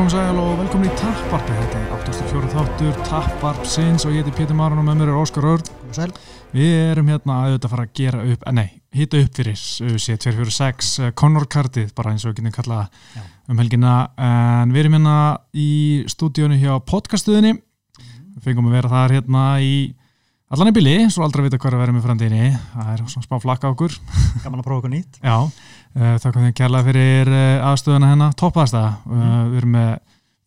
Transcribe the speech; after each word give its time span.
Komum 0.00 0.14
sæl 0.14 0.38
og 0.40 0.54
velkomin 0.56 0.88
í 0.88 0.94
Tapparpi. 0.96 1.52
Þetta 1.52 1.76
er 1.76 1.90
84. 1.92 2.46
þáttur 2.54 3.00
Tapparpsins 3.04 4.06
og 4.08 4.14
ég 4.14 4.22
heiti 4.22 4.32
Pétur 4.32 4.56
Marun 4.56 4.80
og 4.80 4.86
með 4.86 5.02
mér 5.02 5.10
er 5.12 5.18
Óskar 5.20 5.44
Örd. 5.44 5.68
Við 6.54 6.70
erum 6.86 7.10
hérna 7.12 7.34
að 7.34 7.50
auðvitað 7.50 7.72
fara 7.74 7.84
að 7.84 7.92
gera 8.00 8.22
upp, 8.24 8.46
eh, 8.48 8.54
nei, 8.56 8.70
hýta 8.96 9.20
upp 9.20 9.36
fyrir 9.36 9.58
C246 9.60 11.12
Conor 11.12 11.44
Cardið, 11.44 11.92
bara 11.92 12.14
eins 12.14 12.24
og 12.24 12.32
við 12.32 12.40
getum 12.40 12.56
kallað 12.56 12.88
Já. 13.12 13.26
um 13.50 13.60
helgina. 13.60 13.92
En 14.16 14.72
við 14.72 14.86
erum 14.86 14.96
hérna 14.96 15.18
í 15.52 15.70
stúdíunni 16.08 16.56
hjá 16.64 16.80
podcastuðinni. 16.80 17.60
Við 18.00 18.42
fengum 18.42 18.72
að 18.72 18.78
vera 18.80 18.88
þar 18.88 19.16
hérna 19.18 19.44
í 19.60 19.94
allan 20.50 20.70
í 20.70 20.74
bili, 20.74 20.94
svo 21.12 21.22
aldrei 21.24 21.44
vita 21.46 21.58
hvað 21.60 21.70
er 21.72 21.76
að 21.76 21.82
vera 21.84 21.94
með 21.94 22.06
framtíðinni. 22.06 22.50
Það 22.74 22.92
er 22.94 23.02
svona 23.12 23.26
smá 23.26 23.38
flakka 23.44 23.70
okkur. 23.70 23.94
Gaman 24.44 24.60
að 24.62 24.66
prófa 24.66 24.80
okkur 24.82 24.92
nýtt. 24.94 25.18
Já, 25.22 25.36
uh, 25.46 26.14
þakka 26.24 26.44
þeim 26.44 26.54
kærlega 26.60 26.86
fyrir 26.90 27.30
uh, 27.30 27.68
aðstöðuna 27.70 28.10
hennar, 28.12 28.36
toppaðasta. 28.40 28.82
Uh, 29.06 29.26
við 29.52 29.58
erum 29.62 29.74
með 29.76 29.90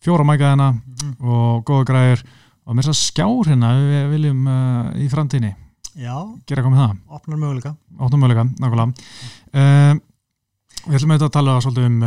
fjóra 0.04 0.28
mæka 0.28 0.52
hennar 0.54 0.80
og 1.24 1.64
góða 1.70 1.88
græður 1.88 2.24
og 2.64 2.76
með 2.76 2.88
þess 2.88 2.94
að 2.94 3.00
skjár 3.08 3.52
hérna 3.52 3.74
við 3.80 4.08
viljum 4.14 4.48
uh, 4.52 4.90
í 5.00 5.08
framtíðinni 5.12 5.54
Já, 5.94 6.16
gera 6.50 6.64
komið 6.66 6.80
það, 6.82 6.94
opnar 7.14 7.38
möguleika. 7.38 7.72
áttum 8.02 8.24
möguleika, 8.24 8.44
nákvæmlega. 8.58 10.00
Við 10.84 10.96
ætlum 10.98 11.12
auðvitað 11.14 11.28
að 11.28 11.36
tala 11.38 11.54
svolítið 11.62 11.86
um 11.86 12.00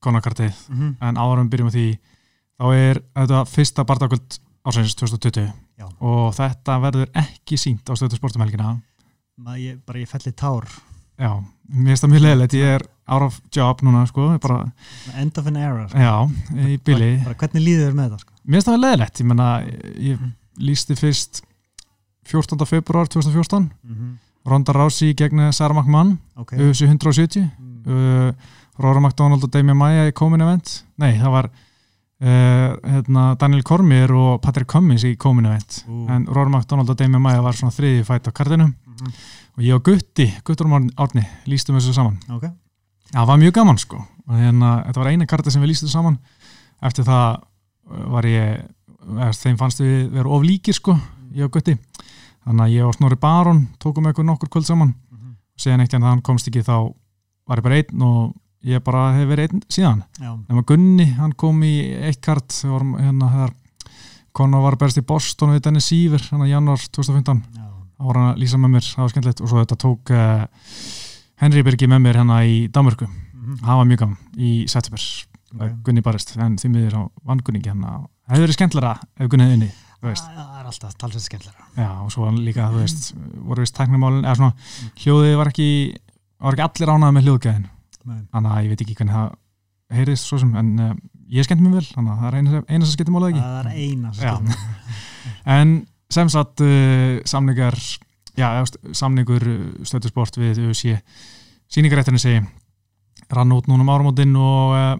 konakartið 0.00 0.52
Mm 0.70 0.78
-hmm. 0.78 0.92
en 1.08 1.16
áður 1.18 1.40
en 1.40 1.48
við 1.48 1.50
byrjum 1.50 1.68
á 1.68 1.74
því 1.74 1.86
þá 2.60 2.64
er 2.76 3.00
þetta 3.18 3.40
fyrsta 3.50 3.84
barndagöld 3.84 4.38
ásæðins 4.64 4.94
2020 4.94 5.50
Já. 5.80 5.86
og 6.04 6.34
þetta 6.36 6.76
verður 6.84 7.10
ekki 7.22 7.56
sínt 7.60 7.88
á 7.88 7.96
stöðu 7.96 8.18
sportumhelgina 8.20 8.76
Ég, 9.56 9.78
bara 9.88 9.98
ég 10.02 10.08
felli 10.10 10.32
tár. 10.36 10.66
Já, 11.16 11.30
mér 11.72 11.94
finnst 11.94 12.04
það 12.04 12.10
mjög 12.12 12.22
leðilegt, 12.26 12.54
ég 12.58 12.74
er 12.76 12.82
out 13.08 13.22
of 13.24 13.38
job 13.56 13.80
núna 13.84 14.02
sko, 14.08 14.26
bara 14.42 14.58
End 15.16 15.38
of 15.40 15.46
an 15.48 15.56
era. 15.56 15.86
Sko. 15.88 15.98
Já, 15.98 16.14
í 16.68 16.76
bara 16.84 17.34
hvernig 17.40 17.64
líður 17.64 17.86
þér 17.88 17.96
með 17.96 18.10
það? 18.10 18.20
Sko? 18.24 18.32
Mér 18.44 18.58
finnst 18.60 18.68
það 18.68 18.82
leðilegt, 18.84 19.20
ég 19.22 19.30
menna, 19.30 19.48
ég 19.96 20.26
lísti 20.60 20.96
fyrst 21.00 21.40
14. 22.28 22.66
februar 22.68 23.08
2014, 23.08 23.70
Mm 23.82 23.94
-hmm. 23.96 24.18
Ronda 24.50 24.72
Rousey 24.72 25.14
gegn 25.14 25.52
Sarah 25.52 25.76
McMahon, 25.76 26.18
Ok. 26.36 26.52
UFC 26.56 26.84
170, 26.86 27.50
Mm. 27.58 27.82
uh, 27.86 28.32
Rora 28.78 29.00
McDonald 29.00 29.44
og 29.44 29.50
Damien 29.52 29.76
Maia 29.76 30.08
í 30.08 30.12
Comin 30.12 30.40
Event, 30.40 30.84
nei, 30.98 31.18
það 31.18 31.30
var 31.30 31.50
uh, 32.20 32.76
hérna, 32.84 33.34
Daniel 33.40 33.62
Cormier 33.62 34.12
og 34.12 34.40
Patrick 34.44 34.68
Cummins 34.70 35.04
í 35.04 35.14
Comin 35.16 35.46
Event, 35.46 35.84
Ú. 35.88 36.06
en 36.10 36.26
Rora 36.26 36.48
McDonald 36.50 36.90
og 36.90 36.96
Damien 37.00 37.22
Maia 37.22 37.40
var 37.42 37.52
svona 37.56 37.72
þriði 37.74 38.04
fætt 38.04 38.28
á 38.28 38.32
kartinu 38.32 38.66
Mhm. 38.66 39.12
og 39.56 39.62
ég 39.64 39.74
og 39.74 39.82
Gutti, 39.84 40.26
Guttur 40.44 40.66
Árni, 40.96 41.24
lístum 41.46 41.76
þessu 41.76 41.92
saman. 41.94 42.18
Ok. 42.30 42.42
Já, 43.12 43.20
það 43.20 43.26
var 43.26 43.38
mjög 43.38 43.52
gaman 43.52 43.78
sko 43.78 43.96
og 44.28 44.34
hérna, 44.36 44.84
þetta 44.86 44.96
var 45.00 45.06
eina 45.10 45.26
karta 45.26 45.50
sem 45.50 45.62
við 45.62 45.70
lýstum 45.72 45.88
saman 45.88 46.18
eftir 46.82 47.04
það 47.04 47.40
uh, 47.90 48.10
var 48.12 48.22
ég 48.24 48.62
eða, 49.10 49.30
þeim 49.32 49.56
fannst 49.58 49.80
við 49.80 50.10
vera 50.12 50.28
of 50.28 50.42
líkir 50.42 50.74
sko 50.74 50.98
ég 51.34 51.44
og 51.44 51.50
Gutti 51.52 51.76
þannig 52.46 52.64
að 52.66 52.74
ég 52.76 52.86
og 52.86 52.94
Snorri 52.94 53.16
Baron 53.16 53.68
tókum 53.78 54.06
eitthvað 54.06 54.26
nokkur 54.28 54.48
kvöld 54.48 54.64
saman 54.66 54.94
Mhm. 55.10 55.34
síðan 55.58 55.80
eitt 55.80 55.94
en 55.94 56.02
það 56.02 56.08
hann 56.10 56.22
komst 56.22 56.46
ekki 56.48 56.62
þá 56.62 56.94
var 57.48 57.56
ég 57.58 57.62
bara 57.62 57.74
einn 57.76 58.02
og 58.02 58.34
ég 58.64 58.82
bara 58.84 59.14
hef 59.16 59.28
verið 59.30 59.50
einn 59.54 59.62
síðan 59.72 60.02
nema 60.20 60.64
Gunni, 60.68 61.06
hann 61.16 61.32
kom 61.32 61.62
í 61.64 61.74
vorum 62.62 62.96
hérna 62.98 63.30
þegar 63.32 63.54
Conor 64.36 64.62
var 64.62 64.76
berst 64.76 65.00
í 65.00 65.06
Boston 65.06 65.54
við 65.54 65.64
Dennis 65.66 65.88
Sýver 65.90 66.22
hann 66.30 66.46
í 66.46 66.50
januar 66.52 66.78
2015 66.78 67.40
Já. 67.56 67.64
þá 67.98 68.04
var 68.04 68.20
hann 68.20 68.30
að 68.34 68.42
lýsa 68.42 68.60
með 68.60 68.74
mér, 68.76 68.86
það 68.92 69.02
var 69.02 69.10
skemmtilegt 69.14 69.40
og 69.40 69.50
svo 69.50 69.64
þetta 69.64 69.80
tók 69.80 70.12
uh, 70.14 70.44
Henry 71.40 71.64
Birgi 71.66 71.88
með 71.90 72.04
mér 72.04 72.20
hérna 72.22 72.44
í 72.44 72.62
Danmörku 72.68 73.08
Mm 73.40 73.56
-hmm. 73.56 73.60
það 73.64 73.76
var 73.76 73.86
mjög 73.88 73.98
gaman 73.98 74.16
í 74.36 74.68
september 74.68 75.00
Ok. 75.50 75.70
Gunni 75.82 76.02
barist, 76.04 76.36
en 76.38 76.56
því 76.56 76.68
miður 76.70 76.94
á 76.94 77.02
vann 77.26 77.40
Gunni 77.42 77.58
ekki 77.58 77.72
hérna, 77.72 78.06
það 78.26 78.34
hefur 78.36 78.44
verið 78.44 78.56
skemmtilega 78.58 78.92
ef 79.18 79.30
Gunni 79.30 79.44
hefði 79.44 79.56
inni, 79.58 79.70
Það 80.00 80.60
er 80.60 80.66
alltaf 80.70 80.94
talsveit 80.94 81.24
skemmtilega. 81.24 81.64
já, 81.76 81.88
og 82.04 82.12
svo 82.12 82.30
líka, 82.30 82.68
þú 82.70 82.78
veist, 82.80 83.14
voru 83.44 83.60
vist 83.60 83.74
tæknumálin, 83.76 84.24
eða 84.24 84.36
svona, 84.36 84.54
hljóðið 85.02 85.36
var 85.36 85.50
ekki 85.50 85.68
var 86.40 86.52
ekki 86.54 86.62
allir 86.62 86.92
ánægð 86.94 87.12
með 87.16 87.26
hljóðgæðin. 87.26 87.66
Þannig 88.06 88.50
að 88.54 88.62
ég 88.64 88.72
veit 88.74 88.84
ekki 88.84 88.96
hvernig 88.98 89.16
það 89.16 89.30
heyrðist 89.90 90.28
svo 90.30 90.38
sem, 90.38 90.52
en 90.60 90.68
uh, 90.78 90.92
ég 91.34 91.46
skemmt 91.46 91.62
mér 91.64 91.76
vel. 91.80 91.86
Þannig 91.90 92.12
að 92.12 92.20
það 92.20 92.28
er 92.30 92.38
eina, 92.40 92.84
sem 92.86 92.94
skemmti 92.94 93.14
málið 93.14 93.32
ekki? 93.32 93.42
Það 93.42 93.58
er 93.60 93.70
eina 93.74 94.12
sem 94.14 94.24
Já. 94.28 94.34
skemmtilega. 94.36 94.94
en 95.56 95.74
sem 96.10 96.30
sagt 96.34 96.62
uh, 96.66 97.18
samningar 97.30 97.76
já, 98.38 98.46
eða, 98.46 98.64
st- 98.70 98.94
samningur 99.00 99.46
stöðusport 99.86 100.38
við 100.40 100.62
UFC 100.68 100.94
síningaréttinni 101.70 102.18
segi 102.22 102.40
rann 103.30 103.52
út 103.54 103.68
núna 103.70 103.84
um 103.84 103.90
áramótin 103.94 104.32
og 104.38 104.72
uh, 104.74 104.94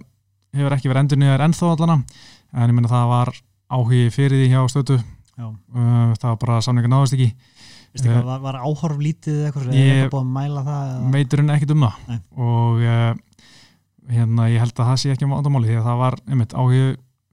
hefur 0.54 0.74
ekki 0.76 0.90
verið 0.90 1.04
endur 1.06 1.18
niður 1.22 1.46
ennþá 1.46 1.70
allana 1.72 1.96
en 2.52 2.66
ég 2.70 2.74
meina 2.76 2.90
það 2.90 3.08
var 3.14 3.32
áhugi 3.70 4.04
fyrir 4.14 4.40
því 4.42 4.50
hjá 4.50 4.60
stöðu. 4.70 4.98
Já. 5.40 5.46
það 6.20 6.24
var 6.26 6.38
bara 6.42 6.56
samningar 6.66 6.90
náðast 6.92 7.14
ekki 7.16 7.30
Veistu 7.90 8.06
Eh, 8.08 8.14
hvað, 8.14 8.24
var, 8.28 8.40
var 8.44 8.56
áhorf 8.62 8.98
lítið 9.02 9.34
eða 9.40 9.46
eitthvað? 9.50 9.70
ég-. 9.74 9.86
Er 9.90 10.04
eitthvað 10.04 10.12
búið 10.14 10.26
að 10.26 10.34
mæla 10.36 10.60
það? 10.68 10.90
eða? 10.90 11.08
meiturinn 11.14 11.50
ekkit 11.56 11.70
um 11.74 11.80
það 11.86 11.94
Nei. 12.08 12.18
og 12.36 12.84
uh, 12.86 13.14
hérna 14.10 14.46
ég 14.50 14.60
held 14.62 14.74
að 14.78 14.88
það 14.90 15.00
sé 15.02 15.10
ekki 15.14 15.28
vandamáli 15.30 15.68
því 15.70 15.78
að 15.80 15.88
það 15.90 15.98
var 16.04 16.16
einmitt 16.30 16.54
áhugi 16.54 16.84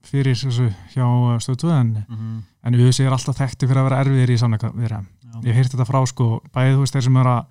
fyrir 0.08 0.38
þessu 0.38 0.68
hjá 0.94 1.06
stöðu 1.42 1.60
2 1.62 1.70
en, 1.78 1.92
Mhm. 2.08 2.42
en 2.64 2.74
UFC 2.78 3.00
er 3.06 3.12
alltaf 3.14 3.36
þekkti 3.38 3.66
fyrir 3.68 3.80
að 3.82 3.88
vera 3.88 4.00
erfiðir 4.04 4.30
í 4.34 4.38
við 4.74 4.88
Já. 5.28 5.38
ég 5.44 5.54
hef 5.54 5.56
heyrt 5.58 5.72
þetta 5.74 5.86
frá 5.86 6.00
sko, 6.06 6.28
bæðið 6.54 6.74
þú 6.74 6.80
veist 6.82 6.94
þeir 6.96 7.02
sem 7.06 7.16
eru 7.16 7.30
að 7.30 7.44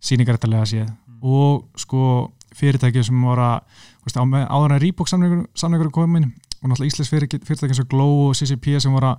síningarættalega 0.00 0.66
séð 0.70 0.90
og 1.22 1.64
sko 1.76 2.32
fyrirtæki 2.54 3.02
sem 3.04 3.22
voru 3.22 3.42
að 3.42 3.60
veist, 4.06 4.16
á, 4.16 4.22
áður 4.24 4.72
en 4.74 4.80
Reebok 4.80 5.08
samningur 5.08 5.90
komin 5.92 6.32
og 6.62 6.70
náttúrulega 6.70 6.90
Íslands 6.90 7.10
fyrirtæki, 7.12 7.44
fyrirtæki 7.44 7.70
eins 7.74 7.80
og 7.82 7.88
Glow 7.88 8.28
og 8.30 8.34
CCP 8.38 8.80
sem 8.80 8.92
voru 8.92 9.12
að 9.12 9.18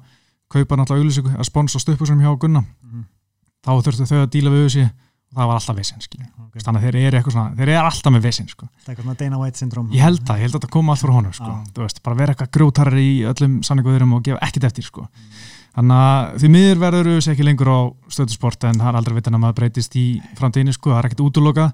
kaupa 0.50 0.76
náttúrulega 0.76 1.04
auðlýsingu 1.04 1.36
að 1.38 1.46
sponsa 1.48 1.80
stöppusum 1.80 2.20
hjá 2.24 2.32
Gunna 2.40 2.64
Mhm. 2.84 3.06
Þá 3.66 3.72
þurftu 3.86 4.08
þau 4.09 4.20
að 4.24 4.30
díla 4.36 4.53
við 4.56 4.66
þessi 4.68 4.86
og 5.30 5.38
það 5.38 5.50
var 5.52 5.59
alltaf 5.59 5.75
vesinn 5.78 6.02
skilja 6.02 6.28
Ok. 6.50 6.56
þannig 6.66 6.80
að 6.80 6.86
þeir 6.90 6.96
eru 7.14 7.31
svona, 7.31 7.50
þeir 7.59 7.70
eru 7.70 7.81
alltaf 7.86 8.14
með 8.16 8.24
vesinn 8.25 8.47
sko. 8.50 8.66
Það 8.66 8.88
er 8.88 8.92
eitthvað 8.96 9.06
svona 9.06 9.20
Dana 9.20 9.38
White 9.44 9.59
syndrom. 9.62 9.90
ég 9.94 10.02
held 10.02 10.22
það, 10.25 10.38
ég 10.40 10.46
held 10.47 10.56
að 10.56 10.59
þetta 10.64 10.72
koma 10.74 10.94
allt 10.96 11.03
frá 11.03 11.12
honum 11.14 11.34
sko. 11.38 11.52
Þú 11.75 11.84
veist, 11.86 12.00
bara 12.03 12.16
vera 12.18 12.34
eitthvað 12.34 12.50
grjótarar 12.58 12.97
í 12.97 13.09
öllum 13.30 13.59
samninguðurum 13.68 14.16
og 14.18 14.24
gefa 14.25 14.40
ekkit 14.47 14.64
eftir 14.72 14.88
sko. 14.88 15.06
Þannig 15.79 16.00
að 16.03 16.34
því 16.41 16.50
miður 16.51 16.79
verður 16.81 17.07
þessi 17.13 17.31
ekki 17.31 17.45
lengur 17.47 17.69
á 17.72 17.79
stöðusport 18.12 18.66
en 18.67 18.79
það 18.81 18.90
er 18.90 18.97
aldrei 19.00 19.16
vitan 19.16 19.38
að 19.38 19.41
maður 19.45 19.57
breytist 19.59 19.94
í 19.95 20.06
framtíðinni 20.35 20.73
sko, 20.75 20.91
það 20.91 21.00
er 21.00 21.07
ekkit 21.07 21.22
útloka 21.23 21.67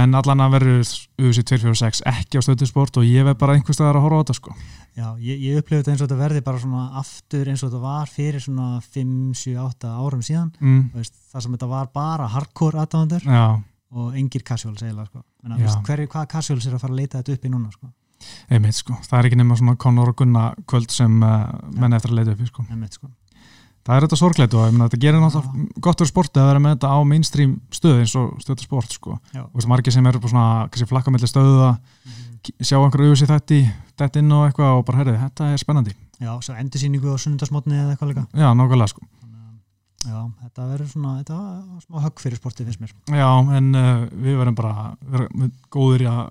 en 0.00 0.16
allan 0.18 0.42
að 0.42 0.56
verður 0.56 0.80
UFC 0.82 1.44
246 1.52 2.02
ekki 2.10 2.40
á 2.42 2.46
stöðusport 2.46 2.98
og 2.98 3.06
ég 3.06 3.26
veð 3.28 3.36
bara 3.38 3.54
einhvers 3.54 3.78
staðar 3.78 4.00
að 4.00 4.06
horfa 4.06 4.18
á 4.18 4.22
þetta 4.24 4.36
sko. 4.40 4.54
Já, 4.96 5.06
ég, 5.22 5.44
ég 5.44 5.60
upplifði 5.60 5.82
þetta 5.82 5.92
eins 5.92 6.02
og 6.02 6.08
þetta 6.08 6.18
verði 6.24 6.42
bara 6.48 6.62
svona 6.64 6.86
aftur 7.02 7.50
eins 7.52 7.62
og 7.62 7.70
þetta 7.70 7.82
var 7.84 8.10
fyrir 8.10 8.42
svona 8.42 8.68
5, 8.82 9.12
7, 9.42 9.54
8 9.62 9.92
árum 9.92 10.24
síðan 10.26 10.48
mm, 10.58 10.80
veist, 10.96 11.14
þar 11.30 11.44
sem 11.44 11.54
þetta 11.54 11.68
var 11.70 11.92
bara 11.94 12.30
hardcore 12.32 12.82
aðdáðandur 12.82 13.28
og 13.96 14.16
engir 14.18 14.42
casuals 14.42 14.82
eiginlega 14.82 15.06
sko. 15.12 15.22
Menna, 15.44 15.60
Já. 15.60 15.68
veist, 15.68 15.84
hver, 15.86 16.02
hvaða 16.08 16.32
casuals 16.32 16.66
er 16.66 16.74
að 16.74 16.82
fara 16.82 16.96
að 16.96 17.04
leita 17.04 17.20
þetta 17.20 17.36
upp 17.36 17.46
í 17.46 17.52
núna 17.52 17.70
sko. 17.76 17.92
einmitt 18.50 18.78
sko 18.80 18.96
það 19.04 19.18
er 19.18 19.28
ekki 19.28 19.38
nema 19.38 19.60
svona 19.60 19.76
Conor 19.76 20.10
og 20.10 20.18
Gunna 20.18 20.48
kvöld 20.66 20.90
sem 20.90 21.20
uh, 21.22 21.52
menn 21.76 21.94
eftir 21.94 22.14
að 22.14 22.22
leita 22.22 22.34
upp 22.34 22.42
í 22.42 22.48
sko. 22.48 22.64
Einmitt, 22.72 22.96
sko. 22.96 23.12
Það 23.86 23.96
er 23.96 24.06
þetta 24.06 24.18
sorgleit 24.20 24.54
og 24.58 24.76
þetta 24.82 25.00
gerir 25.02 25.20
náttúrulega 25.22 25.80
gott 25.86 26.00
fyrir 26.02 26.10
sportið 26.12 26.42
að 26.42 26.48
vera 26.50 26.62
með 26.64 26.74
þetta 26.76 26.90
á 26.92 26.98
mainstream 27.06 27.52
stöð 27.74 28.00
eins 28.02 28.14
og 28.18 28.32
stöðusport 28.42 28.96
sko. 28.98 29.18
Og 29.42 29.52
veist, 29.56 29.70
margir 29.70 29.94
sem 29.94 30.06
eru 30.10 30.20
bara 30.22 30.32
svona 30.34 30.48
kannski 30.70 30.88
flakka 30.90 31.14
mellir 31.14 31.30
stöðu 31.30 31.70
Mhm. 32.06 32.62
sjá 32.62 32.76
einhverju 32.78 33.10
auðvitað 33.14 33.40
þetta 33.40 33.60
þetta 33.96 34.18
inn 34.22 34.32
og 34.32 34.42
eitthvað 34.46 34.78
og 34.78 34.84
bara 34.86 34.98
herrið, 34.98 35.20
þetta 35.24 35.52
er 35.52 35.58
spennandi. 35.58 35.94
Já, 36.20 36.32
svo 36.40 36.54
endursýningu 36.54 37.10
á 37.10 37.16
sunnundasmotni 37.18 37.74
eða 37.74 37.94
eitthvað 37.96 38.10
líka. 38.12 38.26
Já, 38.34 38.48
nákvæmlega 38.54 38.88
sko. 38.92 39.00
Já, 40.06 40.20
þetta 40.44 40.66
verður 40.70 40.90
svona 40.92 41.12
þetta 41.18 41.36
var 41.36 41.82
smá 41.82 42.02
högg 42.04 42.20
fyrir 42.22 42.38
sportið 42.38 42.68
finnst 42.68 42.80
mér. 42.84 42.92
Já, 43.10 43.30
en 43.58 43.74
uh, 43.74 44.06
við 44.14 44.36
verðum 44.38 44.54
bara 44.54 44.96
verðum 45.02 45.50
góðir 45.74 46.04
í 46.06 46.10
að 46.12 46.28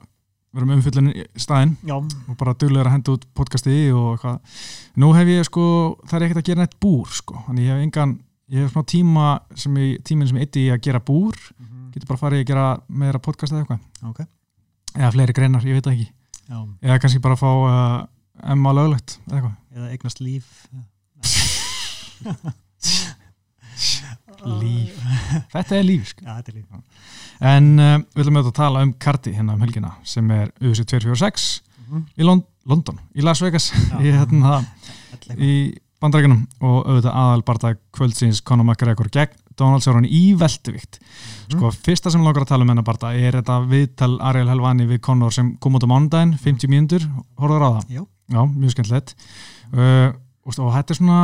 verðum 0.56 0.75
umfyllin 0.78 1.10
í 1.12 1.25
staðinn 1.42 1.74
Já, 1.86 1.96
og 2.00 2.38
bara 2.40 2.54
duglegur 2.57 2.90
að 2.90 2.96
henda 2.96 3.16
út 3.16 3.25
podcasti 3.38 3.75
og 3.92 4.07
eitthvað. 4.16 4.62
Nú 5.02 5.10
hef 5.18 5.31
ég 5.34 5.48
sko, 5.48 5.66
það 6.07 6.18
er 6.18 6.25
ekkert 6.28 6.42
að 6.42 6.48
gera 6.50 6.63
neitt 6.63 6.78
búr 6.84 7.12
sko, 7.16 7.42
þannig 7.48 7.68
ég 7.68 7.74
hef 7.74 7.86
engan 7.86 8.16
ég 8.54 8.62
hef 8.62 8.74
svona 8.75 8.90
tíma 8.92 9.25
sem 9.57 9.80
ég, 9.81 9.92
tíminn 10.07 10.30
sem 10.30 10.40
ég 10.40 10.48
eitti 10.48 10.66
í 10.68 10.72
að 10.74 10.84
gera 10.88 11.02
búr, 11.04 11.40
getur 11.94 12.10
bara 12.12 12.22
farið 12.22 12.44
að 12.44 12.50
gera 12.52 12.66
meira 12.88 13.22
podcast 13.24 13.56
eða 13.56 13.66
eitthvað, 13.66 13.81
ok. 14.12 14.19
Eða 14.96 15.12
fleiri 15.16 15.36
greinar, 15.36 15.68
ég 15.68 15.80
veit 15.80 15.92
ekki. 15.92 16.07
Já, 16.46 16.57
eða 16.86 17.00
kannski 17.04 17.24
bara 17.24 17.40
fá 17.40 17.50
uh, 17.52 18.00
Emma 18.54 18.72
löglegt 18.75 19.18
eða 19.25 19.40
eitthvað. 19.40 19.56
Eða 19.75 19.92
eignast 19.96 20.22
líf 20.24 20.46
Líf. 24.60 24.98
þetta 25.54 25.77
er 25.77 25.86
líf 25.86 26.07
sko. 26.12 26.25
Já, 26.25 26.33
þetta 26.39 26.51
er 26.51 26.57
líf 26.60 27.45
en 27.45 27.66
uh, 27.80 27.95
við 28.16 28.24
ætlum 28.24 28.38
auðvitað 28.39 28.51
að 28.54 28.60
tala 28.62 28.83
um 28.88 28.92
karti 29.06 29.33
hérna 29.36 29.56
um 29.57 29.63
helgina 29.66 29.94
sem 30.07 30.30
er 30.31 30.51
UFC 30.63 30.86
246 30.88 31.62
Mhm. 31.86 32.00
í 32.18 32.25
Lond 32.25 32.42
London, 32.66 32.95
í 33.13 33.22
Las 33.22 33.44
Vegas 33.45 33.68
í, 34.01 34.10
hérna, 34.10 34.56
í 35.38 35.51
bandarækjunum 36.01 36.39
og 36.66 36.80
auðvitað 36.89 37.18
aðalbardag 37.22 37.77
kvöldsins 37.94 38.39
Conor 38.42 38.66
McGregor 38.66 39.12
gegn 39.13 39.36
Donald 39.56 39.86
Cerrone 39.86 40.10
í 40.10 40.33
velduvikt 40.36 40.98
sko, 41.54 41.69
fyrsta 41.86 42.10
sem 42.12 42.25
langar 42.25 42.42
að 42.42 42.50
tala 42.56 42.66
um 42.66 42.71
hennar 42.74 42.88
barða 42.88 43.13
er 43.16 43.38
þetta 43.38 43.60
viðtal 43.69 44.16
Ariel 44.31 44.50
Helvani 44.50 44.88
við 44.89 45.04
Conor 45.06 45.31
sem 45.36 45.54
kom 45.62 45.78
út 45.78 45.86
á 45.86 45.89
mánudaginn 45.94 46.33
50 46.42 46.74
mínútur, 46.74 47.06
horfður 47.38 47.63
á 47.63 47.69
það? 47.78 47.94
Já. 47.94 48.01
já, 48.33 48.42
mjög 48.50 48.74
skemmtilegt 48.74 49.13
uh, 49.78 50.10
og 50.50 50.57
þetta 50.57 50.89
er 50.89 51.00
svona 51.00 51.19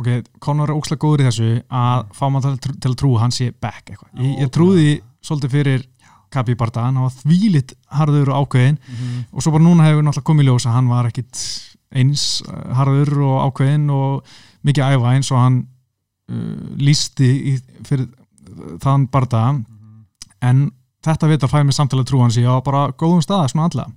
ok, 0.00 0.08
Conor 0.42 0.70
er 0.70 0.76
ókslega 0.76 1.02
góður 1.02 1.24
í 1.24 1.28
þessu 1.28 1.50
að 1.72 2.06
fá 2.16 2.24
maður 2.32 2.58
til, 2.62 2.74
til 2.82 2.92
að 2.92 2.98
trúa 3.02 3.22
hann 3.22 3.34
sé 3.34 3.50
back 3.52 3.92
eitthvað, 3.92 4.10
ég, 4.20 4.34
ég 4.44 4.52
trúði 4.54 4.88
svolítið 5.24 5.54
fyrir 5.56 5.86
Kabi 6.32 6.56
Barda, 6.58 6.88
hann 6.88 6.98
var 7.00 7.14
þvílitt 7.14 7.76
harður 7.96 8.32
og 8.34 8.46
ákveðin 8.46 8.76
mm 8.76 8.94
-hmm. 8.98 9.24
og 9.32 9.42
svo 9.42 9.52
bara 9.54 9.64
núna 9.64 9.86
hefur 9.86 10.02
náttúrulega 10.02 10.28
komið 10.30 10.44
í 10.44 10.48
ljós 10.48 10.66
að 10.66 10.76
hann 10.76 10.88
var 10.90 11.06
ekkit 11.06 11.42
eins 11.96 12.42
uh, 12.42 12.74
harður 12.76 13.20
og 13.22 13.36
ákveðin 13.46 13.90
og 13.90 14.24
mikið 14.66 14.84
æfa 14.84 15.14
eins 15.14 15.30
og 15.32 15.38
hann 15.40 15.58
uh, 16.32 16.76
lísti 16.76 17.30
í, 17.54 17.58
fyrir 17.86 18.08
þann 18.82 19.06
Barda 19.08 19.54
en 20.42 20.70
þetta 21.04 21.30
veit 21.30 21.42
að 21.42 21.52
fæði 21.52 21.64
mig 21.64 21.76
samtalið 21.76 22.08
trú 22.10 22.20
hans 22.20 22.36
í 22.36 22.44
á 22.44 22.58
bara 22.60 22.90
góðum 22.92 23.22
stað, 23.22 23.48
svona 23.52 23.70
allega 23.70 23.90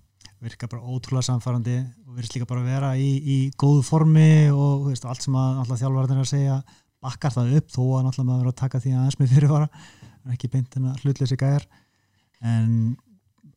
virka 0.43 0.69
bara 0.71 0.85
ótrúlega 0.87 1.27
samfærandi 1.27 1.75
og 2.07 2.15
virðist 2.15 2.35
líka 2.35 2.47
bara 2.49 2.63
að 2.63 2.69
vera 2.71 2.91
í, 2.95 3.09
í 3.19 3.37
góðu 3.59 3.83
formi 3.87 4.29
og 4.53 4.87
veist, 4.87 5.07
allt 5.07 5.25
sem 5.25 5.35
að 5.35 5.61
alltaf 5.63 5.81
þjálfvarðin 5.81 6.21
er 6.21 6.25
að 6.25 6.31
segja 6.31 6.57
bakkar 7.03 7.35
það 7.35 7.53
upp 7.59 7.69
þó 7.73 7.83
að 7.83 8.05
náttúrulega 8.05 8.29
maður 8.29 8.47
er 8.47 8.51
að 8.51 8.57
taka 8.61 8.81
því 8.83 8.95
aðeins 8.95 9.19
með 9.19 9.35
fyrirvara. 9.35 9.69
Ekki 10.33 10.49
beint 10.51 10.75
en 10.79 10.89
að 10.91 11.05
hlutleysi 11.05 11.37
gæðar 11.39 11.67
en 12.39 12.73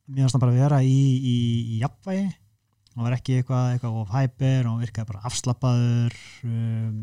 mér 0.06 0.24
finnst 0.24 0.36
það 0.36 0.44
bara 0.44 0.54
að 0.54 0.62
vera 0.62 0.78
í, 0.86 1.00
í, 1.18 1.36
í 1.74 1.80
jafnvægi. 1.82 2.28
Og 2.92 3.06
var 3.06 3.16
ekki 3.16 3.38
eitthvað, 3.38 3.68
eitthvað 3.72 3.98
of 4.02 4.10
hyper 4.12 4.68
og 4.68 4.80
virkaði 4.82 5.08
bara 5.08 5.22
afslappaður 5.30 6.16
um, 6.44 6.98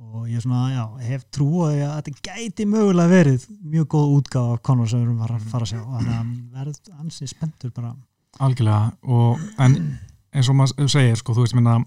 og 0.00 0.28
ég 0.30 0.44
svona, 0.44 0.60
já, 0.72 0.84
hef 1.08 1.24
trú 1.34 1.64
að 1.66 1.80
þetta 1.80 2.28
gæti 2.30 2.66
mögulega 2.70 3.10
verið 3.10 3.48
mjög 3.60 3.88
góð 3.96 4.14
útgáð 4.18 4.52
af 4.54 4.62
Conor 4.68 4.88
sem 4.88 5.02
við 5.02 5.08
erum 5.08 5.24
að 5.26 5.50
fara 5.50 5.66
að 5.66 5.72
sjá. 5.72 5.80
Þannig 5.82 6.14
að 6.20 6.30
verð 6.54 6.94
ansi 7.02 7.28
spenntur 7.28 7.74
bara 7.74 7.92
Algjörlega, 8.38 8.92
og, 9.02 9.40
en 9.58 9.76
eins 10.30 10.48
og 10.48 10.56
maður 10.56 10.90
segir, 10.92 11.18
sko, 11.18 11.34
þú 11.34 11.44
veist, 11.44 11.58
minna 11.58 11.80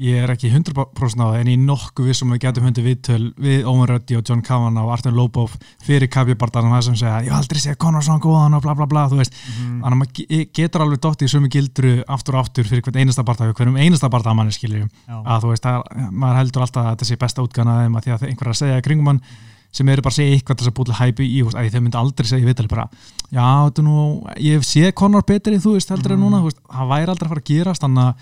ég 0.00 0.22
er 0.24 0.30
ekki 0.32 0.48
100% 0.48 1.20
á 1.20 1.26
það 1.28 1.34
en 1.42 1.48
ég 1.50 1.58
er 1.58 1.64
nokkuð 1.66 2.06
við 2.08 2.16
sem 2.16 2.30
við 2.32 2.40
getum 2.46 2.64
hundi 2.64 2.84
viðtöl 2.84 3.24
við 3.36 3.66
Ómar 3.68 3.90
Rötti 3.92 4.16
og 4.16 4.24
John 4.24 4.40
Kavanagh 4.44 4.86
og 4.86 4.94
Artur 4.94 5.12
Lóbov 5.12 5.56
fyrir 5.84 6.08
kabjubartan 6.12 6.70
og 6.70 6.72
það 6.72 6.86
sem 6.86 6.96
segja, 7.02 7.18
ég 7.26 7.34
aldrei 7.36 7.60
segja 7.60 7.76
Conor 7.80 8.06
svona 8.06 8.22
góðan 8.24 8.56
og 8.56 8.64
bla 8.64 8.74
bla 8.78 8.88
bla, 8.88 9.04
þú 9.12 9.20
veist 9.20 9.36
mm. 9.36 9.82
þannig 9.82 9.90
að 9.90 10.00
maður 10.00 10.48
getur 10.56 10.86
alveg 10.86 11.02
dótt 11.04 11.26
í 11.26 11.28
sömu 11.28 11.52
gildru 11.52 11.92
aftur 12.16 12.38
og 12.38 12.46
aftur 12.46 12.70
fyrir 12.70 12.86
hvern 12.86 13.02
einasta 13.02 13.26
barndag 13.28 13.52
hverjum 13.58 13.76
einasta 13.76 14.12
barndag 14.12 14.38
manni 14.38 14.56
skilju 14.56 14.86
Já. 14.88 15.18
að 15.20 15.44
þú 15.44 15.52
veist, 15.52 15.68
að, 15.68 15.84
maður 16.08 16.40
heldur 16.40 16.64
alltaf 16.64 16.86
að 16.86 16.92
þetta 16.94 17.10
sé 17.10 17.20
besta 17.20 17.44
útgana 17.44 17.78
þeim 17.82 18.00
að 18.00 18.06
því 18.06 18.16
að 18.16 18.28
einhver 18.30 18.48
er 18.48 18.54
að 18.54 18.60
segja 18.62 18.84
kringum 18.88 19.12
hann 19.12 19.24
sem 19.72 19.88
eru 19.88 20.02
bara 20.02 20.10
að 20.12 20.16
segja 20.18 20.34
eitthvað 20.36 20.58
þess 20.60 20.70
að 20.70 20.84
til 20.84 20.94
hæpi 20.98 21.26
í 21.30 21.42
veist, 21.46 21.56
þau 21.74 21.80
myndi 21.84 21.98
aldrei 22.00 22.26
segja 22.26 22.42
í 22.42 22.48
vitali 22.48 22.68
bara 22.68 22.88
já, 23.30 23.46
þetta 23.68 23.82
nú, 23.86 23.96
ég 24.42 24.64
séð 24.66 24.92
Conor 24.98 25.22
betri 25.22 25.58
þú 25.62 25.74
veist, 25.76 25.88
heldur 25.94 26.12
en 26.12 26.18
Mhm. 26.18 26.24
núna, 26.26 26.42
veist, 26.42 26.58
það 26.66 26.90
væri 26.90 27.10
aldrei 27.12 27.26
að 27.26 27.32
fara 27.34 27.40
að 27.40 27.50
gerast 27.50 27.82
þannig 27.82 28.04
að 28.04 28.14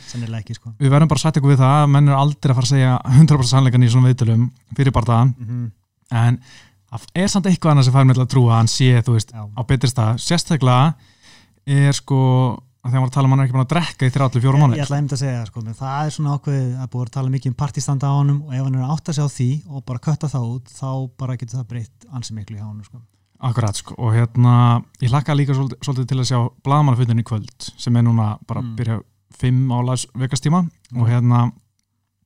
sko 0.58 0.72
við 0.78 0.90
verðum 0.92 1.08
bara 1.08 1.18
að 1.18 1.24
setja 1.24 1.40
ykkur 1.40 1.52
við 1.54 1.62
það 1.64 1.76
að 1.82 1.90
menn 1.94 2.08
er 2.08 2.14
aldrei 2.14 2.52
að 2.52 2.58
fara 2.58 2.68
að 2.68 2.74
segja 2.74 2.92
100% 3.04 3.48
sannleikan 3.54 3.82
í 3.82 3.88
svona 3.88 4.08
viðtölum 4.12 4.50
fyrir 4.76 4.92
barndagan 4.92 5.34
mm 5.38 5.46
-hmm. 5.48 5.70
en 6.10 6.38
það 6.92 7.06
er 7.14 7.28
samt 7.28 7.46
eitthvað 7.46 7.70
annars 7.70 7.84
sem 7.86 7.94
fær 7.94 8.12
til 8.14 8.22
að 8.22 8.32
trúa 8.32 8.52
að 8.52 8.56
hann 8.56 8.68
sé, 8.68 9.02
þú 9.02 9.12
veist, 9.16 9.32
Já. 9.32 9.42
á 9.56 9.60
betri 9.64 9.88
stað 9.88 10.18
sérstaklega 10.20 10.94
er 11.66 11.92
sko 11.92 12.62
að 12.88 12.94
þegar 12.94 13.02
maður 13.04 13.14
tala 13.16 13.28
um 13.28 13.34
hann 13.34 13.40
er 13.42 13.46
ekki 13.48 13.56
búin 13.56 13.64
að 13.64 13.72
drekka 13.74 14.08
í 14.08 14.12
34 14.14 14.48
ég, 14.48 14.58
mánu 14.62 14.78
ég 14.78 14.84
ætla 14.86 14.98
einmitt 14.98 15.14
að 15.16 15.20
segja 15.22 15.36
það 15.38 15.48
sko, 15.52 15.62
menn 15.66 15.78
það 15.78 16.06
er 16.08 16.14
svona 16.16 16.34
ákveðið 16.38 16.72
að 16.82 16.90
búið 16.94 17.04
að 17.08 17.12
tala 17.18 17.32
mikið 17.34 17.50
um 17.52 17.58
partistanda 17.62 18.08
á 18.08 18.14
honum 18.18 18.40
og 18.48 18.56
ef 18.56 18.64
hann 18.64 18.78
er 18.78 18.84
að 18.88 18.94
átta 18.96 19.14
sig 19.18 19.24
á 19.24 19.28
því 19.36 19.48
og 19.68 19.84
bara 19.88 20.02
kötta 20.08 20.30
það 20.32 20.48
út 20.56 20.72
þá 20.78 20.88
bara 21.22 21.36
getur 21.38 21.58
það 21.60 21.68
breytt 21.74 22.08
ansi 22.18 22.34
miklu 22.38 22.56
í 22.58 22.64
honum 22.64 22.84
sko. 22.88 23.00
Akkurat 23.38 23.76
sko 23.78 23.94
og 24.02 24.16
hérna 24.16 24.54
ég 25.04 25.12
hlakka 25.12 25.36
líka 25.38 25.54
svolítið, 25.54 25.78
svolítið 25.86 26.08
til 26.10 26.18
að 26.18 26.28
sjá 26.32 26.38
blagamannafundin 26.66 27.22
í 27.22 27.26
kvöld 27.28 27.68
sem 27.78 27.96
er 28.00 28.02
núna 28.08 28.32
bara 28.48 28.64
að 28.64 28.66
Mm. 28.72 28.76
byrja 28.80 28.96
5 29.38 29.70
á 29.70 29.78
Las 29.86 30.06
Vegas 30.18 30.40
tíma 30.42 30.64
og 30.98 31.06
hérna 31.06 31.52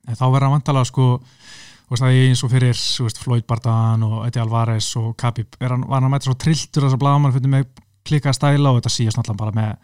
þá 0.09 0.25
verður 0.32 0.47
hann 0.49 0.55
vantalega 0.56 0.88
sko 0.88 1.06
þú 1.20 1.93
veist 1.93 2.05
að 2.06 2.14
ég 2.17 2.29
eins 2.31 2.43
og 2.47 2.50
fyrir 2.55 2.73
veist, 2.73 3.19
Floyd 3.20 3.44
Bardan 3.47 4.03
og 4.06 4.23
Eddie 4.26 4.41
Alvarez 4.41 4.88
og 4.97 5.12
Khabib 5.20 5.59
er 5.61 5.75
hann, 5.75 5.85
var 5.85 6.00
hann 6.00 6.09
að 6.09 6.14
mæta 6.14 6.31
svo 6.31 6.35
trilltur 6.41 6.87
að 6.88 6.97
blagamannafundin 7.03 7.53
með 7.53 7.67
klikka 8.09 8.32
stæla 8.32 8.73
og 8.73 8.81
þetta 8.81 8.94
síðast 8.97 9.19
náttúrulega 9.20 9.43
bara 9.44 9.53
með 9.53 9.76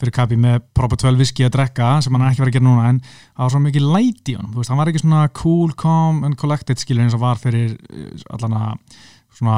fyrir 0.00 0.12
Khabib 0.12 0.40
með 0.40 0.64
proper 0.76 1.00
12 1.00 1.20
viski 1.22 1.46
að 1.46 1.54
drekka 1.56 1.90
sem 2.04 2.14
hann 2.14 2.26
er 2.26 2.32
ekki 2.34 2.42
verið 2.42 2.52
að 2.52 2.58
gera 2.58 2.66
núna 2.66 2.88
en 2.90 2.98
það 3.06 3.42
var 3.42 3.52
svo 3.54 3.60
mikið 3.64 3.86
læti 3.94 4.34
í 4.34 4.36
honum, 4.36 4.50
þú 4.52 4.60
veist, 4.60 4.72
hann 4.72 4.80
var 4.80 4.90
ekki 4.92 5.02
svona 5.02 5.22
cool, 5.40 5.72
calm 5.80 6.22
and 6.28 6.38
collected 6.40 6.82
skilur 6.82 7.06
eins 7.06 7.16
og 7.16 7.22
var 7.24 7.40
fyrir 7.40 7.72
eh, 7.72 8.26
allan 8.36 8.58
að 8.60 8.98
svona 9.36 9.56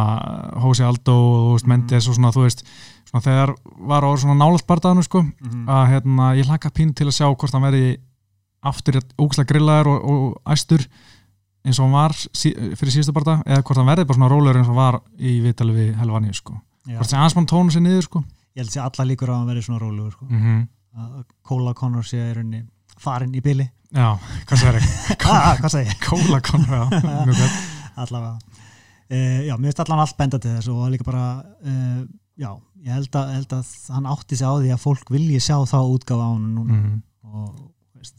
Hósi 0.63 0.87
Aldó 0.87 1.17
og 1.17 1.43
þú 1.49 1.57
veist, 1.57 1.69
Mendes 1.71 2.09
og 2.11 2.17
svona 2.19 2.33
þú 2.35 2.47
veist, 2.47 2.65
svona 3.11 3.25
þegar 3.27 3.55
var 3.91 4.07
á 4.07 4.11
svona 4.19 4.39
nálat 4.39 4.67
bardaðinu 4.69 5.07
sko, 5.07 5.25
mm 5.27 5.69
að 5.69 5.85
hérna 5.93 6.31
ég 6.39 6.49
hlakka 6.49 6.73
pín 6.75 6.95
til 6.95 7.09
að 7.09 7.19
sjá 7.19 7.27
hvort 7.29 7.55
hann 7.55 7.67
verði 7.67 7.99
aftur 8.67 8.99
ógslag 9.19 9.47
grillaður 9.51 9.93
og, 9.93 10.09
og 10.09 10.55
æstur 10.55 10.87
eins 11.67 11.79
og 11.79 11.87
hann 11.89 11.99
var 11.99 12.15
sí, 12.17 12.55
fyrir 12.79 12.95
síðustu 12.95 13.15
barda, 13.15 13.41
eða 13.47 13.63
hvort 13.63 13.83
hann 13.83 13.91
verði 13.91 14.07
bara 14.09 14.19
svona 14.19 14.33
rólegur 14.33 14.61
eins 14.61 14.71
og 14.71 14.75
hann 14.75 14.83
var 14.83 15.01
í 15.19 15.39
vitali 15.45 15.75
við 15.77 15.95
Helvaníu 15.99 16.35
sko, 16.35 16.59
hvort 16.89 17.11
sem 17.11 17.21
hans 17.21 17.37
mann 17.37 17.51
tónu 17.51 17.75
sér 17.75 17.85
niður 17.85 18.07
sko 18.07 18.25
ég 18.59 18.65
held 18.65 18.73
að 18.73 18.75
sé 18.75 18.83
alla 18.83 19.07
líkur 19.13 19.31
á 19.31 19.33
að 19.33 19.39
hann 19.39 19.51
verði 19.53 19.65
svona 19.69 19.81
rólegur 19.85 20.13
sko. 20.17 20.27
mm 20.29 20.41
-hmm. 20.43 20.69
að 20.99 21.25
Kóla 21.47 21.75
Connor 21.79 22.05
sé 22.07 22.19
í 22.19 22.35
rauninni 22.35 22.65
farin 22.99 23.35
í 23.35 23.43
bili 23.43 23.69
Já, 23.95 24.19
hvað 24.47 24.59
það 24.63 24.75
er 24.75 24.87
ah, 25.33 25.57
hvað 25.61 25.71
segi 25.73 25.89
ég? 25.89 26.01
Kóla 26.05 26.41
konur, 26.45 26.75
já, 26.75 27.25
mjög 27.25 27.39
gott 27.39 27.59
allavega 28.03 28.39
uh, 29.11 29.41
já, 29.47 29.55
mér 29.57 29.71
finnst 29.71 29.81
allan 29.85 30.03
allt 30.05 30.17
benda 30.19 30.39
til 30.39 30.51
þess 30.57 30.69
og 30.69 30.91
líka 30.93 31.05
bara 31.07 31.43
uh, 31.65 32.03
já, 32.37 32.51
ég 32.85 32.93
held 32.93 33.17
að, 33.17 33.33
held 33.39 33.53
að 33.53 33.73
hann 33.95 34.07
átti 34.07 34.37
sig 34.37 34.47
á 34.47 34.53
því 34.59 34.73
að 34.75 34.83
fólk 34.83 35.11
vilji 35.11 35.41
sjá 35.41 35.57
þá 35.65 35.79
útgáfa 35.87 36.27
á 36.29 36.31
hann 36.35 36.55
núna 36.55 36.75
mm. 36.75 37.03
og 37.23 37.73
veist, 37.95 38.17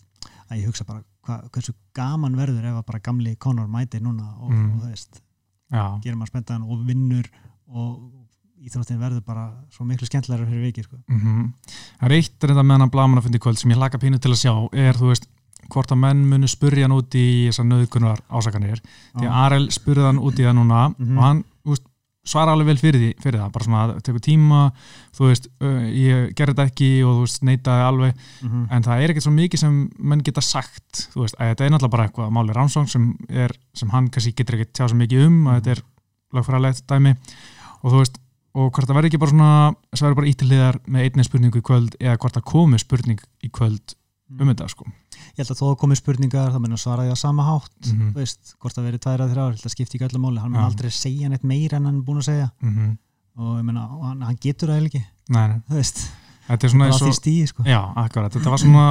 að 0.49 0.57
ég 0.57 0.65
hugsa 0.71 0.83
bara 0.87 1.03
hva, 1.27 1.37
hversu 1.53 1.73
gaman 1.93 2.35
verður 2.39 2.65
ef 2.65 2.79
að 2.79 2.85
bara 2.85 2.99
gamli 2.99 3.35
Conor 3.35 3.67
mæti 3.67 3.99
núna 4.01 4.33
og, 4.39 4.49
Mm. 4.49 4.71
og 4.73 4.81
þú 4.83 4.89
veist, 4.89 5.21
Já, 5.69 5.99
gerir 6.01 6.15
maður 6.17 6.31
spenntan 6.33 6.63
og 6.65 6.79
vinnur 6.87 7.27
og 7.67 8.18
íþróttin 8.65 8.99
verður 8.99 9.21
bara 9.25 9.47
svo 9.71 9.85
miklu 9.87 10.07
skemmtilegar 10.09 10.47
fyrir 10.49 10.65
vikið 10.69 10.83
sko. 10.89 10.97
mm 11.07 11.51
Það 11.99 12.07
er 12.09 12.15
eitt 12.17 12.43
reynda 12.47 12.63
með 12.63 12.79
hann 12.79 12.89
blaman 12.93 13.17
að 13.19 13.23
fundi 13.27 13.39
kvöld 13.43 13.59
sem 13.59 13.71
ég 13.71 13.77
hlaka 13.79 13.97
pínu 14.01 14.19
til 14.19 14.31
að 14.31 14.41
sjá 14.43 14.53
er, 14.73 14.93
þú 14.99 15.11
veist, 15.11 15.27
hvort 15.69 15.91
að 15.91 15.97
menn 16.01 16.25
munu 16.29 16.47
spurja 16.47 16.87
hann 16.87 16.95
út 16.97 17.15
í 17.15 17.27
þessar 17.49 17.65
nöðkunar 17.69 18.19
ásakanir 18.29 18.79
því 19.13 19.27
að 19.27 19.37
Arel 19.45 19.69
spurði 19.71 20.05
hann 20.07 20.19
út 20.19 20.39
í 20.39 20.43
það 20.47 20.55
núna 20.59 20.81
Mhm. 20.97 21.17
og 21.17 21.23
hann 21.23 21.43
veist, 21.65 21.83
svara 22.29 22.51
alveg 22.53 22.67
vel 22.67 22.77
fyrir, 22.77 22.99
því, 23.01 23.11
fyrir 23.23 23.39
það 23.39 23.51
bara 23.51 23.65
svona 23.65 23.81
að 23.83 23.91
það 23.95 24.03
tekur 24.07 24.23
tíma 24.27 24.61
þú 25.17 25.27
veist, 25.29 25.47
uh, 25.61 25.81
ég 25.89 26.33
gerði 26.35 26.53
þetta 26.55 26.65
ekki 26.69 26.89
og 27.05 27.13
þú 27.15 27.21
veist, 27.25 27.41
neitaði 27.47 27.83
alveg 27.89 28.13
mm 28.15 28.49
-hmm. 28.49 28.67
en 28.71 28.83
það 28.83 29.01
er 29.03 29.09
ekkert 29.09 29.23
svo 29.23 29.31
mikið 29.33 29.59
sem 29.59 29.89
menn 29.99 30.21
geta 30.23 30.41
sagt 30.41 31.09
þú 31.13 31.21
veist, 31.23 31.35
að 31.39 31.47
þetta 31.49 31.65
er 31.65 31.71
náttúrulega 31.71 31.91
bara 31.95 32.03
eitthvað 32.07 32.31
máli 32.31 32.53
rannsóng 32.53 32.87
sem, 32.87 33.15
er, 33.29 33.51
sem 33.73 33.89
hann 33.89 34.09
kannski 34.09 34.33
getur 34.35 34.55
ekki 34.59 34.71
tjá 34.73 34.87
svo 34.89 34.97
mikið 34.97 35.25
um 35.27 35.47
að 35.47 35.55
þetta 35.61 35.71
er 35.71 35.81
lagfræðilegt 36.33 36.87
dæmi 36.87 37.15
og 37.83 37.91
þú 37.91 37.97
veist, 38.03 38.17
og 38.57 38.71
hvort 38.73 38.87
það 38.87 38.97
verði 38.97 39.11
ekki 39.11 39.21
bara 39.21 39.33
svona 39.33 39.51
verði 39.99 40.19
bara 40.19 40.31
ítiliðar 40.31 40.79
með 40.87 41.07
einni 41.07 41.25
spurningu 41.27 41.61
í 41.61 41.65
kvöld 41.65 41.97
eða 41.99 42.17
hvort 42.17 42.37
það 42.39 42.47
komi 42.49 42.79
spurning 42.81 43.21
í 43.45 43.51
kvöld 43.53 43.95
um 44.37 44.51
þetta 44.51 44.69
sko. 44.69 44.87
Ég 45.35 45.41
held 45.41 45.51
að 45.53 45.59
þó 45.61 45.75
komið 45.81 45.99
spurningar 45.99 46.53
þá 46.53 46.59
menn 46.61 46.75
að 46.75 46.81
svara 46.83 47.05
því 47.05 47.15
á 47.15 47.17
sama 47.19 47.45
hátt 47.47 47.89
mm 47.89 48.13
þú 48.13 48.21
veist, 48.21 48.55
hvort 48.61 48.77
það 48.77 48.87
verið 48.89 49.03
tvær 49.05 49.23
að 49.23 49.33
þrjár, 49.33 49.57
þetta 49.57 49.73
skipti 49.73 49.97
ekki 49.97 50.07
öllu 50.09 50.21
máli. 50.23 50.41
Hann 50.43 50.53
mun 50.53 50.61
Já. 50.61 50.65
aldrei 50.69 50.89
segja 50.93 51.29
neitt 51.29 51.45
meira 51.47 51.79
en 51.79 51.87
hann 51.89 51.99
er 51.99 52.05
búin 52.05 52.21
að 52.21 52.29
segja. 52.29 52.49
-hmm. 52.61 52.97
og 53.39 53.57
ég 53.57 53.65
meina, 53.65 53.85
hann, 54.03 54.21
hann 54.21 54.41
getur 54.41 54.69
það 54.69 54.89
ekki 54.89 55.03
Nei, 55.29 55.47
nei, 55.47 55.59
þú 55.69 55.75
veist, 55.77 55.99
þetta 56.47 56.65
er 56.65 56.71
svona 56.73 56.89
og 56.89 57.13
stíði 57.13 57.47
sko. 57.47 57.63
Já, 57.63 57.81
akkurat, 57.95 58.33
þetta 58.33 58.49
var 58.49 58.59
svona 58.59 58.85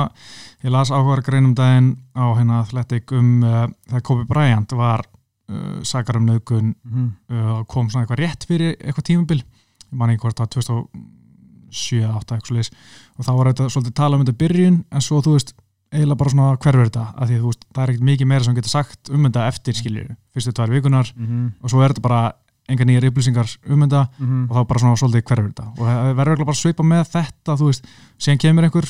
ég 0.63 0.71
las 0.71 0.91
áhugaður 0.91 1.25
grein 1.27 1.49
um 1.51 1.55
daginn 1.55 1.97
á 2.15 2.25
hérna 2.39 2.61
Athletic 2.63 3.13
um 3.13 3.43
uh, 3.43 3.67
þegar 3.89 4.03
Kobe 4.03 4.25
Bryant 4.25 4.73
var 4.73 5.07
uh, 5.49 5.79
sakar 5.87 6.19
um 6.21 6.27
nöðgun 6.29 6.75
mm 6.75 7.07
uh, 7.33 7.63
kom 7.71 7.89
svona 7.91 8.07
eitthvað 8.07 8.23
rétt 8.25 8.49
fyrir 8.49 8.77
eitthvað 8.79 9.09
tímabil. 9.11 9.41
Ég 9.89 9.97
man 9.99 10.13
ekki 10.13 10.27
hvort 10.27 10.41
það 10.41 10.53
2007-2008 10.59 12.37
eitthvað 12.37 12.51
svoleiðis. 12.51 12.73
Og 13.17 13.27
þá 13.27 13.33
var 13.39 13.53
þetta 13.53 13.71
svolítið 13.73 13.97
tala 14.01 14.19
um 14.19 14.25
þetta 14.25 14.43
byrjun 14.45 14.83
en 14.91 15.05
svo 15.05 15.23
þú 15.25 15.39
veist 15.39 15.55
eiginlega 15.89 16.21
bara 16.21 16.35
svona 16.35 16.57
hverfur 16.61 16.91
þetta 16.91 17.07
af 17.15 17.29
því 17.29 17.37
að 17.39 17.45
þú 17.45 17.53
veist 17.53 17.65
það 17.73 17.83
er 17.83 17.93
ekkert 17.93 18.09
mikið 18.11 18.29
meira 18.29 18.45
sem 18.45 18.59
getur 18.59 18.73
sagt 18.75 19.09
um 19.09 19.25
þetta 19.25 19.47
eftir 19.49 19.79
skiljur 19.79 20.11
fyrstu 20.37 20.53
tvær 20.53 20.75
vikunar 20.75 21.09
-hmm. 21.15 21.47
og 21.63 21.71
svo 21.73 21.81
er 21.81 21.95
þetta 21.95 22.05
bara 22.05 22.21
enga 22.69 22.85
nýjar 22.85 23.09
upplýsingar 23.09 23.53
um 23.73 23.85
þetta 23.85 24.03
Mm 24.19 24.51
og 24.51 24.57
þá 24.57 24.69
bara 24.69 24.83
svona 24.83 25.01
svolítið 25.01 25.25
hverfur 25.29 25.49
þetta. 25.49 25.67
Og 25.79 25.85
það 25.87 26.17
verður 26.19 26.33
örugglega 26.33 26.49
bara 26.49 26.57
að 26.57 26.63
svipa 26.63 26.85
með 26.85 27.05
þetta 27.15 27.57
þú 27.57 27.71
veist, 27.71 27.89
síðan 28.19 28.43
kemur 28.45 28.65
einhver 28.65 28.89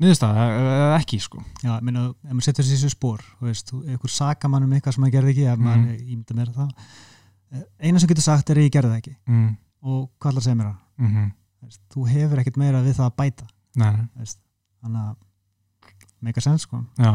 niðurstað 0.00 0.36
eða 0.36 0.96
ekki 1.00 1.18
sko. 1.24 1.42
Já, 1.62 1.70
ég 1.78 1.82
meina, 1.88 2.06
ef 2.24 2.32
maður 2.32 2.46
setur 2.50 2.64
þessi 2.68 2.90
spór 2.92 3.22
þú 3.38 3.46
veist, 3.48 3.72
einhver 3.72 4.12
sakamann 4.12 4.66
um 4.66 4.72
eitthvað 4.76 4.94
sem 4.96 5.02
maður 5.06 5.12
gerði 5.16 5.30
ekki 5.34 5.46
ef 5.52 5.58
maður 5.58 6.00
ímynda 6.06 6.34
mér 6.40 6.50
það 6.56 6.70
Eh, 7.54 7.62
eina 7.86 8.00
sem 8.02 8.08
getur 8.10 8.24
sagt 8.26 8.50
er 8.50 8.58
að 8.58 8.64
ég 8.66 8.72
gerði 8.74 8.88
það 8.90 8.96
ekki. 8.98 9.12
Mm, 9.30 9.50
og 9.86 10.08
hvað 10.18 10.32
ætlar 10.32 10.40
að 10.40 10.46
segja 10.48 10.56
mér 10.58 10.66
það? 10.66 10.78
Mm 10.98 11.10
-hmm. 11.14 11.28
Þú 11.94 12.06
hefur 12.10 12.38
ekkert 12.42 12.56
meira 12.56 12.80
við 12.82 12.94
það 12.96 13.06
að 13.06 13.16
bæta. 13.20 13.46
Þannig 13.76 15.02
að 15.02 15.14
make 16.26 16.38
a 16.38 16.42
sense 16.42 16.62
sko. 16.66 16.80
Já. 16.98 17.12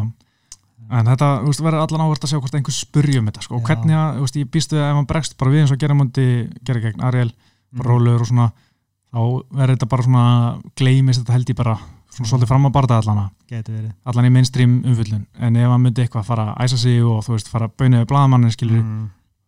En 0.92 1.06
þetta 1.06 1.28
þú 1.44 1.46
veist, 1.52 1.62
verður 1.66 1.84
allan 1.84 2.02
ávert 2.06 2.24
að 2.24 2.32
sjá 2.32 2.40
hvort 2.40 2.56
einhver 2.56 2.74
spurði 2.74 3.20
um 3.20 3.26
þetta 3.28 3.42
sko, 3.44 3.56
og 3.56 3.64
hvernig 3.68 3.96
að, 3.96 4.16
þú 4.16 4.22
veist, 4.26 4.36
ég 4.40 4.50
býstu 4.56 4.76
ef 4.80 4.96
hann 4.96 5.06
bregst 5.12 5.38
bara 5.38 5.52
við 5.52 5.60
eins 5.62 5.72
og 5.72 5.78
gera 5.80 5.94
múndi, 5.94 6.26
gera 6.64 6.80
gegn 6.80 7.04
Ariel 7.04 7.32
bara 7.76 7.90
Mhm. 7.90 7.92
rólegur 7.92 8.22
og 8.22 8.28
svona 8.28 8.52
þá 9.12 9.20
verður 9.52 9.76
þetta 9.76 9.90
bara 9.90 10.04
svona 10.04 10.62
gleymist 10.76 11.20
þetta 11.22 11.34
held 11.34 11.50
ég 11.50 11.56
bara 11.56 11.78
svona 12.12 12.30
svolítið 12.30 12.52
fram 12.52 12.68
á 12.68 12.72
barða 12.76 13.00
allana 13.02 13.26
allan 14.08 14.28
í 14.28 14.34
mainstream 14.34 14.78
umfyllun 14.88 15.26
en 15.40 15.58
ef 15.60 15.74
hann 15.74 15.84
myndi 15.84 16.04
eitthvað 16.04 16.28
fara 16.28 16.52
að 16.52 16.66
æsa 16.66 16.80
sig 16.82 17.02
og 17.04 17.24
þú 17.26 17.36
veist 17.36 17.52
fara 17.52 17.68
að 17.70 17.76
bauðna 17.80 18.02
við 18.02 18.08
blaðamannin 18.12 18.56
skilur 18.56 18.82
mm. 18.82 19.04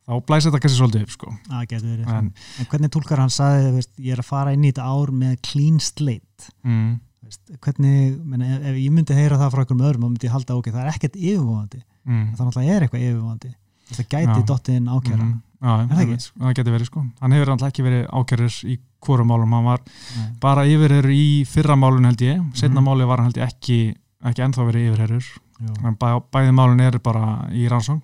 þá 0.07 0.13
blæs 0.27 0.47
þetta 0.47 0.61
kannski 0.63 0.79
svolítið 0.79 1.05
upp 1.07 1.15
sko. 1.15 1.33
Það 1.47 1.73
verið. 1.73 2.11
En, 2.17 2.29
en 2.59 2.69
hvernig 2.71 2.93
tólkar 2.93 3.23
hann 3.23 3.33
saði 3.33 3.73
veist, 3.77 3.91
ég 3.99 4.15
er 4.15 4.23
að 4.23 4.29
fara 4.29 4.53
inn 4.55 4.63
í 4.63 4.71
þetta 4.71 4.87
ár 4.91 5.13
með 5.23 5.35
clean 5.49 5.81
slate? 5.83 6.51
Mm, 6.67 6.93
veist, 7.27 7.43
hvernig, 7.65 8.15
menn, 8.21 8.45
ef, 8.47 8.69
ef 8.71 8.79
ég 8.83 8.95
myndi 8.95 9.17
heyra 9.17 9.39
það 9.41 9.55
frá 9.55 9.63
einhverjum 9.63 9.85
öðrum 9.89 10.07
þá 10.07 10.09
myndi 10.09 10.29
ég 10.29 10.37
halda 10.37 10.59
ok, 10.59 10.71
það 10.71 10.85
er 10.85 10.93
ekkert 10.93 11.19
yfirvóðandi 11.19 11.83
mm, 11.83 12.25
það 12.37 12.47
náttúrulega 12.47 12.77
er 12.77 12.87
eitthvað 12.87 13.05
yfirvóðandi 13.07 13.53
það 13.97 14.09
gæti 14.13 14.45
dottin 14.49 14.87
ákjæra 14.89 15.23
mm, 15.23 15.33
já, 15.61 15.73
það 15.89 15.99
einmitt, 16.03 16.27
það 16.39 16.55
getur 16.59 16.75
verið 16.77 16.89
sko. 16.89 17.03
Hann 17.21 17.35
hefur 17.35 17.53
alltaf 17.53 17.71
ekki 17.73 17.85
verið 17.87 18.05
ákjörður 18.09 18.57
í 18.73 18.77
hvorum 19.03 19.27
málum 19.33 19.53
hann 19.57 19.67
var 19.67 19.83
Nei. 19.83 20.29
bara 20.43 20.65
yfirherur 20.69 21.11
í 21.13 21.25
fyrra 21.49 21.75
málun 21.79 22.07
held 22.07 22.21
ég. 22.23 22.41
Setna 22.55 22.81
Mhm. 22.81 22.87
máli 22.89 23.07
var 23.07 23.17
hann 23.21 23.31
held 23.31 23.37
ég 23.41 23.47
ekki 23.51 23.79
ekki 24.23 24.43
ennþá 24.45 24.67
verið 24.69 24.89
yfirherur 24.91 25.25
Já. 25.59 25.87
en 25.87 25.95
bæ, 25.99 26.07
bæði 26.31 26.51
málun 26.55 26.81
eru 26.81 26.99
bara 26.99 27.47
í 27.51 27.67
rannsóng 27.69 28.01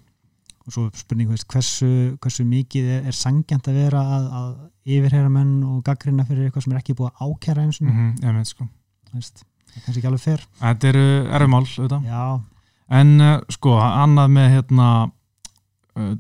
og 0.69 0.73
svo 0.73 0.89
spurning 0.93 1.29
hversu, 1.29 2.17
hversu 2.21 2.45
mikið 2.45 2.89
er, 2.97 3.05
er 3.09 3.15
sangjant 3.15 3.69
að 3.71 3.79
vera 3.83 4.01
að, 4.17 4.27
að 4.39 4.49
yfirheyra 4.85 5.31
menn 5.33 5.63
og 5.65 5.83
gaggrina 5.87 6.25
fyrir 6.27 6.47
eitthvað 6.49 6.65
sem 6.67 6.75
er 6.75 6.81
ekki 6.81 6.97
búið 6.99 7.11
að 7.13 7.29
ákjæra 7.29 7.65
eins 7.65 7.81
og 7.81 7.87
mm 7.87 8.13
-hmm, 8.21 8.45
sko. 8.45 8.67
Það 9.09 9.17
er 9.19 9.81
kannski 9.85 9.99
ekki 9.99 10.07
alveg 10.07 10.21
fyrr 10.21 10.45
þetta 10.61 10.87
eru 10.93 11.07
erfumál 11.39 12.41
En 12.89 13.21
uh, 13.21 13.39
sko, 13.53 13.75
annað 13.77 14.31
með 14.33 14.47
hérna 14.49 15.11
uh, 15.99 16.15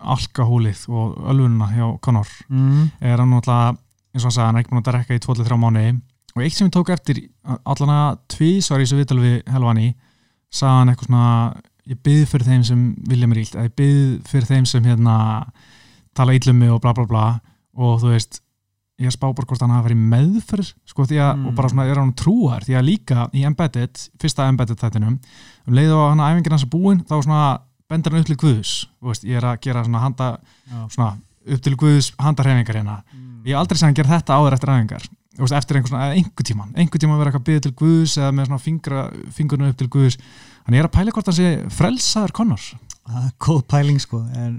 alkahólið 0.00 0.86
og 0.88 1.16
ölfununa 1.30 1.70
hjá 1.74 1.86
Conor 2.04 2.28
mm. 2.48 2.84
er 3.00 3.20
hann 3.20 3.32
náttúrulega, 3.34 3.74
eins 4.14 4.24
og 4.24 4.30
hann 4.30 4.36
sagði, 4.36 4.46
hann 4.46 4.58
er 4.58 4.62
ekki 4.64 4.72
búin 4.74 4.82
að 4.82 4.90
drekka 4.90 5.18
í 5.18 5.24
2-3 5.26 5.58
mánu 5.60 5.86
og 6.30 6.44
eitt 6.44 6.56
sem 6.56 6.68
ég 6.68 6.74
tók 6.74 6.92
eftir 6.94 7.24
allan 7.68 7.92
að 7.96 8.20
tvísvar 8.36 8.80
í 8.80 8.86
þessu 8.86 9.00
viðtal 9.00 9.18
við 9.20 9.36
Helvani 9.50 9.88
sagði 10.50 10.76
hann 10.78 10.92
eitthvað 10.92 11.10
svona 11.10 11.32
ég 11.90 12.00
byði 12.06 12.28
fyrir 12.30 12.48
þeim 12.50 12.64
sem 12.68 12.84
vilja 13.10 13.30
mér 13.30 13.42
ílt 13.42 13.56
ég 13.58 13.74
byði 13.78 14.04
fyrir 14.30 14.50
þeim 14.50 14.68
sem 14.70 14.86
hérna 14.86 15.16
tala 16.16 16.36
íllum 16.36 16.60
mig 16.60 16.72
og 16.72 16.80
bla 16.84 16.94
bla 16.96 17.06
bla 17.08 17.26
og 17.80 18.00
þú 18.02 18.12
veist, 18.14 18.40
ég 19.00 19.12
spá 19.14 19.28
bara 19.30 19.46
hvort 19.48 19.62
hann 19.64 19.72
hafa 19.72 19.88
verið 19.88 20.00
meðferð, 20.12 20.72
sko 20.88 21.06
því 21.08 21.20
að 21.22 21.30
Mm. 21.36 21.46
og 21.46 21.54
bara 21.56 21.68
svona 21.70 21.86
er 21.88 21.98
hann 22.00 22.12
trúar, 22.12 22.64
því 22.66 22.74
að 22.76 22.86
líka 22.88 23.28
í 23.32 23.44
Embedded 23.46 24.02
fyrsta 24.20 24.48
Embedded 24.48 24.76
þættinum 24.76 25.18
um 25.66 25.74
leið 25.74 25.94
og 25.94 26.10
hann 26.10 26.20
að 26.20 26.32
æfingin 26.34 26.52
hans 26.52 26.66
er 26.66 26.72
búin, 26.74 27.00
þá 27.06 27.22
svona 27.22 27.60
bendur 27.90 28.14
hann 28.14 28.22
upp 28.24 28.30
til 28.30 28.38
Guðus, 28.40 28.74
veist, 29.02 29.24
ég 29.26 29.40
er 29.40 29.46
að 29.50 29.60
gera 29.66 29.84
svona 29.86 30.02
handa, 30.04 30.28
svona 30.88 31.10
upp 31.50 31.64
til 31.64 31.76
Guðus 31.80 32.12
handarhefingar 32.20 32.78
hérna, 32.80 33.00
Mm. 33.10 33.42
ég 33.44 33.54
hef 33.54 33.60
aldrei 33.62 33.78
segja 33.80 33.88
hann 33.90 33.98
gera 33.98 34.14
þetta 34.18 34.36
áður 34.38 34.56
eftir 34.58 34.70
veist, 35.40 35.54
eftir 35.56 35.76
einhver 35.78 35.88
svona, 35.88 36.10
einhver 36.14 36.44
tíman, 36.44 36.72
einhver 36.76 37.00
tíman 37.00 37.18
vera 37.18 37.30
eitthvað 37.32 37.46
byggð 37.48 37.62
til 37.66 37.72
Guðus 37.80 38.16
eða 38.20 38.32
með 38.36 38.48
fingra, 38.60 39.04
fingurnu 39.32 39.70
upp 39.70 39.78
til 39.80 39.88
Guðus 39.88 40.18
hann 40.66 40.74
er 40.76 40.84
að 40.88 40.94
pæla 40.98 41.14
hvort 41.16 41.30
hann 41.30 41.38
sé 41.38 41.52
frelsaður 41.72 42.32
Connor 42.36 42.66
það 43.10 43.24
er 43.26 43.32
góð 43.40 43.62
pæling 43.66 44.00
sko. 44.02 44.20
En 44.36 44.58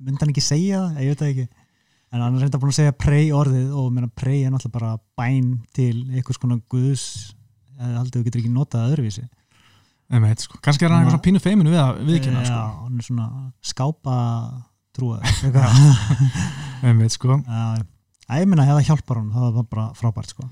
myndi 0.00 0.22
hann 0.22 0.30
ekki 0.32 0.44
segja 0.44 0.78
það, 0.86 1.00
ég 1.02 1.10
veit 1.10 1.18
það 1.20 1.32
ekki. 1.34 1.48
En 2.10 2.22
hann 2.24 2.36
er 2.36 2.40
reynda 2.46 2.58
búin 2.62 2.72
að 2.72 2.78
segja 2.78 2.94
prey 2.96 3.26
orðið 3.36 3.74
og 3.76 3.90
meina 3.92 4.08
prey 4.08 4.44
er 4.44 4.50
náttúrulega 4.54 4.72
bara 4.78 4.92
bæn 5.20 5.50
til 5.76 5.96
einhvers 6.14 6.40
konar 6.40 6.62
guðs 6.70 7.34
eða 7.80 8.00
haldið 8.00 8.16
þú 8.16 8.24
getur 8.24 8.40
ekki 8.40 8.54
notað 8.54 8.86
öðruvísi 8.94 9.26
meit, 10.18 10.40
sko. 10.42 10.58
kannski 10.64 10.84
er 10.84 10.90
hann 10.90 11.04
eitthvað 11.04 11.14
svona 11.14 11.26
pínu 11.28 11.40
feiminu 11.44 11.70
við 11.70 11.80
að 11.84 12.00
viðkynna 12.08 12.40
já, 12.42 12.48
sko. 12.50 12.62
hann 12.84 12.98
er 12.98 13.06
svona 13.06 13.26
skápa 13.62 14.16
trúað 14.96 15.20
meit, 16.98 17.12
sko. 17.16 17.36
Já, 17.46 18.38
ég 18.40 18.46
meina 18.50 18.64
að 18.66 18.72
það 18.78 18.88
hjálpar 18.90 19.20
hann, 19.20 19.30
það 19.34 19.54
var 19.58 19.68
bara 19.70 19.84
frábært 19.98 20.32
sko. 20.34 20.48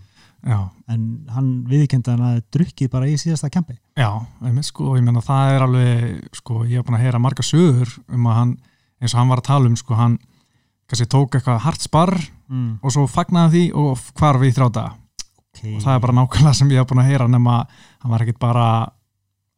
já, 0.46 0.58
En 0.90 1.02
hann 1.34 1.50
viðkendi 1.70 2.10
hann 2.14 2.22
að 2.28 2.40
drukkið 2.54 2.90
bara 2.92 3.08
í 3.10 3.16
síðasta 3.18 3.50
kempi. 3.50 3.74
já, 3.98 4.08
einmitt, 4.42 4.68
sko, 4.70 4.92
og 4.92 4.98
ég 5.00 5.04
meina 5.06 5.22
það 5.24 5.52
er 5.56 5.66
alveg, 5.66 6.28
sko, 6.38 6.62
ég 6.66 6.78
hef 6.78 6.86
búin 6.86 6.98
að 6.98 7.04
heyra 7.06 7.18
marga 7.22 7.42
sögur 7.46 7.96
um 8.14 8.26
að 8.30 8.38
hann, 8.40 8.56
eins 9.02 9.14
og 9.14 9.20
hann 9.22 9.28
var 9.34 9.42
að 9.42 9.48
tala 9.50 9.70
um, 9.70 9.76
sko, 9.78 9.94
hann 9.98 10.18
kannski 10.88 11.06
tók 11.10 11.34
eitthvað 11.38 11.64
hart 11.66 11.84
sparr 11.84 12.16
Mm. 12.48 12.78
og 12.80 12.88
svo 12.94 13.02
fagnaði 13.04 13.50
því 13.52 13.62
og 13.76 13.98
hvarf 14.16 14.40
í 14.46 14.52
þrjá 14.56 14.68
daga 14.72 14.94
Okay. 15.58 15.74
og 15.76 15.82
það 15.84 15.94
er 15.94 16.00
bara 16.00 16.14
nákvæmlega 16.16 16.54
sem 16.56 16.70
ég 16.72 16.78
hef 16.80 16.86
búin 16.88 17.00
að 17.02 17.08
heyra 17.10 17.26
nema 17.28 17.54
hann 18.00 18.12
var 18.12 18.22
ekkit 18.24 18.38
bara 18.40 18.64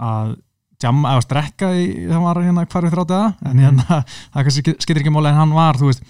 að 0.00 0.36
jamma 0.80 1.10
eða 1.14 1.24
strekka 1.26 1.68
í 1.76 1.86
hann 2.08 2.22
var 2.24 2.38
hérna 2.40 2.64
þrjá 2.66 3.06
daga. 3.06 3.34
En 3.44 3.56
Mhm. 3.56 3.64
hérna, 3.64 4.04
það 4.32 4.44
kannski 4.46 4.74
skilur 4.80 5.02
ekki 5.02 5.12
máli 5.12 5.28
en 5.28 5.34
hann 5.42 5.52
var, 5.52 5.74
þú 5.76 5.90
veist, 5.90 6.02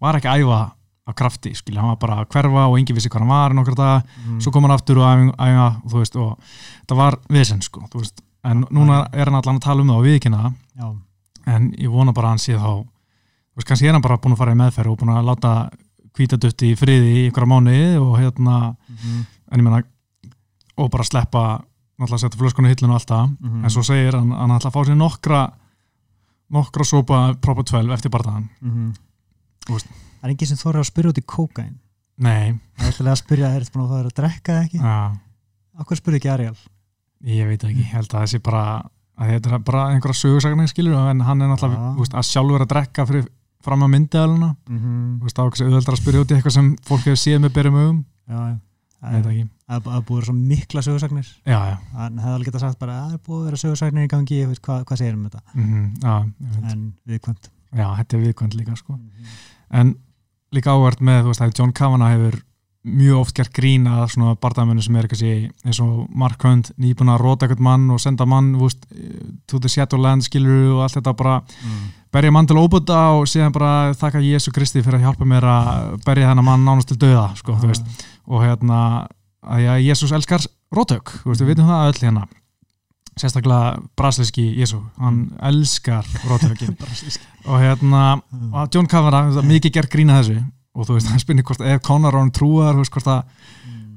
var 0.00 0.18
ekki 0.18 0.28
að 0.28 0.42
æfa 0.44 0.60
á 1.08 1.12
krafti, 1.16 1.54
skilja, 1.56 1.80
hann 1.80 1.88
var 1.94 1.96
bara 1.96 2.16
að 2.20 2.28
hverfa 2.28 2.66
og 2.68 2.76
enginn 2.78 2.94
vissi 2.98 3.08
hvað 3.08 3.24
hann 3.24 3.32
var 3.32 3.50
í 3.50 3.56
nokkra 3.56 3.74
daga. 3.74 4.02
Mm. 4.26 4.40
svo 4.44 4.52
kom 4.52 4.62
hann 4.68 4.74
aftur 4.76 4.98
og 5.00 5.32
æfa, 5.40 5.68
þú 5.88 5.96
veist, 6.02 6.16
og 6.16 6.38
það 6.86 6.96
var 7.00 7.16
vesen, 7.32 7.62
sko, 7.64 7.80
þú 7.88 8.02
veist. 8.02 8.20
En 8.44 8.64
núna 8.70 9.08
er 9.12 9.24
hann 9.30 9.34
allan 9.40 9.56
að 9.56 9.64
tala 9.64 9.80
um 9.82 9.88
það 9.88 9.96
og 9.98 10.04
viðkynna 10.04 10.42
það. 10.44 10.52
Já, 10.78 10.88
en 11.54 11.72
ég 11.80 11.88
vona 11.90 12.12
bara 12.12 12.28
að 12.28 12.30
hann 12.36 12.38
sé 12.44 12.52
þá 12.60 12.84
þú 12.84 13.56
veist, 13.56 13.68
kannski 13.68 13.88
er 13.88 13.92
hann 13.96 14.02
bara 14.04 14.18
búin 14.20 14.36
að 14.36 14.38
fara 14.44 14.52
í 14.52 14.60
meðferð 14.60 14.92
og 14.92 14.98
búin 15.00 15.14
að 15.16 15.24
láta 15.32 15.70
hvítadutti 16.18 16.72
í 16.72 16.76
friði 16.76 17.08
í 17.16 17.24
einhverja 17.30 17.48
mánuði 17.48 17.96
og 18.02 18.18
hérna 18.20 18.76
Mhm. 18.88 19.26
en 19.52 19.60
ég 19.60 19.64
meina 19.64 19.82
og 20.78 20.90
bara 20.90 21.04
sleppa, 21.04 21.62
náttúrulega 21.98 22.18
setja 22.24 22.38
flöskunu 22.40 22.68
hillinu 22.68 22.92
og 22.94 23.00
allt 23.00 23.08
það, 23.10 23.36
Mhm. 23.40 23.64
en 23.64 23.70
svo 23.70 23.82
segir 23.82 24.14
hann 24.14 24.30
hann 24.30 24.50
ætla 24.50 24.70
að 24.70 24.76
fá 24.76 24.84
sér 24.86 24.96
nokkra 24.96 25.40
nokkra 26.50 26.84
sopa 26.84 27.34
proper 27.40 27.62
12 27.64 27.92
eftir 27.92 28.10
barðan 28.10 28.48
Mhm. 28.62 28.94
Þú 29.66 29.72
veist. 29.74 29.86
Það 29.88 30.24
er 30.24 30.30
enginn 30.30 30.46
sem 30.48 30.56
þóra 30.56 30.80
að 30.80 30.90
spyrja 30.90 31.10
út 31.10 31.18
í 31.18 31.24
kókain. 31.26 31.74
nei, 32.18 32.52
Það 32.78 32.86
er 32.86 32.92
alltaf 32.92 33.06
að 33.06 33.22
spyrja, 33.22 33.48
er 33.54 33.60
þetta 33.62 33.72
búin 33.72 33.84
að 33.84 33.88
fara 33.88 34.08
að 34.08 34.14
drekka 34.14 34.52
eða 34.52 34.64
ekki? 34.64 34.78
ja, 34.80 35.12
Akkur 35.78 35.96
spyrja 35.96 36.18
ekki 36.18 36.32
Ariel? 36.32 36.56
ég 37.24 37.46
veit 37.46 37.60
það 37.60 37.70
ekki 37.70 37.78
ég 37.84 37.92
held 37.92 38.08
að 38.08 38.22
þessi 38.22 38.42
bara 38.42 38.82
að 39.18 39.28
þetta 39.30 39.52
er 39.52 39.58
bara 39.58 39.82
einhverja 39.94 40.14
sögursagnar 40.22 40.68
skilur 40.68 41.10
en 41.10 41.20
hann 41.20 41.42
er 41.42 41.48
náttúrulega 41.48 41.78
Ja. 41.78 41.94
þú 41.94 41.98
veist, 41.98 42.14
að 42.14 42.28
sjálfur 42.30 42.60
að 42.62 42.68
drekka 42.68 43.06
fyrir 43.06 43.26
fram 43.62 43.80
að 43.82 43.90
myndaðaluna 43.90 44.56
Mm 44.68 44.78
-hmm. 44.78 45.28
þá 45.30 45.40
er 45.42 45.66
auðveldar 45.66 45.94
að 45.94 46.02
spyrja 46.02 46.20
út 46.20 46.30
í 46.30 46.34
eitthvað 46.36 46.52
sem 46.52 46.76
fólk 46.82 47.00
hefur 47.04 47.16
séð 47.18 47.40
með 47.40 47.52
byrjum 47.52 47.74
augum 47.76 48.04
Já, 48.28 48.60
það 49.02 49.14
er- 49.18 50.04
búið 50.08 50.24
svo 50.28 50.34
mikla 50.34 50.82
sögursagnir. 50.82 51.28
já, 51.46 51.58
já 51.70 51.76
Hann 51.94 52.18
hefði 52.18 52.34
alveg 52.34 52.48
getað 52.50 52.60
sagt 52.66 52.78
bara, 52.78 52.92
að 52.92 53.08
það 53.10 53.14
er 53.14 53.22
búið 53.28 53.38
að 53.40 53.44
vera 53.48 53.56
sögursagnir 53.62 54.04
í 54.08 54.10
gangi, 54.14 54.40
veit 54.48 54.60
hvað, 54.62 54.84
hvað 54.88 54.98
segir 55.02 55.14
um 55.14 55.24
þetta? 55.28 55.42
mm 55.54 55.86
já, 56.02 56.14
ég 56.40 56.56
veit. 56.56 56.72
En 56.72 56.82
viðkvæmt. 57.06 57.50
já, 57.76 57.86
þetta 58.00 58.16
er 58.18 58.24
viðkvæmt 58.26 58.54
líka 58.58 58.76
sko. 58.76 58.98
en 59.70 59.94
líka 60.52 60.70
áhvert 60.72 61.00
með 61.04 61.22
þú 61.22 61.26
veist, 61.32 61.40
að 61.42 61.58
John 61.58 61.72
Kavanagh 61.72 62.14
hefur 62.16 62.42
mjög 62.88 63.20
oft 63.20 63.34
gert 63.36 63.52
grín 63.56 63.86
að 63.90 64.06
svona 64.14 64.34
bardamennu 64.40 64.82
sem 64.84 64.96
er 64.96 65.06
eitthvað 65.06 65.50
eins 65.68 65.80
og 65.84 66.08
Mark 66.14 66.42
Hunt 66.46 66.72
nýbúin 66.80 67.12
að 67.12 67.20
róta 67.22 67.46
eitthvað 67.46 67.64
mann 67.66 67.86
og 67.94 68.00
senda 68.02 68.26
mann 68.26 68.54
veist, 68.60 68.86
to 69.46 69.60
the 69.60 69.68
Shadowland 69.68 70.24
skilur 70.26 70.76
og 70.78 70.82
allt 70.86 70.98
þetta 70.98 71.14
bara 71.16 71.38
Mm. 71.58 71.92
berja 72.12 72.30
mann 72.32 72.46
til 72.46 72.56
óbúta 72.56 72.98
og 73.18 73.26
síðan 73.26 73.52
bara 73.52 73.92
þakka 73.94 74.20
Jésu 74.24 74.52
Kristi 74.52 74.82
fyrir 74.82 74.98
að 75.00 75.06
hjálpa 75.08 75.24
mér 75.28 75.44
að 75.44 76.04
berja 76.04 76.30
þennan 76.30 76.44
mann 76.44 76.64
nánast 76.64 76.88
til 76.88 76.96
döða 76.98 77.36
sko, 77.36 77.52
þú 77.60 77.68
veist, 77.68 77.84
og 78.26 78.42
hérna 78.42 79.08
að 79.42 79.60
já, 79.64 79.72
Jésús 79.92 80.12
elskar 80.12 80.46
rótök 80.74 81.12
þú 81.22 81.32
veist, 81.32 81.40
við 81.42 81.46
veitum 81.52 81.68
það 81.68 81.88
öll 81.92 82.02
hérna. 82.06 82.26
Sérstaklega 83.18 83.80
brasilíski 83.98 84.44
Jésu 84.60 84.78
hann 84.98 85.32
elskar 85.42 86.06
rótökin. 86.28 86.76
Og 87.48 87.58
hérna, 87.60 88.20
og 88.52 88.68
John 88.74 88.86
veist, 88.86 89.42
mikið 89.48 89.72
gert 89.72 89.90
grína 89.90 90.20
þessu 90.20 90.42
og 90.78 90.86
þú 90.86 90.96
veist, 90.96 91.10
hann 91.10 91.22
spynir 91.22 91.46
hvort 91.48 91.64
ef 91.66 91.82
Conor 91.82 92.14
á 92.14 92.20
hann 92.22 92.30
trúar 92.34 92.76
þú 92.76 92.84
veist, 92.84 92.94
hvort 92.94 93.10
að, 93.10 93.22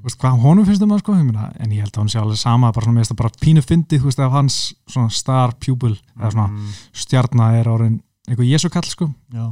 þú 0.02 0.08
veist, 0.10 0.20
hvað 0.22 0.40
honum 0.42 0.66
finnst 0.66 0.82
um 0.86 0.94
það 0.96 1.04
sko, 1.04 1.14
en 1.14 1.72
ég 1.76 1.84
held 1.86 1.94
að 1.94 2.02
hann 2.02 2.10
sé 2.10 2.20
alveg 2.22 2.40
sama 2.42 2.72
bara 2.74 2.88
svona 2.88 2.98
með 2.98 3.06
þetta 3.06 3.20
bara 3.22 3.42
pínu 3.46 3.62
fyndið, 3.66 4.02
þú 4.02 4.10
veist, 4.10 4.24
ef 4.26 4.32
hans 4.38 4.60
svona 4.90 5.14
star 5.14 5.54
pupil, 5.62 5.96
eða 6.18 6.32
svona 6.34 6.48
Mm. 6.52 6.72
stjarnar 7.04 7.60
er 7.60 7.70
orðin 7.70 8.00
einhver 8.28 8.48
Jésu 8.48 8.70
kall 8.74 8.88
sko 8.90 9.10
Já, 9.34 9.46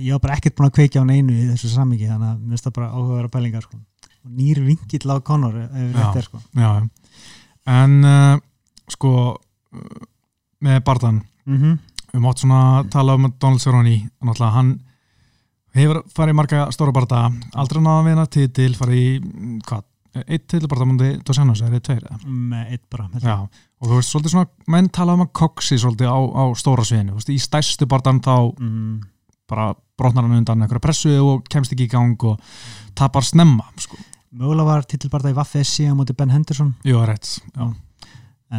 ég 0.00 0.12
var 0.16 0.20
bara 0.24 0.36
ekkert 0.38 0.56
búin 0.56 0.70
að 0.70 0.76
kveikja 0.78 1.02
á 1.02 1.08
neinu 1.08 1.32
í 1.34 1.48
þessu 1.52 1.68
samingi 1.72 2.08
þannig 2.08 2.30
að 2.32 2.38
mér 2.40 2.54
finnst 2.54 2.64
það 2.68 2.76
bara 2.78 2.90
áhugaverða 2.94 3.32
pælingar 3.34 3.62
sko. 3.66 3.76
og 4.24 4.30
nýr 4.30 4.60
vingill 4.64 5.10
á 5.12 5.16
Conor 5.20 5.56
ef 5.60 5.70
Já. 5.70 5.98
þetta 6.00 6.18
er 6.18 6.28
sko. 6.28 6.42
já, 6.56 6.88
en 7.66 8.04
uh, 8.04 8.38
sko 8.88 9.12
uh, 9.34 10.06
með 10.64 10.80
Bardan 10.84 11.22
mm 11.46 11.58
-hmm. 11.58 11.78
við 12.14 12.20
mátt 12.20 12.38
svona 12.40 12.84
tala 12.90 13.14
um 13.14 13.32
Donald 13.38 13.60
Cerrone 13.60 14.08
hann 14.22 14.80
hefur 15.74 16.02
farið 16.14 16.38
marga 16.38 16.68
stóra 16.74 16.94
barða 16.94 17.24
aldrei 17.58 17.82
náða 17.82 17.96
að 17.98 18.08
vinna 18.08 18.26
titil 18.36 18.70
farið 18.78 19.00
í, 19.00 19.58
hvað, 19.66 19.84
eitt 20.24 20.46
titil 20.50 20.70
barða 20.70 20.88
múndi 20.88 21.10
Dos 21.26 21.40
Anjos, 21.42 21.64
er 21.64 21.74
þið 21.74 21.84
tveir 21.88 22.04
með 22.24 22.74
eitt 22.76 22.84
bara 22.92 23.08
Já, 23.22 23.36
og 23.44 23.88
þú 23.88 23.98
veist, 23.98 24.12
svolítið 24.12 24.36
svona 24.36 24.74
menn 24.74 24.90
tala 24.94 25.16
um 25.18 25.24
að 25.26 25.32
koksi 25.40 25.80
svolítið 25.82 26.10
á, 26.14 26.18
á 26.18 26.44
stóra 26.60 26.86
sviðinu, 26.86 27.18
í 27.18 27.40
stærstu 27.42 27.88
barðan 27.90 28.22
þá 28.24 28.34
mm, 28.54 28.96
bara 29.50 29.72
brotnar 29.98 30.26
hann 30.26 30.40
undan 30.40 30.64
einhverja 30.64 30.82
pressu 30.82 31.14
og 31.22 31.46
kemst 31.50 31.74
ekki 31.74 31.88
í 31.88 31.92
gang 31.92 32.28
og 32.28 32.38
tapar 32.98 33.26
snemma, 33.26 33.66
sko. 33.78 33.98
Mögulega 34.34 34.66
var 34.66 34.86
titilbarða 34.90 35.30
í 35.30 35.36
Vaffi 35.36 35.60
SC 35.62 35.84
á 35.86 35.94
móti 35.94 36.14
Ben 36.18 36.32
Henderson. 36.34 36.72
Jú, 36.82 36.96
það 36.98 37.10
rétt, 37.12 37.28
já, 37.54 37.68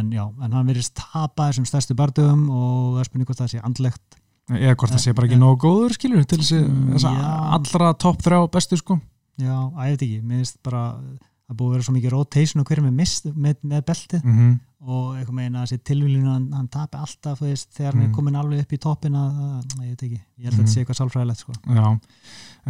en 0.00 0.12
já, 0.14 0.22
en 0.24 0.54
hann 0.56 0.68
verðist 0.68 0.94
tapa 0.96 1.50
þessum 1.50 1.66
stærstu 1.68 1.96
bardugum 1.98 2.46
og 2.48 2.78
það 2.94 3.02
er 3.02 3.10
spurning 3.10 3.28
hvort 3.28 3.42
það 3.42 3.52
sé 3.52 3.60
andlegt 3.64 4.20
eða 4.50 4.74
hvort 4.78 4.92
það 4.94 5.02
sé 5.02 5.14
bara 5.16 5.26
ekki 5.26 5.38
nógu 5.40 5.58
góður, 5.66 5.94
skilur, 5.98 6.24
til 6.24 6.38
þessi, 6.38 6.60
Mm, 6.66 6.92
þessa 6.94 7.12
já. 7.16 7.30
allra 7.56 7.92
topp 7.94 8.22
þrjá 8.22 8.50
bestu, 8.50 8.76
sko 8.78 9.00
já, 9.38 9.56
að 9.74 9.86
ég 9.88 9.96
veit 9.96 10.02
ekki, 10.06 10.20
mér 10.22 10.36
finnst 10.44 10.62
bara 10.62 10.84
það 10.96 11.50
er 11.50 11.56
búið 11.56 11.66
að 11.68 11.74
vera 11.76 11.82
svo 11.86 11.94
mikið 11.96 12.10
rotation 12.14 12.60
og 12.62 12.66
hverju 12.70 12.82
með, 12.86 12.94
mist, 13.00 13.24
með, 13.34 13.56
með 13.62 13.84
beltið 13.90 14.24
mm 14.24 14.54
og 14.86 15.16
eitthvað 15.16 15.34
meina 15.34 15.62
að 15.64 15.70
þessi 15.72 15.82
tilvílinu 15.88 16.28
hann, 16.30 16.44
hann 16.52 16.66
tapi 16.70 16.98
alltaf 17.00 17.40
veist, 17.42 17.70
þegar 17.74 17.92
hann 17.96 18.02
Mm. 18.04 18.10
er 18.10 18.14
komin 18.14 18.36
alveg 18.38 18.60
upp 18.60 18.72
í 18.72 18.78
toppin 18.78 19.14
að, 19.18 19.38
að, 19.42 19.64
ég 19.82 19.88
veit 19.88 20.02
ekki, 20.06 20.20
ég 20.38 20.44
held 20.44 20.52
að 20.52 20.58
þetta 20.60 20.70
sé 20.70 20.80
eitthvað 20.84 20.98
sálfræðilegt 21.00 21.40
sko. 21.42 21.52
Já, 21.74 21.86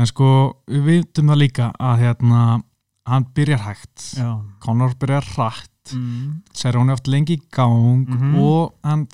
en 0.01 0.07
sko 0.07 0.29
við 0.71 0.85
vitum 0.87 1.27
það 1.29 1.37
líka 1.43 1.67
að 1.77 1.99
hérna 2.01 2.63
hann 3.07 3.27
byrjar 3.37 3.61
hægt, 3.67 4.07
Já, 4.17 4.31
Conor 4.65 4.95
byrjar 4.97 5.25
hratt 5.35 5.93
mm. 5.93 6.43
Cerrone 6.55 6.93
oft 6.97 7.07
lengi 7.07 7.37
í 7.37 7.43
gang 7.53 8.07
Mhm. 8.09 8.35
og 8.41 8.73
hann 8.83 9.07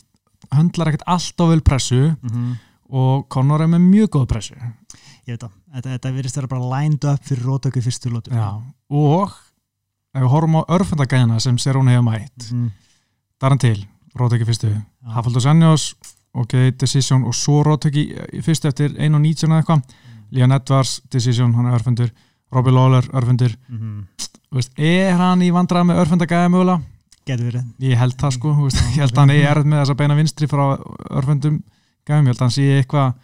höndlar 0.53 0.93
ekkert 0.93 1.09
alltaf 1.11 1.51
vel 1.51 1.65
pressu 1.65 2.13
Mm 2.23 2.53
og 2.93 3.27
Conor 3.33 3.65
er 3.65 3.71
með 3.73 3.85
mjög 3.87 4.13
góð 4.17 4.29
pressu. 4.35 4.57
Ég 5.23 5.35
veit 5.35 5.45
það, 5.45 5.53
þetta, 5.77 5.89
þetta 5.95 6.13
virðist 6.17 6.39
vera 6.39 6.51
bara 6.51 6.71
lined 6.75 7.05
up 7.09 7.27
fyrir 7.27 7.47
rótöku 7.47 7.83
fyrstu 7.85 8.11
lótu 8.11 8.33
Já, 8.35 8.49
og 8.91 9.37
ef 10.13 10.25
við 10.25 10.33
horfum 10.33 10.59
á 10.59 10.63
örfendagæðina 10.77 11.39
sem 11.41 11.61
Cerrone 11.63 11.95
hefur 11.95 12.09
mætt 12.09 12.49
mm. 12.51 12.67
þar 13.41 13.55
hann 13.55 13.63
til, 13.63 13.77
róttöki 14.19 14.49
fyrstu. 14.49 14.73
Hafaldur 15.15 15.45
Sanjós, 15.45 15.93
ok, 16.35 16.57
decision 16.81 17.25
og 17.29 17.37
svo 17.39 17.63
róttöki 17.69 18.09
í 18.11 18.43
fyrstu 18.45 18.69
eftir 18.73 18.93
1.19 18.99 19.47
eða 19.49 19.63
eitthvað, 19.63 19.97
Leon 20.33 20.57
Edwards 20.59 20.99
decision, 21.13 21.55
hann 21.57 21.71
er 21.71 21.79
örfendur, 21.79 22.13
Robbie 22.53 22.75
Lawler 22.75 23.09
örfendur, 23.15 23.57
mm. 23.71 24.29
Þú 24.53 24.59
veist, 24.59 24.75
er 24.77 25.15
hann 25.17 25.41
í 25.41 25.47
vandrað 25.49 25.87
með 25.89 26.03
örfendagæði 26.03 26.51
mögulega? 26.53 26.92
Getur 27.29 27.49
verið. 27.49 27.69
Ég 27.85 28.01
held 28.01 28.17
það 28.21 28.35
sko, 28.39 28.55
veist, 28.63 28.81
ég 28.97 29.03
held 29.05 29.15
að 29.15 29.23
hann 29.23 29.35
er 29.35 29.51
erð 29.53 29.69
með 29.69 29.83
þessa 29.83 29.99
beina 30.01 30.19
vinstri 30.19 30.49
frá 30.51 30.65
örfendum 31.11 31.61
gæðum, 32.09 32.27
ég 32.27 32.33
held 32.33 32.41
að 32.41 32.47
hann 32.47 32.55
sé 32.57 32.67
eitthvað 32.81 33.15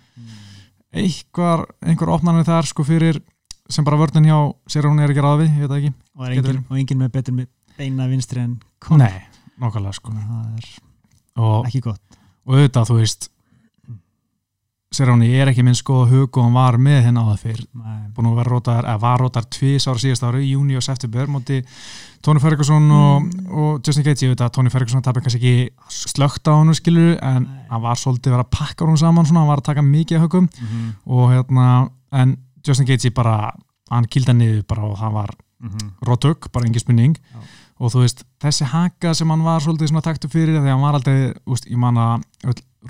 eitthvað, 0.99 1.65
einhver 1.85 2.13
opnarnir 2.15 2.47
þar 2.49 2.69
sko 2.69 2.85
fyrir, 2.87 3.21
sem 3.69 3.87
bara 3.87 3.99
vörðin 4.01 4.29
hjá 4.29 4.39
sér 4.71 4.89
hún 4.89 5.01
er 5.03 5.13
ekki 5.13 5.25
ráði, 5.25 5.49
ég 5.51 5.67
veit 5.67 5.77
ekki. 5.79 5.95
Og, 6.17 6.29
engin, 6.31 6.61
og 6.65 6.79
engin 6.81 7.03
með 7.03 7.11
betur 7.19 7.37
með 7.37 7.51
beina 7.79 8.09
vinstri 8.11 8.43
en. 8.43 8.55
Nei, 8.99 9.13
nokkulega 9.61 9.97
sko. 9.99 10.15
Það 10.15 10.47
er 10.55 10.71
og, 11.39 11.69
ekki 11.69 11.83
gott. 11.85 12.21
og 12.49 12.57
auðvitað, 12.57 12.89
þú 12.89 12.99
veist 13.03 13.29
sér 14.95 15.11
hún 15.13 15.23
er 15.27 15.51
ekki 15.51 15.63
minn 15.67 15.77
sko 15.77 16.07
hug 16.09 16.37
og 16.39 16.47
hann 16.47 16.55
var 16.57 16.79
með 16.81 17.03
henn 17.09 17.19
á 17.21 17.25
það 17.29 17.43
fyrr 17.43 17.63
búin 18.17 18.31
að 18.31 18.39
vera 18.41 18.53
rótar, 18.55 18.87
eða 18.87 19.01
var 19.03 19.21
rótar 19.21 19.49
tvís 19.53 19.85
ára 19.85 20.01
síðast 20.01 20.25
ári, 20.25 20.47
í 20.47 20.55
júni 20.55 20.79
og 20.79 20.85
september 20.85 21.29
móti 21.29 21.61
Tony 22.25 22.41
Ferguson 22.43 22.89
og, 22.91 23.27
og 23.53 23.83
Justin 23.85 24.07
Gaethje, 24.07 24.27
ég 24.27 24.33
veit 24.33 24.45
að 24.47 24.55
Tony 24.57 24.73
Ferguson 24.73 25.05
tapir 25.05 25.23
kannski 25.23 25.39
ekki 25.39 25.93
slögt 25.93 26.49
á 26.49 26.57
hann 26.57 26.73
skilur 26.75 27.19
en 27.21 27.45
Nei. 27.45 27.61
hann 27.69 27.85
var 27.85 28.01
svolítið 28.01 28.33
að 28.33 28.39
vera 28.39 28.47
að 28.47 28.55
pakka 28.57 28.89
hún 28.89 28.99
saman 29.01 29.29
svona, 29.29 29.45
hann 29.45 29.53
var 29.53 29.63
að 29.63 29.69
taka 29.69 29.85
mikið 29.85 30.19
af 30.19 30.27
högum 30.27 30.49
mm 30.49 30.89
og 31.19 31.35
hérna, 31.35 31.69
en 32.13 32.39
Justin 32.67 32.89
Gaethje 32.89 33.13
bara, 33.15 33.53
hann 33.93 34.09
kilda 34.09 34.33
niður 34.33 34.65
bara 34.69 34.89
og 34.89 34.99
það 34.99 35.13
var 35.21 35.37
-hmm. 35.61 35.91
rótök, 36.07 36.53
bara 36.53 36.67
engin 36.67 36.81
spurning. 36.81 37.19
Já. 37.19 37.39
og 37.79 37.93
þú 37.93 38.01
veist, 38.03 38.25
þessi 38.43 38.65
haka 38.65 39.15
sem 39.15 39.31
hann 39.31 39.45
var 39.45 39.61
svolítið 39.63 39.89
svona 39.89 40.03
taktu 40.03 40.29
fyrir, 40.29 40.59
því 40.59 40.73
hann 40.73 40.83
var 40.83 40.95
aldrei 40.99 41.35
úst, 41.47 41.69
ég 41.71 41.79
man 41.79 41.97
að 41.97 42.25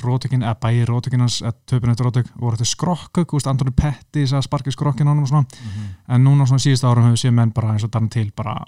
rótökin, 0.03 0.43
eða 0.43 0.55
bæði 0.61 0.85
rótökin 0.87 1.21
hans, 1.21 1.41
eða 1.43 1.55
töpun 1.67 1.91
eftir 1.91 2.05
rótök 2.05 2.27
voru 2.37 2.57
þetta 2.57 2.65
skrokkök, 2.69 3.33
úst, 3.35 3.47
Antoni 3.47 3.71
Pettis 3.73 4.33
að 4.33 4.43
sparki 4.45 4.71
skrokkin 4.75 5.07
honum 5.07 5.23
og 5.25 5.29
svona. 5.29 5.47
En 6.09 6.25
núna 6.25 6.47
svona 6.47 6.61
síðust 6.61 6.85
árum 6.85 7.05
hefur 7.09 7.17
séð 7.17 7.33
menn 7.35 7.53
bara 7.57 7.73
eins 7.73 7.85
og 7.85 7.91
þannig 7.91 8.11
til 8.11 8.31
bara 8.37 8.65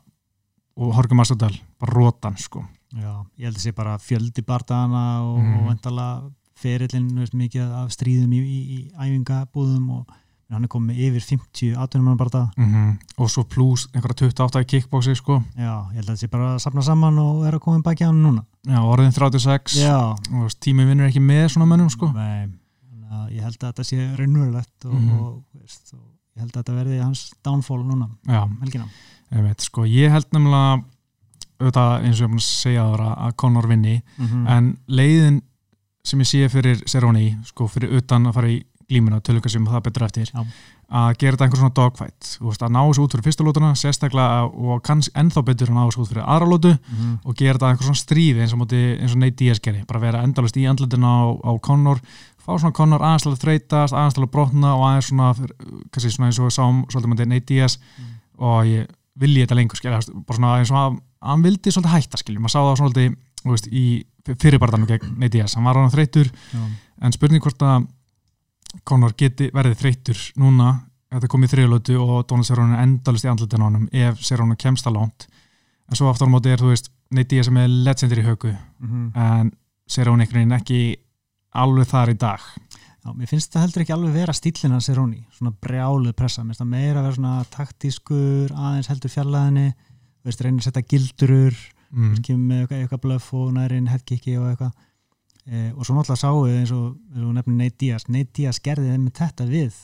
og 0.81 0.95
Horkum 0.97 1.21
Astadal, 1.21 1.52
bara 1.78 1.93
rótan 1.93 2.39
sko. 2.39 2.65
Já, 2.97 3.25
ég 3.39 3.45
held 3.45 3.56
að 3.56 3.65
sé 3.67 3.73
bara 3.76 3.99
fjöldi 3.99 4.43
barndagana 4.47 5.23
og, 5.23 5.39
Mhm. 5.39 5.59
og 5.59 5.67
vendala 5.69 6.30
ferillin 6.56 7.09
mikið 7.35 7.71
af 7.73 7.91
stríðum 7.91 8.33
í, 8.33 8.41
í, 8.41 8.59
í 8.76 8.91
æfingabúðum 8.99 9.91
og 9.91 10.06
hann 10.50 10.65
er 10.67 10.69
komið 10.73 10.99
yfir 11.06 11.25
50 11.26 11.76
atvinnumann 11.78 12.17
barndaga 12.19 12.50
mm 12.56 12.99
og 13.21 13.28
svo 13.30 13.45
pluss 13.45 13.86
einhverja 13.95 14.30
28 14.30 14.63
í 14.65 14.67
kickboxi 14.67 15.15
sko. 15.19 15.43
Já, 15.56 15.75
ég 15.93 15.99
held 16.00 16.08
að 16.08 16.15
það 16.15 16.21
sé 16.23 16.28
bara 16.32 16.54
að 16.54 16.63
sapna 16.65 16.82
saman 16.82 17.19
og 17.21 17.43
er 17.47 17.54
að 17.58 17.60
koma 17.67 17.82
baki 17.84 18.04
á 18.04 18.08
hann 18.08 18.23
núna. 18.25 18.45
Já, 18.67 18.78
orðin 18.80 19.13
36 19.13 19.76
Já, 19.82 19.99
og 20.17 20.54
tími 20.60 20.86
vinnur 20.89 21.06
ekki 21.10 21.21
með 21.21 21.49
svona 21.52 21.69
mönnum 21.69 21.91
sko. 21.93 22.08
Nei, 22.17 22.49
ég 23.34 23.43
held 23.45 23.58
að 23.60 23.69
þetta 23.73 23.84
sé 23.84 23.99
raunverulegt 24.17 24.86
og, 24.89 24.95
Mhm. 24.95 25.19
og, 25.21 25.43
veist, 25.60 25.93
og 25.95 26.06
ég 26.36 26.41
held 26.41 26.52
að 26.56 26.63
þetta 26.65 26.78
verði 26.80 27.02
hans 27.02 27.32
downfall 27.45 27.84
núna 27.84 28.08
ég 29.32 29.43
veit, 29.45 29.60
sko, 29.60 29.82
ég 29.86 30.10
held 30.10 30.26
nefnilega 30.32 30.82
auðvitað 31.60 32.04
eins 32.04 32.17
og 32.17 32.23
ég 32.23 32.25
er 32.25 32.32
búin 32.32 32.41
að 32.41 32.49
segja 32.49 32.84
það 32.97 33.19
að 33.28 33.36
Conor 33.36 33.67
vinni, 33.69 34.02
mm 34.19 34.47
en 34.49 34.78
leiðin 34.89 35.43
sem 36.02 36.19
ég 36.21 36.26
sé 36.26 36.49
fyrir 36.49 36.82
Cerrone 36.89 37.39
sko, 37.45 37.69
fyrir 37.69 37.93
utan 37.99 38.26
að 38.26 38.32
fara 38.34 38.49
í 38.49 38.63
glímuna 38.91 39.21
tölunga 39.25 39.50
sem 39.53 39.67
það 39.67 39.85
betur 39.87 40.05
eftir 40.07 40.31
Já. 40.31 40.43
að 40.91 41.11
gera 41.21 41.37
þetta 41.37 41.47
einhver 41.47 41.61
svona 41.63 41.75
dogfight 41.79 42.31
veist, 42.43 42.65
að 42.67 42.73
ná 42.75 42.81
þessu 42.81 43.05
út 43.05 43.15
fyrir 43.15 43.26
fyrsta 43.29 43.47
lótuna 43.47 43.71
sérstaklega 43.79 44.43
og 44.50 44.83
kannski 44.87 45.15
ennþá 45.23 45.45
betur 45.47 45.71
að 45.71 45.79
ná 45.79 45.83
þessu 45.87 46.03
út 46.05 46.13
fyrir 46.13 46.26
aðra 46.26 46.50
lótu 46.50 46.73
-hmm. 46.75 47.15
og 47.25 47.37
gera 47.39 47.55
þetta 47.59 47.71
einhver 47.71 47.89
svona 47.89 48.03
stríði 48.03 48.43
eins 48.43 48.55
og, 48.55 48.61
og 48.61 49.17
Nate 49.23 49.37
Diaz 49.39 49.61
gerði, 49.63 49.85
bara 49.87 50.00
vera 50.00 50.23
endalust 50.26 50.57
í 50.57 50.67
andlutin 50.67 51.07
á, 51.07 51.31
á 51.31 51.53
Conor, 51.63 52.00
fá 52.39 52.59
svona 52.59 52.75
Conor 52.75 53.03
aðeins 53.03 53.23
til 53.23 53.33
að 53.33 53.43
þreytast, 53.45 53.95
aðeins 53.95 54.15
til 54.15 54.25
að 54.25 54.33
brotna 54.35 54.75
og 54.75 54.87
aðeins 54.89 55.09
svona, 55.09 55.35
kannski 55.93 56.11
svona 56.11 56.26
eins 56.29 56.39
og 56.39 56.50
sáum 56.50 56.85
svolítið 56.91 57.11
með 57.15 57.26
Nate 57.26 57.47
Diaz 57.47 57.79
Mm. 57.79 58.05
og 58.39 58.65
ég 58.65 58.87
vilji 59.21 59.43
þetta 59.45 59.55
lengur, 59.59 59.76
skilja, 59.76 60.00
bara 60.26 60.37
svona 60.37 60.59
eins 60.59 60.71
og 60.71 60.76
að 60.76 61.00
hann 61.21 61.43
vildi 61.45 61.71
svolítið 61.71 61.95
hætta, 61.95 62.17
skilja, 62.17 62.41
maður 62.41 62.55
sá 62.55 62.61
það 62.61 62.79
svolítið 62.81 63.17
veist, 63.45 63.67
í 63.69 64.05
fyrirbarðanum 64.41 64.89
gegn 64.89 65.15
Nate 65.19 65.35
Diaz, 65.37 65.55
hann 65.57 65.65
var 65.65 65.76
hann 65.76 65.93
þreytur 65.93 66.31
en 67.00 67.13
spurning 67.13 67.43
hvort 67.43 67.63
að 67.63 67.87
Conor 68.87 69.15
geti 69.19 69.50
verið 69.54 69.78
þreytur 69.80 70.23
núna. 70.41 70.73
Þetta 71.11 71.30
kom 71.30 71.45
í 71.45 71.50
þriðlötu 71.50 71.97
og 71.99 72.26
Donald 72.30 72.47
Cerrone 72.47 72.76
er 72.76 72.85
endalist 72.87 73.26
í 73.26 73.30
andlutin 73.30 73.63
á 73.63 73.67
honum 73.67 73.89
ef 73.91 74.21
Cerrone 74.23 74.56
kemst 74.59 74.87
það 74.87 74.99
langt. 74.99 75.26
En 75.91 75.99
svo 75.99 76.11
aftur 76.11 76.30
á 76.30 76.33
móti 76.33 76.52
er 76.52 76.63
þú 76.63 76.71
veist 76.71 76.93
Nate 77.11 77.33
Diaz 77.33 77.49
sem 77.49 77.59
er 77.59 77.71
legendir 77.71 78.23
í 78.23 78.26
högu 78.28 78.54
Mm 78.78 79.11
en 79.19 79.50
Cerrone 79.91 80.23
einhvern 80.23 80.45
veginn 80.45 80.54
ekki 80.54 80.80
alveg 81.59 81.89
þar 81.91 82.13
í 82.13 82.19
dag. 82.21 82.43
Já, 83.00 83.11
mér 83.17 83.26
finnst 83.30 83.54
það 83.54 83.65
heldur 83.65 83.83
ekki 83.83 83.95
alveg 83.97 84.13
vera 84.15 84.33
stílinn 84.37 84.75
hans 84.76 84.87
Seróni, 84.87 85.23
svona 85.35 85.54
brjáluð 85.65 86.13
pressa. 86.15 86.45
Mér 86.45 86.52
finnst 86.52 86.63
það 86.63 86.73
meira 86.75 87.00
að 87.00 87.06
vera 87.06 87.17
svona 87.17 87.45
taktískur 87.54 88.52
aðeins 88.54 88.91
heldur 88.93 89.15
fjallaðinni 89.15 89.69
reynir 90.23 90.61
að 90.61 90.67
setja 90.67 90.85
gildurur 90.85 91.56
mm. 91.91 92.15
kemur 92.26 92.45
með 92.45 92.75
eitthvað, 92.76 93.02
blöff 93.06 93.33
og 93.35 93.54
nærin 93.56 93.89
headkicki 93.91 94.37
og 94.39 94.50
eitthvað 94.50 94.75
e, 95.47 95.71
og 95.73 95.87
svo 95.87 95.95
náttúrulega 95.97 96.21
sáu 96.21 96.43
við 96.47 96.57
eins 96.61 96.73
og, 96.76 96.97
og 97.17 97.31
nefnir 97.37 97.57
Nate 97.61 97.76
Diaz 97.85 98.09
Nate 98.09 98.33
Diaz 98.37 98.61
gerði 98.65 98.91
þeim 98.93 99.07
með 99.09 99.15
þetta 99.21 99.47
við 99.50 99.79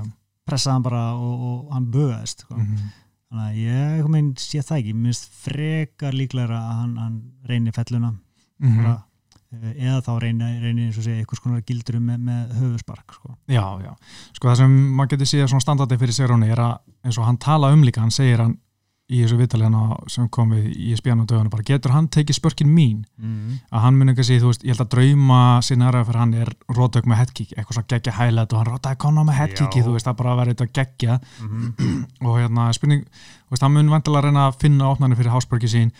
já. 0.00 0.02
pressaði 0.50 0.74
hann 0.74 0.82
bara 0.88 1.02
og, 1.14 1.44
og 1.50 1.74
hann 1.76 1.86
bugaðist 1.94 2.42
sko. 2.46 2.56
Mm. 2.58 2.88
þannig 3.30 3.44
að 3.46 3.60
ég 3.62 4.08
veginn 4.10 4.32
sé 4.42 4.62
það 4.66 4.80
ekki 4.80 4.94
mér 4.96 5.12
finnst 5.12 5.30
frekar 5.44 6.16
líklega 6.18 6.56
að 6.58 6.74
hann, 6.80 6.96
hann 6.98 7.20
reynir 7.46 7.72
felluna 7.76 8.16
Mm. 8.60 8.74
bara, 8.76 8.90
e, 9.56 9.70
eða 9.86 10.00
þá 10.04 10.10
reynir, 10.20 10.64
eins 10.68 10.98
og 11.00 11.04
segja 11.06 11.22
eitthvað 11.22 11.38
skonar 11.40 11.62
gildurum 11.64 12.02
með, 12.10 12.18
með 12.26 12.50
höfuspark 12.58 13.14
sko. 13.16 13.30
já, 13.48 13.62
já, 13.80 13.94
sko 14.36 14.48
það 14.50 14.56
sem 14.60 14.74
maður 14.98 15.10
getur 15.14 15.30
síðan 15.30 15.48
svona 15.48 15.64
standardi 15.64 15.96
fyrir 16.02 16.12
Cerrone 16.18 16.50
er 16.52 16.60
að 16.60 16.74
eins 17.08 17.16
og 17.16 17.24
hann 17.24 17.38
tala 17.40 17.70
um 17.72 17.80
líka, 17.86 18.02
hann 18.04 18.12
segir 18.12 18.42
hann 18.42 18.58
í 19.10 19.20
þessu 19.24 19.36
viðtalina 19.40 19.96
sem 20.12 20.28
kom 20.30 20.52
við 20.54 20.68
í 20.70 20.92
spjánu 20.98 21.24
dögunu, 21.26 21.50
bara 21.50 21.66
getur 21.66 21.94
hann 21.94 22.06
tekið 22.14 22.36
spörkin 22.38 22.70
mín 22.70 23.00
mm. 23.18 23.56
að 23.74 23.82
hann 23.84 23.98
muni 23.98 24.12
ekki 24.12 24.22
að 24.22 24.28
segja, 24.28 24.42
þú 24.44 24.52
veist, 24.52 24.64
ég 24.64 24.76
held 24.76 24.84
að 24.84 24.92
drauma 24.94 25.40
sinnaðra 25.66 26.04
fyrir 26.06 26.20
hann 26.20 26.34
er 26.44 26.52
rótök 26.76 27.08
með 27.10 27.20
headkick 27.24 27.56
eitthvað 27.56 27.78
svona 27.80 27.90
geggja 27.90 28.16
highlight 28.20 28.54
og 28.54 28.62
hann 28.62 28.70
rótaði 28.70 29.00
kona 29.02 29.26
með 29.26 29.38
headkicki 29.40 29.82
þú 29.82 29.96
veist, 29.96 30.06
það 30.06 30.18
bara 30.22 30.32
að 30.32 30.40
vera 30.42 30.54
eitthvað 30.54 30.72
geggja 30.78 31.18
Mm 31.40 31.68
og 32.26 32.38
hérna, 32.38 32.70
spurning, 32.76 33.04
þú 33.48 33.54
veist, 33.54 33.62
hann 33.66 33.74
mun 33.74 33.90
vantilega 33.90 34.28
reyna 34.28 34.46
að 34.48 34.58
finna 34.62 34.90
opnarnir 34.92 35.18
fyrir 35.18 35.34
hásbörki 35.34 35.70
sín 35.70 35.90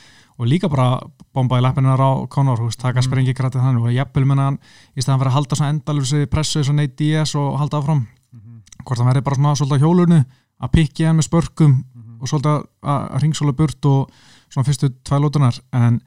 og 0.40 0.48
líka 0.48 0.70
bara 0.72 1.00
bomba 1.34 1.58
í 1.58 1.64
lappinar 1.64 2.00
á 2.00 2.10
Conor, 2.32 2.58
þú 2.58 2.70
veist, 2.70 2.80
taka 2.80 3.00
Mhm. 3.00 3.06
sprengi 3.08 3.34
grætið 3.34 3.60
hann 3.60 3.76
og 3.76 3.90
jafnvel 3.92 4.24
menna 4.24 4.44
hann, 4.48 4.58
í 4.96 5.02
staðan 5.02 5.20
fyrir 5.20 5.32
að 5.32 5.36
halda 5.36 5.56
svona 5.56 5.72
endalursi 5.74 6.26
pressu 6.26 6.72
Nate 6.72 6.96
Diaz 6.96 7.34
og 7.34 7.58
halda 7.58 7.78
áfram 7.78 8.06
-hmm. 8.06 8.84
hvort 8.84 8.98
hann 8.98 9.08
verði 9.08 9.24
bara 9.24 9.36
svona 9.36 9.54
svolítið 9.54 9.76
á 9.76 9.82
hjólurnu 9.84 10.24
að 10.60 10.72
pikki 10.72 11.06
hann 11.06 11.16
með 11.16 11.28
spörkum 11.28 11.84
og 12.20 12.28
svolítið 12.28 12.66
að- 12.82 13.20
ringsóla 13.22 13.52
burt 13.56 13.84
og 13.86 14.10
svona 14.50 14.66
fyrstu 14.66 14.88
tvæ 15.04 15.18
lótunar 15.20 15.60
en 15.72 16.00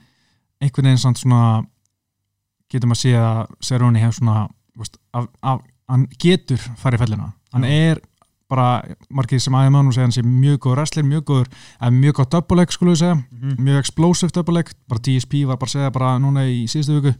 einhvern 0.62 0.86
veginn 0.86 0.98
samt 1.02 1.18
svona 1.18 1.64
getur 2.72 2.88
maður 2.90 3.00
að 3.00 3.04
sé 3.04 3.14
að 3.20 3.48
Cerrone 3.62 4.00
hefur 4.02 4.18
svona 4.20 4.48
veist, 4.78 4.98
af, 5.14 5.28
af, 5.44 5.62
hann 5.90 6.08
getur 6.22 6.58
farið 6.82 7.04
fellina. 7.04 7.32
Hann 7.54 7.64
er 7.68 8.00
bara 8.50 8.84
margir 9.10 9.40
sem 9.42 9.54
aðeins 9.54 9.74
maður 9.74 9.94
segja 9.96 10.06
hann 10.08 10.12
sé 10.16 10.24
mjög 10.26 10.60
góður 10.66 10.78
wrestler, 10.78 11.04
mjög 11.08 11.24
góður 11.30 11.50
eða 11.82 11.92
mjög 11.96 12.14
góð 12.20 12.30
double-leg 12.36 12.72
skulle 12.74 12.92
við 12.94 13.02
segja. 13.04 13.16
Mhm. 13.32 13.56
mjög 13.64 13.80
explosive 13.80 14.32
double-leg, 14.34 14.72
bara 14.90 15.00
DSP 15.06 15.46
var 15.46 15.58
bara 15.58 15.70
að 15.70 15.76
segja 15.78 15.92
bara 15.92 16.18
núna 16.20 16.46
í 16.50 16.64
síðustu 16.70 17.00
viku. 17.02 17.16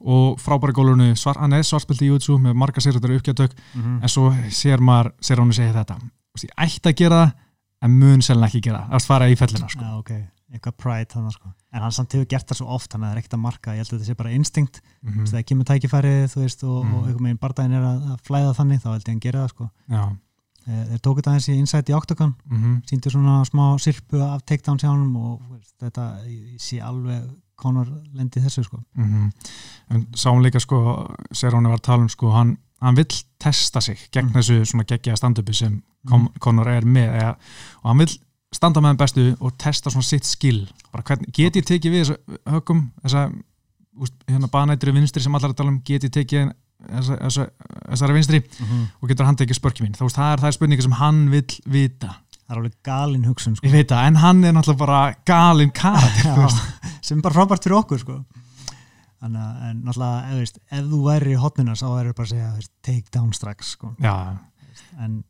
Og 0.00 0.38
frábæri 0.40 0.72
gólurnu, 0.72 1.14
svar, 1.16 1.36
hann 1.36 1.52
er 1.52 1.60
svartspilt 1.62 2.00
í 2.00 2.08
YouTube 2.08 2.40
með 2.40 2.54
marga 2.56 2.80
sérrættar 2.80 3.12
uppgjöðtök 3.18 3.52
Mhm. 3.74 4.00
en 4.02 4.08
svo 4.08 4.30
sér 4.48 4.78
maður, 4.80 5.12
sér 5.20 5.36
hún 5.36 5.50
að 5.50 5.56
segja 5.60 5.74
þetta 5.84 6.00
ég 6.40 6.50
ætti 6.56 6.88
að 6.88 6.96
gera 6.96 7.16
það 7.26 7.32
en 7.82 7.90
mun 8.00 8.22
selin 8.22 8.44
ekki 8.44 8.60
gera 8.66 8.84
það, 8.86 8.94
að 9.00 9.06
fara 9.12 9.28
í 9.30 9.36
fellina 9.40 9.68
sko. 9.72 9.82
Já, 9.82 9.98
ok, 9.98 10.10
eitthvað 10.52 10.76
pride 10.82 11.10
þannig 11.14 11.36
sko. 11.36 11.52
en 11.72 11.80
hann 11.84 11.92
samt 11.92 12.12
hefur 12.16 12.26
gert 12.28 12.48
það 12.50 12.56
svo 12.60 12.66
oft 12.76 12.92
hann 12.92 13.04
er 13.04 13.16
ekkert 13.20 13.36
að 13.38 13.44
marka, 13.44 13.74
ég 13.76 13.84
held 13.84 13.92
að 13.92 13.98
þetta 13.98 14.08
sé 14.10 14.16
bara 14.18 14.30
instinct 14.36 14.80
mm 15.02 15.12
mm. 15.12 15.26
þegar 15.30 15.46
kemur 15.50 15.64
tækifærið 15.70 16.34
veist 16.36 16.64
og, 16.64 16.84
Mhm. 16.84 16.94
og 16.94 17.06
einhver 17.06 17.22
meginn 17.22 17.38
bardaginn 17.38 17.72
er 17.78 17.82
að, 17.86 18.02
að 18.12 18.18
flæða 18.26 18.56
þannig 18.58 18.80
þá 18.82 18.90
held 18.90 19.00
ég 19.00 19.08
að 19.08 19.12
hann 19.14 19.20
gera 19.26 19.44
það 19.44 19.48
sko. 19.54 19.70
Eh, 20.68 20.84
þeir 20.90 21.00
tók 21.00 21.16
þetta 21.16 21.30
aðeins 21.32 21.48
í 21.48 21.54
Insight 21.56 21.88
í 21.88 21.94
Octagon 21.96 22.34
mm 22.50 22.82
síndu 22.90 23.10
svona 23.10 23.44
smá 23.48 23.78
sirpu 23.80 24.20
af 24.20 24.42
takedown 24.44 24.78
sjánum 24.78 25.14
og 25.16 25.40
veist, 25.54 25.72
þetta, 25.80 26.04
sé 26.58 26.80
alveg 26.84 27.30
Conor 27.56 27.86
lendi 28.14 28.40
þessu 28.40 28.64
sko 28.64 28.78
-hmm. 28.96 29.30
en 29.90 30.06
sáum 30.14 30.42
líka 30.42 30.60
sko 30.60 31.08
Seróni 31.32 31.68
var 31.68 31.78
að 31.78 31.82
tala 31.88 32.02
um 32.02 32.08
sko 32.08 32.30
hann, 32.30 32.58
hann 32.80 32.96
vill 32.96 33.10
testa 33.40 33.80
sig 33.80 33.98
gegn 34.12 34.30
Mm. 34.30 34.34
þessu 34.38 34.64
svona 34.72 34.84
geggja 34.88 35.16
standupi 35.16 35.54
sem 35.54 35.82
Mm. 36.08 36.28
Conor 36.40 36.68
er 36.72 36.80
með 36.88 37.10
eða, 37.20 37.34
og 37.82 37.88
hann 37.90 37.98
vill 37.98 38.14
standa 38.56 38.80
með 38.80 38.94
þeim 38.94 39.00
bestu 39.02 39.24
og 39.40 39.58
testa 39.60 39.90
svona 39.92 40.02
sitt 40.06 40.24
hvern, 41.04 41.26
get 41.36 41.56
ég 41.56 41.66
tekið 41.68 41.92
við 41.92 42.00
þessu 42.06 42.38
högum 42.54 42.86
þessa 43.04 43.26
hérna 44.30 44.48
banættri 44.50 44.94
vinstri 44.96 45.20
sem 45.22 45.34
allar 45.36 45.52
að 45.52 45.58
tala 45.60 45.70
um 45.74 45.82
get 45.84 46.04
ég 46.08 46.10
tekið 46.14 46.52
þessa, 46.88 47.18
þessa, 47.20 47.44
þessari 47.90 48.16
vinstri 48.16 48.40
og 49.02 49.08
getur 49.12 49.26
hann 49.28 49.36
tekið 49.36 49.58
spörki 49.60 49.84
mín, 49.84 49.92
þú 49.98 50.06
veist 50.08 50.16
það 50.16 50.32
er, 50.32 50.38
er 50.48 50.56
spurningi 50.56 50.82
sem 50.86 50.96
hann 51.02 51.18
vill 51.30 51.58
vita. 51.68 52.14
Það 52.48 52.56
er 52.56 52.60
alveg 52.62 52.72
galin 52.82 53.24
hugsun 53.28 53.56
sko. 53.56 53.66
Ég 53.68 53.72
veit 53.76 53.92
það, 53.92 54.06
en 54.08 54.16
hann 54.24 54.40
er 54.44 54.52
náttúrulega 54.56 54.78
bara 54.86 55.02
Já, 56.24 56.34
veist. 56.40 57.04
sem 57.04 57.20
bara 57.20 57.34
frábært 57.36 57.62
fyrir 57.68 57.76
okkur 57.82 58.00
sko 58.00 58.16
Þannig 59.20 59.40
að 59.44 59.64
en 59.70 59.80
náttúrulega 59.84 60.20
ef, 60.30 60.36
veist, 60.40 60.58
ef 60.72 60.84
þú 60.88 60.98
væri 61.04 61.32
í 61.34 61.40
hotnina 61.42 61.74
þá 61.76 61.86
væri 61.92 62.12
bara 62.16 62.26
að 62.26 62.30
segja 62.32 62.52
veist, 62.56 62.70
take 62.82 63.10
down 63.12 63.32
strax 63.36 63.74
sko. 63.76 63.94
já, 64.00 64.14
en 64.98 65.24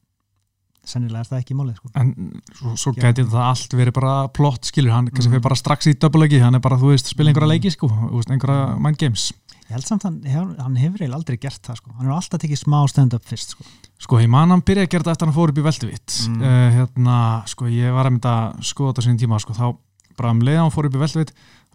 sennilega 0.90 1.20
er 1.24 1.28
það 1.28 1.40
ekki 1.42 1.56
málið 1.58 1.76
sko. 1.80 1.90
en 2.00 2.12
svo, 2.56 2.74
svo 2.78 2.92
gæti 2.96 3.24
það 3.28 3.42
allt 3.48 3.74
verið 3.76 3.92
bara 3.98 4.12
plott 4.28 4.64
skilur, 4.70 4.92
hann 4.94 5.08
kannski 5.10 5.28
Mhm. 5.28 5.34
fyrir 5.36 5.42
bara 5.42 5.54
strax 5.58 5.86
í 5.90 5.94
döpuleiki, 5.98 6.40
hann 6.40 6.54
er 6.54 6.60
bara, 6.60 6.76
þú 6.78 6.94
veist, 6.94 7.06
spila 7.10 7.30
einhverja 7.30 7.46
Mhm. 7.50 7.54
leiki 7.60 7.70
sko, 7.70 7.88
veist, 8.14 8.30
einhverja 8.30 8.78
mind 8.80 8.96
games 8.98 9.32
ég 9.68 9.74
held 9.74 9.84
samt 9.86 10.02
hann, 10.04 10.22
hef, 10.24 10.56
hann 10.58 10.76
hefur 10.76 10.98
eiginlega 10.98 11.14
aldrei 11.18 11.36
gert 11.36 11.62
það 11.62 11.76
sko. 11.76 11.90
hann 11.96 12.06
hefur 12.06 12.16
alltaf 12.16 12.40
tekið 12.40 12.62
smá 12.64 12.88
stand-up 12.88 13.24
fyrst 13.24 13.50
sko. 13.56 13.64
sko, 13.98 14.16
ég 14.18 14.28
man 14.28 14.48
hann 14.50 14.62
byrjaði 14.62 14.86
að 14.86 14.90
gera 14.90 15.02
þetta 15.02 15.10
eftir 15.12 15.26
að 15.26 15.32
hann 15.32 15.34
fór 15.34 15.48
upp 15.50 15.58
í 15.58 15.66
velduvitt 15.66 16.28
Mm. 16.28 16.42
uh, 16.42 16.70
hérna, 16.78 17.46
sko, 17.46 17.64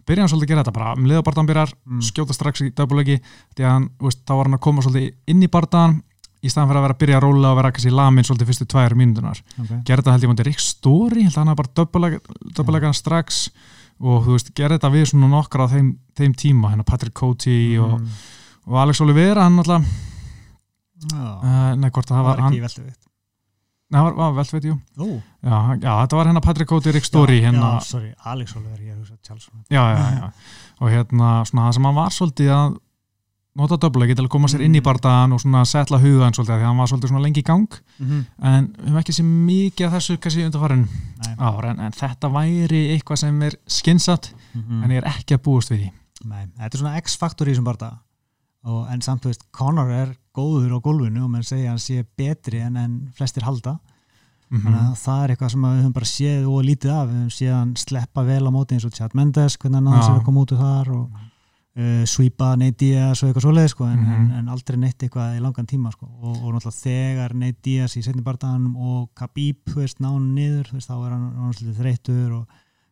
að 0.06 0.12
að 0.12 0.16
leiða 0.16 0.22
hann 0.22 0.28
í 0.28 0.32
svolítið 0.32 0.46
að 0.46 0.50
gera 0.52 0.62
þetta 0.64 0.76
bara 0.76 0.92
um 0.96 1.06
leiða 1.06 1.22
barðan 1.26 1.48
byrjar, 1.50 1.72
Mm. 1.86 2.02
skjóta 2.02 2.34
strax 2.34 2.60
í 2.62 2.72
döpuleiki, 2.74 3.20
því 3.56 3.64
að 3.64 3.72
hann, 3.72 3.88
veist, 4.00 4.20
þá 4.26 4.32
var 4.36 4.46
hann 4.46 4.58
að 4.58 4.64
koma 4.66 4.82
svolítið 4.82 5.14
inn 5.26 5.42
í 5.42 5.48
barðan 5.48 6.02
í 6.42 6.50
staðan 6.50 6.68
fyrir 6.70 6.80
að 6.80 6.84
vera 6.86 6.94
að 6.94 7.00
byrja 7.00 7.16
að 7.18 7.24
róla 7.24 7.50
og 7.50 7.58
vera 7.58 7.72
kannski 7.74 7.92
lamin 7.94 8.26
svolítið 8.26 8.50
fyrstu 8.50 8.66
tvær 8.70 8.94
mínútunar 8.98 9.40
okay. 9.56 9.80
gerði 9.88 10.02
þetta 10.04 10.14
held 10.14 10.26
ég 10.26 10.32
mútið 10.32 10.48
Rick 10.50 10.62
Story 10.62 11.24
held 11.24 11.32
að 11.32 11.40
hann 11.40 11.50
hafi 11.52 11.60
bara 11.62 12.20
döpulega 12.58 12.90
hann 12.90 12.96
strax 12.96 13.40
og 13.96 14.26
þú 14.26 14.36
veist, 14.36 14.52
gerði 14.54 14.76
þetta 14.76 14.92
við 14.92 15.08
svona 15.10 15.30
nokkra 15.32 15.66
á 15.66 15.72
þeim, 15.72 15.88
þeim 16.18 16.36
tíma, 16.36 16.72
hérna 16.74 16.86
Patrick 16.86 17.16
Coty 17.16 17.78
og, 17.80 17.96
mm. 17.96 18.20
og 18.68 18.78
Alex 18.84 19.00
Oliveira 19.04 19.48
hann 19.48 19.58
alltaf, 19.62 19.88
Já, 21.06 21.24
uh, 21.24 21.72
nei 21.76 21.90
hvort 21.90 22.08
að 22.08 22.16
það 22.16 22.28
var 22.28 22.44
hann, 22.46 22.54
nei 23.90 23.98
það 24.00 24.06
var, 24.06 24.14
var 24.18 24.32
vel 24.36 24.46
veit 24.52 24.64
jú. 24.70 24.76
Ó, 24.98 25.06
já, 25.46 25.58
já, 25.82 25.92
þetta 26.02 26.16
var 26.18 26.26
hérna 26.30 26.42
Patrick 26.42 26.68
Coty, 26.70 26.94
Rick 26.94 27.06
Story 27.06 27.38
hérna, 27.44 27.76
já, 27.76 27.84
sorry, 27.86 28.14
Alex 28.24 28.56
Oliver, 28.56 28.80
ég 28.82 28.96
hugsa 28.98 29.14
Charles 29.22 29.46
já, 29.70 29.84
já, 29.94 30.06
já. 30.20 30.32
Og 30.80 30.90
hérna, 30.90 31.44
svona 31.46 31.68
það 31.68 31.72
sem 31.78 31.88
hann 31.88 31.94
var 32.00 32.10
svolítið 32.16 32.50
að 32.56 32.76
nota 33.56 33.78
döpulega 33.80 34.16
til 34.16 34.26
að 34.26 34.32
koma 34.34 34.48
sér 34.52 34.64
inn 34.66 34.74
í 34.76 34.80
Mm. 34.80 34.84
bardaðan 34.84 35.32
og 35.32 35.40
svona 35.40 35.62
setla 35.64 35.98
hugan 35.98 36.34
svolítið, 36.36 36.58
því 36.58 36.64
að 36.64 36.68
hann 36.68 36.80
var 36.82 36.90
svolítið 36.90 37.08
svona 37.08 37.22
lengi 37.24 37.40
í 37.40 37.46
gang. 37.46 37.68
Mm 37.98 38.06
-hmm. 38.06 38.24
en 38.42 38.66
við 38.66 38.88
höfum 38.88 38.98
ekki 39.00 39.12
sér 39.16 39.24
mikið 39.24 39.86
af 39.86 39.92
þessu 39.92 40.16
kannski 40.20 40.44
undarfarin 40.44 40.88
Nei. 41.24 41.34
ár, 41.38 41.64
en, 41.64 41.80
en 41.80 41.92
þetta 41.92 42.28
væri 42.32 42.82
eitthvað 42.92 43.16
sem 43.16 43.42
er 43.42 43.54
skynsat 43.66 44.34
mm 44.54 44.82
en 44.84 44.90
ég 44.90 44.96
er 44.96 45.08
ekki 45.08 45.34
að 45.34 45.42
búast 45.42 45.70
við 45.70 45.78
því. 45.78 45.90
Nei, 46.24 46.46
þetta 46.58 46.74
er 46.74 46.78
svona 46.78 47.00
X-faktor 47.00 47.46
í 47.48 47.50
þessum 47.54 47.64
barða 47.64 47.98
og 48.64 48.88
en 48.90 49.00
samt, 49.00 49.24
er 50.36 50.40
góður 50.40 50.76
á 50.76 50.84
gólfinu 50.84 51.24
og 51.24 51.30
menn 51.32 51.46
segja 51.46 51.70
að 51.70 51.74
hann 51.74 51.84
sé 51.86 52.02
betri 52.16 52.60
en, 52.64 52.76
en 52.76 52.96
flestir 53.16 53.46
halda 53.48 53.78
mm 53.80 54.60
þannig 54.62 54.78
að 54.78 54.98
það 55.02 55.22
er 55.24 55.30
eitthvað 55.32 55.48
sem 55.50 55.64
að 55.66 55.72
við 55.74 55.80
höfum 55.82 55.94
bara 55.96 56.06
séð 56.06 56.44
og 56.46 56.60
lítið 56.62 56.90
af, 56.94 57.06
við 57.10 57.16
höfum 57.18 57.32
séð 57.34 57.54
hann 57.56 57.72
sleppa 57.82 58.22
vel 58.28 58.44
á 58.46 58.50
móti 58.54 58.76
eins 58.76 58.84
og 58.86 58.92
Chad 58.94 59.16
Mendes, 59.18 59.56
hvernig 59.58 59.80
hann 59.82 59.96
Já. 59.98 60.04
sér 60.06 60.20
að 60.20 60.26
koma 60.28 60.44
út 60.44 60.52
úr 60.54 60.60
þar 60.60 60.90
og 60.94 61.16
uh, 61.16 62.04
sweepa 62.06 62.52
Nate 62.60 62.78
Diaz 62.78 63.22
og 63.24 63.32
eitthvað 63.32 63.42
svoleið 63.48 63.68
sko, 63.72 63.88
en, 63.90 63.98
Mhm. 63.98 64.12
en, 64.14 64.30
en 64.38 64.48
aldrei 64.54 64.78
neitt 64.78 65.02
eitthvað 65.02 65.34
í 65.34 65.42
langan 65.42 65.66
tíma 65.66 65.90
sko. 65.92 66.06
og, 66.22 66.36
og 66.44 66.54
náttúrulega 66.54 66.78
þegar 66.78 67.34
Nate 67.34 67.58
Diaz 67.66 67.96
í 67.98 68.04
setni 68.06 68.22
barðanum 68.22 68.76
og 68.78 69.10
Khabib 69.18 69.58
þú 69.66 69.80
veist, 69.82 69.98
ná 69.98 70.12
hann 70.12 70.30
niður, 70.38 70.70
veist, 70.72 70.88
þá 70.88 70.94
er 70.94 71.10
hann, 71.16 71.26
svolítið 71.58 71.80
þreytur 71.82 72.30
og 72.38 72.46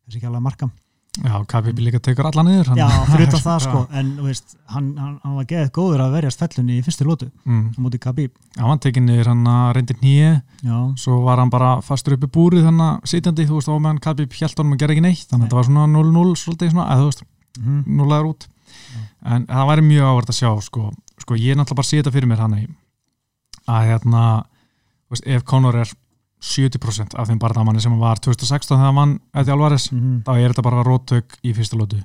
þessi 0.08 0.18
ekki 0.18 0.26
alveg 0.26 0.42
að 0.42 0.46
marka 0.50 0.70
Já, 1.14 1.34
Khabib 1.46 1.78
líka 1.78 2.00
tekur 2.02 2.26
alla 2.26 2.42
niður 2.42 2.72
hann. 2.72 2.80
Já, 2.80 2.88
fyrir 3.06 3.28
utan 3.28 3.42
það 3.44 3.60
sko, 3.66 3.82
en 3.94 4.08
veist, 4.24 4.56
hann, 4.74 4.88
hann, 4.98 5.12
hann 5.22 5.36
var 5.38 5.46
geðið 5.52 5.68
góður 5.76 6.02
að 6.02 6.16
verjast 6.16 6.42
fellunni 6.42 6.78
í 6.80 6.82
fyrstu 6.82 7.06
lótu 7.06 7.28
mm. 7.46 7.60
á 7.70 7.78
móti 7.84 8.00
Khabib 8.02 8.32
Já, 8.56 8.64
hann 8.66 8.82
tekið 8.82 9.06
niður 9.06 9.30
hann 9.30 9.44
að 9.52 9.68
reyndir 9.78 10.00
nýje 10.02 10.32
Já, 10.64 10.78
svo 11.04 11.20
var 11.22 11.38
hann 11.42 11.52
bara 11.54 11.76
fastur 11.86 12.16
upp 12.16 12.26
í 12.26 12.32
búrið 12.34 12.66
hann 12.66 12.82
að 12.82 13.06
sitjandi, 13.12 13.46
þú 13.46 13.60
veist, 13.60 13.70
og 13.70 13.78
meðan 13.84 14.02
Khabib 14.02 14.34
hjælt 14.34 14.58
honum 14.58 14.74
að 14.74 14.82
gera 14.82 14.96
ekki 14.96 15.06
neitt, 15.06 15.28
þannig 15.30 15.36
að 15.36 15.38
Nei. 15.38 15.46
þetta 15.46 15.60
var 15.60 15.68
svona 15.70 15.86
0-0 15.94 16.34
svolítið 16.42 16.74
svona, 16.74 16.88
eða 16.90 17.04
þú 17.04 17.12
veist, 17.12 17.24
mm 17.62 18.02
0 18.02 18.18
er 18.18 18.30
út 18.32 18.48
en 19.24 19.46
það 19.48 19.68
væri 19.70 19.84
mjög 19.86 20.08
áverð 20.10 20.32
að 20.32 20.38
sjá 20.38 20.50
sko, 20.64 20.88
sko 21.22 21.36
ég 21.38 21.54
er 21.54 21.60
náttúrulega 21.60 21.78
bara 21.78 21.86
að 21.86 21.90
setja 21.90 22.12
fyrir 22.14 22.30
mér 22.30 22.42
hann 22.44 22.56
að 23.64 23.86
hérna 23.88 24.24
veist, 25.12 25.26
ef 25.26 25.44
Conor 25.48 25.78
er 25.84 25.92
70% 26.44 27.14
af 27.18 27.28
þeim 27.30 27.38
barðamanni 27.40 27.80
sem 27.80 27.94
var 27.98 28.20
2016 28.20 28.76
þegar 28.76 28.94
vann 28.98 29.14
Eddie 29.32 29.54
Alvarez, 29.54 29.88
-hmm. 29.92 30.22
þá 30.26 30.32
er 30.36 30.52
þetta 30.52 30.62
bara 30.66 30.84
róttök 30.84 31.38
í 31.42 31.54
fyrsta 31.56 31.78
lótu 31.80 32.02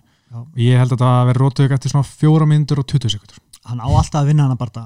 ég 0.60 0.78
held 0.78 0.94
að 0.94 0.98
þetta 0.98 1.26
veri 1.26 1.42
róttök 1.42 1.72
eftir 1.76 1.92
svona 1.92 2.06
fjóra 2.08 2.46
myndur 2.46 2.80
og 2.84 2.88
20 2.88 3.10
sekundur 3.16 3.40
Hann 3.70 3.82
á 3.84 3.88
alltaf 3.92 4.22
að 4.24 4.30
vinna 4.32 4.44
hann 4.48 4.56
að 4.56 4.62
barða 4.62 4.84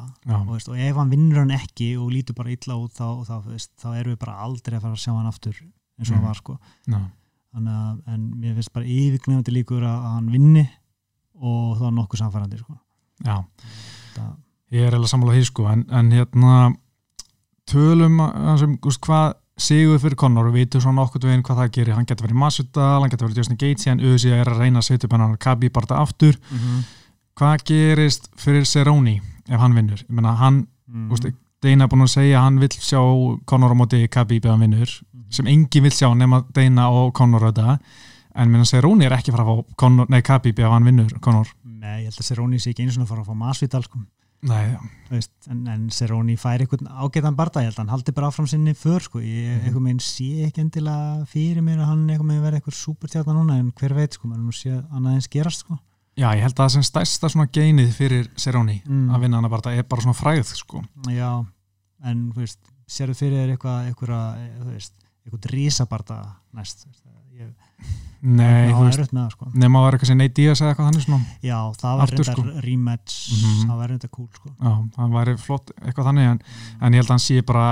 og, 0.50 0.56
og 0.68 0.78
ef 0.78 0.96
hann 0.98 1.12
vinnur 1.12 1.44
hann 1.44 1.52
ekki 1.56 1.94
og 2.00 2.10
lítur 2.12 2.36
bara 2.36 2.50
illa 2.50 2.76
út 2.76 2.92
þá, 2.98 3.22
þá, 3.28 3.36
veist, 3.48 3.72
þá 3.80 3.88
erum 4.00 4.16
við 4.16 4.20
bara 4.20 4.38
aldrei 4.44 4.78
að 4.78 4.82
fara 4.82 4.94
að 4.98 5.04
sjá 5.04 5.12
hann 5.14 5.30
aftur 5.30 5.54
eins 5.54 6.10
og 6.10 6.16
Mhm. 6.16 6.16
hann 6.16 6.28
var 6.28 6.36
sko. 6.36 6.58
að 6.90 8.02
en 8.08 8.34
mér 8.42 8.56
finnst 8.56 8.74
bara 8.74 8.86
yfirgnefandi 8.86 9.54
líkur 9.54 9.84
að, 9.84 10.02
hann 10.16 10.32
vinni 10.32 10.70
og 11.40 11.78
þá 11.78 11.86
nokkuð 11.94 12.24
samfærandi 12.24 12.58
sko. 12.60 12.78
já 13.24 13.46
það, 14.16 14.34
Ég 14.72 14.82
er 14.88 14.92
eiginlega 14.92 15.12
sammála 15.12 15.34
því 15.38 15.46
sko 15.46 15.68
en, 15.70 15.86
en 15.92 16.12
hérna 16.12 16.76
tölum 17.70 18.20
að 18.20 18.78
hvað 19.06 19.34
sigur 19.60 20.00
fyrir 20.02 20.18
Conor 20.20 20.50
við 20.50 20.64
vitum 20.64 20.84
svona 20.84 21.04
okkur 21.06 21.28
veginn 21.28 21.44
hvað 21.46 21.62
það 21.62 21.72
gerir. 21.78 21.96
Hann 21.98 22.08
getur 22.10 22.28
verið 22.28 22.40
Masvidal, 22.42 23.02
hann 23.02 23.14
getur 23.14 23.28
verið 23.28 23.42
Justin 23.42 23.60
Gaethje 23.62 23.94
en 23.94 24.02
auðvitað 24.04 24.40
er 24.40 24.52
að 24.52 24.60
reyna 24.64 24.82
að 24.82 24.88
setja 24.90 25.08
upp 25.08 25.16
hann 25.18 25.38
Kabi 25.38 25.70
bara 25.70 26.02
aftur. 26.02 26.40
Mm 26.50 26.58
-hmm. 26.58 26.84
hvað 27.40 27.64
gerist 27.66 28.30
fyrir 28.38 28.66
Cerrone 28.66 29.22
ef 29.50 29.60
hann 29.60 29.76
vinnur? 29.76 30.00
Ég 30.00 30.10
meina 30.10 30.36
hann, 30.36 30.68
mm 30.88 31.12
úst, 31.12 31.26
Deina 31.64 31.86
er 31.86 31.90
búin 31.90 32.04
að 32.04 32.12
segja 32.12 32.40
að 32.40 32.44
hann 32.44 32.60
vill 32.60 32.70
sjá 32.70 33.00
Conor 33.46 33.72
á 33.72 33.76
móti 33.76 34.08
Kabi 34.08 34.42
hann 34.44 34.60
vinnur 34.60 34.90
sem 35.30 35.48
engin 35.48 35.84
vill 35.84 35.92
sjá 35.92 36.14
nema 36.14 36.44
Deina 36.54 36.90
og 36.90 37.14
Conor 37.14 37.42
þetta 37.42 37.80
en 38.36 38.52
minna 38.52 38.66
Cerrone 38.66 39.06
er 39.06 39.14
ekki 39.14 39.32
fara 39.32 39.44
að 39.44 39.64
fá 39.78 40.22
Kabi 40.22 40.54
hann 40.62 40.84
vinnur 40.84 41.20
Conor 41.22 41.48
Nei, 41.84 42.06
ég 42.06 42.14
held 42.14 42.22
að 42.22 42.28
Seroni 42.30 42.60
sé 42.62 42.72
ekki 42.72 42.86
einu 42.86 42.94
svona 42.96 43.04
að 43.04 43.12
fara 43.12 43.24
að 43.26 43.30
fá 43.30 43.40
Masvidal 43.42 43.84
sko. 43.84 44.00
Nei, 44.44 44.76
Þú 45.08 45.18
veist, 45.20 45.32
en, 45.52 45.60
en 45.70 45.82
Seroni 45.94 46.36
fær 46.42 46.62
einhvern 46.64 46.88
ágætan 46.90 47.36
barða, 47.38 47.62
ég 47.62 47.70
held 47.70 47.76
að 47.78 47.82
hann 47.84 47.92
haldi 47.94 48.14
bara 48.18 48.30
áfram 48.32 48.48
sinni 48.50 48.74
för, 48.74 49.00
sko, 49.06 49.20
ég 49.22 49.60
Mhm. 49.60 49.66
einhvern 49.68 49.84
veginn 49.86 50.00
sé 50.02 50.30
ekki 50.48 50.62
endilega 50.64 51.26
fyrir 51.30 51.62
mér 51.62 51.80
að 51.84 51.90
hann 51.92 52.10
einhvern 52.10 52.30
veginn 52.32 52.44
verði 52.48 52.60
eitthvað 52.62 52.78
supertjarnar 52.80 53.36
núna, 53.38 53.60
en 53.60 53.72
hver 53.72 53.94
veit, 53.94 54.14
sko, 54.18 54.28
maður 54.28 54.46
nú 54.48 54.52
sé 54.58 54.72
annað 54.92 55.14
eins 55.20 55.28
gerast, 55.30 55.60
sko. 55.66 55.78
já 56.18 56.30
ég 56.36 56.42
held 56.42 56.54
að 56.56 56.66
það 56.66 56.70
sem 56.72 56.84
stærsta 56.84 57.30
svona 57.30 57.48
geinið 57.52 57.94
fyrir 57.94 58.28
Cerrone 58.38 58.82
Mm. 58.86 59.10
að 59.10 59.20
vinna 59.22 59.42
hann 59.42 59.50
bara 59.50 59.72
er 59.78 59.84
bara 59.84 60.02
svona 60.02 60.14
fræð 60.18 60.46
sko 60.56 60.84
Já, 61.10 61.46
en, 62.04 62.32
þú 62.34 62.36
veist, 62.42 62.60
sérðu 62.88 63.16
fyrir 63.16 63.38
þér 63.48 63.58
eitthvað, 63.58 63.88
eitthvað, 63.90 64.50
þú 64.62 64.72
veist, 64.74 64.94
eitthvað 65.26 65.52
rísabarda 65.54 66.18
næst, 66.54 66.86
þú 66.86 66.90
veist, 66.90 67.04
ég, 67.40 67.54
Nei, 68.24 68.70
þú 68.72 68.84
veist, 68.86 69.00
er 69.04 69.08
það, 69.12 69.32
sko. 69.34 69.46
nema 69.54 69.80
að 69.80 69.84
vera 69.86 69.98
eitthvað 69.98 70.08
sem 70.08 70.18
Nate 70.22 70.34
Diaz 70.38 70.62
eða 70.62 70.70
eitthvað 70.72 70.86
þannig 70.90 71.04
svona 71.04 71.26
Já, 71.44 71.58
það 71.82 71.98
var 72.00 72.08
reyndar 72.14 72.30
sko. 72.30 72.44
rematch, 72.64 73.16
Mhm. 73.34 73.66
það 73.68 73.78
var 73.82 73.88
reyndar 73.92 74.12
cool, 74.16 74.30
sko. 74.34 74.50
Já, 74.64 74.74
það 74.96 75.12
væri 75.18 75.34
flott 75.44 75.72
eitthvað 75.84 76.08
þannig 76.08 76.30
en, 76.32 76.40
en 76.82 76.94
ég 76.94 77.02
held 77.04 77.10
að 77.10 77.16
hann 77.18 77.20
sé 77.20 77.42
bara 77.46 77.66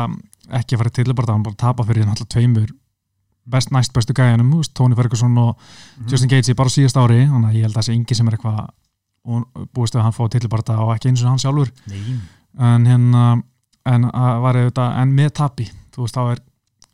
ekki 0.60 0.76
að 0.76 0.78
fara 0.82 0.90
til 0.98 1.14
bara 1.14 1.34
hann 1.34 1.44
bara 1.44 1.56
tapa 1.56 1.84
fyrir 1.88 2.04
náttúrulega 2.06 2.36
tveimur 2.36 2.70
best, 3.48 3.72
næst 3.72 3.94
bestu 3.94 4.14
veist, 4.60 4.74
Tony 4.76 4.96
Ferguson 4.96 5.38
og 5.38 5.56
Mhm. 5.58 6.10
Justin 6.12 6.30
Gaethje 6.30 6.56
bara 6.56 6.70
síðast 6.70 6.98
ári 7.00 7.22
þannig 7.32 7.48
að 7.50 7.56
ég 7.56 7.62
held 7.62 7.74
að 7.76 7.80
það 7.80 7.88
sé 7.88 7.94
engi 7.96 8.16
sem 8.16 8.28
er 8.28 8.36
eitthvað 8.38 8.70
og 9.24 9.68
búist 9.74 9.96
að 9.96 10.02
hann 10.04 10.12
fá 10.14 10.30
til 10.30 10.48
bara 10.50 10.62
og 10.84 10.96
ekki 10.98 11.10
eins 11.10 11.24
og 11.24 11.30
hann 11.30 11.40
sjálfur 11.40 11.72
Nei, 11.88 12.20
en 12.60 12.86
hérna 12.86 13.44
en, 13.86 14.04
að 14.12 14.42
væri 14.44 14.70
þetta, 14.70 14.86
en 15.02 15.16
með 15.16 15.30
tapi 15.32 15.70
þú 15.96 16.04
veist, 16.04 16.16
þá 16.16 16.32
er 16.32 16.40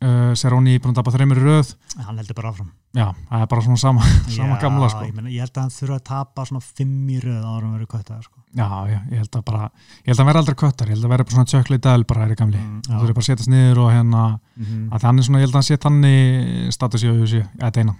uh, 0.00 0.34
Cerrone 0.34 0.78
búin 0.78 0.94
að 0.94 1.02
tapa 1.02 1.10
þreymur 1.10 1.36
í 1.40 1.42
röð 1.42 1.74
hann 2.04 2.16
heldur 2.18 2.34
bara 2.38 2.52
áfram. 2.52 2.70
Já, 2.96 3.06
það 3.28 3.42
er 3.42 3.46
bara 3.52 3.62
svona 3.66 3.76
sama, 3.82 4.02
sama 4.38 4.56
Já, 4.56 4.60
gamla 4.62 4.88
sko. 4.88 5.02
ég, 5.04 5.14
meina, 5.14 5.28
ég 5.30 5.40
held 5.44 5.52
að 5.58 5.62
hann 5.66 5.74
þurfa 5.76 5.96
að 5.98 6.04
tapa 6.08 6.44
svona 6.48 6.62
fimm 6.64 7.08
í 7.12 7.18
röð 7.20 7.42
áður 7.44 7.64
en 7.68 7.74
verið 7.76 7.90
kvöttaðar 7.92 8.24
sko. 8.24 8.38
já, 8.56 8.68
já, 8.88 8.98
ég 9.12 9.18
held 9.22 9.36
að 9.38 9.44
bara 9.44 9.62
ég 9.68 10.08
held 10.08 10.14
að 10.16 10.22
hann 10.22 10.30
verði 10.30 10.42
aldrei 10.42 10.58
köttar, 10.62 10.88
ég 10.88 10.96
held 10.96 11.04
að 11.04 11.12
verði 11.14 11.26
bara 11.28 11.36
svona 11.36 11.52
tjökli 11.52 11.78
del 11.88 12.04
bara 12.08 12.24
er 12.24 12.32
í 12.32 12.38
gamli, 12.40 12.58
Mm, 12.58 12.80
þú 12.88 13.00
þurfi 13.02 13.14
bara 13.18 13.24
að 13.24 13.28
setjast 13.28 13.52
niður 13.52 13.78
og 13.84 13.90
hérna 13.92 14.22
Mhm. 14.58 14.88
að 14.92 15.02
hann 15.06 15.18
er 15.18 15.22
svona, 15.28 15.38
ég 15.38 15.44
held 15.46 15.54
að 15.54 15.60
hann 15.60 15.68
sé 15.68 15.76
þannig 15.84 16.72
status 16.72 17.02
í 17.04 17.08
auðvitað, 17.12 17.48
eða 17.60 17.72
deina 17.76 17.94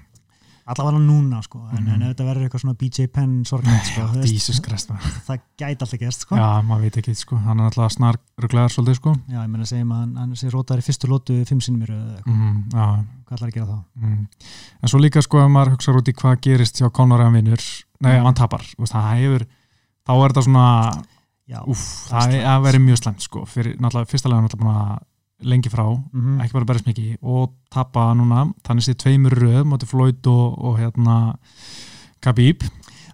allavega 0.69 1.01
núna 1.01 1.39
sko 1.43 1.59
en, 1.73 1.85
Mhm. 1.85 1.95
en 1.95 2.03
ef 2.03 2.09
þetta 2.17 2.27
verður 2.29 2.45
eitthvað 2.49 2.63
svona 2.65 2.77
BJ 2.79 3.07
Penn 3.13 3.45
sorglega 3.49 3.85
sko, 3.85 4.01
þú 4.13 4.19
veist, 4.23 4.63
Christ 4.65 4.91
maður. 4.91 5.15
það 5.29 5.41
gæti 5.59 5.83
alltaf 5.87 5.99
gerst 6.03 6.21
sko 6.27 6.37
Já, 6.37 6.49
maður 6.69 6.81
veit 6.87 6.99
ekki, 7.03 7.15
sko, 7.17 7.37
hann 7.45 7.61
er 7.61 7.65
alltaf 7.71 7.93
snar 7.97 8.19
ruglegar 8.39 8.69
svolítið, 8.75 8.99
sko 9.01 9.15
Já, 9.29 9.39
ég 9.43 9.49
meina 9.49 9.65
að 9.65 9.71
segja 9.73 9.85
að 9.89 9.93
hann, 9.99 10.17
hann 10.17 10.37
sé 10.37 10.51
rótar 10.53 10.79
í 10.79 10.87
fyrstu 10.89 11.09
lótu 11.13 11.39
fimm 11.49 11.61
sinnum 11.65 11.83
í 11.83 11.91
röð 11.91 12.05
eða 12.05 12.17
eitthvað, 12.19 12.39
mm, 12.39 12.65
Já, 12.73 12.87
hvað 13.29 13.39
ætlar 13.39 13.49
að 13.49 13.55
gera 13.59 13.67
þá? 13.67 13.79
mm. 14.03 14.27
En 14.83 14.89
svo 14.89 14.99
líka, 15.01 15.23
sko, 15.23 15.45
ef 15.45 15.51
maður 15.51 15.75
hugsa 15.77 15.93
út 15.99 16.09
í 16.09 16.17
hvað 16.21 16.41
gerist 16.49 16.79
hjá 16.83 16.89
hann 17.25 17.33
vinnur 17.39 17.63
Nei, 18.01 18.13
ef 18.19 18.25
hann 18.25 18.35
tapar, 18.35 18.63
það 18.93 19.09
hefur 19.19 19.47
þá 20.07 20.13
er 20.25 20.29
þetta 20.33 20.45
svona, 20.47 20.67
Já, 21.49 21.61
úff, 21.67 21.85
það 22.13 22.21
það 22.29 22.35
er 22.45 22.61
vera 22.69 22.79
mjög 22.79 22.99
slæmt, 23.03 23.23
sko 23.25 23.45
fyrir, 23.49 23.77
náttúrulega, 23.81 24.11
fyrsta 24.13 24.29
lega 24.29 24.43
lengi 25.47 25.71
frá 25.71 25.85
mhm, 25.87 26.41
ekki 26.43 26.57
bara 26.57 26.69
berðast 26.69 26.89
mikið 26.89 27.19
og 27.23 27.53
tapa 27.73 28.09
núna. 28.19 28.49
Þannig 28.67 28.87
sé 28.89 28.97
tveimur 28.99 29.37
röð 29.39 29.63
móti 29.69 29.89
Floyd 29.89 30.27
og, 30.31 30.59
og 30.59 30.79
hérna 30.81 31.19
Khabib. 32.25 32.67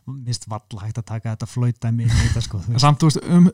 Mist 0.09 0.49
valla 0.49 0.85
hægt 0.85 1.01
að 1.01 1.09
taka 1.13 1.35
þetta 1.35 1.49
flóitæmi 1.49 2.07
í 2.07 2.13
þetta 2.13 2.43
sko, 2.45 2.61
samt, 2.77 3.01
þú 3.01 3.09
veist, 3.09 3.23
um 3.25 3.47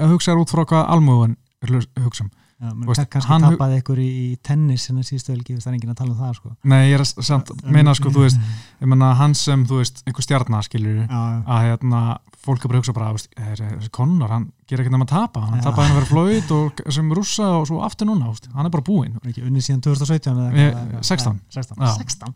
að 0.00 0.12
hugsa 0.14 0.36
út 0.38 0.52
frá 0.52 0.62
hvað 0.62 0.92
almúðun 0.94 1.34
er 1.60 1.72
hugsa 2.04 2.26
um 2.26 2.30
já, 2.60 2.70
veist, 2.86 3.04
kannski 3.10 3.30
hann- 3.30 3.42
tapaði 3.46 3.78
ykkur 3.80 3.98
í, 4.04 4.36
tennis 4.42 4.84
síðustu 4.90 5.32
helgi, 5.32 5.56
það 5.56 5.66
er 5.70 5.76
enginn 5.78 5.92
að 5.94 5.96
tala 6.00 6.10
um 6.12 6.18
það 6.20 6.34
sko 6.36 6.50
nei, 6.64 6.80
ég 6.90 6.94
er 6.98 7.04
að 7.04 7.22
samt, 7.24 7.52
meina 7.64 7.94
sko, 7.96 8.10
þú 8.12 8.24
veist 8.26 8.38
ég 8.80 8.86
meina 8.92 9.14
hans 9.16 9.44
sem, 9.48 9.64
þú 9.66 9.78
veist, 9.80 10.02
einhver 10.06 10.22
stjarnar 10.26 10.66
skilur 10.68 11.06
Já, 11.06 11.20
að 11.46 11.62
hérna, 11.66 12.02
fólk 12.40 12.64
er 12.64 12.68
bara 12.68 12.78
að 12.78 12.82
hugsa 12.84 12.96
bara, 12.96 13.08
þú 13.10 13.18
veist, 13.20 13.30
er, 13.36 13.62
er, 13.64 13.76
þessi 13.80 13.90
Conor, 13.96 14.28
hann 14.34 14.46
gerir 14.68 14.84
ekkert 14.84 14.92
nema 14.96 15.06
að 15.08 15.14
tapa, 15.14 15.40
hann 15.46 15.58
Já. 15.60 15.64
tapaði 15.68 15.88
hann 15.88 15.96
að 15.96 16.00
vera 16.00 16.10
Floyd 16.12 16.52
og 16.56 16.82
sem 16.96 17.12
rússa 17.16 17.48
og 17.60 17.66
svo 17.68 17.80
aftur 17.84 18.06
núna, 18.10 18.28
þú 18.28 18.36
veist, 18.36 18.50
hann 18.54 18.66
er 18.66 18.74
bara 18.76 18.86
búinn 18.90 19.14
var 19.16 19.30
ekki 19.32 19.46
unnið 19.48 19.66
síðan 19.70 19.80
2017 19.88 20.36
eða 20.36 20.50
eitthvað, 20.52 20.92
eða- 20.92 21.04
16. 21.04 21.40
eða- 21.40 21.56
16, 21.60 21.76
Já. 21.80 21.96
16. 21.96 22.34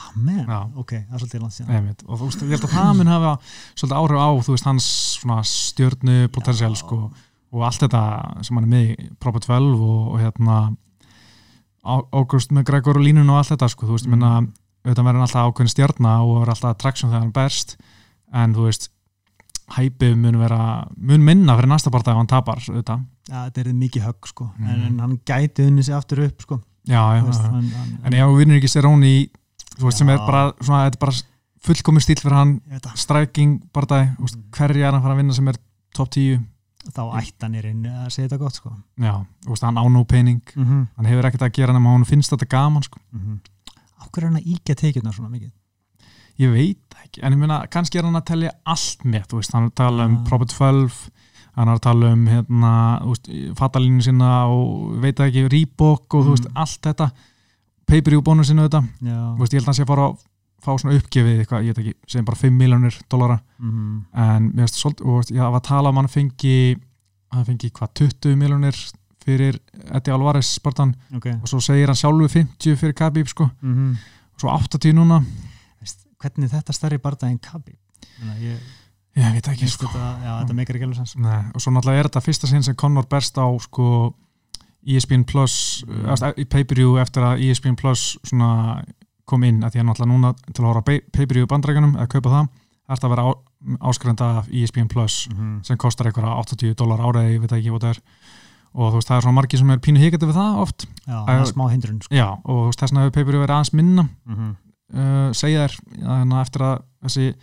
Amen, 0.00 0.46
Já. 0.48 0.60
ok, 0.80 0.92
það 0.96 1.12
er 1.14 1.20
svolítið 1.20 1.40
langt 1.44 1.52
síðan 1.52 1.74
Einmitt. 1.76 2.02
og 2.08 2.18
þú 2.18 2.24
veist, 2.30 2.42
ég 2.42 2.48
held 2.54 2.64
að 2.64 2.72
það 2.72 2.92
mun 2.96 3.06
hafa 3.12 3.32
svolítið 3.76 3.98
áhrif 4.00 4.20
á, 4.24 4.28
þú 4.40 4.54
veist, 4.54 4.64
hans 4.64 4.86
svona 5.20 5.36
stjörnu 5.44 6.14
potensiál, 6.32 6.72
Já. 6.72 6.80
sko 6.80 6.98
og 7.52 7.62
allt 7.66 7.80
þetta 7.82 8.44
sem 8.46 8.56
hann 8.56 8.64
er 8.64 8.70
með 8.76 8.88
í 8.90 9.08
Proper 9.20 9.40
12 9.40 9.80
og, 9.80 10.12
og 10.14 10.20
hérna 10.20 10.76
Á- 11.80 12.06
Ágúst 12.12 12.52
með 12.52 12.64
Gregor 12.68 12.98
og 13.00 13.04
línun 13.06 13.30
og 13.32 13.38
allt 13.40 13.54
þetta, 13.54 13.68
sko, 13.72 13.86
þú 13.88 13.94
veist, 13.96 14.04
ég 14.06 14.12
Mm. 14.12 14.18
minna 14.18 14.30
auðvitað 14.84 15.04
verður 15.04 15.18
hann 15.18 15.26
alltaf 15.26 15.46
ákveðin 15.48 15.70
stjarna 15.72 16.12
og 16.24 16.34
verður 16.40 16.52
alltaf 16.54 16.70
attraction 16.74 17.10
þegar 17.10 17.20
hann 17.24 17.32
berst 17.32 17.76
en 18.32 18.54
þú 18.54 18.66
veist, 18.68 18.88
hæpið 19.70 20.16
mun 20.16 20.38
vera 20.40 20.86
mun 20.96 21.24
minna 21.24 21.56
fyrir 21.56 21.68
næsta 21.70 21.90
part 21.90 22.08
ef 22.08 22.16
hann 22.16 22.26
tapar 22.26 22.58
auðvitað, 22.60 23.04
Já, 23.30 23.44
þetta 23.48 23.60
er 23.60 23.72
mikið 23.72 24.02
högg 24.08 24.26
sko 24.26 24.50
en, 24.58 24.64
Mhm. 24.66 24.86
en 24.86 24.98
hann 24.98 25.18
gæti 25.24 25.66
unnið 25.68 25.84
sig 25.84 25.94
aftur 25.94 26.24
upp 26.26 26.40
sko 26.42 26.60
já, 26.86 27.00
já, 27.16 27.24
veist, 27.24 27.40
já. 27.42 27.50
hann, 27.50 27.70
hann, 27.70 27.98
en 28.04 28.12
ef 28.14 28.20
þú 28.26 28.36
vinnur 28.38 28.56
ekki 28.60 28.68
Seróni 28.68 29.30
þú 29.78 29.84
veist, 29.84 29.98
sem 29.98 30.08
er 30.08 30.18
Já. 30.18 30.26
bara, 30.26 30.52
svona, 30.60 30.90
þetta 30.90 30.96
er 30.96 30.98
bara 30.98 31.12
fullkomi 31.62 32.00
stíl 32.00 32.20
fyrir 32.20 32.34
hann, 32.36 32.60
ég 32.70 32.96
striking 32.96 33.62
bardagi, 33.72 34.16
mm. 34.18 34.26
Hverja 34.50 34.88
er 34.88 34.92
hann 34.92 35.02
fara 35.02 35.14
að 35.14 35.16
vinna 35.18 35.32
sem 35.34 35.48
er 35.48 35.56
top 35.94 36.10
10 36.10 36.40
þá 36.90 37.02
ætti 37.20 37.42
hann 37.46 37.54
er 37.54 37.66
inn 37.70 37.84
að 37.86 38.08
segja 38.10 38.28
þetta 38.28 38.38
gott 38.38 38.54
sko 38.58 38.70
Já, 39.00 39.14
þú 39.44 39.48
veist, 39.54 39.62
hann 39.64 39.78
á 39.80 39.84
nú 39.88 40.04
pening 40.04 40.42
mm 40.56 40.64
-hmm. 40.64 40.86
hann 40.96 41.06
hefur 41.06 41.24
ekkert 41.30 41.42
að 41.42 41.52
gera 41.58 41.72
nema 41.72 41.92
hann 41.92 42.04
finnst 42.04 42.30
þetta 42.32 42.48
gaman 42.48 42.82
sko. 42.82 42.98
Á 44.00 44.04
hverju 44.10 44.26
er 44.26 44.30
hann 44.32 44.40
að 44.42 44.46
íkja 44.54 44.74
tekjurnar 44.74 45.12
svona 45.14 45.30
mikið? 45.30 45.50
ég 46.40 46.52
veit 46.52 46.94
ekki, 47.04 47.20
en 47.22 47.32
ég 47.32 47.38
meina 47.38 47.66
kannski 47.66 47.98
er 47.98 48.04
hann 48.04 48.16
að 48.16 48.24
telja 48.24 48.50
allt 48.64 49.04
með, 49.04 49.26
þú 49.28 49.36
veist, 49.36 49.52
hann 49.52 49.62
er 49.64 49.68
að 49.70 49.74
tala 49.74 50.04
um 50.06 50.16
Ah. 50.16 50.24
Proper 50.24 50.46
12, 50.46 51.10
hann 51.56 51.68
er 51.68 51.74
að 51.74 51.80
tala 51.80 52.12
um 52.12 52.26
hérna, 52.26 53.00
þú 53.02 53.08
veist, 53.08 53.56
fatalínu 53.58 54.02
sinna 54.02 54.46
og 54.46 55.00
veit 55.02 55.16
ekki, 55.20 55.48
Reebok 55.50 56.14
og 56.14 56.24
þú 56.24 56.30
veist, 56.30 56.46
Mm. 56.48 56.52
allt 56.56 56.80
þetta 56.82 57.10
pay-per-view 57.86 58.22
bónusinu 58.22 58.68
þetta, 58.68 58.82
Já, 59.02 59.34
þú 59.36 59.38
veist, 59.38 59.52
ég 59.52 59.58
held 59.60 59.62
að 59.62 59.66
hann 59.66 59.74
sé 59.74 59.82
að 59.82 59.86
fara 59.92 60.02
að 60.08 60.16
fá 60.64 60.70
svona 60.78 60.96
uppgefið 60.98 61.40
eitthvað, 61.42 61.64
ég 61.66 61.74
veit 61.76 61.82
ekki, 61.84 61.94
segjum 62.12 62.28
bara 62.28 62.40
5 62.40 62.56
miljónir 62.60 62.96
dollara, 63.10 63.40
mm 63.58 63.98
en 64.14 64.48
mér 64.54 64.66
veist 64.66 64.78
svolítið, 64.80 65.06
og 65.06 65.30
ég 65.34 65.40
var 65.44 65.60
að 65.60 65.68
tala 65.68 65.90
um 65.92 65.96
hann 66.00 66.08
fengi 66.08 66.76
hann 67.32 67.44
fengi 67.46 67.70
hvað, 67.70 67.92
20 68.02 68.36
miljónir 68.36 68.76
fyrir 69.24 69.58
Eddie 69.92 70.12
Alvarez 70.14 70.48
spartan 70.56 70.94
ok. 71.14 71.26
Og 71.42 71.48
svo 71.48 71.60
segir 71.60 71.86
hann 71.92 71.96
sjálfu 71.98 72.28
50 72.32 72.76
fyrir 72.80 72.94
Khabib 72.96 73.28
sko, 73.28 73.50
mm 73.62 73.96
og 74.40 74.40
svo 74.40 74.48
80 74.56 74.94
núna. 74.96 75.18
Veist, 75.80 76.06
Hvernig 76.20 76.48
er 76.48 76.54
þetta 76.60 76.72
stærri 76.72 76.96
barða 76.98 77.28
en 77.28 77.38
Kabi? 77.38 77.74
Ég 78.40 78.56
ég 79.20 79.32
veit 79.34 79.48
ekki 79.52 79.68
sko. 79.68 79.86
þetta, 79.86 80.08
já, 80.24 80.30
þetta 80.40 80.54
meikar 80.56 80.76
ekki 80.78 80.86
alveg 80.88 81.14
Nei, 81.20 81.42
og 81.54 81.60
svo 81.60 81.72
náttúrulega 81.74 82.00
er 82.00 82.08
þetta 82.08 82.22
fyrsta 82.24 82.46
sinn 82.48 82.62
sem 82.64 82.74
Conor 82.74 83.04
berst 83.10 83.36
á 83.36 83.44
sko 83.60 84.14
ESPN 84.86 85.24
Plus 85.28 85.84
Mm. 85.86 86.32
í 86.40 86.44
pay-per-view 86.48 86.96
eftir 87.02 87.22
að 87.22 87.42
ESPN 87.44 87.76
Plus 87.76 88.16
svona 88.24 88.82
kom 89.30 89.46
inn 89.46 89.62
að 89.64 89.74
því 89.74 89.82
að 89.82 89.86
náttúrulega 89.88 90.12
núna 90.12 90.34
til 90.50 90.64
að 90.66 90.82
pay- 90.88 91.04
pay-per-view 91.14 91.48
bandrækjunum 91.50 91.96
eða 91.96 92.10
kaupa 92.14 92.34
það, 92.34 92.50
er 92.90 93.04
að 93.06 93.12
vera 93.14 93.24
á, 93.24 93.30
áskrenda 93.90 94.28
af 94.40 94.50
ESPN 94.50 94.90
Plus 94.90 95.26
mm 95.30 95.62
sem 95.64 95.76
kostar 95.78 96.10
einhverja 96.10 96.36
80 96.42 96.74
dólar 96.78 97.02
árið, 97.06 97.32
ég 97.34 97.40
veit 97.44 97.52
ekki 97.52 97.70
hvað 97.70 97.84
það 97.86 97.90
er 97.94 98.00
og 98.70 98.92
þú 98.92 98.98
veist, 99.00 99.08
það 99.10 99.16
er 99.16 99.24
svona 99.24 99.38
margir 99.38 99.58
sem 99.58 99.70
er 99.70 99.80
pínu 99.82 100.00
hikandi 100.00 100.28
við 100.30 100.38
það 100.38 100.58
oft, 100.62 100.86
Já, 101.06 101.16
það 101.26 101.40
er 101.40 101.48
smá 101.50 101.64
hindrun 101.72 102.02
sko. 102.04 102.14
já, 102.14 102.26
og 102.44 102.60
þú 102.60 102.66
veist, 102.68 102.80
þess 102.80 102.92
vegna 102.92 103.04
hefur 103.04 103.14
pay-per-view 103.16 103.42
verið 103.42 103.54
aðeins 103.56 103.72
minna 103.72 104.04
mm 104.06 104.36
-hmm. 104.36 104.52
uh, 104.94 105.32
segja 105.32 105.66
þér 105.66 105.74
að 106.06 106.40
eftir 106.40 106.62
að 106.62 106.76
þessi 107.02 107.34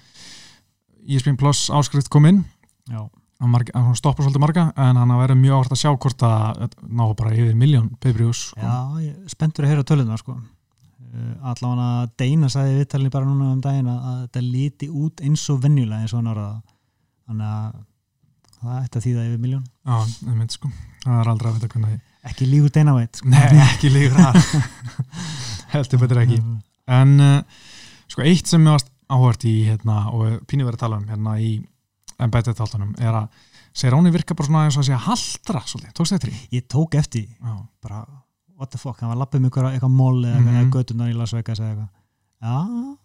ESPN 1.08 1.38
Plus 1.40 1.70
áskrift 1.70 2.10
kom 2.10 2.26
inn 2.26 2.46
Já, 2.88 3.10
að 3.44 3.72
að 3.76 3.86
hún 3.86 3.96
stoppa 3.96 4.24
svolítið 4.24 4.42
marga 4.42 4.74
en 4.76 4.98
hann 4.98 5.12
að 5.12 5.20
vera 5.22 5.36
mjög 5.36 5.58
áhvert 5.58 5.76
að 5.76 5.82
sjá 5.82 5.92
hvort 5.98 6.24
að 6.24 6.72
ná 6.90 7.04
bara 7.16 7.36
yfir 7.36 7.56
miljón 7.56 7.90
peibriús 8.00 8.50
sko. 8.50 8.62
já 8.62 9.14
spenntur 9.28 9.66
að 9.66 9.70
heyra 9.70 9.84
tölunar 9.84 10.18
sko. 10.18 10.38
Uh, 11.14 11.52
allavega 11.52 11.88
að 12.02 12.10
Deina 12.22 12.50
sagði 12.52 12.80
viðtalni 12.80 13.12
bara 13.14 13.28
núna 13.30 13.52
um 13.54 13.62
daginn 13.64 13.92
að, 13.92 14.10
þetta 14.26 14.44
líti 14.48 14.90
út 14.90 15.24
eins 15.26 15.46
og 15.54 15.62
venjulega 15.64 16.02
eins 16.04 16.14
og 16.16 16.22
hann 16.22 16.32
orðaða 16.34 16.60
þannig 17.28 17.54
að 17.54 17.80
það 18.58 18.78
ætti 18.84 19.00
að 19.00 19.08
þýða 19.08 19.26
yfir 19.28 19.42
miljón 19.46 19.64
já, 19.64 19.98
það 20.18 20.38
mynd 20.42 20.54
sko. 20.56 20.70
Það 21.08 21.20
er 21.22 21.32
aldrei 21.32 21.50
að 21.50 21.58
vita 21.58 21.72
hvernig 21.74 21.98
ekki 22.28 22.48
lígur 22.52 22.74
Deina 22.76 22.94
veit 22.98 23.20
sko. 23.22 23.32
nei, 23.32 23.44
ekki 23.68 23.92
líkur 23.94 24.18
það 24.18 24.38
heldur 25.74 26.02
betur 26.04 26.22
ekki. 26.24 26.40
En 26.98 27.18
uh, 27.24 27.66
sko 28.12 28.24
eitt 28.28 28.50
sem 28.50 28.64
mér 28.64 28.78
varst 28.78 28.92
áhvert 29.08 29.46
í 29.48 29.54
hérna, 29.70 30.02
og 30.12 30.42
pínu 30.50 30.66
verið 30.68 30.80
að 30.80 30.84
tala 30.84 31.00
um 31.00 31.08
hérna 31.08 31.38
í 31.40 31.54
embedded 32.24 32.58
þáttunum 32.58 32.96
er 33.00 33.22
að 33.24 33.46
Seróni 33.78 34.10
virka 34.10 34.34
bara 34.34 34.48
svona 34.48 34.62
eins 34.66 34.74
og 34.74 34.82
að 34.82 34.88
segja 34.88 35.04
haldra 35.06 35.60
svolítið, 35.70 35.92
tókst 36.00 36.14
þetta 36.16 36.30
í? 36.32 36.38
ég 36.56 36.64
tók 36.74 36.96
eftir 36.98 37.28
Já, 37.30 37.52
bara 37.86 38.00
what 38.58 38.72
the 38.74 38.80
fuck, 38.82 39.00
hann 39.02 39.12
var 39.14 39.20
lappið 39.22 39.44
með 39.44 39.52
eitthvað, 39.52 39.74
eitthvað 39.76 39.94
mól 39.94 40.16
eða 40.26 40.40
mm 40.42 40.72
götunar 40.74 41.12
í 41.12 41.18
Las 41.18 41.34
Vegas 41.36 41.62
eða 41.62 41.74
eitthvað. 41.74 41.92
Já, 42.42 42.98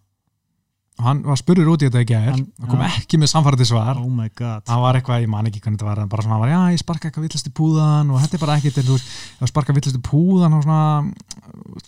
og 1.01 1.07
hann 1.07 1.23
var 1.25 1.39
spurður 1.41 1.71
út 1.73 1.83
í 1.83 1.89
þetta 1.89 2.03
í 2.05 2.17
Hann- 2.29 2.47
og 2.63 2.69
kom 2.69 2.83
já. 2.85 2.89
ekki 3.01 3.19
með 3.19 3.31
samfærandi 3.33 3.67
svar. 3.67 3.97
Oh 3.99 4.11
my 4.13 4.29
god. 4.37 4.65
Það 4.69 4.83
var 4.85 4.99
eitthvað, 4.99 5.23
ég 5.25 5.31
man 5.33 5.49
ekki 5.49 5.61
hvernig 5.65 5.79
þetta 5.81 5.89
var 5.89 6.07
bara 6.13 6.23
svona, 6.23 6.35
hann 6.37 6.43
var, 6.45 6.53
já, 6.53 6.61
ég 6.75 6.83
sparka 6.83 7.09
eitthvað 7.09 7.27
villast 7.27 7.49
í 7.49 7.53
púðan 7.57 8.11
og 8.13 8.21
þetta 8.21 8.37
er 8.37 8.43
bara 8.45 8.57
ekkert, 8.61 8.79
en 8.79 8.89
þú 8.89 8.97
veist, 8.99 9.13
þú 9.41 9.49
sparka 9.51 9.77
villast 9.79 9.99
í 9.99 10.03
púðan 10.09 10.57
og 10.59 10.63
svona, 10.67 10.83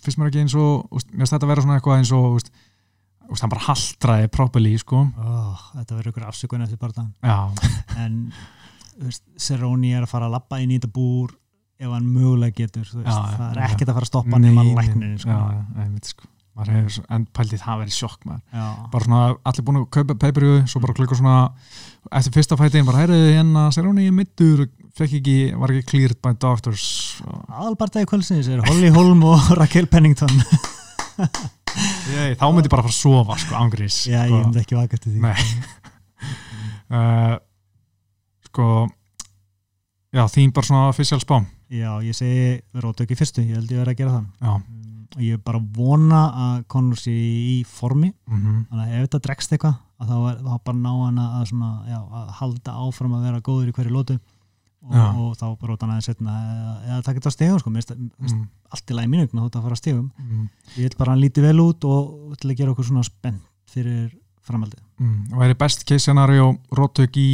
fyrst 0.01 0.17
mér 0.19 0.31
ekki 0.31 0.41
eins 0.41 0.57
og 0.57 0.89
veist, 0.89 1.11
mér 1.13 1.21
finnst 1.23 1.35
þetta 1.37 1.51
vera 1.53 1.65
svona 1.65 1.77
eitthvað 1.79 2.01
eins 2.01 2.13
og 2.17 2.27
veist, 2.33 2.51
veist, 3.29 3.45
hann 3.45 3.53
bara 3.53 3.65
haldraði 3.69 4.31
properly, 4.33 4.75
sko, 4.81 5.05
oh, 5.21 5.63
þetta 5.77 5.99
verður 5.99 6.11
ykkur 6.15 6.27
afsökun 6.31 6.65
eftir 6.65 6.81
barðan 6.81 7.13
já, 7.21 7.39
en 8.03 8.19
þú 8.97 9.05
veist, 9.05 9.23
Cerrone 9.37 9.93
er 9.93 10.03
að 10.05 10.11
fara 10.11 10.25
að 10.29 10.37
lappa 10.39 10.59
inn 10.63 10.73
í 10.73 10.79
þetta 10.81 10.91
búr 10.97 11.37
ef 11.81 11.91
hann 11.91 12.07
mögulega 12.07 12.55
getur 12.61 12.85
veist, 12.85 13.03
Já, 13.03 13.11
já, 13.11 13.35
það 13.35 13.49
er 13.49 13.59
já. 13.59 13.67
ekkert 13.71 13.89
að 13.91 13.97
fara 13.97 14.07
að 14.07 14.11
stoppa 14.13 14.39
nema 14.39 14.63
Nei, 14.63 14.71
nei, 14.71 14.77
læknirinn 14.79 15.19
sko. 15.19 15.29
já, 15.35 15.39
já, 15.75 15.99
sko 16.13 16.31
en 16.55 17.25
pæltið 17.35 17.59
það 17.65 17.81
verið 17.81 17.95
sjokk 17.97 18.21
Já. 18.31 18.65
bara 18.91 19.03
svona, 19.03 19.23
allir 19.43 19.65
búin 19.67 19.79
að 19.81 19.87
kaupa 19.91 20.15
peiperju 20.23 20.53
svo 20.71 20.79
bara 20.85 20.93
klukka 20.95 21.17
svona, 21.19 21.33
eftir 22.15 22.31
fyrsta 22.37 22.55
fætin 22.59 22.87
bara, 22.87 23.01
heyrðu, 23.03 23.17
hérna, 23.35 23.65
sér 23.75 23.89
hún 23.89 23.99
í 23.99 24.07
middur 24.15 24.63
ekki, 25.03 25.35
var 25.59 25.73
ekki 25.75 25.89
cleared 25.91 26.21
by 26.23 26.31
doctors 26.39 26.85
aðalbartæði 27.51 28.07
kvöldsins 28.07 28.47
er 28.47 28.63
Holly 28.69 28.93
Holm 28.95 29.25
og 29.27 29.49
Raquel 29.59 29.89
Pennington 29.91 30.31
ég, 32.15 32.37
þá 32.39 32.47
myndi 32.47 32.69
ég 32.69 32.71
bara 32.71 32.85
fara 32.85 32.93
að 32.93 32.99
sofa, 33.01 33.35
sko, 33.43 33.59
ángrís 33.59 33.99
já, 34.07 34.21
sko. 34.23 34.31
ég 34.31 34.45
myndi 34.47 34.63
ekki 34.63 34.79
vaka 34.79 35.01
til 35.01 35.17
því 35.17 35.33
uh, 36.95 37.35
Sko 38.47 38.69
Já, 40.15 40.23
þín 40.31 40.53
bara 40.55 40.63
svona 40.63 40.87
official 40.87 41.19
spá 41.19 41.41
já, 41.79 41.91
ég 42.05 42.17
segi, 42.17 42.45
rótum 42.83 43.05
ekki 43.05 43.17
fyrstu 43.19 43.43
ég 43.45 43.57
held 43.59 43.71
ég 43.73 43.81
verið 43.81 43.93
að 43.93 43.99
gera 44.01 44.13
það. 44.15 44.27
Mm, 44.41 45.01
og 45.15 45.23
ég 45.25 45.41
bara 45.45 45.61
að 45.61 45.67
vona 45.77 46.21
að 46.45 46.61
Conor 46.71 47.01
sé 47.01 47.15
í 47.15 47.57
formi. 47.69 48.13
Mm 48.29 48.63
þannig 48.69 48.85
að 48.85 48.95
ef 48.95 49.07
þetta 49.07 49.23
dregst 49.27 49.55
eitthvað 49.55 49.75
að 50.01 50.11
þá, 50.11 50.15
er, 50.29 50.39
þá 50.43 50.55
bara 50.67 50.77
ná 50.77 50.93
hann 50.99 51.19
að, 51.23 51.51
að 52.19 52.31
halda 52.39 52.79
áfram 52.83 53.15
að 53.15 53.27
vera 53.29 53.43
góður 53.45 53.69
í 53.71 53.75
hverju 53.75 53.93
lótu 53.93 54.17
og, 54.85 55.19
og 55.21 55.31
þá 55.39 55.45
bara 55.47 55.71
rótan 55.71 55.93
aðeins 55.93 56.11
eða, 56.11 56.35
eða 56.85 56.99
taka 57.05 57.19
þetta 57.19 57.31
á 57.31 57.35
stegum 57.35 57.61
sko, 57.61 57.71
mm, 57.71 58.43
allt 58.75 58.91
í 58.91 58.97
lagi 58.97 59.11
mínugna 59.11 59.45
þótt 59.45 59.57
að 59.59 59.65
fara 59.65 59.77
á 59.77 59.81
stegum 59.81 60.05
mm, 60.19 60.45
ég 60.75 60.81
vil 60.83 60.99
bara 60.99 61.09
að 61.09 61.15
hann 61.15 61.23
líti 61.23 61.45
vel 61.45 61.63
út 61.63 61.87
og 61.89 62.35
til 62.41 62.51
að 62.51 62.59
gera 62.59 62.75
okkur 62.75 62.89
svona 62.89 63.05
spennt 63.07 63.47
fyrir 63.71 64.11
framhaldið. 64.45 64.81
Og 65.33 65.41
er 65.41 65.57
best 65.57 65.83
case 65.89 66.05
scenario 66.05 66.51
róttök 66.77 67.17
í 67.17 67.29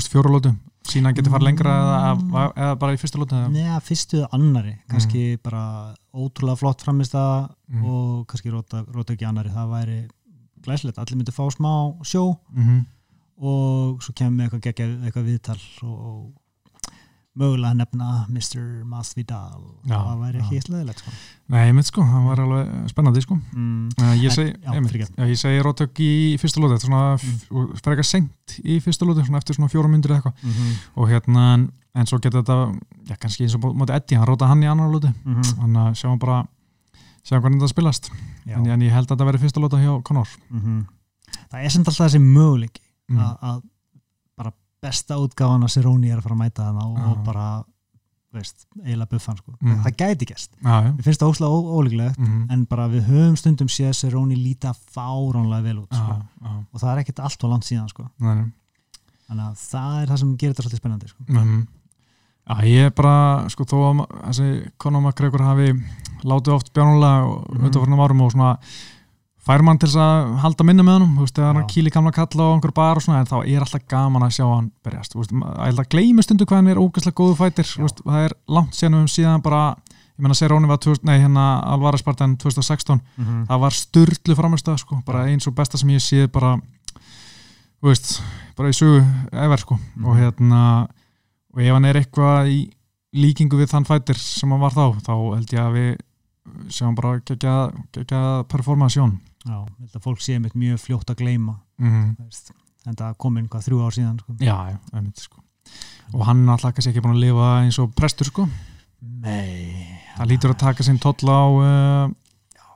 fjórulótu 0.00 0.54
sína 0.92 1.12
geti 1.16 1.30
farið 1.32 1.46
lengra 1.48 1.72
eða, 1.80 2.44
eða 2.56 2.78
bara 2.82 2.94
í 2.96 3.00
fyrsta 3.00 3.18
lótu 3.20 3.36
eða? 3.38 3.50
Neða, 3.54 3.80
fyrstu 3.86 4.22
annari, 4.36 4.74
kannski 4.90 5.24
bara 5.42 5.94
ótrúlega 6.14 6.58
flott 6.58 6.82
framist 6.86 7.14
að 7.14 7.50
Mm. 7.70 7.84
og 7.86 8.26
kannski 8.26 8.50
róta, 8.50 8.80
róta 8.90 9.14
ekki 9.14 9.26
annari 9.28 9.48
það 9.54 9.68
væri 9.70 9.98
glæslegt, 10.64 10.98
allir 10.98 11.16
myndi 11.20 11.30
fá 11.32 11.44
smá 11.54 11.94
sjó 12.02 12.36
Mhm. 12.52 12.80
og 13.40 14.02
svo 14.02 14.12
kemur 14.12 14.48
eitthvað 14.48 14.60
geggjað 14.66 15.04
eitthvað 15.06 15.28
viðtal 15.30 15.60
og, 15.82 15.96
og 16.10 16.32
mögulega 17.38 17.74
nefna 17.78 18.26
Mr. 18.28 18.62
Masvidal. 18.88 19.62
Já, 19.86 19.96
það 19.96 20.22
væri 20.24 20.40
ekki 20.42 20.60
sleðilegt 20.64 21.02
sko. 21.02 21.14
Nei, 21.50 21.60
ég 21.68 21.74
mynd 21.76 21.88
sko, 21.88 22.04
það 22.06 22.28
var 22.28 22.42
alveg 22.44 22.70
spennandi 22.90 23.24
sko. 23.24 23.38
Mm, 23.54 23.88
Uh, 24.00 24.14
ég 24.18 24.34
segi, 24.34 25.36
segi 25.38 25.62
rótök 25.64 26.00
í 26.02 26.12
fyrsta 26.40 26.62
lótu, 26.62 26.78
mm. 26.90 27.74
eitthvað 27.78 28.06
seint 28.08 28.56
í 28.64 28.78
fyrsta 28.82 29.06
lótu, 29.08 29.24
eftir 29.38 29.58
svona 29.58 29.70
fjóra 29.70 29.90
myndir 29.90 30.14
eða 30.14 30.20
eitthvað. 30.20 30.42
Mm 30.42 30.54
-hmm, 30.56 30.78
og 30.94 31.10
hérna, 31.10 31.44
en- 31.94 32.06
svo 32.06 32.18
getur 32.18 32.42
þetta 32.42 32.58
já, 33.08 33.16
kannski 33.18 33.44
eins 33.44 33.54
og 33.54 33.62
bó- 33.62 33.74
móti 33.74 33.94
Eddie, 33.94 34.18
hann 34.18 34.26
róta 34.26 34.46
hann 34.46 34.62
í 34.62 34.70
annar 34.70 34.90
lótu 34.90 35.08
mm 35.10 35.34
-hmm, 35.34 35.54
þannig 35.60 35.82
að 35.86 35.94
sjáum 35.94 36.18
bara 36.18 36.46
sjáum 37.24 37.42
hvernig 37.42 37.60
þetta 37.60 37.74
spilast, 37.74 38.10
en, 38.46 38.66
en 38.66 38.82
ég 38.82 38.92
held 38.92 39.06
að 39.06 39.16
þetta 39.16 39.26
verði 39.26 39.42
fyrsta 39.42 39.60
lóta 39.60 39.76
hjá 39.78 40.02
Conor. 40.02 40.28
Mm 40.50 40.86
það 41.50 41.64
er 41.64 41.74
sem 41.74 41.84
alltaf 41.84 42.06
þessi 42.06 42.20
möguleiki 42.22 42.82
mm. 43.10 43.18
að, 43.18 43.36
að 43.50 43.60
besta 44.82 45.18
útgáfan 45.20 45.64
að 45.66 45.74
Siróni 45.74 46.10
er 46.10 46.18
að 46.18 46.22
fara 46.26 46.34
að 46.36 46.42
mæta 46.44 46.62
þarna 46.68 46.86
og, 46.86 46.96
og 47.10 47.16
Já. 47.18 47.24
bara 47.24 47.46
veist, 48.32 48.66
eiginlega 48.84 49.10
buffan 49.10 49.36
sko. 49.40 49.52
Mm. 49.60 49.80
það 49.82 49.96
gæti 49.98 50.26
gæst, 50.30 50.52
Já, 50.62 50.74
já 50.86 50.90
mér 50.94 51.02
finnst 51.02 51.20
það 51.20 51.32
óslega 51.32 51.74
ólíklegt 51.80 52.18
Mhm. 52.18 52.46
en 52.50 52.64
bara 52.70 52.86
við 52.88 53.02
höfum 53.10 53.36
stundum 53.36 53.66
séð 53.68 53.92
Siróni 53.98 54.36
líta 54.38 54.72
fáránlega 54.94 55.62
vel 55.62 55.78
út 55.82 55.92
sko. 55.92 56.22
Og 56.72 56.80
það 56.80 56.92
er 56.92 57.00
ekkert 57.02 57.20
allt 57.24 57.44
og 57.44 57.50
langt 57.50 57.64
síðan 57.66 57.88
sko. 57.90 58.06
þannig 58.20 59.46
að 59.46 59.58
það 59.70 60.02
er 60.02 60.06
það 60.10 60.18
sem 60.18 60.36
gerir 60.36 60.54
þetta 60.54 60.62
svolítið 60.68 60.80
spennandi 60.82 61.08
sko. 61.08 61.24
Mhm. 61.28 61.66
Já, 62.50 62.54
ég 62.66 62.86
er 62.86 62.90
bara, 62.90 63.48
sko, 63.48 63.64
þó 63.64 63.76
að 63.94 64.06
þessi 64.26 64.70
McGregor 65.02 65.40
hafi 65.44 65.84
látið 66.24 66.54
oft 66.54 66.72
bjánulega 66.72 67.26
og 67.26 67.50
Mhm. 67.54 67.64
undanfarnum 67.66 68.00
árum 68.00 68.22
og 68.22 68.32
svona 68.32 68.58
fær 69.50 69.62
mann 69.66 69.78
til 69.82 69.90
að 69.98 70.30
halda 70.44 70.64
minni 70.68 70.84
með 70.86 70.96
honum, 71.00 71.14
þú 71.18 71.26
veist, 71.26 71.38
hann 71.42 71.60
Já. 71.62 71.66
kýli 71.74 71.90
gamla 71.94 72.12
kalla 72.14 72.46
á 72.46 72.52
einhver 72.54 72.72
bar 72.76 72.96
og 73.00 73.02
svona, 73.04 73.20
en 73.24 73.30
þá 73.30 73.38
er 73.44 73.64
alltaf 73.64 73.84
gaman 73.90 74.22
að 74.26 74.34
sjá 74.38 74.44
hann 74.46 74.70
berjast, 74.86 75.12
þú 75.14 75.22
veist, 75.24 75.32
að 75.58 75.88
gleymi 75.94 76.22
stundu 76.26 76.46
hvað 76.46 76.60
hann 76.62 76.72
er 76.74 76.80
ógæslega 76.82 77.18
góðu 77.20 77.36
fætir, 77.40 77.66
þú 77.66 77.86
veist, 77.86 78.02
það 78.06 78.26
er 78.28 78.34
langt 78.56 78.74
síðan 78.78 78.98
um 79.00 79.08
síðan 79.10 79.42
bara, 79.42 79.62
ég 79.90 80.22
menna 80.24 80.34
Seróni 80.38 80.68
var 80.70 80.78
2000, 80.84 81.04
nei, 81.08 81.18
hérna 81.22 81.44
Alvarez 81.74 82.00
Spartan 82.04 82.36
2016 82.36 83.00
mm 83.16 83.46
það 83.48 83.60
var 83.64 83.72
styrlu 83.72 84.36
framist 84.36 84.68
sko, 84.82 85.00
bara 85.06 85.26
eins 85.30 85.46
og 85.48 85.54
besta 85.56 85.78
sem 85.80 85.88
ég 85.94 86.02
sé 86.04 86.26
bara 86.30 86.56
þú 87.80 87.88
veist, 87.88 88.20
bara 88.56 88.68
í 88.68 88.76
sögu 88.76 89.00
efer 89.32 89.62
sko, 89.64 89.78
Mhm. 89.96 90.04
og 90.04 90.16
hérna 90.20 90.60
og 91.54 91.60
ef 91.64 91.72
hann 91.72 91.84
er 91.88 91.94
eitthvað 92.02 92.50
í 92.52 92.58
líkingu 93.16 93.56
við 93.58 93.70
þann 93.72 93.86
fætir 93.88 94.16
sem 94.20 94.50
hann 94.52 94.60
var 94.60 94.70
þá 94.76 95.00
þá 95.02 95.12
held 95.34 95.50
ég 95.56 95.60
að 95.64 95.72
við 95.74 95.98
sjáum 96.72 96.94
bara 96.98 97.18
gegja, 97.26 98.44
performasjón 98.50 99.18
Já, 99.46 99.58
að 99.94 100.02
fólk 100.04 100.20
sé 100.20 100.38
mitt 100.40 100.56
mjög 100.58 100.80
fljótt 100.82 101.10
að 101.12 101.22
gleyma 101.22 101.54
mm 101.80 102.16
veist. 102.18 102.50
en 102.88 102.96
það 102.96 103.14
komin 103.20 103.48
hvað 103.48 103.66
þrjú 103.68 103.78
ár 103.86 103.96
síðan 103.96 104.18
sko. 104.20 104.34
já, 104.40 104.56
já, 104.72 104.78
einmitt 104.92 105.20
sko. 105.20 105.40
Og 106.16 106.24
hann 106.26 106.42
alltaf 106.48 106.74
kannski 106.74 106.90
ekki 106.92 107.02
búin 107.04 107.16
að 107.16 107.24
lifa 107.26 107.48
eins 107.62 107.78
og 107.82 107.92
prestur 107.96 108.28
sko, 108.28 108.48
Nei. 109.00 109.96
Það 110.18 110.28
lítur 110.28 110.52
að 110.52 110.58
taka 110.60 110.84
sinn 110.84 110.98
toll 111.00 111.28
á 111.32 111.40
uh, 111.48 112.10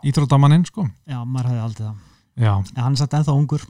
íþróttamannin 0.09 0.65
sko. 0.65 0.87
Já, 1.05 1.19
maður 1.25 1.51
hefði 1.51 1.65
aldrei 1.67 1.85
það. 1.85 1.97
Já, 2.41 2.53
en 2.57 2.81
hann 2.81 2.97
er 2.97 3.01
samt 3.03 3.17
ennþá 3.19 3.35
ungur, 3.37 3.65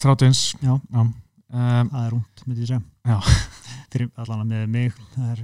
31 0.00 0.40
Já. 0.64 0.72
Um, 0.98 1.12
það 1.48 2.00
er 2.06 2.16
ungt 2.16 2.42
myndi 2.46 2.64
ég 2.64 2.70
segja. 2.70 2.80
Já. 3.08 3.18
fyrir 3.92 4.08
allan 4.20 4.44
að 4.44 4.50
með 4.52 4.66
mig 4.72 4.96
það 5.14 5.28
er 5.34 5.42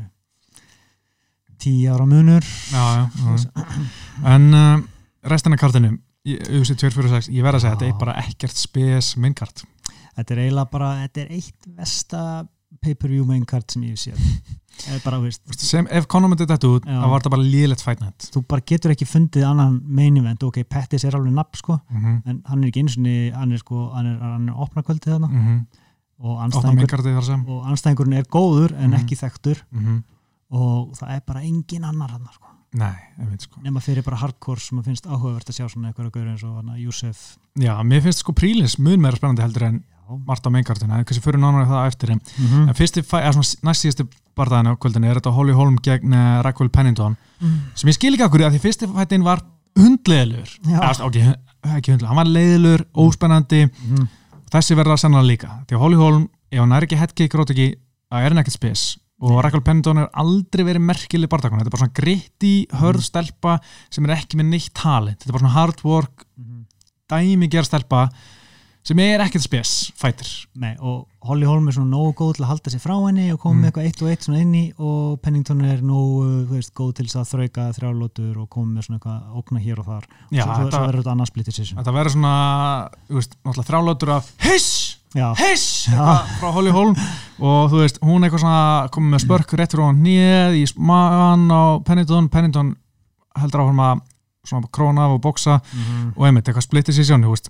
tíu 1.65 1.93
ára 1.95 2.07
munur. 2.07 2.45
Já, 2.71 2.85
já, 3.09 3.65
en 4.35 4.51
uh, 4.55 4.83
restina 5.23 5.57
kartinu 5.61 5.97
UFC 6.25 6.73
246, 6.81 7.29
ég 7.37 7.45
verð 7.45 7.59
að 7.59 7.65
segja, 7.67 7.77
þetta 7.77 7.89
er 7.91 7.99
bara 8.01 8.19
ekkert 8.25 8.57
spes 8.57 9.15
minnkart 9.21 9.65
þetta 10.15 10.35
er 10.35 10.43
eiginlega 10.45 10.71
bara, 10.73 10.91
þetta 11.05 11.25
er 11.25 11.33
eitt 11.39 11.71
vesta 11.79 12.21
pay-per-view 12.85 13.25
main 13.27 13.45
card 13.49 13.71
sem 13.71 13.85
ég 13.87 14.01
eða 14.91 14.99
bara, 15.05 15.21
sem 15.55 15.87
ef 15.95 16.09
myndi 16.11 16.47
þetta 16.51 16.71
út, 16.71 16.87
þá 16.89 17.07
var 17.07 17.23
þetta 17.23 17.33
bara 17.37 17.47
lélegt 17.47 17.85
fight 17.85 18.03
night. 18.03 18.27
Þú 18.35 18.43
bara 18.51 18.65
getur 18.67 18.95
ekki 18.95 19.07
fundið 19.07 19.47
annan 19.47 19.79
main 19.87 20.17
event, 20.19 20.43
ok, 20.43 20.65
Pettis 20.69 21.07
er 21.07 21.15
alveg 21.15 21.35
nafn 21.37 21.61
sko, 21.61 21.79
mm 21.79 22.01
-hmm. 22.03 22.17
en 22.27 22.43
hann 22.51 22.63
er 22.63 22.69
ekki 22.73 22.83
eins 22.83 22.97
og 22.99 23.39
hann 23.39 23.53
er 23.53 23.63
sko, 23.63 23.91
hann 23.95 24.07
er, 24.07 24.19
hann 24.19 24.49
er 24.49 24.55
opna 24.67 24.83
kvöldið 24.83 25.13
þarna 25.15 25.29
mm 25.29 25.47
-hmm. 25.47 25.61
og 26.19 26.43
anstæðingurinn 27.71 28.19
er 28.19 28.27
góður 28.27 28.75
en 28.75 28.91
Mhm. 28.91 29.01
ekki 29.01 29.17
þekktur. 29.17 29.63
Mm 29.71 29.81
-hmm. 29.85 30.03
Og 30.55 30.93
það 30.99 31.15
er 31.17 31.25
bara 31.27 31.43
engin 31.45 31.87
annar 31.89 32.15
hann 32.15 32.29
sko. 32.33 32.51
sko. 33.45 33.61
Nema 33.63 33.81
fyrir 33.83 34.03
bara 34.07 34.19
hardcore 34.19 34.63
sem 34.63 34.79
að 34.81 34.91
finnst 34.91 35.07
áhugavert 35.07 35.51
að 35.51 35.59
sjá 35.59 35.67
svona 35.71 35.91
eitthvað 35.91 36.09
að 36.09 36.15
gauður 36.17 36.31
eins 36.33 36.45
og 36.47 36.57
hana, 36.59 36.79
Júsef 36.81 37.25
já, 37.63 37.75
mér 37.87 38.03
finnst 38.03 38.25
sko 38.25 38.35
prílis 38.35 38.79
mun 38.83 39.03
meira 39.03 39.19
spennandi 39.19 39.45
heldur 39.45 39.69
en 39.69 39.83
á 40.05 40.51
minnkartinu, 40.53 40.93
það 40.93 41.01
er 41.01 41.07
kannski 41.09 41.25
fyrir 41.25 41.41
nánar 41.41 41.69
það 41.71 41.87
eftir 41.89 42.11
en, 42.13 42.21
Mm 42.39 42.47
-hmm. 42.47 42.69
en 42.69 42.75
fyrsti, 42.75 43.03
næst 43.65 43.85
síðustu 43.85 44.07
barðaðinu 44.37 44.75
á 44.75 44.81
kvöldinu 44.83 45.07
er 45.09 45.21
þetta 45.21 45.33
Holly 45.33 45.53
Holm 45.53 45.77
gegn 45.83 46.13
uh, 46.13 46.43
Raquel 46.43 46.69
Pennington 46.69 47.17
sem 47.75 47.89
ég 47.89 47.95
skil 47.95 48.13
ekki 48.15 48.25
okkur 48.25 48.41
í 48.41 48.45
að 48.45 48.53
því 48.55 48.61
fyrsti 48.61 48.87
fættin 48.87 49.25
var 49.25 49.41
hundleðilegur 49.79 50.51
Já. 50.67 50.79
Eða, 50.79 51.05
ok, 51.05 51.17
ekki 51.77 51.93
hundlegur, 51.93 52.09
hann 52.09 52.17
var 52.17 52.27
leiðilegur, 52.27 52.85
óspennandi. 52.95 53.67
Mhm. 53.67 54.09
þessi 54.51 54.77
verður 54.77 54.95
það 54.95 55.03
sannlega 55.03 55.27
líka 55.27 55.49
því 55.67 55.75
að 55.75 55.83
Holly 55.83 55.97
Holm, 55.97 56.29
ef 56.51 56.59
hann 56.59 56.73
er 56.73 56.83
ekki 56.83 56.97
headkick 57.01 57.35
rót 57.35 57.51
ekki, 57.51 57.75
það 58.11 58.21
er 58.21 58.29
hann 58.29 58.39
ekkert 58.45 58.59
spes 58.59 58.99
og 59.25 59.39
Raquel 59.45 59.63
Pennington 59.65 60.03
er 60.05 60.11
aldrei 60.21 60.65
verið 60.69 60.85
merkileg 60.85 61.31
barndakon, 61.33 61.63
þetta 61.63 61.71
er 61.73 61.77
bara 61.79 61.85
svona 61.87 61.99
gritti 62.03 62.55
hörð 62.81 63.05
stelpa 63.09 63.59
sem 63.91 64.05
er 64.09 64.17
ekki 64.19 64.37
með 64.41 64.51
neitt 64.53 64.73
talent. 64.77 65.19
Þetta 65.23 65.33
er 65.33 65.39
bara 65.39 65.47
svona 65.47 65.59
hard 65.59 65.85
work, 65.89 66.27
Mhm. 66.37 66.65
dæmi 67.09 67.49
gerð 67.53 67.71
stelpa 67.71 68.09
sem 68.85 68.99
er 69.01 69.23
ekkert 69.25 69.41
spes, 69.41 69.71
fætir 69.97 70.29
Nei, 70.61 70.75
og 70.79 71.07
Holly 71.25 71.47
Holm 71.49 71.69
er 71.69 71.73
svona 71.73 71.89
nógu 71.97 72.13
góð 72.19 72.35
til 72.37 72.45
að 72.45 72.49
halda 72.51 72.71
sér 72.71 72.83
frá 72.85 72.95
henni 73.07 73.31
og 73.33 73.39
koma 73.41 73.55
Mm. 73.55 73.63
með 73.65 73.71
eitthvað 73.73 73.87
eitt 73.89 74.03
og 74.03 74.09
eitt 74.11 74.25
svona 74.27 74.41
inni 74.43 74.73
og 74.79 75.23
Pennington 75.23 75.65
er 75.65 75.79
nógu 75.81 76.47
veist, 76.51 76.75
góð 76.75 76.95
til 76.97 77.07
að 77.07 77.25
þrauka 77.33 77.73
þrjálótur 77.79 78.37
og 78.43 78.51
koma 78.51 78.75
með 78.79 78.85
svona 78.85 78.99
eitthvað 79.01 79.41
ókna 79.41 79.63
hér 79.65 79.79
og 79.79 79.87
þar. 79.87 80.05
Já, 80.33 80.45
svo, 80.45 80.55
svo, 80.55 80.71
svo 80.71 80.87
verður 80.87 81.01
þetta 81.03 81.11
annars 81.13 81.29
split 81.29 81.47
decision 81.47 81.79
þetta 81.79 81.95
verður 81.95 82.13
svona 82.13 82.91
veist, 83.09 83.37
þrálótur 83.45 84.09
af 84.17 84.33
hiss, 84.41 84.94
hiss! 85.39 85.87
Frá 86.41 86.51
Holly 86.55 86.73
Holm 86.75 86.95
og 87.39 87.71
þú 87.73 87.81
veist, 87.83 88.01
hún 88.03 88.25
eitthvað 88.27 88.43
svona 88.45 88.89
komið 88.95 89.13
með 89.15 89.23
spörk 89.25 89.55
rétt 89.59 89.75
fyrir 89.75 89.85
hún 89.87 90.03
nýð 90.03 90.59
í 90.59 90.65
magan 90.79 91.47
á 91.51 91.63
Pennington, 91.87 92.29
Pennington 92.33 92.75
heldur 93.39 93.65
áfram 93.65 93.83
að 93.85 94.03
svona 94.45 94.69
króna 94.75 95.07
af 95.07 95.17
og 95.17 95.21
boksa 95.25 95.59
mm 95.61 96.13
og 96.17 96.27
einmitt 96.29 96.47
eitthvað 96.49 96.67
split 96.67 96.87
decision 96.91 97.23
þú 97.25 97.31
veist, 97.35 97.49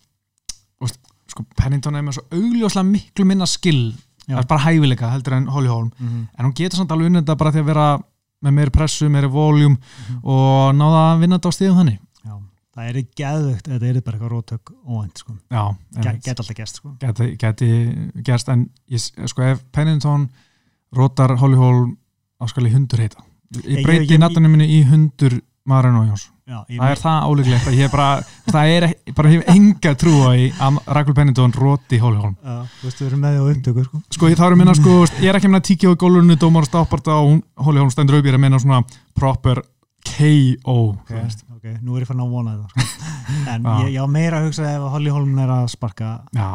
þú 0.78 0.86
veist 0.86 1.00
sko, 1.34 1.44
Pennington 1.58 1.96
er 1.98 2.02
með 2.06 2.18
svo 2.18 2.24
augljóslega 2.32 2.86
miklu 2.88 3.24
minna 3.28 3.46
skill. 3.50 3.94
Það 4.28 4.38
er 4.40 4.46
bara 4.48 4.64
hæfileika 4.64 5.10
heldur 5.12 5.34
en 5.36 5.46
Holly 5.52 5.68
Holm 5.68 5.90
-hmm. 6.00 6.26
en 6.38 6.44
hún 6.46 6.54
getur 6.56 6.76
samt 6.78 6.92
alveg 6.92 7.12
þetta 7.12 7.36
bara 7.36 7.50
því 7.52 7.60
að 7.60 7.64
vera 7.64 7.98
með 8.44 8.52
meiri 8.52 8.70
pressu, 8.70 9.08
meiri 9.08 9.26
voljum 9.28 9.76
Mhm. 9.76 10.18
og 10.24 10.74
náða 10.74 11.14
að 11.14 11.20
vinna 11.20 11.38
þetta 11.38 11.48
á 11.48 11.56
stíðum 11.56 11.76
þannig 11.80 11.98
það 12.74 12.88
er 12.90 12.98
geðvögt 13.20 13.68
þetta 13.70 13.86
er 13.90 14.00
bara 14.00 14.16
eitthvað 14.18 14.32
rótök 14.34 14.72
óvænt 14.86 15.18
sko. 15.22 15.36
einmitt. 15.50 16.24
Get 16.24 16.38
alltaf 16.42 16.56
gest 16.58 16.80
sko. 16.80 16.94
geti 17.38 17.70
gerst 18.26 18.48
en 18.48 18.68
ég, 18.90 19.00
sko 19.30 19.42
ef 19.42 19.62
Pennington 19.72 20.28
rótar 20.94 21.36
Holly 21.38 21.56
Holm 21.56 21.96
á 22.42 22.44
skal 22.50 22.66
í 22.66 22.72
hundur 22.74 22.98
heita 23.04 23.22
Ég- 23.62 23.84
breyti 23.84 24.18
nattunum 24.18 24.50
minni 24.50 24.66
í 24.66 24.82
hundur 24.88 25.40
Maran 25.64 25.96
og 25.96 26.08
Jóns 26.10 26.30
það 26.44 26.90
er 26.90 26.98
það 27.00 27.26
ólíklegt 27.30 27.68
að 27.70 27.76
ég 27.78 27.90
bara 27.92 28.08
það 28.52 28.72
er 28.74 28.86
ekki- 28.90 29.14
bara 29.16 29.30
enga 29.54 29.94
trú 29.96 30.12
á 30.28 30.30
að 30.60 30.80
Rakel 30.98 31.14
Pennington 31.16 31.52
róti 31.56 31.98
Holly 32.02 32.18
Já, 32.44 32.66
þú 32.80 32.84
veist, 32.84 32.98
við 33.00 33.06
erum 33.06 33.20
með 33.24 33.32
því 33.32 33.40
á 33.40 33.44
upptöku 33.54 33.84
sko. 33.84 34.02
sko 34.10 34.26
ég 34.28 34.32
er 34.38 34.52
að 34.52 34.58
minna 34.60 34.74
sko 34.74 34.98
ég 35.22 35.28
er 35.30 35.38
ekki 35.38 35.46
að 35.48 35.52
minna 35.54 35.60
tíkja 35.70 35.88
á 35.88 35.94
gólurinu 35.96 36.36
dómar 36.36 36.66
stáparta 36.68 37.16
og 37.22 37.40
Holly 37.56 37.78
Holm 37.80 37.90
stendur 37.90 38.18
upp 38.18 38.24
ég 38.26 38.34
er 38.34 38.38
að 38.38 38.44
minna 38.44 38.58
svona 38.60 38.82
proper 39.14 39.62
KO 40.04 40.76
ok, 41.00 41.14
ok, 41.64 41.80
nú 41.82 41.96
er 41.96 42.04
ég 42.04 42.06
fann 42.10 42.20
að 42.20 42.30
vona 42.30 42.54
þetta 42.58 42.68
sko. 42.68 43.10
en 43.54 43.62
Já. 43.64 43.74
ég, 43.80 43.90
ég 43.94 44.04
á 44.04 44.06
meira 44.06 44.38
að 44.40 44.46
hugsa 44.50 44.68
ef 44.74 44.86
Holly 44.94 45.10
Holm 45.14 45.38
er 45.38 45.48
að 45.48 45.66
sparka 45.72 46.12
já, 46.36 46.48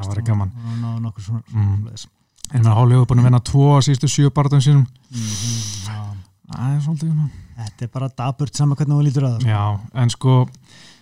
það 0.00 0.08
var 0.08 0.22
gaman 0.22 0.52
og 0.56 0.76
ná 0.80 0.90
nokkur 1.04 1.22
svona 1.22 1.42
Mm. 1.52 1.76
svoleiðis. 1.82 2.06
en 2.54 2.64
Holly 2.66 2.94
er 2.96 3.06
búin 3.06 3.20
að 3.20 3.28
vinna 3.28 3.40
tvo 3.44 3.68
á 3.76 3.78
síðustu 3.84 4.08
sjö 4.08 4.30
barðum 4.30 4.60
sínum 4.64 4.86
Mhm, 5.12 5.86
já. 5.86 6.00
það 6.50 6.76
er 6.76 6.80
svolítið 6.80 7.08
svona 7.12 7.30
Þetta 7.54 7.84
er 7.84 7.88
bara 7.94 8.08
daburt 8.18 8.56
saman 8.56 8.76
hvernig 8.76 8.96
þú 8.98 9.04
lítur 9.06 9.22
að 9.28 9.34
það 9.36 9.40
sko. 9.40 9.48
Já, 9.48 9.80
en 10.02 10.10
sko, 10.10 10.32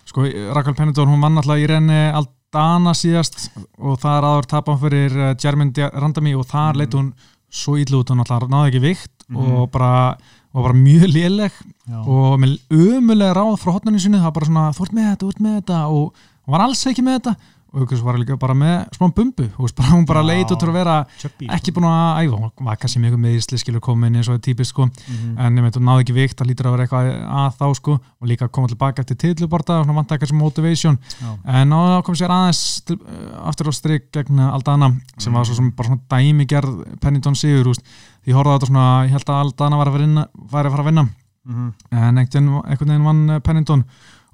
sko 0.05 0.25
Rakel 0.53 0.75
Pennington, 0.77 1.07
hún 1.09 1.21
vann 1.25 1.37
alltaf 1.41 1.57
í 1.57 1.65
renni 1.67 2.13
Aldana 2.13 2.93
síðast 2.93 3.49
og 3.79 3.97
það 3.99 4.17
er 4.19 4.27
aður 4.29 4.47
tapan 4.51 4.77
fyrir 4.77 5.15
Jermaine 5.41 5.73
Di- 5.73 5.89
Randami 5.89 6.35
og 6.37 6.45
þar 6.45 6.73
Mhm. 6.75 6.77
leit 6.77 6.91
hún 6.93 7.13
svo 7.49 7.73
ítlu 7.81 8.03
út, 8.03 8.09
hún 8.13 8.19
alltaf 8.21 8.45
náði 8.47 8.69
ekki 8.69 8.81
vikt 8.81 9.25
Mhm. 9.29 9.37
og 9.57 9.71
bara, 9.71 10.15
og 10.53 10.67
bara 10.67 10.77
mjög 10.77 11.07
léleg 11.09 11.55
Já. 11.89 11.99
og 11.99 12.37
með 12.41 12.57
umulega 12.69 13.33
ráð 13.33 13.55
frá 13.61 13.73
hotnarni 13.73 14.01
sinni, 14.01 14.19
það 14.21 14.29
var 14.29 14.35
bara 14.37 14.49
svona, 14.49 14.65
þú 14.77 14.85
ert 14.85 14.93
með 14.97 15.09
þetta, 15.09 15.23
þú 15.23 15.31
ert 15.33 15.43
með 15.45 15.55
þetta 15.59 15.79
og 15.89 16.23
hún 16.43 16.55
var 16.55 16.65
alls 16.67 16.83
ekki 16.91 17.05
með 17.05 17.17
þetta 17.19 17.35
og 17.73 17.81
Hugis 17.81 18.03
var 18.05 18.19
líka 18.21 18.35
bara 18.37 18.53
með 18.53 18.73
smá 18.93 19.07
bumbu, 19.09 19.47
veist, 19.57 19.75
bara, 19.75 19.89
hún 19.95 20.05
bara 20.05 20.21
Já. 20.21 20.27
leit 20.29 20.51
út 20.53 20.59
til 20.61 20.69
að 20.69 20.75
vera 20.77 20.97
Chubby, 21.17 21.47
ekki 21.55 21.71
búin 21.73 21.87
að 21.89 22.19
æfa, 22.21 22.37
hún 22.37 22.67
var 22.67 22.77
kannski 22.77 23.01
mjög 23.01 23.15
meðisli 23.23 23.57
skilur 23.57 23.81
komin 23.81 24.13
eins 24.19 24.29
og 24.29 24.35
það 24.35 24.39
er 24.39 24.43
típist 24.45 24.73
sko. 24.75 24.85
Mhm. 24.85 25.31
en 25.39 25.57
ég 25.57 25.65
veit, 25.65 25.79
hún 25.79 25.87
náði 25.89 26.03
ekki 26.05 26.15
vikt, 26.19 26.37
það 26.37 26.49
lítur 26.51 26.69
að 26.69 26.75
vera 26.75 26.85
eitthvað 26.85 27.09
að 27.41 27.57
þá 27.57 27.75
sko. 27.79 27.95
Og 28.21 28.29
líka 28.29 28.47
koma 28.53 28.67
tilbaka 28.69 29.01
eftir 29.01 29.17
tilluborta 29.17 29.79
og 29.79 29.87
svona 29.87 29.97
vant 29.97 30.11
ekki 30.15 30.27
sem 30.29 30.37
motivation. 30.37 30.99
Já. 31.19 31.33
en 31.45 31.69
að 31.73 32.03
koma 32.03 32.15
sér 32.21 32.29
aðeins 32.37 32.85
til, 32.85 32.99
uh, 33.01 33.47
aftur 33.49 33.67
á 33.67 33.73
strik 33.73 34.11
gegn 34.13 34.39
Aldana 34.39 34.93
sem 35.17 35.33
var 35.33 35.43
svo 35.45 35.55
sem 35.55 35.71
bara 35.71 35.89
svona 35.89 36.01
dæmi 36.13 36.45
gerð 36.45 36.99
Pennington 37.01 37.35
Sigur, 37.35 37.73
úst, 37.73 37.81
því 38.23 38.37
á 38.37 38.41
þetta 38.53 38.69
svona 38.69 38.85
ég 39.07 39.11
held 39.17 39.25
að 39.25 39.41
Aldana 39.41 39.77
var 39.77 39.87
að, 39.87 39.97
vinna, 39.99 40.27
var 40.35 40.65
að 40.65 40.71
fara 40.71 40.83
að 40.83 40.91
vinna. 40.91 41.09
Mhm. 41.43 41.73
en 41.91 42.17
einhvern 42.17 42.63
veginn 42.63 43.03
vann 43.03 43.29
eh, 43.29 43.39
Pennington. 43.39 43.83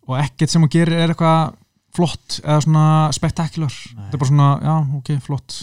Og 0.07 0.17
ekkert 0.17 0.49
sem 0.49 0.61
hún 0.61 0.69
gerir 0.69 0.93
er 0.93 1.09
eitthvað 1.13 1.55
flott 1.95 2.39
eða 2.43 2.59
svona 2.65 2.85
spektakular 3.15 3.73
þetta 3.73 4.13
er 4.13 4.21
bara 4.21 4.29
svona, 4.31 4.49
já, 4.63 4.75
ok, 4.99 5.11
flott. 5.25 5.59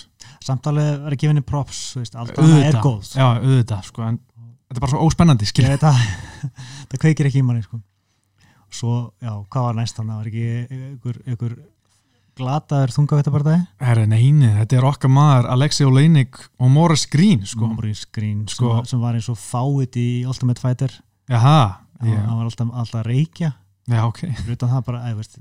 Samtalið 0.46 0.88
verið 1.06 1.20
gefinni 1.22 1.42
props 1.46 1.78
veist, 1.98 2.16
Aldana 2.18 2.58
er 2.66 2.78
góð 2.82 3.12
já, 3.14 3.26
auðvitað, 3.40 3.84
sko, 3.88 4.02
en 4.06 4.18
þetta 4.66 4.76
er 4.78 4.82
bara 4.84 4.92
svo 4.94 5.04
óspennandi, 5.06 5.46
ég 5.46 5.52
skilja 5.52 5.72
veit 5.76 5.86
að 5.86 6.02
það 6.90 7.00
kveikir 7.04 7.28
ekki 7.30 7.40
í 7.42 7.46
manni 7.46 7.62
sko. 7.66 7.80
svo, 8.70 8.92
já, 9.22 9.32
hvað 9.50 9.66
var 9.70 9.78
næst 9.80 9.96
þannig 9.98 10.12
það 10.12 10.20
var 10.20 10.30
ekki 10.32 10.84
ykkur, 10.92 11.18
ykkur 11.34 11.56
glataður 12.36 12.92
þungavættabardagi 12.92 13.62
Herre, 13.80 14.04
neini, 14.10 14.50
þetta 14.58 14.76
er 14.80 14.86
okkar 14.90 15.12
maður 15.14 15.46
Alexi 15.54 15.86
Oleinik 15.88 16.36
og 16.60 16.70
Morris 16.74 17.06
Green, 17.08 17.46
sko. 17.48 17.70
Maurice 17.72 18.06
Green 18.12 18.42
Sko- 18.50 18.68
sem, 18.68 18.76
var- 18.76 18.90
sem 18.92 19.00
var 19.06 19.16
eins 19.16 19.30
og 19.32 19.38
fáið 19.40 19.96
í 20.02 20.08
Ultimate 20.28 20.60
Fighter. 20.60 20.92
Jaha, 21.32 21.58
hann 22.02 22.12
já, 22.12 22.18
hann 22.26 22.36
var 22.36 22.50
alltaf, 22.50 22.74
alltaf 22.82 23.06
reykja. 23.08 23.54
Já, 23.88 24.02
ok. 24.04 24.20
Fyrir 24.42 24.58
utan 24.58 24.74
það 24.74 24.84
bara, 24.90 25.00
eða, 25.08 25.16
veist, 25.22 25.38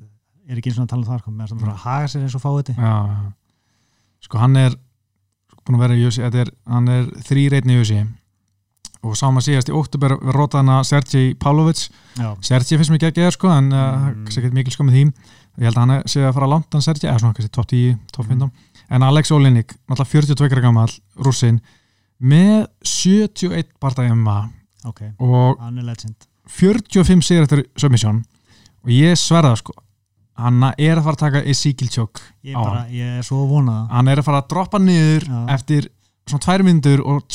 er 0.50 0.60
ekki 0.60 0.72
eins 0.72 0.80
og 0.80 0.86
að 0.86 0.92
tala 0.94 1.02
um 1.04 1.10
það 1.10 1.22
sko, 1.24 1.32
með 1.62 1.72
að 1.72 1.82
haga 1.86 2.12
sér 2.12 2.26
eins 2.26 2.36
og 2.38 2.44
fáið 2.44 2.74
já, 2.76 2.94
já. 3.10 3.32
sko 4.28 4.42
hann 4.44 4.60
er 4.62 4.76
að 5.66 5.82
vera 5.82 6.12
þetta 6.20 6.44
er, 6.44 6.54
hann 6.70 6.92
er 6.94 7.10
þrý 7.26 7.48
reitni 7.54 7.76
í 7.76 7.82
UFC 7.82 8.04
og 9.06 9.14
sá 9.18 9.28
maður 9.30 9.46
síðast 9.48 9.70
í 9.70 9.76
óttubur 9.78 10.16
við 10.18 10.34
rótaðana 10.34 10.80
Sergei 10.88 11.34
Pavlovic 11.38 11.86
já, 12.18 12.30
Sergei 12.46 12.80
finnst 12.80 12.94
mér 12.94 13.02
ekki 13.10 13.26
ekki 13.26 13.36
sko, 13.38 13.52
en 13.54 13.72
uh, 13.74 14.12
Mm. 14.16 14.26
ekki 14.26 14.52
mikil 14.54 14.74
sko 14.74 14.86
með 14.88 14.96
því. 14.98 15.04
Ég 15.56 15.68
held 15.70 15.78
að 15.78 15.84
hann 15.84 16.10
sé 16.10 16.24
að 16.26 16.34
fara 16.36 16.50
langt 16.50 16.74
hann 16.74 16.84
Sergei, 16.84 17.10
eða 17.10 17.22
svona 17.22 17.38
kannski 17.38 17.54
top 17.54 17.68
10, 17.70 18.00
top 18.12 18.26
15 18.28 18.50
en 18.96 19.06
Alex 19.06 19.32
Oleinik, 19.32 19.74
náttúrulega 19.90 20.12
42 20.12 20.52
ára 20.56 20.64
gammal 20.66 20.90
rússin, 21.26 21.62
með 22.20 22.68
71 22.86 23.72
partæði 23.82 24.14
MMA 24.16 24.38
ok, 24.86 25.02
og 25.20 25.62
hann 25.62 25.80
er 25.82 25.88
legend. 25.88 26.28
45 26.46 27.26
sigur 27.26 27.48
eftir 27.48 27.64
submission. 27.78 28.24
Og 28.86 28.92
ég 28.94 29.18
sverða 29.18 29.56
sko 29.58 29.74
hann 30.40 30.64
er 30.78 30.98
að 31.00 31.06
fara 31.08 31.16
að 31.16 31.24
taka 31.26 31.44
Ezekiel 31.54 31.92
Choke 31.94 32.22
ég, 32.44 32.58
ég 32.96 33.20
er 33.22 33.26
svo 33.28 33.46
vonað 33.50 33.88
hann 33.96 34.12
er 34.12 34.22
að 34.22 34.28
fara 34.28 34.44
að 34.44 34.52
droppa 34.52 34.82
niður 34.84 35.30
Já. 35.30 35.40
eftir 35.56 35.90
svona 36.26 36.46
tvær 36.48 36.66
myndur 36.68 37.04
og 37.06 37.26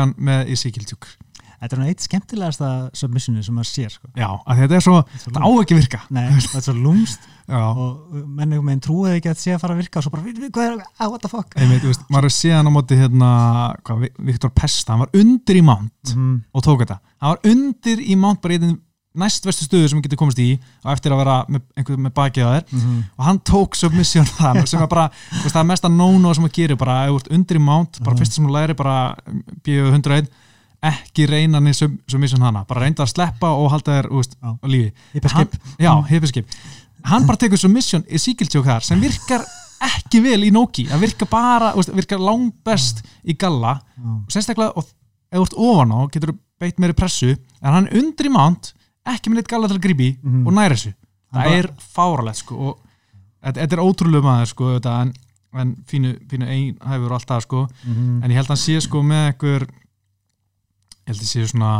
hann 0.00 0.16
með 0.16 0.52
Ezekiel 0.56 0.86
Choke 0.88 1.14
þetta 1.56 1.76
er 1.76 1.80
nú 1.80 1.86
eitt 1.90 2.04
skemmtilegasta 2.04 2.68
submissioni 2.94 3.42
sem 3.42 3.54
maður 3.56 3.68
sér 3.70 3.92
sko. 3.94 4.10
já, 4.12 4.28
þetta 4.60 4.76
er 4.76 4.84
svo, 4.84 4.98
Þetta 5.08 5.40
á 5.40 5.48
ekki 5.62 5.78
virka. 5.78 6.00
Nei, 6.12 6.26
það 6.44 6.58
er 6.60 6.64
svo 6.66 6.74
lúmst 6.76 7.24
og 7.80 8.18
menn 8.36 8.52
með 8.66 8.82
trúið 8.84 9.16
ekki 9.16 9.30
að 9.32 9.40
sé 9.40 9.54
að 9.54 9.62
fara 9.64 9.74
að 9.76 9.80
virka 9.80 9.98
og 10.00 10.04
svo 10.06 10.12
bara, 10.12 10.34
hvað 10.52 10.66
er, 10.66 10.76
ah, 11.00 11.08
what 11.08 11.24
the 11.24 11.30
fuck? 11.32 11.56
Einmitt, 11.56 11.80
þú 11.84 11.92
veist, 11.92 12.04
maður 12.12 12.28
er 12.28 12.34
séðan 12.36 12.68
á 12.68 12.72
móti 12.76 12.98
hérna, 13.00 13.30
hvað, 13.88 14.02
Vi- 14.04 14.12
Viktor 14.30 14.52
Pesta 14.60 14.92
hann 14.94 15.04
var 15.06 15.16
undir 15.16 15.58
í 15.60 15.64
mount 15.66 16.12
mm, 16.14 16.36
og 16.52 16.66
tók 16.66 16.84
þetta. 16.84 16.98
Hann 17.24 17.34
var 17.34 17.50
undir 17.54 18.04
í 18.04 18.18
mount 18.20 18.42
bara 18.44 18.58
í 18.58 18.60
einn 18.60 18.76
næst 19.16 19.46
vestu 19.48 19.64
stöðu 19.66 19.88
sem 19.88 19.96
hann 19.98 20.04
getur 20.06 20.18
komist 20.20 20.38
í 20.42 20.58
og 20.84 20.90
eftir 20.92 21.12
að 21.14 21.20
vera 21.22 21.36
með, 21.48 21.62
einhver 21.76 21.96
með 22.06 22.14
bakið 22.16 22.46
á 22.46 22.50
þér. 22.56 22.64
Mm, 22.76 22.98
og 23.18 23.24
hann 23.28 23.38
tók 23.40 23.76
submission 23.78 24.24
það 24.38 24.62
sem 24.66 24.82
er 24.82 24.90
bara, 24.92 25.06
veist, 25.42 25.52
það 25.54 25.62
er 25.62 25.70
mesta 25.72 25.88
no-no 25.92 26.34
sem 26.34 26.44
að 26.48 26.52
gera 26.58 26.76
bara, 26.76 26.96
undir 27.12 27.56
í 27.56 27.62
mount, 27.62 28.00
bara 28.02 28.14
Mhm. 28.14 28.20
fyrst 28.22 28.32
sem 28.36 28.46
þú 28.46 28.52
læri 28.56 28.76
bara 28.76 29.16
bíu 29.64 29.88
101 29.92 30.28
ekki 30.86 31.26
reyna 31.26 31.58
niður 31.60 31.74
sub, 31.80 31.94
submission 32.08 32.42
hana, 32.44 32.64
bara 32.68 32.80
reynda 32.84 33.02
að 33.02 33.14
sleppa 33.14 33.48
og 33.56 33.70
halda 33.72 34.02
þér, 34.02 34.08
Já. 34.12 34.58
á 34.62 34.66
lífi. 34.68 34.92
Hann- 35.32 35.48
já, 35.80 35.92
hann 37.04 37.26
bara 37.26 37.36
tekur 37.38 37.58
submission 37.58 38.02
í 38.10 38.18
síkiltjók 38.18 38.64
þar 38.66 38.82
sem 38.82 39.00
virkar 39.00 39.44
ekki 39.86 40.20
vel 40.24 40.40
í 40.46 40.50
Noki. 40.52 40.86
Það 40.88 41.00
virkar 41.04 41.28
bara, 41.30 41.72
veist, 41.76 41.92
virkar 41.94 42.18
langt 42.22 42.54
best 42.64 43.02
í 43.26 43.36
galla, 43.38 43.80
og 44.02 44.28
sérstaklega 44.32 44.72
og 44.76 44.84
ef 45.32 45.38
þú 45.38 45.42
ert 45.42 45.56
ofan 45.58 45.92
á, 45.92 46.00
getur 46.10 46.32
þú 46.32 46.38
beitt 46.60 46.78
meiri 46.78 46.94
pressu. 46.96 47.36
En 47.62 47.72
hann 47.72 47.88
undir 47.92 48.26
í 48.26 48.32
mount 48.32 48.72
ekki 49.14 49.30
með 49.30 49.34
neitt 49.40 49.48
galla 49.52 49.68
til 49.70 49.76
að 49.78 49.84
grípi 49.86 50.08
Mhm. 50.22 50.46
og 50.46 50.52
næri 50.56 50.74
þessu. 50.76 50.94
Það 51.32 51.44
bara- 51.44 51.58
er 51.58 51.66
fáralegt 51.96 52.36
sko 52.42 52.54
og 52.56 52.78
þetta, 53.44 53.60
þetta 53.60 53.72
er 53.76 53.84
ótrúlega 53.86 54.22
maður 54.26 54.46
sko 54.52 54.64
þetta, 54.78 55.00
en, 55.02 55.12
en 55.54 55.74
fínu, 55.86 56.14
fínu 56.28 56.46
einhæfur 56.46 57.10
og 57.10 57.12
allt 57.18 57.26
það 57.28 57.42
sko, 57.42 57.68
mm, 57.86 58.22
en 58.24 58.30
ég 58.30 58.34
held 58.34 58.46
að 58.46 58.54
hann 58.54 58.64
sé 58.66 58.80
sko 58.82 59.02
með 59.02 59.22
einhver 59.32 59.62
ég 61.06 61.12
held 61.12 61.20
að 61.20 61.30
sé 61.30 61.46
svona 61.46 61.70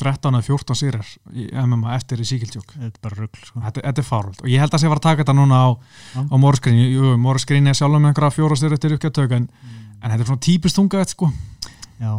13 0.00 0.32
eða 0.32 0.46
14 0.46 0.74
sigrar 0.80 1.08
í 1.36 1.50
MMA 1.52 1.92
eftir 1.94 2.22
í 2.22 2.24
síkildjók 2.24 2.72
þetta 2.72 2.86
er 2.96 3.02
bara 3.04 3.16
rugl 3.20 3.42
sko. 3.44 3.60
þetta, 3.60 3.82
þetta 3.84 3.98
er 4.00 4.08
fáralegt 4.08 4.40
og 4.42 4.48
ég 4.48 4.58
held 4.62 4.72
að 4.72 4.80
sé 4.80 4.86
að 4.88 4.92
fara 4.94 5.00
að 5.02 5.08
taka 5.10 5.22
þetta 5.24 5.36
núna 5.36 5.58
á, 5.60 5.68
Já. 6.14 6.20
á 6.24 6.34
Morskrini 6.40 7.68
er 7.68 7.74
sjálf 7.76 8.00
með 8.00 8.08
einhverja 8.14 8.36
fjóra 8.38 8.56
styrir 8.56 8.78
eftir 8.78 8.94
uppgjöttök 8.96 9.32
en, 9.36 9.48
en 10.02 10.10
þetta 10.10 10.20
er 10.24 10.30
svona 10.30 10.40
típist 10.46 10.76
þunga 10.80 11.04
sko. 11.06 11.28
Já, 12.00 12.12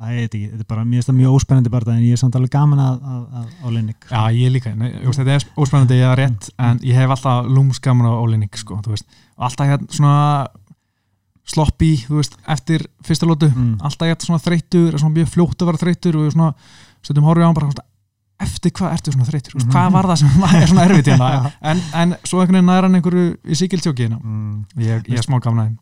það 0.00 0.10
er 0.18 0.24
ekki 0.26 0.40
þetta 0.50 0.64
er 0.64 0.68
bara, 0.72 0.84
mér 0.84 0.98
finnst 0.98 1.08
það 1.10 1.18
mjög 1.20 1.36
óspennandi 1.38 1.70
bara 1.70 1.92
en 1.94 2.02
ég 2.02 2.12
er 2.16 2.20
samt 2.20 2.34
alveg 2.38 2.50
gaman 2.54 2.80
að, 2.82 2.96
að, 3.12 3.22
að, 3.40 3.46
á 3.62 3.66
Linnik 3.76 4.08
Já, 4.10 4.22
ég 4.34 4.52
líka, 4.54 4.74
Nei, 4.74 4.90
veist, 5.04 5.20
þetta 5.20 5.36
er 5.38 5.46
óspennandi 5.64 5.98
ég 6.00 6.10
er 6.10 6.20
rétt, 6.24 6.50
en 6.58 6.80
ég 6.82 6.98
hef 6.98 7.14
alltaf 7.14 7.46
lúmskaman 7.46 8.10
á 8.10 8.12
ólinning, 8.18 8.50
sko, 8.58 8.80
þú 8.84 8.94
veist. 8.96 9.06
Alltaf 9.38 9.70
hérna 9.70 9.86
svona 9.94 10.18
sloppy, 11.54 11.92
þú 12.08 12.18
veist, 12.20 12.36
eftir 12.48 12.86
fyrsta 13.04 13.26
lótu 13.28 13.50
Mm. 13.52 13.74
alltaf 13.84 14.08
hérna 14.08 14.24
svona 14.24 14.40
þreytur, 14.42 14.98
svona 14.98 15.14
mjög 15.14 15.28
fljótt 15.34 15.60
að 15.62 15.66
vera 15.70 15.82
þreytur 15.82 16.16
og 16.16 16.32
svona, 16.32 16.54
stundum 17.04 17.24
horfið 17.28 17.44
á 17.44 17.48
hann 17.50 17.54
bara 17.58 17.68
svona, 17.70 17.84
eftir 18.44 18.72
hvað 18.72 18.94
ertu 18.96 19.12
svona 19.12 19.28
þreytur, 19.28 19.54
mm 19.54 19.60
Mhm. 19.62 19.70
hvað 19.70 19.92
var 19.92 20.04
það 20.04 20.16
sem 20.16 20.28
er 20.62 20.66
svona 20.66 20.84
erfitt 20.88 21.06
hérna, 21.12 21.52
en, 21.70 21.82
en 21.94 22.16
svo 22.24 22.40
einhvern 22.40 22.56
veginn 22.58 22.66
næra 22.66 22.88
hann 22.88 22.94
einhverju 22.98 23.36
í 23.44 23.54
síkiltjóki 23.60 24.08
hérna, 24.08 24.18
mm. 24.24 24.64
ég, 24.80 25.04
ég 25.06 25.18
er 25.18 25.22
smá 25.22 25.38
gafna 25.40 25.68
þeim 25.68 25.78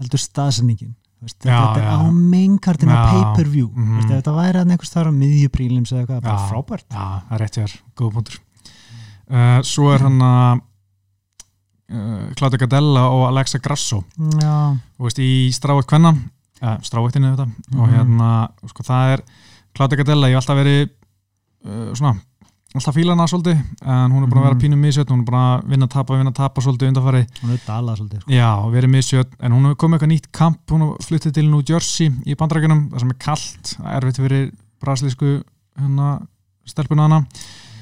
Heldur 0.00 0.20
staðsendingin 0.20 0.94
þetta 1.26 1.80
er 1.80 1.86
á 1.96 2.04
mainkartin 2.12 2.90
á 2.92 3.08
pay-per-view. 3.10 3.70
Veist, 3.72 4.10
ef 4.12 4.18
þetta 4.20 4.34
væri 4.36 4.60
að 4.60 4.70
einhvers 4.74 4.92
þar 4.92 5.08
á 5.10 5.12
miðjuprílims 5.16 5.90
eða 5.94 6.02
eitthvað, 6.04 6.20
bara 6.26 6.48
frábært. 6.50 6.86
Já, 6.92 7.06
það 7.26 7.32
er 7.36 7.42
rétt 7.42 7.56
hér, 7.62 7.72
góð 7.98 8.10
punktur. 8.18 8.36
Uh, 9.26 9.58
Svo 9.66 9.88
er 9.94 10.04
hann 10.04 10.20
að 10.22 10.60
uh, 11.90 12.28
Claudia 12.38 12.60
Gadella 12.62 13.06
og 13.10 13.24
Alexa 13.30 13.58
Grasso. 13.64 14.02
Já, 14.42 14.54
þú 14.98 15.08
veist, 15.08 15.22
í 15.24 15.30
strávægt 15.56 15.88
kvenna 15.90 16.12
uh, 16.14 16.76
strávægtinu 16.86 17.32
þetta 17.32 17.48
og 17.48 17.82
Mhm. 17.88 17.96
hérna, 17.96 18.30
sko, 18.70 18.86
það 18.86 19.14
er 19.16 19.24
Claudia 19.74 19.98
Gadella, 20.02 20.28
ég 20.30 20.36
hef 20.36 20.44
alltaf 20.44 20.60
verið 20.62 20.88
svona, 21.96 22.12
alltaf 22.80 22.94
fíla 22.96 23.14
hana 23.14 23.26
svolítið 23.30 23.58
en 23.86 24.12
hún 24.14 24.22
er 24.22 24.28
búin 24.30 24.40
að 24.40 24.46
vera 24.46 24.54
Mhm. 24.54 24.60
pínum 24.62 24.80
misjöld 24.80 25.08
hún 25.10 25.20
er 25.20 25.26
búin 25.30 25.40
að 25.40 25.64
vinna 25.70 25.88
tapa, 25.88 26.16
vinna 26.18 26.32
tapa 26.32 26.60
svolítið 26.62 26.88
undanfari 26.92 27.26
hún 27.42 27.50
er 27.52 27.60
dalað 27.66 27.96
svolítið 28.00 28.20
sko. 28.20 28.30
já, 28.30 28.48
og 28.64 28.72
verið 28.72 28.90
misjöld, 28.90 29.28
en 29.40 29.52
hún 29.52 29.62
hefur 29.64 29.76
komið 29.76 29.98
eitthvað 29.98 30.12
nýtt 30.12 30.32
kamp, 30.32 30.58
hún 30.70 30.96
fluttið 31.02 31.32
til 31.34 31.50
New 31.50 31.62
Jersey 31.68 32.08
í 32.26 32.34
bandrækjunum, 32.36 32.90
það 32.90 33.00
sem 33.00 33.10
er 33.10 33.18
kallt 33.18 33.76
erfitt 33.84 34.16
fyrir 34.16 34.52
brasilísku 34.82 35.42
hérna, 35.78 36.26
stelpuna 36.66 37.02
hana. 37.02 37.26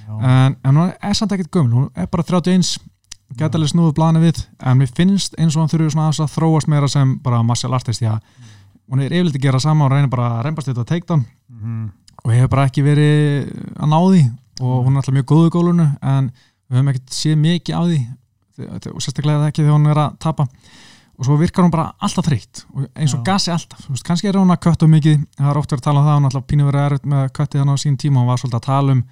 Já. 0.06 0.20
en, 0.20 0.56
en 0.64 0.74
hún 0.76 0.92
er 1.02 1.14
samt 1.14 1.32
ekkert 1.32 1.50
gömul 1.50 1.72
hún 1.72 1.90
er 1.96 2.06
bara 2.06 2.22
31 2.22 2.78
gæti 3.36 3.54
alveg 3.56 3.70
snúið 3.72 3.94
blaðinu 3.96 4.20
við 4.20 4.46
en 4.60 4.78
mér 4.78 4.90
finnst 4.94 5.34
eins 5.38 5.56
og 5.56 5.62
hann 5.62 5.68
þurfi 5.72 5.90
svona 5.94 6.10
að 6.12 6.28
þróast 6.36 6.68
meira 6.68 6.86
sem 6.88 7.18
bara 7.18 7.42
martial 7.42 7.72
artist 7.74 8.02
að 8.02 8.20
hún 8.90 9.00
er 9.00 9.08
yfirleitt 9.10 9.34
að 9.36 9.40
gera 9.42 9.58
sama 9.58 9.86
og 9.86 9.90
reynir 9.92 10.10
bara 10.10 10.38
að 10.38 10.44
og 14.60 14.72
og 14.78 14.86
hún 14.86 14.94
er 14.94 15.02
alltaf 15.02 15.14
mjög 15.14 15.28
góð 15.32 15.46
í 15.48 15.52
gólunu 15.54 15.86
en 16.02 16.32
við 16.70 16.76
höfum 16.78 16.90
ekkert 16.94 17.10
séð 17.14 17.38
mikið 17.44 17.74
á 17.74 17.82
því 17.84 18.00
og 18.94 19.00
sérstaklega 19.02 19.48
ekki 19.50 19.62
þegar 19.64 19.74
hún 19.78 19.90
er 19.90 19.98
að 19.98 20.18
tapa. 20.22 20.46
Og 21.14 21.26
svo 21.28 21.36
virkar 21.38 21.62
hún 21.62 21.70
bara 21.70 21.92
alltaf 22.02 22.26
þreytt 22.26 22.64
og 22.74 22.88
eins 22.98 23.12
og 23.14 23.20
Já. 23.22 23.24
gasi 23.28 23.50
alltaf, 23.54 23.84
veist, 23.86 24.02
kannski 24.06 24.26
er 24.26 24.34
hún 24.34 24.50
að 24.50 24.60
kötta 24.66 24.86
mikið, 24.90 25.20
það 25.38 25.50
er 25.52 25.58
oft 25.60 25.70
verið 25.70 25.82
að 25.82 25.84
tala 25.86 26.00
um 26.00 26.06
það 26.08 26.16
hún 26.16 26.24
er 26.24 26.30
alltaf 26.32 26.46
pínu 26.50 26.64
verið 26.66 26.86
erfitt 26.88 27.06
með 27.12 27.28
köttið 27.38 27.60
hann 27.62 27.70
á 27.70 27.76
sín 27.78 27.96
tíma. 28.02 28.18
Hún 28.18 28.26
var 28.32 28.40
svolítið 28.42 28.58
að 28.58 28.66
tala 28.66 28.92
um, 28.96 29.02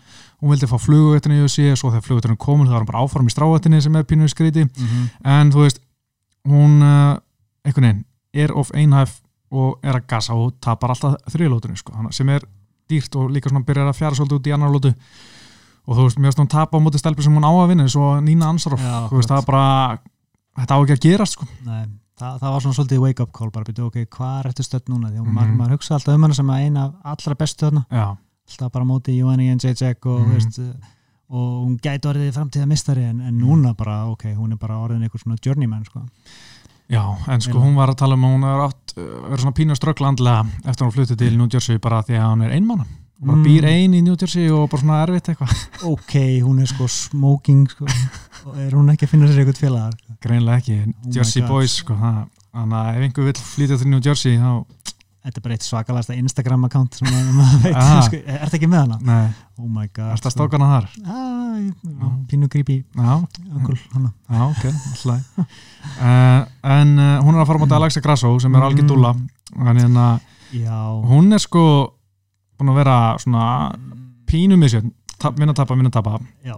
hún 0.43 0.51
vildi 0.51 0.67
fá 0.67 0.79
flugveitinni 0.83 1.37
í 1.39 1.45
þessi, 1.45 1.67
svo 1.79 1.91
þegar 1.95 2.07
flugveitinni 2.09 2.39
komin 2.43 2.67
þá 2.67 2.73
var 2.75 2.83
hún 2.83 2.91
bara 2.91 3.03
áfram 3.07 3.31
í 3.31 3.35
strávættinni 3.37 3.81
sem 3.83 3.97
er 3.97 4.03
pínu 4.11 4.27
skríti 4.35 4.65
Mhm. 4.67 5.05
en 5.25 5.53
þú 5.55 5.63
veist, 5.63 5.79
hún 6.49 6.83
uh, 6.83 7.19
einhvern 7.65 7.87
veginn, 7.87 8.05
er 8.35 8.51
of 8.59 8.71
einhæf 8.75 9.21
og 9.53 9.79
er 9.85 9.95
að 10.01 10.07
gasa 10.11 10.35
og 10.35 10.55
tapar 10.61 10.91
alltaf 10.91 11.15
þriðlótunni, 11.31 11.77
sko, 11.79 11.93
sem 12.11 12.29
er 12.31 12.43
dýrt 12.91 13.15
og 13.15 13.31
líka 13.31 13.49
svona 13.49 13.65
byrjar 13.65 13.93
að 13.93 13.99
fjara 14.01 14.15
svolítið 14.19 14.39
út 14.41 14.47
í 14.51 14.55
annar 14.57 14.71
lótu 14.75 14.95
og 15.87 15.97
þú 15.99 16.05
veist, 16.07 16.19
mér 16.19 16.31
veist 16.31 16.39
hún 16.43 16.49
tapa 16.53 16.79
á 16.79 16.81
móti 16.85 16.99
stelpi 17.01 17.23
sem 17.25 17.35
hún 17.35 17.45
á 17.47 17.53
að 17.53 17.69
vinna, 17.73 17.89
svo 17.91 18.21
Nína 18.23 18.49
Ansaroff 18.53 18.83
þú 18.83 19.19
veist, 19.19 19.29
það 19.33 19.43
er 19.43 19.47
bara 19.51 19.99
þetta 20.63 20.77
á 20.77 20.79
ekki 20.85 20.97
að 20.97 21.05
gerast, 21.07 21.33
sko 21.39 21.47
Nei, 21.67 21.85
það, 22.21 22.39
það 22.43 22.51
var 22.55 22.61
svona 22.67 22.77
svolítið 22.79 23.03
wake 23.07 23.23
up 23.27 23.33
call 23.33 23.51
bara 23.51 23.65
byrju, 23.69 23.87
ok, 23.91 23.99
hvað 24.17 24.39
er 24.39 24.51
þetta 24.53 24.67
stödd 24.69 24.89
núna 24.93 25.11
því 25.11 25.21
mm 25.23 25.33
Mhm. 25.33 25.57
maður, 25.59 25.77
hugsa 25.77 25.95
alltaf 25.99 26.15
um 26.15 26.23
hana 26.29 26.35
sem 26.35 26.47
að 26.55 26.65
eina 26.67 26.85
af 26.85 26.95
allra 27.17 27.35
bestu 27.35 27.67
þarna 27.67 27.85
alltaf 27.91 28.73
bara 28.73 28.85
móti 28.85 29.17
Jóhanni 29.19 29.49
Jens 29.49 29.65
Ejek 29.65 30.07
og, 30.07 30.21
Mhm. 30.21 30.29
mm. 30.29 30.33
veist, 30.33 30.59
og 31.33 31.65
hún 31.65 31.79
gæti 31.81 32.09
orðið 32.11 32.33
framtíða 32.37 32.67
mistari 32.69 33.05
en, 33.09 33.21
en 33.21 33.39
núna 33.41 33.75
bara, 33.75 34.05
ok, 34.07 34.25
hún 34.37 34.53
er 34.53 34.57
bara 34.61 34.75
orðin 34.77 35.03
einhver 35.03 35.19
svona 35.23 35.37
journeyman 35.41 35.85
sko. 35.85 36.03
Já, 36.93 37.17
en 37.33 37.41
sko 37.41 37.57
hún 37.59 37.75
var 37.75 37.89
að 37.89 37.97
tala 38.03 38.15
um 38.19 38.25
að 38.27 38.35
hún 38.35 38.45
er 38.45 38.61
átt 38.67 38.93
uh, 38.99 39.05
verið 39.31 39.41
svona 39.41 39.55
pínu 39.57 39.77
strögglandlega 39.79 40.43
eftir 40.67 40.83
að 40.83 40.89
hún 40.91 40.93
flutti 40.93 41.17
til 41.17 41.39
New 41.39 41.49
Jersey 41.49 41.79
bara 41.79 42.03
því 42.03 42.19
að 42.21 42.27
hún 42.35 42.43
er 42.45 42.51
einmána 42.53 42.85
hún 43.23 43.29
bara 43.29 43.39
Mm. 43.39 43.45
býr 43.47 43.65
ein 43.71 43.93
í 43.95 44.03
New 44.03 44.17
Jersey 44.19 44.49
og 44.51 44.69
bara 44.71 44.83
svona 44.83 45.03
erfitt 45.07 45.29
eitthvað 45.31 45.53
ok, 45.95 46.15
hún 46.43 46.61
er 46.61 46.67
sko 46.67 46.89
smoking 46.91 47.69
sko, 47.71 47.87
og 48.47 48.57
er 48.59 48.71
hún 48.75 48.91
ekki 48.91 49.07
að 49.07 49.13
finna 49.15 49.29
sér 49.31 49.45
eitthvað 49.45 49.63
félagar 49.63 49.95
sko. 49.97 50.17
greinlega 50.23 50.59
ekki, 50.59 50.79
Oh 51.07 51.13
Jersey. 51.15 51.43
Boys 51.47 51.77
sko, 51.83 51.95
þannig 51.95 52.79
að 52.79 52.97
ef 52.97 53.03
einhver 53.09 53.25
vill 53.31 53.43
flytja 53.55 53.79
til 53.79 53.89
New 53.93 54.01
Jersey 54.03 54.37
þá, 54.43 54.65
þetta 55.23 55.39
er 55.39 55.45
bara 55.47 55.55
eitt 55.55 55.63
svakalasta 55.69 56.17
Instagram 56.19 56.65
account 56.67 56.95
sem 56.99 57.07
að- 57.07 57.31
maður 57.39 57.63
veit, 57.63 57.77
Ah. 57.79 58.01
sko, 58.03 58.17
er 58.27 58.39
þetta 58.43 58.59
ekki 58.59 58.71
með 58.73 58.81
hana? 58.83 58.99
nei, 59.07 59.31
oh 59.63 59.69
my 59.69 59.87
god 59.95 60.13
er 60.17 60.23
það 60.27 60.35
stókana 60.35 60.67
þar? 60.73 60.89
ah, 61.07 62.11
pínu 62.27 62.49
creepy 62.51 62.83
Já, 62.97 63.23
öngul 63.55 63.79
já, 63.79 64.43
ok, 64.51 64.65
alltaf 64.67 65.39
uh, 65.39 66.45
en 66.65 66.99
uh, 66.99 67.23
hún 67.23 67.35
er 67.37 67.43
að 67.43 67.47
fara 67.47 67.59
á 67.59 67.63
móti 67.63 67.77
Alexa 67.79 68.01
Grasso 68.03 68.35
sem 68.43 68.55
er 68.55 68.63
algjör 68.67 68.83
Mm. 68.83 68.89
dúlla 68.89 69.15
en 69.15 69.77
hérna, 69.79 70.21
hún 71.07 71.33
er 71.33 71.39
sko 71.39 71.95
búin 72.63 72.75
að 72.75 72.83
vera 72.83 72.99
svona 73.23 73.47
pínu 74.31 74.59
misjöfn, 74.61 74.93
tap, 75.19 75.37
vinna 75.39 75.55
tapa, 75.57 75.77
vinna 75.79 75.93
tapa. 75.93 76.21
Já. 76.47 76.57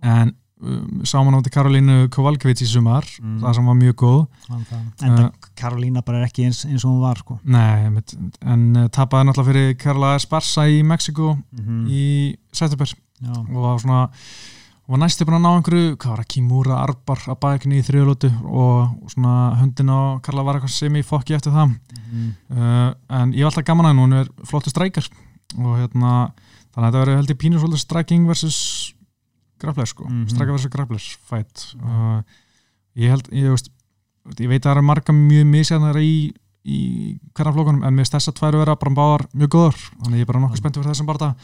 en 0.00 0.32
um, 0.60 1.02
sá 1.04 1.18
hann 1.18 1.32
á 1.32 1.36
móti 1.36 1.52
Karolínu 1.52 2.08
Kovalkvits 2.12 2.64
í 2.64 2.68
sumar. 2.68 3.06
Mm. 3.20 3.40
það 3.42 3.56
sem 3.56 3.68
var 3.70 3.78
mjög 3.78 3.96
góð. 4.02 4.20
En 4.50 4.64
það. 4.68 5.26
Karolína 5.58 6.04
bara 6.06 6.20
er 6.20 6.30
ekki 6.30 6.46
eins, 6.48 6.62
eins 6.68 6.84
og 6.84 6.94
hún 6.94 7.02
var 7.04 7.20
sko. 7.20 7.40
Nei, 7.44 7.90
en 7.90 8.64
uh, 8.76 8.86
tapaði 8.92 9.28
náttúrulega 9.28 9.50
fyrir 9.50 9.76
Karla 9.80 10.14
Esparza 10.18 10.68
í 10.68 10.80
Mexiko 10.86 11.34
mm 11.36 11.84
í 11.90 12.06
september. 12.52 12.90
Já, 13.20 13.34
og 13.36 13.60
var 13.60 13.80
svona 13.82 14.00
og 14.90 14.98
næstu 14.98 15.22
búin 15.26 15.36
að 15.38 15.44
ná 15.44 15.50
einhverju, 15.54 15.96
hvað 16.02 16.10
var 16.10 16.20
það, 16.22 16.28
Kimura 16.32 16.78
Arbar 16.82 17.20
að 17.30 17.36
bækni 17.44 17.78
í 17.78 17.84
þriðlótu 17.86 18.30
og 18.42 19.10
svona 19.12 19.34
höndin 19.60 19.92
á 19.92 20.18
Karla 20.24 20.42
var 20.46 20.58
eitthvað 20.58 20.72
sem 20.74 20.96
ég 20.98 21.06
fokki 21.06 21.36
eftir 21.36 21.54
það. 21.54 21.76
Mm. 22.10 22.30
uh, 22.56 22.88
en 23.20 23.34
ég 23.36 23.46
var 23.46 23.52
alltaf 23.52 23.68
gaman 23.68 23.86
að 23.86 23.92
henni, 23.92 24.06
hún 24.06 24.18
er 24.18 24.32
flottu 24.50 24.72
strækjar 24.72 25.10
og 25.58 25.78
hérna 25.78 26.12
þannig 26.70 26.84
að 26.84 26.86
þetta 26.86 27.02
verður 27.02 27.18
held 27.20 27.32
ég 27.32 27.40
pínur 27.40 27.62
svolítið 27.62 27.82
striking 27.84 28.28
versus 28.30 28.60
grappler 29.60 29.88
sko, 29.88 30.06
mm. 30.06 30.12
-hmm. 30.22 30.30
strækjar 30.32 30.56
versus 30.56 30.72
grappler 30.72 31.08
fight. 31.28 31.66
Uh, 31.80 32.22
ég 32.96 33.12
held, 33.12 33.28
ég 33.32 33.50
veist 33.50 33.72
ég 34.38 34.48
veit 34.48 34.60
að 34.60 34.70
það 34.70 34.76
eru 34.76 34.86
marga 34.86 35.12
mjög 35.16 35.46
misjæðnar 35.50 35.98
í, 36.00 36.14
í 36.64 36.78
hverja 37.34 37.52
flokkunum 37.56 37.84
en 37.84 38.00
finnst 38.00 38.14
þess 38.14 38.30
að 38.30 38.38
tværu 38.38 38.62
vera 38.62 38.76
bara 38.76 38.94
báðar 38.94 39.26
mjög 39.32 39.52
góður 39.56 39.78
þannig 40.04 40.18
ég 40.20 40.24
er 40.24 40.30
bara 40.30 40.40
nokkuð 40.40 40.56
Mm. 40.56 40.62
spenntið 40.62 40.82
fyrir 40.82 40.94
þessum 40.94 41.06
barða. 41.06 41.34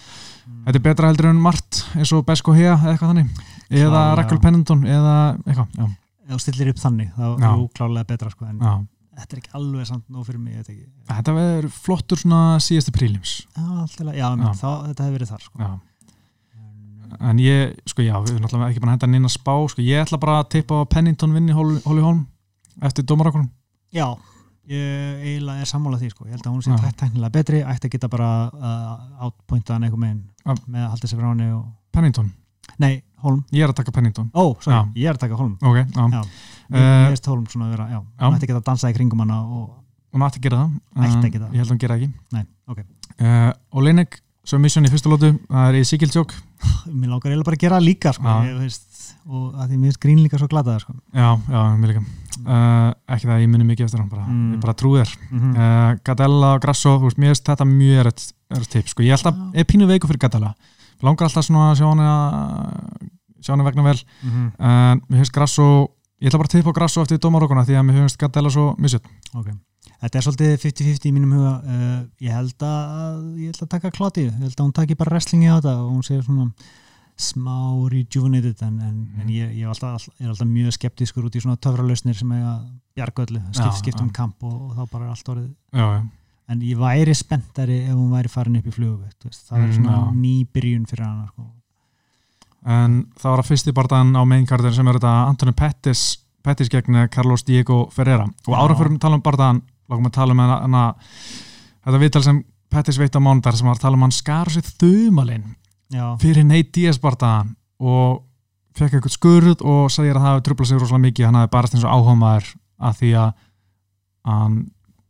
Þetta 0.67 0.79
er 0.79 0.87
betra 0.89 1.09
heldur 1.09 1.31
en 1.31 1.41
margt 1.43 1.85
eins 1.97 2.13
og 2.13 2.27
Besko 2.27 2.53
Hea 2.53 2.75
eða 2.77 2.93
eitthvað 2.93 3.13
þannig. 3.13 3.31
Eða. 3.71 4.03
Rakel 4.17 4.39
Pennington 4.39 4.85
eða 4.85 5.37
eitthvað, 5.47 5.69
já, 5.75 5.87
þú 6.31 6.39
stillir 6.39 6.69
upp 6.71 6.79
þannig 6.79 7.09
þá 7.17 7.25
er 7.27 7.49
þú 7.49 7.71
klálega 7.75 8.07
betra 8.07 8.31
sko, 8.31 8.45
en 8.47 8.59
já 8.61 8.87
þetta 9.17 9.37
er 9.37 9.41
ekki 9.43 9.53
alveg 9.57 9.89
samt 9.89 10.07
nóg 10.13 10.27
fyrir 10.29 10.43
mig 10.43 10.61
þetta 11.09 11.35
verður 11.37 11.69
flottur 11.73 12.21
svona 12.21 12.61
síðasti 12.63 12.95
prílims 12.95 13.35
já, 13.57 13.65
já, 14.13 14.29
Já. 14.29 14.53
Þá, 14.61 14.71
þetta 14.91 15.07
hefur 15.07 15.17
verið 15.17 15.33
þar 15.33 15.45
sko. 15.47 15.73
en 17.31 17.43
ég, 17.43 17.75
sko 17.89 18.07
já, 18.07 18.15
við 18.21 18.35
erum 18.35 18.47
náttúrulega 18.47 18.71
ekki 18.75 18.85
bara 18.85 18.93
að 18.95 18.97
henda 18.99 19.11
neina 19.15 19.33
spá, 19.33 19.53
sko 19.73 19.85
ég 19.85 20.05
ætla 20.05 20.21
bara 20.23 20.39
að 20.43 20.49
tippa 20.57 20.85
Pennington 20.93 21.37
vinni 21.37 21.57
Holly 21.57 22.05
Holm 22.05 22.25
eftir 22.85 23.07
dómarakonum 23.09 23.49
já, 23.97 24.09
ég 24.69 25.23
eiginlega 25.25 25.65
er 25.65 25.71
sammála 25.71 26.01
því 26.01 26.13
sko. 26.13 26.27
ég 26.29 26.37
held 26.37 26.49
að 26.49 26.57
hún 26.57 26.65
sé 26.67 26.81
tætt 26.83 26.99
tæknilega 27.01 27.35
betri 27.39 27.63
ætti 27.65 27.89
að 27.89 27.97
geta 27.97 28.11
bara 28.13 28.31
uh, 28.53 29.31
hann 29.73 29.87
megin 29.97 30.25
Já. 30.47 30.55
með 30.67 30.83
að 30.85 30.91
halda 30.93 31.09
sér 31.11 31.19
frá 31.19 31.31
henni 31.33 31.49
og... 31.57 31.65
Pennington, 31.97 32.29
nei, 32.83 33.03
Holm, 33.25 33.41
ég 33.51 33.65
er 33.65 33.73
að 33.73 33.79
taka 33.81 33.93
Pennington. 33.97 34.29
Ó, 34.37 34.55
sorry, 34.61 34.77
Já. 34.77 34.83
ég 35.01 35.09
er 35.11 35.17
að 35.17 35.23
taka 35.25 35.39
Holm 35.41 35.55
ok, 35.63 35.77
já, 35.97 36.05
Já. 36.13 36.23
Eh, 36.67 36.83
ég 37.07 37.09
veist 37.15 37.27
Holm 37.31 37.47
svona 37.49 37.67
að 37.69 37.75
vera, 37.77 37.87
já, 37.95 38.01
hún 38.21 38.35
ætti 38.37 38.45
að 38.47 38.51
geta 38.53 38.61
að 38.61 38.67
dansa 38.69 38.91
í 38.91 38.95
kringum 38.99 39.23
hana 39.25 39.39
og, 39.47 39.71
hún 40.13 40.23
ætti 40.27 40.39
að 40.41 40.47
gera 40.49 40.59
það. 40.61 40.77
Ætti 41.07 41.17
að 41.27 41.33
gera 41.33 41.47
það. 41.47 41.55
ég 41.55 41.59
held 41.63 41.67
að 41.67 41.75
hún 41.75 41.83
gera 41.85 41.97
ekki. 41.97 42.09
Nei, 42.37 42.45
ok. 42.69 42.79
Uh, 43.17 43.53
og 43.73 43.83
Leinek, 43.87 44.19
submission 44.47 44.85
í 44.87 44.91
fyrsta 44.93 45.09
lótu 45.11 45.33
það 45.49 45.69
er 45.71 45.79
í 45.81 45.85
Sigiltjók 45.89 46.35
mér 46.93 47.11
langar 47.11 47.31
eiginlega 47.33 47.47
bara 47.49 47.57
að 47.57 47.65
gera 47.65 47.79
líka 47.83 48.13
sko. 48.15 48.35
Ég, 48.47 48.59
veist, 48.61 49.01
og 49.27 49.57
að 49.57 49.71
því 49.73 49.79
mér 49.81 49.89
finnst 49.91 50.03
grín 50.05 50.21
líka 50.23 50.39
svo 50.39 50.49
glataðar 50.53 50.85
sko. 50.85 50.95
já, 51.17 51.31
já, 51.51 51.63
mér 51.81 51.93
líka. 51.95 52.05
Uh, 52.47 52.93
ekki 53.17 53.27
það 53.27 53.35
að 53.39 53.43
ég 53.47 53.51
muni 53.51 53.65
mikið 53.73 53.87
eftir 53.89 54.01
hann 54.03 54.11
bara, 54.13 54.27
Mm. 54.29 54.53
ég 54.55 54.61
bara 54.61 54.75
trúi 54.77 55.01
þér. 55.01 55.13
Mm 55.33 55.57
uh, 55.57 55.97
Gadella 56.05 56.55
og 56.55 56.61
Grasso, 56.63 56.99
veist, 57.01 57.19
mér 57.19 57.33
finnst 57.33 57.49
þetta 57.49 57.67
mjög 57.67 58.01
er 58.05 58.07
eitt 58.13 58.71
tip, 58.71 58.87
sko, 58.93 59.03
ég 59.03 59.11
er 59.15 59.17
alltaf, 59.19 59.35
Já. 59.35 59.51
er 59.61 59.65
pínu 59.65 59.87
veiku 59.89 60.07
fyrir 60.11 60.21
Gadella, 60.27 60.55
langar 61.03 61.27
alltaf 61.29 61.45
svona 61.45 61.71
að 61.73 61.77
sjá 61.81 61.87
hann 61.91 62.01
að 62.01 63.11
sjá 63.43 63.53
hann 63.55 63.65
vegna 63.67 63.83
vel. 63.83 64.01
-hmm. 64.23 64.49
en 64.59 65.01
mér 65.09 65.19
finnst 65.23 65.33
Grasso 65.33 65.67
ég 66.21 66.29
ætla 66.31 66.39
bara 66.39 66.49
að 66.49 66.57
tippa 66.57 66.73
Grasso 66.73 67.03
eftir 67.03 67.19
dómarókuna 67.19 67.65
því 67.67 67.75
að 67.77 67.85
mér 67.87 67.95
finnst 68.01 68.19
Gadella 68.19 68.51
svo 68.51 68.75
misjöld 68.79 69.05
Ok, 69.35 69.51
þetta 70.01 70.19
er 70.19 70.23
svolítið 70.23 70.57
50-50 70.65 71.07
í 71.09 71.13
mínum 71.13 71.33
huga. 71.37 71.55
Uh, 71.65 72.01
ég 72.21 72.33
held 72.33 72.63
að 72.63 73.37
ég 73.39 73.47
held 73.53 73.63
að 73.63 73.69
taka 73.69 73.91
Kloti, 73.91 74.25
ég 74.27 74.33
held 74.41 74.55
að 74.61 74.65
hún 74.65 74.73
taki 74.73 74.95
bara 74.95 75.11
wrestlingi 75.15 75.49
á 75.53 75.57
þetta 75.61 75.77
og 75.83 75.91
hún 75.93 76.03
sé 76.03 76.23
svona 76.23 76.51
smá 77.17 77.89
rejuvenated 77.91 78.61
en, 78.63 78.81
en, 78.81 78.97
Mhm. 79.09 79.21
en 79.21 79.29
ég, 79.29 79.51
ég 79.57 79.63
er, 79.65 79.69
alltaf, 79.69 80.09
er 80.21 80.29
alltaf 80.29 80.47
mjög 80.49 80.73
skeptískur 80.77 81.25
út 81.25 81.35
í 81.37 81.41
svona 81.41 81.57
töfralausnir 81.57 82.15
sem 82.15 82.33
eiga 82.33 82.61
bjarga 82.95 83.25
öllu, 83.25 83.41
skipt, 83.53 83.79
skipt 83.79 84.01
um 84.01 84.11
kamp 84.11 84.43
og, 84.45 84.53
og 84.71 84.77
þá 84.77 84.91
bara 84.93 85.05
er 85.05 85.11
allt 85.11 85.29
orðið 85.29 85.49
já, 85.73 85.87
já, 85.97 86.03
en 86.49 86.61
ég 86.63 86.79
væri 86.79 87.15
spenntari 87.15 87.81
ef 87.89 87.95
hún 87.97 88.11
væri 88.15 88.29
farin 88.31 88.57
upp 88.61 88.67
í 88.71 88.75
flugveitt 88.75 89.27
það 89.27 89.59
er 89.59 89.67
Mm, 89.67 89.73
svona 89.77 89.97
já. 89.97 90.13
ný 90.15 90.35
byrjun 90.53 90.87
fyrir 90.87 91.05
hana 91.07 91.27
sko. 91.33 91.47
en 92.67 93.07
það 93.19 93.31
var 93.31 93.41
að 93.43 93.49
fyrsti 93.51 93.73
barðan 93.75 94.15
á 94.19 94.23
mainkardir 94.27 94.75
sem 94.75 94.89
er 94.89 94.95
þetta 94.99 95.15
Antoni 95.29 95.53
Pettis 95.53 96.19
Pettis 96.43 96.69
gegn 96.71 97.09
Carlos 97.11 97.43
Diego 97.45 97.89
Ferreira 97.91 98.25
og 98.47 98.53
Já. 98.55 98.59
ára 98.63 98.75
fyrir 98.79 98.93
að 98.95 99.01
tala 99.01 99.15
um 99.19 99.23
barðan 99.23 99.63
lókum 99.91 100.07
að 100.07 100.13
tala 100.13 100.33
um 100.33 100.39
hana, 100.39 100.95
þetta 101.85 101.99
viðtal 102.03 102.23
sem 102.23 102.45
Pettis 102.71 102.99
veit 102.99 103.15
á 103.15 103.21
mánudar 103.23 103.55
sem 103.57 103.67
var 103.67 103.77
að 103.77 103.81
tala 103.87 103.97
um 103.97 104.03
hann 104.03 104.13
skar 104.15 104.47
sér 104.51 104.63
þumalinn 104.79 105.55
fyrir 106.19 106.45
Nate 106.45 106.71
Diaz 106.75 106.99
barðan 106.99 107.55
og 107.79 108.23
fekk 108.77 108.95
eitthvað 108.99 109.15
skurð 109.15 109.63
og 109.65 109.91
segir 109.91 110.17
að 110.19 110.23
það 110.23 110.33
hefði 110.35 110.45
trublað 110.49 110.67
sig 110.69 110.79
rosalega 110.81 111.05
mikið 111.07 111.27
hann 111.27 111.35
hafi 111.41 111.51
barast 111.55 111.75
eins 111.75 111.85
og 111.87 111.95
áhugaðmaður 111.95 112.49
að 112.87 112.99
því 113.01 113.13
að 113.23 113.31
hann 114.27 114.57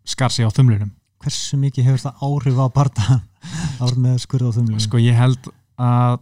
skar 0.07 0.30
sig 0.30 0.45
á 0.47 0.51
þumlunum 0.53 0.93
hversu 1.24 1.58
mikið 1.60 1.88
hefur 1.90 2.02
það 2.06 2.24
áhrif 2.28 2.58
á 2.60 2.66
parta 2.76 3.20
árið 3.82 4.00
með 4.04 4.18
skurð 4.24 4.50
á 4.50 4.56
þumlu 4.58 4.80
sko 4.84 5.00
ég 5.02 5.16
held 5.18 5.50
að 5.80 6.18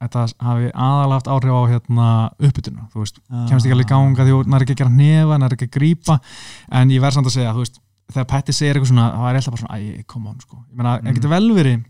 þetta 0.00 0.22
hafi 0.40 0.70
aðalega 0.72 1.16
haft 1.18 1.28
áhrif 1.28 1.52
á 1.52 1.62
hérna 1.68 2.06
uppbytuna, 2.40 2.86
þú 2.92 3.02
veist, 3.02 3.18
kemst 3.50 3.66
ekki 3.66 3.74
alveg 3.76 3.90
ganga 3.90 4.24
því 4.24 4.32
hún 4.38 4.56
er 4.56 4.64
ekki 4.64 4.72
að 4.76 4.80
gera 4.80 4.94
nefa, 4.96 5.34
hún 5.36 5.44
er 5.44 5.54
ekki 5.56 5.68
að 5.68 5.74
grípa 5.76 6.16
en 6.80 6.92
ég 6.94 7.02
verð 7.04 7.18
samt 7.18 7.28
að 7.28 7.34
segja, 7.36 7.52
þú 7.52 7.64
veist 7.66 7.80
þegar 8.10 8.28
Petti 8.32 8.54
segir 8.56 8.78
eitthvað 8.78 8.90
svona, 8.94 9.08
þá 9.12 9.20
er 9.28 9.36
ég 9.36 9.40
alltaf 9.42 9.52
bara 9.54 9.62
svona 9.62 9.76
æ, 10.00 10.04
come 10.08 10.30
on, 10.32 10.38
sko, 10.42 10.56
ég 10.70 10.78
meina, 10.80 10.94
Mm. 10.96 11.04
það 11.10 11.18
getur 11.20 11.30
vel 11.34 11.50
verið? 11.60 11.84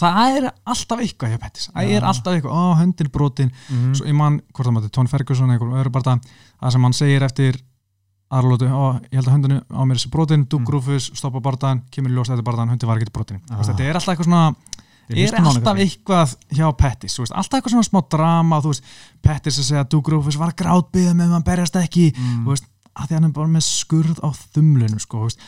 Það 0.00 0.38
er 0.38 0.46
alltaf 0.72 1.02
eitthvað 1.04 1.30
hjá 1.30 1.38
Pettis, 1.44 1.68
það 1.70 1.84
Já. 1.86 1.96
er 2.00 2.06
alltaf 2.10 2.32
eitthvað, 2.34 2.56
ó, 2.56 2.64
höndin 2.80 3.10
brotin. 3.14 3.52
Mm 3.70 3.92
svo 3.94 4.08
ég 4.08 4.16
man, 4.18 4.40
hvort 4.50 4.66
það 4.66 4.74
mátti, 4.80 4.90
Tón 4.96 5.06
Ferguson 5.12 5.52
eitthvað 5.54 5.76
öðru 5.78 5.92
bara 5.94 6.16
það 6.16 6.72
sem 6.74 6.82
hann 6.88 6.96
segir 6.96 7.22
eftir 7.28 7.60
aðralótu, 8.30 8.66
ó, 8.66 8.98
ég 9.06 9.20
held 9.20 9.28
að 9.28 9.34
höndinu 9.36 9.58
á 9.70 9.80
mér 9.86 9.96
þessi 10.00 10.10
brotin, 10.10 10.46
Doug 10.50 10.64
Mm. 10.66 10.98
Stoppa 11.14 11.40
barðan 11.40 11.82
kemur 11.90 12.10
í 12.10 12.14
ljós 12.16 12.28
þetta 12.32 12.42
barðan, 12.42 12.68
höndin 12.74 12.88
var 12.88 12.98
ekki 12.98 13.12
brotin 13.12 13.40
Ah. 13.50 13.62
þetta 13.62 13.84
er 13.86 13.94
alltaf 13.94 14.14
eitthvað 14.16 14.24
svona 14.30 14.56
er 15.08 15.34
alltaf 15.38 15.76
eitthvað 15.78 16.36
hjá 16.50 16.66
Pettis 16.76 17.18
veist, 17.18 17.32
alltaf 17.32 17.60
eitthvað 17.60 17.74
svona 17.76 17.86
smá 17.86 18.00
drama 18.10 18.60
veist, 18.60 18.82
Pettis 19.22 19.58
að 19.58 19.64
segja 19.70 19.84
að 19.84 19.88
Doug 19.90 20.08
Rufus 20.08 20.36
var 20.36 20.52
grátbyða 20.52 21.14
með 21.14 21.30
hann 21.30 21.42
berjast 21.46 21.76
ekki 21.76 22.12
Mm. 22.16 22.44
veist, 22.46 22.64
að 22.96 23.06
því 23.08 23.14
hann 23.14 23.24
er 23.24 23.30
bara 23.30 23.46
með 23.46 23.62
skurð 23.62 24.18
á 24.24 24.28
þumlunum 24.34 24.98
sko, 25.00 25.22
veist. 25.22 25.38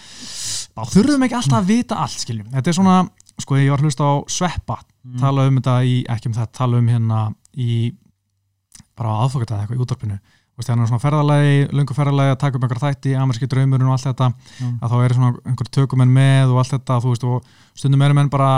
þurfum 0.77 1.25
ekki 1.27 1.35
alltaf 1.35 1.59
að 1.63 1.67
vita 1.67 1.97
allt 1.97 2.21
skiljum, 2.23 2.51
þetta 2.53 2.69
er 2.69 2.73
svona 2.79 3.11
sko, 3.41 3.55
ég 3.57 3.71
var 3.71 3.79
að 3.79 3.87
hlusta 3.89 4.05
á 4.07 4.15
Sveppa 4.29 4.79
Mm. 5.05 5.19
tala 5.19 5.47
um 5.49 5.57
þetta 5.59 5.83
í, 5.85 6.05
ekki 6.07 6.27
um 6.27 6.33
þetta, 6.35 6.53
tala 6.53 6.77
um 6.79 6.87
hérna 6.87 7.35
í 7.57 7.93
bara 8.97 9.09
á 9.11 9.27
aðfokata 9.27 9.59
eitthvað 9.67 9.79
í 9.79 9.83
útvarpinu 9.85 10.19
Þú 10.19 10.38
veist, 10.59 10.69
hann 10.73 10.83
er 10.83 10.89
svona 10.91 11.03
ferðalagi, 11.03 11.57
löngu 11.79 11.95
ferðalagi 11.97 12.33
að 12.35 12.39
taka 12.43 12.59
upp 12.59 12.65
einhver 12.67 12.81
þætti, 12.83 13.15
amerski 13.23 13.49
draumurinn 13.51 13.89
og 13.89 13.95
allt 13.97 14.07
þetta 14.09 14.29
Já. 14.59 14.69
að 14.83 14.93
þá 14.93 14.97
eru 15.05 15.19
svona 15.19 15.33
einhver 15.53 15.71
tökumenn 15.79 16.13
með 16.19 16.53
og 16.55 16.59
allt 16.63 16.75
þetta, 16.77 16.97
þú 17.05 17.13
veist, 17.15 17.27
og 17.29 17.79
stundum 17.79 18.03
eru 18.09 18.17
menn 18.19 18.31
bara 18.33 18.51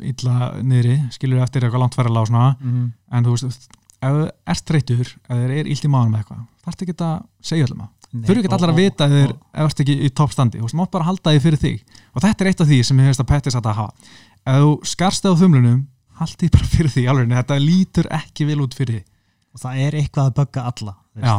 illa 0.00 0.52
niðri, 0.62 0.96
skilur 1.16 1.42
eftir 1.44 1.66
eitthvað 1.66 1.84
langt 1.84 1.98
ferðalag 1.98 2.22
og 2.26 2.30
svona, 2.30 2.56
Mhm. 2.60 2.92
en 3.12 3.24
þú 3.24 3.34
veist 3.36 3.68
ef 4.04 4.12
þú 4.14 4.24
ert 4.46 4.64
þreytur, 4.68 5.08
ef 5.30 5.36
þér 5.36 5.50
er 5.58 5.66
illt 5.66 5.84
í 5.84 5.88
maðanum 5.90 6.12
með 6.14 6.20
eitthvað, 6.24 6.46
þarf 6.64 6.82
ekki 6.84 6.96
að 7.00 7.22
segja 7.42 7.66
öllum 7.68 7.84
það 7.84 7.90
Nei, 8.14 8.22
þurfi 8.28 8.42
ekki 8.44 8.52
allar 8.54 8.70
að 8.70 8.76
vita 8.78 9.04
ef 9.10 9.10
þú 9.10 9.64
ert 9.64 9.80
ekki 9.82 9.94
í 10.06 10.08
toppstandi, 10.14 10.58
þú 10.60 10.66
veist, 10.68 10.76
mátt 10.78 10.90
bara 10.94 11.04
halda 11.08 11.32
því 11.34 11.40
fyrir 11.42 11.58
þig. 11.58 11.80
Og 12.14 12.22
þetta 12.22 12.44
er 12.44 12.46
eitt 12.52 12.60
af 12.62 12.68
því 12.68 12.78
sem 12.86 12.98
ég 13.02 13.08
hefist 13.08 13.20
að 13.24 13.26
Pettis 13.26 13.56
að 13.58 13.66
hafa. 13.74 13.90
Ef 14.46 14.60
þú 14.62 14.70
skarst 14.86 15.24
á 15.26 15.30
þumlunum 15.34 15.80
haldi 16.20 16.36
því 16.46 16.50
bara 16.54 16.68
fyrir 16.70 16.90
því, 16.94 17.04
alveg, 17.10 17.34
þetta 17.34 17.58
lítur 17.58 18.06
ekki 18.14 18.46
vel 18.46 18.60
út 18.62 18.74
fyrir 18.78 19.00
því 19.00 19.04
og 19.54 19.60
það 19.64 19.80
er 19.82 19.92
eitthvað 19.98 20.30
að 20.30 20.36
bögga 20.38 20.62
alla. 20.70 20.94
Já, 21.14 21.36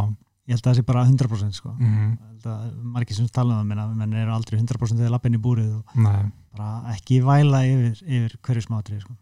ég 0.47 0.55
held 0.55 0.61
að 0.63 0.69
það 0.71 0.79
sé 0.79 0.85
bara 0.87 1.05
100% 1.09 1.59
sko. 1.59 1.73
mhm, 1.79 2.15
Ég 2.15 2.31
held 2.31 2.49
að 2.53 2.73
margir 2.95 3.15
sem 3.17 3.27
tala 3.27 3.59
um 3.59 3.61
það 3.63 3.69
menn, 3.75 3.97
menn 3.97 4.17
eru 4.21 4.31
aldrei 4.35 4.59
100% 4.59 4.99
þegar 5.01 5.11
lappin 5.15 5.35
í 5.35 5.41
búrið 5.41 5.71
og 5.79 5.95
nei 5.99 6.31
bara 6.55 6.93
ekki 6.95 7.19
væla 7.25 7.65
yfir, 7.67 8.01
yfir 8.07 8.35
hverju 8.47 8.61
smátrið 8.63 9.01
sko. 9.03 9.15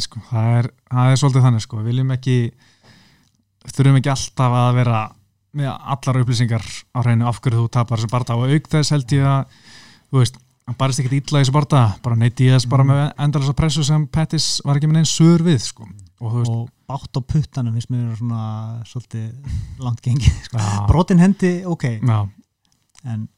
Sko, 0.00 0.20
það, 0.30 0.68
það 0.92 1.10
er 1.10 1.18
svolítið 1.20 1.44
þannig 1.46 1.64
sko. 1.64 1.80
við 1.80 1.90
viljum 1.90 2.12
ekki 2.16 2.36
þurfum 3.70 3.98
ekki 4.00 4.12
alltaf 4.12 4.56
að 4.60 4.70
vera 4.78 5.00
með 5.56 5.70
allar 5.94 6.20
upplýsingar 6.22 6.64
á 6.94 6.98
hreinu 7.02 7.26
af 7.28 7.40
hverju 7.42 7.64
þú 7.64 7.70
tapar 7.74 7.98
þessu 8.00 8.12
barnda 8.12 8.36
og 8.38 8.52
auk 8.54 8.68
þess 8.70 8.92
held 8.94 9.14
ég 9.16 9.26
að 9.26 9.56
þú 10.12 10.20
veist, 10.22 10.36
hann 10.68 10.78
barist 10.78 11.02
ekkert 11.02 11.16
illa 11.18 11.40
í 11.40 11.44
þessu 11.44 11.56
barnda 11.56 11.80
bara 12.04 12.18
neitt 12.20 12.40
í 12.44 12.50
þess 12.52 12.68
bara 12.70 12.86
með 12.86 13.02
endalasa 13.26 13.56
pressu 13.58 13.84
sem 13.86 14.06
Pettis 14.06 14.48
var 14.64 14.78
ekki 14.78 14.90
með 14.90 15.00
neins 15.00 15.14
sur 15.16 15.42
við 15.44 15.58
sko. 15.64 15.88
Og 16.20 16.36
veist 16.36 16.52
og 16.52 16.68
bátt 16.90 17.16
á 17.16 17.20
puttanum 17.24 17.76
finnst 17.76 17.92
mér 17.92 18.12
svona 18.18 18.42
svolítið 18.88 19.28
langt 19.84 20.02
gengi 20.04 20.32
sko. 20.46 20.58
Já. 20.58 20.86
brotin 20.88 21.22
hendi, 21.22 21.52
ok 21.64 21.84
já, 22.00 22.20
en 23.04 23.28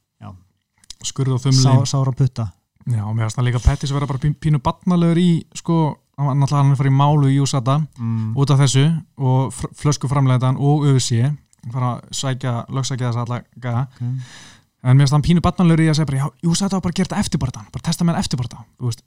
skurð 1.06 1.36
og 1.36 1.42
sá, 1.42 1.50
þumli 1.50 1.90
sára 1.90 2.14
putta 2.16 2.48
já, 2.86 3.02
og 3.06 3.14
mér 3.14 3.26
finnst 3.26 3.38
það 3.38 3.48
líka 3.48 3.62
Pettis 3.64 3.94
vera 3.94 4.08
bara 4.10 4.22
pínu, 4.22 4.62
barnalegur 4.62 5.20
í 5.22 5.30
sko, 5.58 5.78
hann 6.18 6.46
er 6.46 6.78
farið 6.78 6.90
í 6.90 6.96
málu 6.96 7.30
í 7.30 7.38
USADA 7.42 7.78
mm. 7.82 8.32
út 8.38 8.54
af 8.54 8.62
þessu 8.64 8.88
og 9.18 9.54
fr- 9.54 9.72
flösku 9.78 10.10
framleiðan 10.10 10.58
og 10.58 10.88
öfusí 10.90 11.22
fara 11.70 11.94
að 11.94 12.16
sækja, 12.18 12.56
lögsækja 12.74 13.12
þess 13.12 13.22
allega 13.22 13.84
okay. 13.86 14.14
en 14.82 14.96
mér 14.96 15.04
finnst 15.04 15.14
hann 15.14 15.26
pínu 15.26 15.44
barnalegur 15.44 15.84
í 15.84 15.90
að 15.92 16.00
segja 16.00 16.10
bara, 16.10 16.24
já, 16.24 16.28
jú, 16.42 16.54
þetta 16.58 16.78
var 16.78 16.86
bara 16.86 16.96
að 16.96 17.00
gera 17.00 17.10
þetta 17.12 17.26
eftir 17.26 17.42
barðan 17.44 17.68
bara 17.74 17.86
testa 17.86 18.06
með 18.08 18.22
eftir 18.24 18.42
barðan, 18.42 18.66
þú 18.78 18.90
veist 18.90 19.04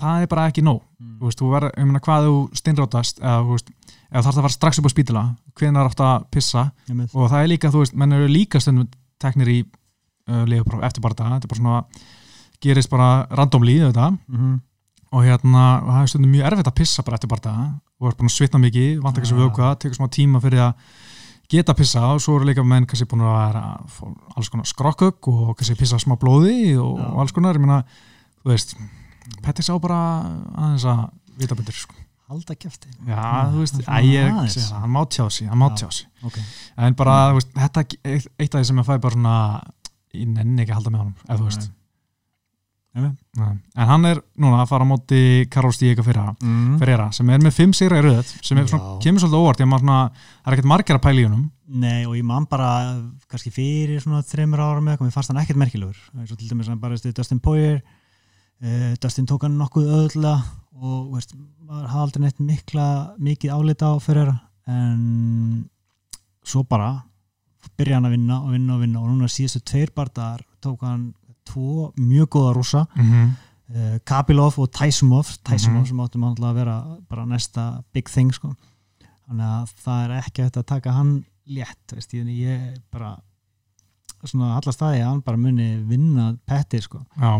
það 0.00 0.22
er 0.22 0.26
bara 0.26 0.48
ekki 0.50 0.62
nóg, 0.64 0.80
Mm. 1.00 1.18
þú 1.20 1.24
veist, 1.28 1.38
þú 1.38 1.50
verður 1.52 1.72
ég 1.78 1.84
meina 1.86 2.00
hvað 2.00 2.26
þú 2.26 2.34
steinrótast 2.56 3.18
eða, 3.20 3.40
þú 3.44 3.50
veist, 3.54 3.70
eða 4.10 4.22
þarf 4.22 4.34
það 4.34 4.38
að 4.38 4.46
fara 4.46 4.56
strax 4.56 4.78
upp 4.78 4.86
á 4.88 4.94
spítala 4.94 5.22
hvenær 5.54 5.88
átt 5.90 6.00
að 6.00 6.24
pissa 6.30 6.72
Einmitt. 6.88 7.10
og 7.14 7.30
það 7.30 7.42
er 7.44 7.48
líka, 7.52 7.70
þú 7.70 7.78
veist, 7.84 7.94
menn 7.94 8.12
eru 8.12 8.28
líka 8.28 8.60
stundum 8.60 8.88
teknir 9.20 9.48
í 9.48 9.58
uh, 10.28 10.44
leifupróf 10.48 10.82
eftir 10.82 11.02
barða 11.04 11.28
þetta 11.36 11.44
er 11.44 11.52
bara 11.52 11.60
svona, 11.60 11.84
gerist 12.64 12.90
bara 12.90 13.26
randomlí 13.30 13.76
þetta 13.84 14.18
Mhm. 14.28 14.60
og 15.12 15.22
hérna, 15.22 15.82
og 15.84 15.88
það 15.92 16.02
er 16.02 16.06
stundum 16.06 16.32
mjög 16.32 16.46
erfitt 16.52 16.66
að 16.72 16.74
pissa 16.74 17.02
bara 17.04 17.14
eftir 17.16 17.28
barða 17.28 17.80
og 18.00 18.08
er 18.08 18.16
búin 18.16 18.30
að 18.30 18.36
svitna 18.38 18.58
mikið 18.64 19.02
vant 19.02 19.16
ekki 19.18 19.28
svo 19.30 19.38
Ja. 19.38 19.48
vöku, 19.48 19.78
tekur 19.78 19.94
smá 20.00 20.08
tíma 20.10 20.40
fyrir 20.40 20.58
að 20.58 20.74
geta 21.48 21.74
pissa 21.74 22.00
og 22.14 22.20
svo 22.20 22.36
eru 22.40 22.46
líka 22.46 22.64
menn 22.66 22.86
kannski 22.86 23.04
búin 23.06 23.20
að 23.20 23.52
vera 23.52 23.78
að 23.78 24.16
alls 24.36 24.48
konar 24.48 24.64
skrokkug 24.64 25.28
og 25.28 25.56
kannski 25.56 25.76
pissa 25.78 25.96
smá 25.98 26.16
blóði 26.18 26.74
og, 26.80 26.98
og 26.98 27.20
alls 27.20 27.32
konar, 27.32 27.54
ég 27.54 27.60
meina 27.60 27.84
þú 28.42 28.50
veist, 28.50 28.74
Pettis 29.44 29.70
á 29.70 29.76
bara 29.82 30.00
aðeins 30.54 30.88
að 30.88 31.04
vita 31.40 31.58
betur 31.58 31.76
sko. 31.76 32.00
halda 32.30 32.56
kæfti 32.56 32.88
já, 33.04 33.22
þú 33.52 33.62
veist, 33.62 33.78
það 33.84 34.10
er 34.16 34.34
það, 34.48 34.74
hann 34.80 34.92
má 34.94 35.00
tjá 35.12 35.24
sig 35.28 35.48
hann 35.50 35.60
má 35.60 35.68
Já. 35.68 35.76
tjá 35.82 35.88
sig. 35.98 36.06
ok, 36.24 36.38
en 36.86 36.98
bara, 36.98 37.16
þú 37.30 37.40
veist, 37.40 37.54
þetta 37.60 37.84
eitt 37.84 38.28
eitt 38.38 38.54
af 38.54 38.60
því 38.60 38.66
sem 38.70 38.80
ég 38.80 38.88
fæ 38.88 38.94
bara 38.96 39.16
svona 39.18 39.38
ég 40.14 40.28
nenni 40.30 40.62
ekki 40.62 40.72
að 40.72 40.78
halda 40.80 40.94
með 40.94 41.02
honum, 41.04 41.16
eða 41.28 41.40
þú 41.40 41.48
veist. 41.50 41.72
En 42.94 43.88
hann 43.88 44.06
er 44.06 44.20
núna 44.38 44.60
að 44.62 44.68
fara 44.70 44.86
á 44.86 44.88
móti 44.88 45.20
Karol 45.50 45.72
Stíka 45.74 46.04
fyrir 46.06 46.28
mm. 46.38 46.76
Ferreira 46.78 47.08
sem 47.16 47.32
er 47.34 47.42
með 47.42 47.56
fimm 47.56 47.72
sigra 47.74 47.98
í 47.98 48.04
röð 48.04 48.28
sem 48.38 48.60
er 48.60 48.68
svona, 48.70 48.92
kemur 49.02 49.24
svolítið 49.24 49.40
óvart 49.40 49.62
svona, 49.64 49.96
það 50.14 50.52
er 50.52 50.56
ekkert 50.56 50.70
margir 50.70 50.98
að 51.00 51.02
pæla 51.02 51.24
í 51.24 51.26
honum. 51.26 51.48
Nei 51.74 52.04
og 52.06 52.14
ég 52.14 52.22
man 52.28 52.46
bara 52.46 52.68
kannski 53.26 53.50
fyrir 53.50 53.98
svona 54.04 54.22
þreymur 54.22 54.62
ára 54.62 54.78
með 54.78 54.94
eitthvað, 54.94 55.10
mér 55.10 55.16
fannst 55.16 55.32
hann 55.32 55.42
ekkert 55.42 55.60
merkilegur. 55.64 55.98
Til 56.36 56.52
dæmis 56.52 56.70
hann 56.70 56.78
bara 56.84 57.00
stuði 57.00 57.16
Dustin 57.18 57.42
Poirier 57.42 57.82
uh, 58.62 58.94
Dustin 59.02 59.26
tók 59.26 59.42
hann 59.46 59.56
nokkuð 59.58 59.88
öðla 59.98 60.34
og 60.74 61.12
veist, 61.14 61.34
maður 61.64 61.88
hafði 61.88 62.02
aldrei 62.04 62.22
neitt 62.24 62.40
mikla, 62.40 62.86
mikið 63.18 63.50
álita 63.54 63.92
á 63.94 63.96
fyrir 64.02 64.32
en 64.66 65.68
svo 66.44 66.64
bara 66.68 67.04
byrja 67.78 67.96
hann 67.98 68.06
að 68.08 68.14
vinna 68.16 68.40
og 68.42 68.50
vinna 68.52 68.74
og 68.76 68.80
vinna 68.84 69.00
og 69.00 69.08
núna 69.10 69.28
síðustu 69.32 69.62
tveir 69.64 69.92
bardagar 69.96 70.44
tók 70.64 70.82
hann 70.84 71.12
tvo 71.48 71.92
mjög 71.96 72.28
góða 72.34 72.54
rúsa 72.56 72.86
mm 72.94 73.04
-hmm. 73.10 73.30
uh, 73.74 73.98
Kabilov 74.04 74.58
og 74.58 74.70
Taisumov 74.72 75.36
Taisumov 75.44 75.80
Mhm. 75.82 75.86
sem 75.88 76.00
áttum 76.00 76.24
að 76.24 76.54
vera 76.54 76.98
bara 77.08 77.24
næsta 77.24 77.82
big 77.92 78.08
thing 78.08 78.32
sko. 78.34 78.54
þannig 79.28 79.44
að 79.46 79.68
það 79.84 80.04
er 80.04 80.22
ekki 80.22 80.42
að 80.42 80.64
taka 80.66 80.92
hann 80.92 81.24
létt 81.46 81.92
veist, 81.92 82.12
ég 82.14 82.80
bara 82.90 83.18
svona 84.30 84.54
alla 84.58 84.72
staði 84.72 85.00
að 85.02 85.08
hann 85.10 85.20
bara 85.26 85.36
muni 85.40 85.66
vinna 85.88 86.34
petti 86.46 86.80
sko. 86.82 87.00
já, 87.20 87.32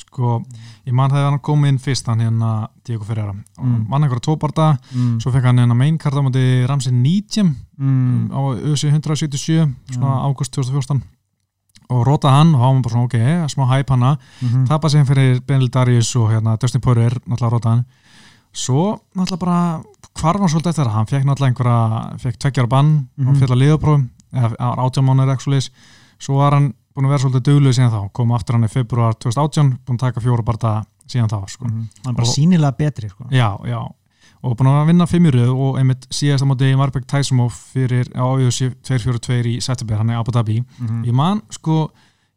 sko 0.00 0.42
ég 0.86 0.92
man 0.92 1.10
þegar 1.10 1.30
hann 1.30 1.40
kom 1.44 1.64
inn 1.68 1.78
fyrst 1.78 2.06
hann 2.08 2.20
hérna 2.20 2.68
Diego 2.84 3.04
Ferreira 3.04 3.30
og 3.58 3.64
Mm. 3.64 3.86
mann 3.88 4.02
einhverja 4.02 4.24
tóparta, 4.26 4.78
mm. 4.94 5.20
svo 5.20 5.30
fekk 5.32 5.44
hann 5.44 5.58
hérna 5.58 5.74
main 5.76 5.98
karta 5.98 6.18
á 6.20 6.24
móti 6.24 6.66
Ramsey 6.66 6.92
Nítjem 6.92 7.54
mm. 7.78 8.30
á 8.32 8.40
ÖSI 8.72 8.88
177 8.90 9.74
svona 9.92 10.10
Já. 10.16 10.26
águst 10.30 10.52
2014 10.56 11.02
og 11.90 12.04
rótaði 12.06 12.32
hann 12.38 12.54
og 12.54 12.60
hann 12.60 12.76
var 12.76 12.82
bara 12.82 12.94
svona 12.94 13.04
ok, 13.04 13.48
smá 13.50 13.64
hæp 13.70 13.90
hana 13.90 14.16
mm. 14.42 14.66
tappa 14.68 14.88
sig 14.88 15.06
fyrir 15.06 15.40
Benil 15.46 15.68
Darius 15.70 16.14
og 16.16 16.30
hérna, 16.30 16.56
Dustin 16.56 16.80
Poirier, 16.80 17.18
náttúrulega 17.26 17.50
rótaðan 17.56 17.84
svo 18.52 19.00
náttúrulega 19.14 19.38
bara 19.38 19.82
hvarf 20.20 20.40
hann 20.40 20.48
svolítið 20.50 20.70
eftir 20.72 20.84
það, 20.84 20.94
hann 20.94 21.06
fekk 21.10 21.24
náttúrulega 21.24 21.50
einhverja 21.50 22.18
fekk 22.18 22.38
tveggjara 22.38 22.68
bann, 22.68 23.08
Mhm. 23.18 23.26
hann 23.26 23.36
fekk 23.36 23.50
að 23.50 23.60
liðapróf 23.62 24.08
eða 24.32 24.74
átjámánuður 24.86 25.34
ekki 25.34 25.70
svo 26.20 26.40
var 26.40 26.56
hann 26.58 26.72
búin 26.94 27.06
að 27.08 27.14
vera 27.14 27.22
svolítið 27.24 27.46
dugluð 27.48 27.76
síðan 27.78 27.94
þá 27.94 28.02
kom 28.16 28.34
aftur 28.36 28.58
hann 28.58 28.66
í 28.66 28.72
februar 28.72 29.16
2018 29.16 29.72
búin 29.86 29.98
að 29.98 30.04
taka 30.06 30.24
fjóra 30.24 30.44
barða 30.46 30.74
síðan 31.10 31.30
þá 31.32 31.38
sko. 31.50 31.64
hann 31.70 31.88
er 32.06 32.12
bara 32.12 32.26
Og- 32.26 32.34
sínilega 32.34 32.76
betri 32.76 33.08
sko. 33.10 33.24
já, 33.30 33.48
já 33.66 33.80
og 34.40 34.56
búin 34.56 34.70
að 34.72 34.86
vinna 34.88 35.06
fimmjuröð 35.06 35.50
og 35.52 35.78
einmitt 35.80 36.06
síðast 36.10 36.44
á 36.44 36.48
móti 36.48 36.70
Marbek 36.76 37.06
Tysumov 37.06 37.52
fyrir 37.52 38.08
á 38.16 38.24
UFC 38.24 38.70
242 38.80 39.56
í 39.56 39.60
september, 39.60 39.98
hann 40.00 40.10
er 40.10 40.20
Abu 40.20 40.32
Dhabi 40.32 40.62
mm. 40.62 41.02
ég 41.04 41.12
man 41.12 41.42
sko 41.52 41.90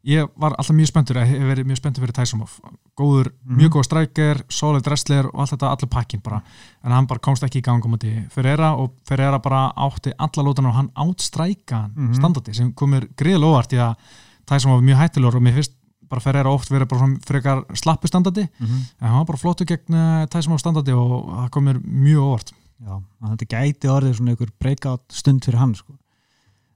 ég 0.03 0.27
var 0.35 0.55
alltaf 0.57 0.75
mjög 0.75 0.91
spenntur, 0.91 1.21
ég 1.23 1.31
hef 1.31 1.47
verið 1.47 1.69
mjög 1.69 1.79
spenntur 1.79 2.03
fyrir 2.03 2.17
Tysumov 2.17 2.57
góður, 2.97 3.31
Mhm. 3.45 3.57
mjög 3.57 3.71
góð 3.73 3.83
strækjar 3.87 4.41
solid 4.49 4.85
wrestler 4.85 5.25
og 5.25 5.39
allt 5.41 5.51
þetta, 5.51 5.71
allir 5.71 5.89
pakkin 5.89 6.21
bara 6.23 6.41
en 6.83 6.91
hann 6.91 7.07
bara 7.07 7.19
komst 7.19 7.43
ekki 7.43 7.59
í 7.61 7.63
gang 7.63 7.83
um 7.85 7.97
þetta 7.97 8.29
Ferreira 8.31 8.73
og 8.77 8.91
Ferreira 9.07 9.39
bara 9.39 9.71
átti 9.75 10.11
alla 10.17 10.43
lótan 10.43 10.67
og 10.67 10.73
hann 10.75 10.89
áttstræka 10.95 11.71
hann 11.81 11.93
Mhm. 11.95 12.13
standardi 12.13 12.53
sem 12.53 12.73
komur 12.73 13.07
gríðlega 13.15 13.49
óvart 13.53 13.73
í 13.73 13.77
að 13.77 13.95
Tysumov 14.45 14.81
var 14.81 14.83
mjög 14.83 14.97
hættilegur 15.01 15.35
og 15.35 15.41
mér 15.41 15.53
finnst 15.55 15.71
bara 16.09 16.21
Ferreira 16.21 16.49
oft 16.53 16.69
verið 16.69 16.87
bara 16.89 16.99
svona 17.01 17.19
frekar 17.25 17.63
slappu 17.73 18.07
standardi 18.07 18.47
mm. 18.59 18.81
en 19.01 19.07
hann 19.07 19.17
var 19.17 19.25
bara 19.25 19.37
flottu 19.37 19.65
gegn 19.65 19.93
uh, 19.95 20.25
Tysumov 20.27 20.59
standardi 20.59 20.91
og 20.93 21.25
það 21.29 21.49
komur 21.49 21.79
mjög 21.81 22.21
óvart 22.21 22.51
já, 22.85 23.01
þetta 23.23 23.47
gæti 23.47 23.87
orðið 23.89 24.15
svona 24.17 24.29
einhver 24.35 24.49
breakout 24.59 25.01
stund 25.11 25.41
fyrir 25.45 25.57
hann 25.57 25.73
sko. 25.73 25.93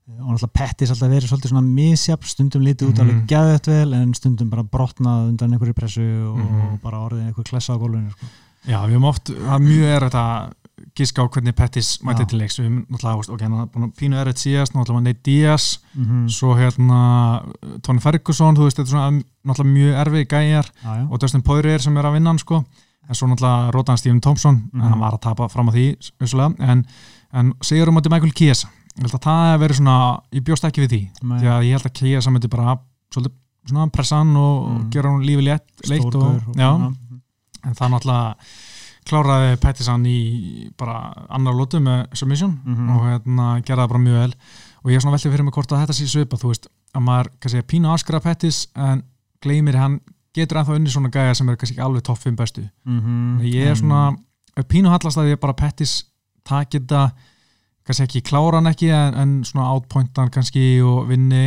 Og 0.08 0.30
náttúrulega 0.32 0.54
Pettis 0.56 0.92
alltaf 0.94 1.10
verið 1.12 1.28
svolítið 1.32 1.52
svona 1.52 1.68
misjafn 1.68 2.24
stundum 2.32 2.62
lítið 2.64 2.88
út 2.92 2.98
Mhm. 2.98 3.02
alveg 3.04 3.26
geðvægt 3.28 3.68
vel 3.68 3.94
en 3.94 4.14
stundum 4.14 4.50
bara 4.50 4.64
brotnað 4.64 5.30
undan 5.30 5.52
einhverju 5.54 5.74
pressu 5.74 6.02
og 6.32 6.38
Mhm. 6.38 6.80
bara 6.84 6.98
orðið 6.98 7.28
einhver 7.28 7.44
klessa 7.44 7.74
á 7.76 7.78
gólfinu 7.78 8.12
sko. 8.12 8.26
Já, 8.68 8.80
við 8.88 8.94
höfum 8.96 9.06
oft, 9.06 9.26
það 9.30 9.56
er 9.56 9.60
mjög 9.60 10.02
erfitt 10.02 10.16
að 10.16 10.54
giska 10.96 11.22
á 11.24 11.30
hvernig 11.30 11.56
Pettis 11.56 12.00
mæti 12.04 12.20
Já. 12.22 12.28
til 12.28 12.40
leiks 12.40 12.60
við 12.60 12.66
höfum 12.68 12.86
náttúrulega, 12.88 13.30
ok, 13.34 13.42
hann 13.42 13.54
er 13.54 13.66
búin 13.68 13.84
að 13.92 13.96
pínu 13.98 14.16
erfitt 14.22 14.38
síðast 14.38 14.74
náttúrulega 14.74 15.04
Nate 15.04 15.24
Diaz, 15.24 15.80
mm. 15.96 16.28
svo 16.30 16.56
hérna 16.56 17.44
uh, 17.64 17.78
Tony 17.82 18.00
Ferguson, 18.00 18.56
þú 18.56 18.64
veist, 18.64 18.78
þetta 18.78 18.88
er 18.88 18.94
svona 18.96 19.24
náttúrulega 19.46 19.74
mjög 19.74 20.06
erfið 20.06 20.28
gæjar 20.28 20.66
já, 20.84 20.96
já. 20.98 21.08
og 21.12 21.20
Dustin 21.20 21.42
Poirier 21.42 21.80
sem 21.82 21.98
er 21.98 22.04
að 22.04 22.14
vinna 22.14 22.38
sko 22.40 22.66
en 23.10 23.16
svo 23.16 23.28
náttúrulega 23.28 23.72
Rótan 23.74 23.98
Stephen 23.98 24.22
Thompson 24.22 24.70
Mhm. 24.74 24.82
en 24.82 24.90
hann 24.92 25.00
var 25.00 25.14
að 25.14 25.22
tapa 25.22 25.48
fram 25.50 25.68
á 25.70 25.72
því 25.72 25.98
en, 26.60 26.86
en 27.34 27.54
að 28.98 29.04
ég 29.04 29.12
held 29.12 29.18
að 29.18 29.26
það 29.28 29.52
hef 29.52 29.62
verið 29.62 29.78
svona, 29.80 29.98
ég 30.34 30.44
bjóst 30.48 30.64
ekki 30.68 30.82
við 30.86 30.90
því 30.94 31.02
Nei. 31.24 31.40
því 31.42 31.48
að 31.54 31.66
ég 31.68 31.72
held 31.78 31.86
að 31.90 31.94
Chiesa 32.00 32.32
myndi 32.34 32.50
bara 32.50 32.78
svolítið 33.14 33.36
svona 33.68 33.92
pressa 33.92 34.18
hann 34.22 34.36
og 34.36 34.68
Mm. 34.68 34.90
gera 34.92 35.10
hann 35.12 35.26
lífi 35.28 35.44
létt, 35.44 35.68
leitt 35.90 36.16
og, 36.16 36.24
og- 36.24 36.56
já, 36.56 36.70
en 37.66 37.74
það 37.76 37.90
náttúrulega 37.92 38.36
kláraði 39.08 39.58
Pettis 39.62 39.88
í 39.88 40.72
bara 40.78 41.14
annar 41.30 41.54
lótu 41.54 41.80
með 41.80 42.08
submission 42.14 42.60
Mhm. 42.66 42.90
og 42.90 43.02
hérna 43.08 43.62
gerði 43.64 43.82
það 43.84 43.88
bara 43.90 44.00
mjög 44.00 44.20
vel 44.20 44.34
og 44.84 44.92
ég 44.92 44.96
er 44.96 45.00
svona 45.02 45.18
veltið 45.18 45.32
fyrir 45.32 45.44
mig 45.44 45.54
hvort 45.54 45.72
að 45.72 45.86
þetta 45.86 45.96
sé 45.96 46.08
svipa 46.08 46.38
þú 46.38 46.48
veist, 46.52 46.68
að 46.96 47.02
maður 47.04 47.28
kannski 47.40 47.58
er 47.58 47.64
pínu 47.64 47.94
askra 47.94 48.20
Pettis 48.22 48.68
en 48.76 49.04
gleymir 49.42 49.76
hann 49.76 50.00
getur 50.34 50.58
ennþá 50.58 50.76
unni 50.76 50.90
svona 50.90 51.10
gæja 51.12 51.36
sem 51.36 51.50
er 51.50 51.56
kannski 51.56 51.80
alveg 51.80 52.04
topp 52.04 52.18
5 52.20 52.36
bestu 52.36 52.70
Mhm. 52.86 53.40
ég 53.44 53.68
er 53.72 53.76
svona 53.76 54.18
er 54.58 54.64
pínu 54.64 54.90
hallast 54.90 55.18
að 55.18 55.34
ég 55.36 55.40
bara 55.40 55.54
Pettis 55.54 56.04
takir 56.46 56.82
þetta 56.82 57.12
kannski 57.88 58.06
ekki 58.08 58.22
klára 58.30 58.60
hann 58.60 58.70
ekki 58.72 58.90
en, 58.94 59.16
en 59.22 59.36
svona 59.48 59.70
outpointa 59.74 60.24
hann 60.26 60.34
kannski 60.34 60.66
og 60.84 61.08
vinni 61.10 61.44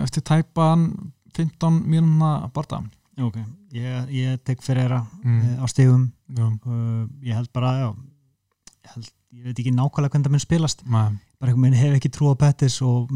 eftir 0.00 0.22
tæpan 0.26 0.88
15 1.36 1.82
mínuna 1.90 2.50
barða 2.54 2.82
ok, 3.20 3.36
ég, 3.76 4.12
ég 4.14 4.40
tek 4.46 4.62
Ferreira 4.64 5.02
Mm. 5.20 5.40
mm. 5.40 5.56
á 5.60 5.64
stegum 5.68 6.06
uh, 6.38 7.06
ég 7.20 7.34
held 7.36 7.50
bara, 7.52 7.72
já 7.82 7.88
ég, 7.90 8.92
held, 8.94 9.10
ég 9.36 9.48
veit 9.48 9.58
ekki 9.60 9.72
nákvæmlega 9.74 10.14
hvernig 10.14 10.26
það 10.26 10.34
mun 10.34 10.42
spilast. 10.42 10.80
Maður, 10.86 11.18
bara 11.40 11.52
einhvern 11.52 11.66
veginn 11.66 11.80
hef 11.80 11.96
ekki 11.98 12.10
trú 12.14 12.30
á 12.32 12.34
Pettis 12.40 12.80
og 12.82 13.10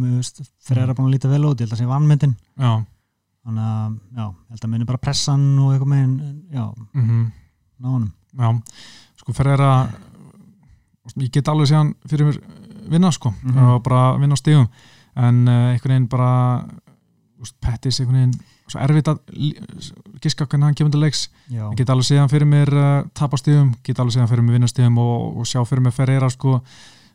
Ferreira 0.62 0.92
Mm. 0.92 0.98
búin 0.98 1.08
að 1.08 1.14
líta 1.16 1.30
vel 1.32 1.46
út. 1.48 1.58
Ég 1.58 1.64
held 1.64 1.72
að 1.72 1.78
það 1.78 1.82
sé 1.82 1.88
vannmyndin 1.90 2.34
þannig 3.44 3.64
að, 3.64 3.96
já, 4.16 4.26
ég 4.28 4.52
held 4.54 4.64
að 4.64 4.70
muni 4.74 4.88
bara 4.88 5.02
pressa 5.02 5.32
hann 5.32 5.58
og 5.58 5.72
einhvern 5.72 5.94
veginn, 5.96 6.42
já, 6.52 6.64
mhm. 6.94 7.24
ná 7.80 7.88
honum. 7.94 8.12
Já, 8.34 8.48
sko 9.20 9.34
fyrir 9.36 9.60
að 9.64 9.96
ég 11.16 11.30
get 11.34 11.48
alveg 11.52 11.70
séðan 11.70 11.94
fyrir 12.08 12.30
mér 12.30 12.40
vinna 12.90 13.12
sko. 13.12 13.32
Og 13.54 13.82
bara 13.84 14.16
vinna 14.20 14.36
á 14.36 14.40
stígum 14.40 14.68
en 15.14 15.44
uh, 15.46 15.70
einhvern 15.72 15.94
veginn 15.94 16.10
bara 16.10 16.32
Pettis 17.60 18.00
einhvern 18.00 18.20
veginn 18.22 18.34
svo 18.70 18.80
erfitt 18.80 19.10
að 19.12 19.18
giska 20.24 20.46
hvernig 20.48 20.70
hann 20.70 20.76
kemur 20.78 20.94
til 20.94 21.02
leiks. 21.04 21.26
Ég 21.52 21.76
get 21.78 21.90
alveg 21.92 22.08
séðan 22.08 22.30
fyrir 22.32 22.48
mér 22.48 22.72
uh, 22.72 22.90
tapastíðum, 23.16 23.74
get 23.84 24.00
alveg 24.00 24.16
séðan 24.16 24.30
fyrir 24.30 24.46
mér 24.46 24.58
vinnastíðum 24.58 25.00
og, 25.02 25.40
og 25.42 25.48
sjá 25.48 25.60
fyrir 25.68 25.84
mér 25.84 25.94
Ferreira 25.96 26.30
sko, 26.32 26.56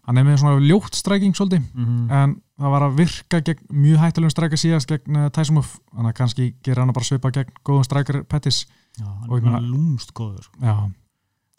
hann 0.05 0.21
er 0.21 0.27
með 0.27 0.39
svona 0.43 0.61
ljótt 0.61 0.97
stræking 0.97 1.33
svolítið, 1.37 1.65
mhm, 1.73 2.05
en 2.13 2.37
það 2.61 2.75
var 2.75 2.85
að 2.85 2.95
virka 3.01 3.41
gegn 3.49 3.65
mjög 3.81 4.03
hættulegum 4.03 4.35
strækja 4.35 4.61
síðast 4.61 4.93
gegn 4.93 5.17
uh, 5.17 5.27
Tæsumuf, 5.33 5.75
þannig 5.89 6.13
að 6.13 6.17
kannski 6.21 6.49
gera 6.65 6.85
hann 6.85 6.93
að 6.93 6.99
bara 6.99 7.09
svipa 7.09 7.33
gegn 7.39 7.59
góðum 7.65 7.89
strækjar 7.89 8.23
Pettis. 8.29 8.63
Já, 8.99 9.09
hann 9.09 9.53
er 9.55 9.65
lúmst 9.65 10.13
góður 10.17 10.45
sko. 10.45 10.61
já, 10.61 10.75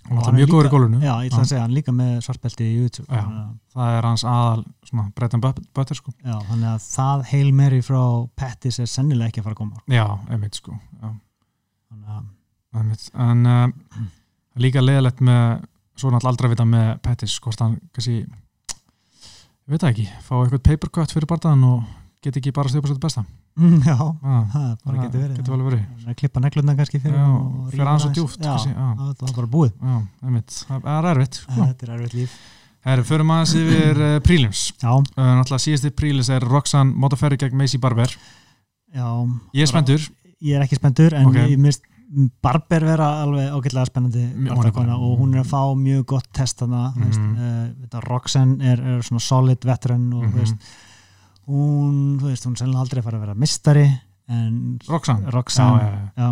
hann 0.09 0.19
er 0.21 0.29
er 0.29 0.37
mjög 0.39 0.51
góður 0.55 0.67
í 0.69 0.73
gólfinu 0.73 1.01
já, 1.05 1.13
ég 1.25 1.31
ætla 1.31 1.43
að 1.45 1.49
segja, 1.51 1.63
hann 1.65 1.75
líka 1.77 1.93
með 1.95 2.13
svartbelti 2.25 2.65
í 2.67 2.77
YouTube. 2.81 3.07
Já. 3.13 3.21
að- 3.25 3.57
það 3.75 3.97
er 3.99 4.09
hans 4.09 4.25
aðal 4.25 4.65
svona 4.89 5.13
brettan 5.15 5.41
bötter 5.45 5.95
sko. 5.99 6.13
Já, 6.25 6.37
þannig 6.49 6.69
að 6.73 6.87
það 6.87 7.25
Hail 7.31 7.53
Mary 7.53 7.81
frá 7.87 8.03
Pettis 8.37 8.79
er 8.81 8.87
sennilega 8.91 9.29
ekki 9.31 9.41
að 9.41 9.49
fara 9.49 9.55
að 9.55 9.63
koma. 9.63 9.83
Já, 9.87 10.07
einmitt 10.31 10.55
sko. 10.59 10.79
Já, 11.03 11.13
einmitt. 12.75 13.11
en 13.15 13.47
uh, 13.47 13.69
líka 14.57 14.81
leðilegt 14.83 15.21
með 15.21 15.65
svo 16.01 16.11
náttúrulega 16.11 16.33
aldrei 16.33 16.49
að 16.49 16.55
vita 16.55 16.65
með 16.65 16.91
Pettis 17.05 17.39
hvort 17.45 17.61
hann 17.61 17.79
kannski 17.93 18.17
ég 18.21 19.75
veit 19.75 19.85
ekki, 19.87 20.07
fá 20.27 20.35
eitthvað 20.41 20.63
papercut 20.67 21.13
fyrir 21.15 21.29
bardaðan 21.31 21.65
og 21.69 21.83
get 22.23 22.37
ekki 22.37 22.53
bara 22.53 22.68
stjópa 22.68 22.89
sér 22.89 22.97
þetta 22.97 23.07
besta? 23.07 23.23
Mm, 23.61 23.81
já, 23.87 23.97
ah, 23.97 24.45
það 24.53 24.71
bara 24.85 25.03
getur 25.05 25.21
verið 25.25 25.37
getur 25.41 25.55
vel 25.57 25.64
verið. 25.66 25.85
Er 26.11 26.16
klippa 26.21 26.41
neglundan 26.45 26.77
kannski 26.79 27.01
fyrir 27.01 27.18
fyrir 27.73 27.87
aðeins 27.91 28.07
og 28.07 28.14
já. 28.77 28.89
það 29.01 29.12
það 29.16 29.27
var 29.27 29.37
bara 29.41 29.51
búið. 29.55 29.73
Já, 29.81 29.97
það 30.21 30.83
það 30.85 30.99
er 31.01 31.09
erfitt 31.14 31.39
sko. 31.41 31.61
þetta 31.64 31.87
er 31.89 31.95
erfitt 31.97 32.16
líf. 32.21 32.39
Herri, 32.81 33.03
förum 33.05 33.33
aðeins 33.35 33.55
yfir 33.61 33.99
uh, 34.01 34.18
prílims 34.25 34.61
já, 34.81 34.91
uh, 34.97 35.31
náttúrulega 35.37 35.64
síðasti 35.66 35.91
prílis 35.93 36.31
er 36.33 36.47
Roxanne 36.49 36.95
Motaferri 36.97 37.37
gegn 37.41 37.57
Macy 37.61 37.79
Barber. 37.81 38.12
Já. 38.95 39.07
Ég 39.55 39.62
er 39.66 39.71
spenntur, 39.71 40.07
ég 40.41 40.57
er 40.57 40.64
ekki 40.64 40.79
spenntur 40.81 41.14
en 41.18 41.27
Ok. 41.29 41.37
ég 41.53 41.59
mist 41.61 41.85
Barber 42.43 42.83
vera 42.83 43.09
alveg 43.23 43.53
ágætlega 43.55 43.87
spennandi 43.87 44.23
er 44.25 44.73
bara- 44.73 44.97
og 44.99 45.18
hún 45.21 45.35
er 45.37 45.45
að 45.45 45.51
fá 45.53 45.61
mjög 45.79 46.07
gott 46.07 46.27
test 46.33 46.61
mm 46.61 46.95
Mhm. 46.97 47.37
uh, 47.95 48.01
Roxanne 48.09 48.59
er, 48.64 48.81
er 48.81 49.03
svona 49.03 49.21
solid 49.21 49.61
veteran 49.64 50.12
og 50.12 50.25
Mhm. 50.25 50.33
þú 50.33 50.41
veist, 50.41 50.57
hún 51.51 51.97
þú 52.21 52.31
veist, 52.31 52.47
hún 52.49 52.57
sennilega 52.59 52.85
aldrei 52.87 53.03
fara 53.05 53.21
að 53.21 53.27
vera 53.27 53.39
mistari 53.39 53.87
en 54.31 54.79
Roxanne 54.89 55.35
Roxanne 55.35 55.83
já, 55.83 55.91
já, 55.91 56.23
já. 56.23 56.31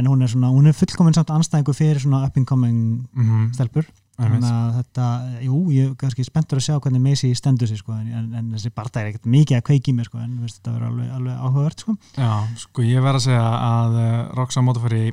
en 0.00 0.10
hún 0.10 0.22
er 0.22 0.30
svona, 0.30 0.52
hún 0.54 0.70
er 0.70 0.76
fullkominn 0.76 1.16
samt 1.16 1.32
anstæðingu 1.34 1.74
fyrir 1.74 2.00
svona 2.02 2.24
up 2.26 2.38
and 2.38 2.48
coming 2.48 3.08
Mm 3.14 3.50
stelpur 3.56 3.88
einmitt. 4.20 4.44
þannig 4.44 4.50
að 4.52 4.76
þetta, 4.78 5.06
jú, 5.46 5.58
ég 5.74 5.88
er 5.88 5.96
kannski 6.00 6.26
spenntur 6.26 6.60
að 6.60 6.66
sjá 6.66 6.74
hvernig 6.76 7.02
Macy 7.04 7.30
stendur 7.38 7.70
sig 7.70 7.80
sko, 7.80 7.96
en, 7.96 8.34
en 8.36 8.52
þessi 8.54 8.72
barndæg 8.76 9.00
er 9.02 9.10
ekkert 9.12 9.30
mikið 9.32 9.58
að 9.58 9.64
kveiki 9.70 9.94
mér 9.96 10.10
sko, 10.10 10.20
en 10.20 10.36
veist, 10.42 10.60
þetta 10.60 10.74
verður 10.76 10.90
alveg, 10.90 11.10
alveg 11.16 11.40
áhugavert 11.40 11.84
sko. 11.84 11.96
Já, 12.18 12.30
sko 12.60 12.86
ég 12.86 13.06
verð 13.06 13.20
að 13.20 13.26
segja 13.28 13.46
að 13.70 13.98
uh, 14.02 14.12
Roxanne 14.36 14.68
Motaferri 14.68 15.04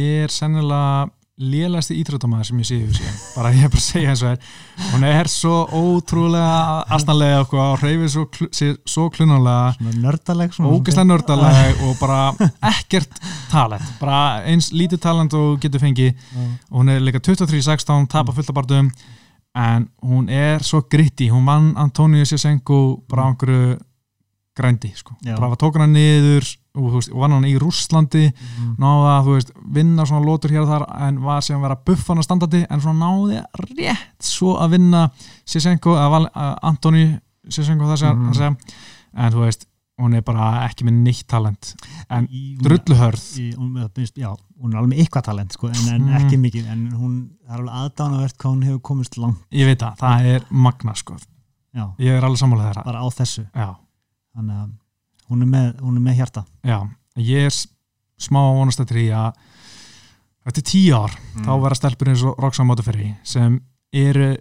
er 0.00 0.34
sennilega 0.34 1.10
lélæsti 1.40 1.96
íþróttamæður 2.00 2.48
sem 2.50 2.60
ég 2.60 2.68
sé 2.68 2.78
yfir 2.84 2.96
sig 2.98 3.36
bara 3.36 3.52
ég 3.54 3.64
er 3.64 3.72
bara 3.72 3.80
að 3.80 3.86
segja 3.86 4.12
eins 4.12 4.22
og 4.24 4.32
er. 4.34 4.48
Hún 4.90 5.06
er 5.08 5.30
svo 5.32 5.54
ótrúlega 5.72 6.84
astanlega 6.96 7.40
og 7.42 7.54
og 7.60 7.78
hreyfir 7.80 8.10
svo, 8.12 8.26
kl 8.28 8.48
svo 8.84 9.08
klunarlega 9.14 9.72
svona 9.76 9.94
nördaleg 10.04 10.58
ógeðslega 10.58 11.08
nördaleg 11.08 11.84
og 11.86 11.96
bara 12.00 12.20
ekkert 12.72 13.20
talent, 13.50 13.94
bara 14.00 14.42
eins 14.44 14.70
lítið 14.72 15.00
talent 15.00 15.34
og 15.34 15.60
getur 15.62 15.80
fengið. 15.82 16.14
Og 16.70 16.82
hún 16.82 16.92
er 16.92 17.00
líka 17.00 17.22
23-16, 17.24 18.08
tapa 18.12 18.36
fullt 18.36 18.52
af 18.52 18.60
barndum 18.60 18.90
en 19.56 19.88
hún 20.04 20.28
er 20.30 20.62
svo 20.62 20.84
gritti 20.90 21.30
hún 21.30 21.46
vann 21.48 21.72
Antonio 21.76 22.24
Sisenko 22.24 23.02
bara 23.08 23.26
á 23.26 23.28
einhverju 23.32 23.78
grændi 24.56 24.92
sko. 24.94 25.16
Bara 25.24 25.56
tók 25.56 25.78
hana 25.78 25.88
niður 25.90 26.44
og, 26.74 26.82
þú 26.90 26.92
veist, 27.00 27.10
vann 27.12 27.32
hana 27.32 27.46
í 27.50 27.56
Rússlandi 27.58 28.24
Mhm. 28.32 28.76
náða 28.78 29.10
að 29.18 29.24
þú 29.26 29.32
veist, 29.38 29.50
vinna 29.74 30.06
svona 30.06 30.26
lótur 30.26 30.50
hér 30.50 30.62
og 30.62 30.68
þar 30.68 30.84
en 31.08 31.20
var 31.22 31.40
sem 31.42 31.56
að 31.58 31.62
vera 31.62 31.76
buffana 31.84 32.22
standandi 32.22 32.66
en 32.70 32.80
svona 32.80 33.06
náði 33.06 33.44
rétt 33.76 34.22
svo 34.22 34.56
að 34.58 34.70
vinna 34.76 35.10
Sisenko, 35.44 35.96
að, 35.96 36.30
að 36.34 36.58
Antoni 36.62 37.20
Sisenko 37.48 37.84
þess 37.90 38.02
að 38.06 38.16
Mhm. 38.16 38.32
segja 38.34 38.56
en 39.14 39.32
þú 39.32 39.44
veist, 39.46 39.66
hún 40.00 40.14
er 40.16 40.22
bara 40.22 40.66
ekki 40.68 40.84
með 40.86 41.02
nýtt 41.04 41.26
talent 41.26 41.74
en 42.08 42.26
drulluhörð 42.62 43.20
já, 44.16 44.36
hún 44.62 44.72
er 44.72 44.78
alveg 44.78 44.92
með 44.94 45.00
eitthvað 45.04 45.24
talent 45.24 45.52
sko, 45.52 45.68
en, 45.68 45.88
en 45.94 46.02
Mm. 46.06 46.16
ekki 46.16 46.38
mikið 46.40 46.70
en 46.72 46.90
hún 46.92 47.30
er 47.48 47.58
alveg 47.58 47.74
aðdánavert 47.74 48.36
hvað 48.38 48.50
hún 48.54 48.62
hefur 48.64 48.80
komist 48.80 49.16
langt. 49.18 49.38
Ég 49.52 49.66
veit 49.66 49.78
það, 49.80 49.96
það 49.98 50.24
er 50.34 50.40
magna 50.50 50.94
sko. 50.94 51.16
Já, 51.74 51.92
ég 51.98 52.16
er 52.16 52.22
alveg 52.24 52.38
sammála 52.38 52.70
þeirra. 52.72 52.84
Bara 52.84 53.00
á 53.02 53.08
þessu. 53.10 53.44
Já, 53.54 53.76
þannig 54.36 54.56
að 54.62 54.70
hún 55.30 55.42
er 55.42 55.50
með, 55.50 55.80
hún 55.80 55.96
er 55.96 56.04
með 56.08 56.16
hjarta 56.20 56.44
já, 56.66 56.78
ég 57.16 57.46
er 57.46 57.56
smá 58.20 58.40
vonast 58.54 58.80
eftir 58.80 58.96
því 59.00 59.08
að 59.16 59.32
eftir 60.50 60.62
tíu 60.66 60.94
ár 60.96 61.12
Mm. 61.36 61.44
þá 61.46 61.52
vera 61.62 61.74
stelpur 61.78 62.08
eins 62.10 62.22
og 62.26 62.38
Roxanne 62.42 62.66
Motaferri 62.68 63.10
sem 63.22 63.60
eru 63.92 64.32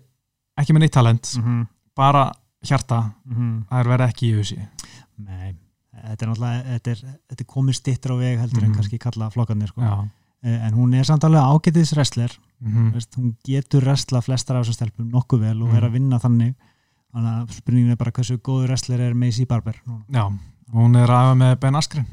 ekki 0.58 0.74
með 0.74 0.80
neitt 0.86 0.92
talent 0.96 1.34
mm 1.38 1.44
-hmm. 1.44 1.68
bara 1.96 2.32
hjarta, 2.66 3.14
Mm 3.26 3.66
það 3.70 3.80
er 3.80 3.88
verið 3.88 4.08
ekki 4.10 4.30
í 4.32 4.38
húsi 4.40 4.58
Nei, 5.20 5.56
þetta 5.94 6.26
er 6.26 6.30
náttúrulega 6.30 6.64
þetta 6.74 6.92
er, 6.92 6.98
þetta 7.30 7.42
er 7.44 7.46
komið 7.54 7.76
stittur 7.76 8.12
á 8.12 8.18
veg 8.18 8.40
heldur 8.40 8.62
Mhm. 8.64 8.66
en 8.72 8.76
kannski 8.76 8.98
kalla 9.00 9.30
flokkarnir 9.30 9.68
sko. 9.68 9.82
Eh, 10.42 10.66
en 10.68 10.74
hún 10.74 10.94
er 10.96 11.04
samt 11.04 11.24
alveg 11.24 11.42
mm 12.62 12.92
veist, 12.94 13.16
hún 13.18 13.36
getur 13.44 13.82
wrestla 13.84 14.22
flestar 14.22 14.56
af 14.58 14.66
þessum 14.66 14.74
stelpum 14.74 15.12
nokkuð 15.12 15.40
vel 15.40 15.62
og 15.62 15.70
Mhm. 15.70 15.76
er 15.78 15.84
að 15.84 15.92
vinna 15.92 16.20
þannig 16.20 16.56
þannig 17.14 17.48
að 17.48 17.52
spurningin 17.52 17.92
er 17.92 17.96
bara 17.98 18.12
hversu 18.12 18.38
góður 18.38 18.68
wrestler 18.68 19.00
er 19.02 19.14
Macy 19.14 19.46
Barber 19.46 19.76
já 20.12 20.32
hún 20.74 20.96
er 21.00 21.10
aðeins 21.10 21.40
með 21.42 21.60
Ben 21.60 21.76
Askren 21.80 22.06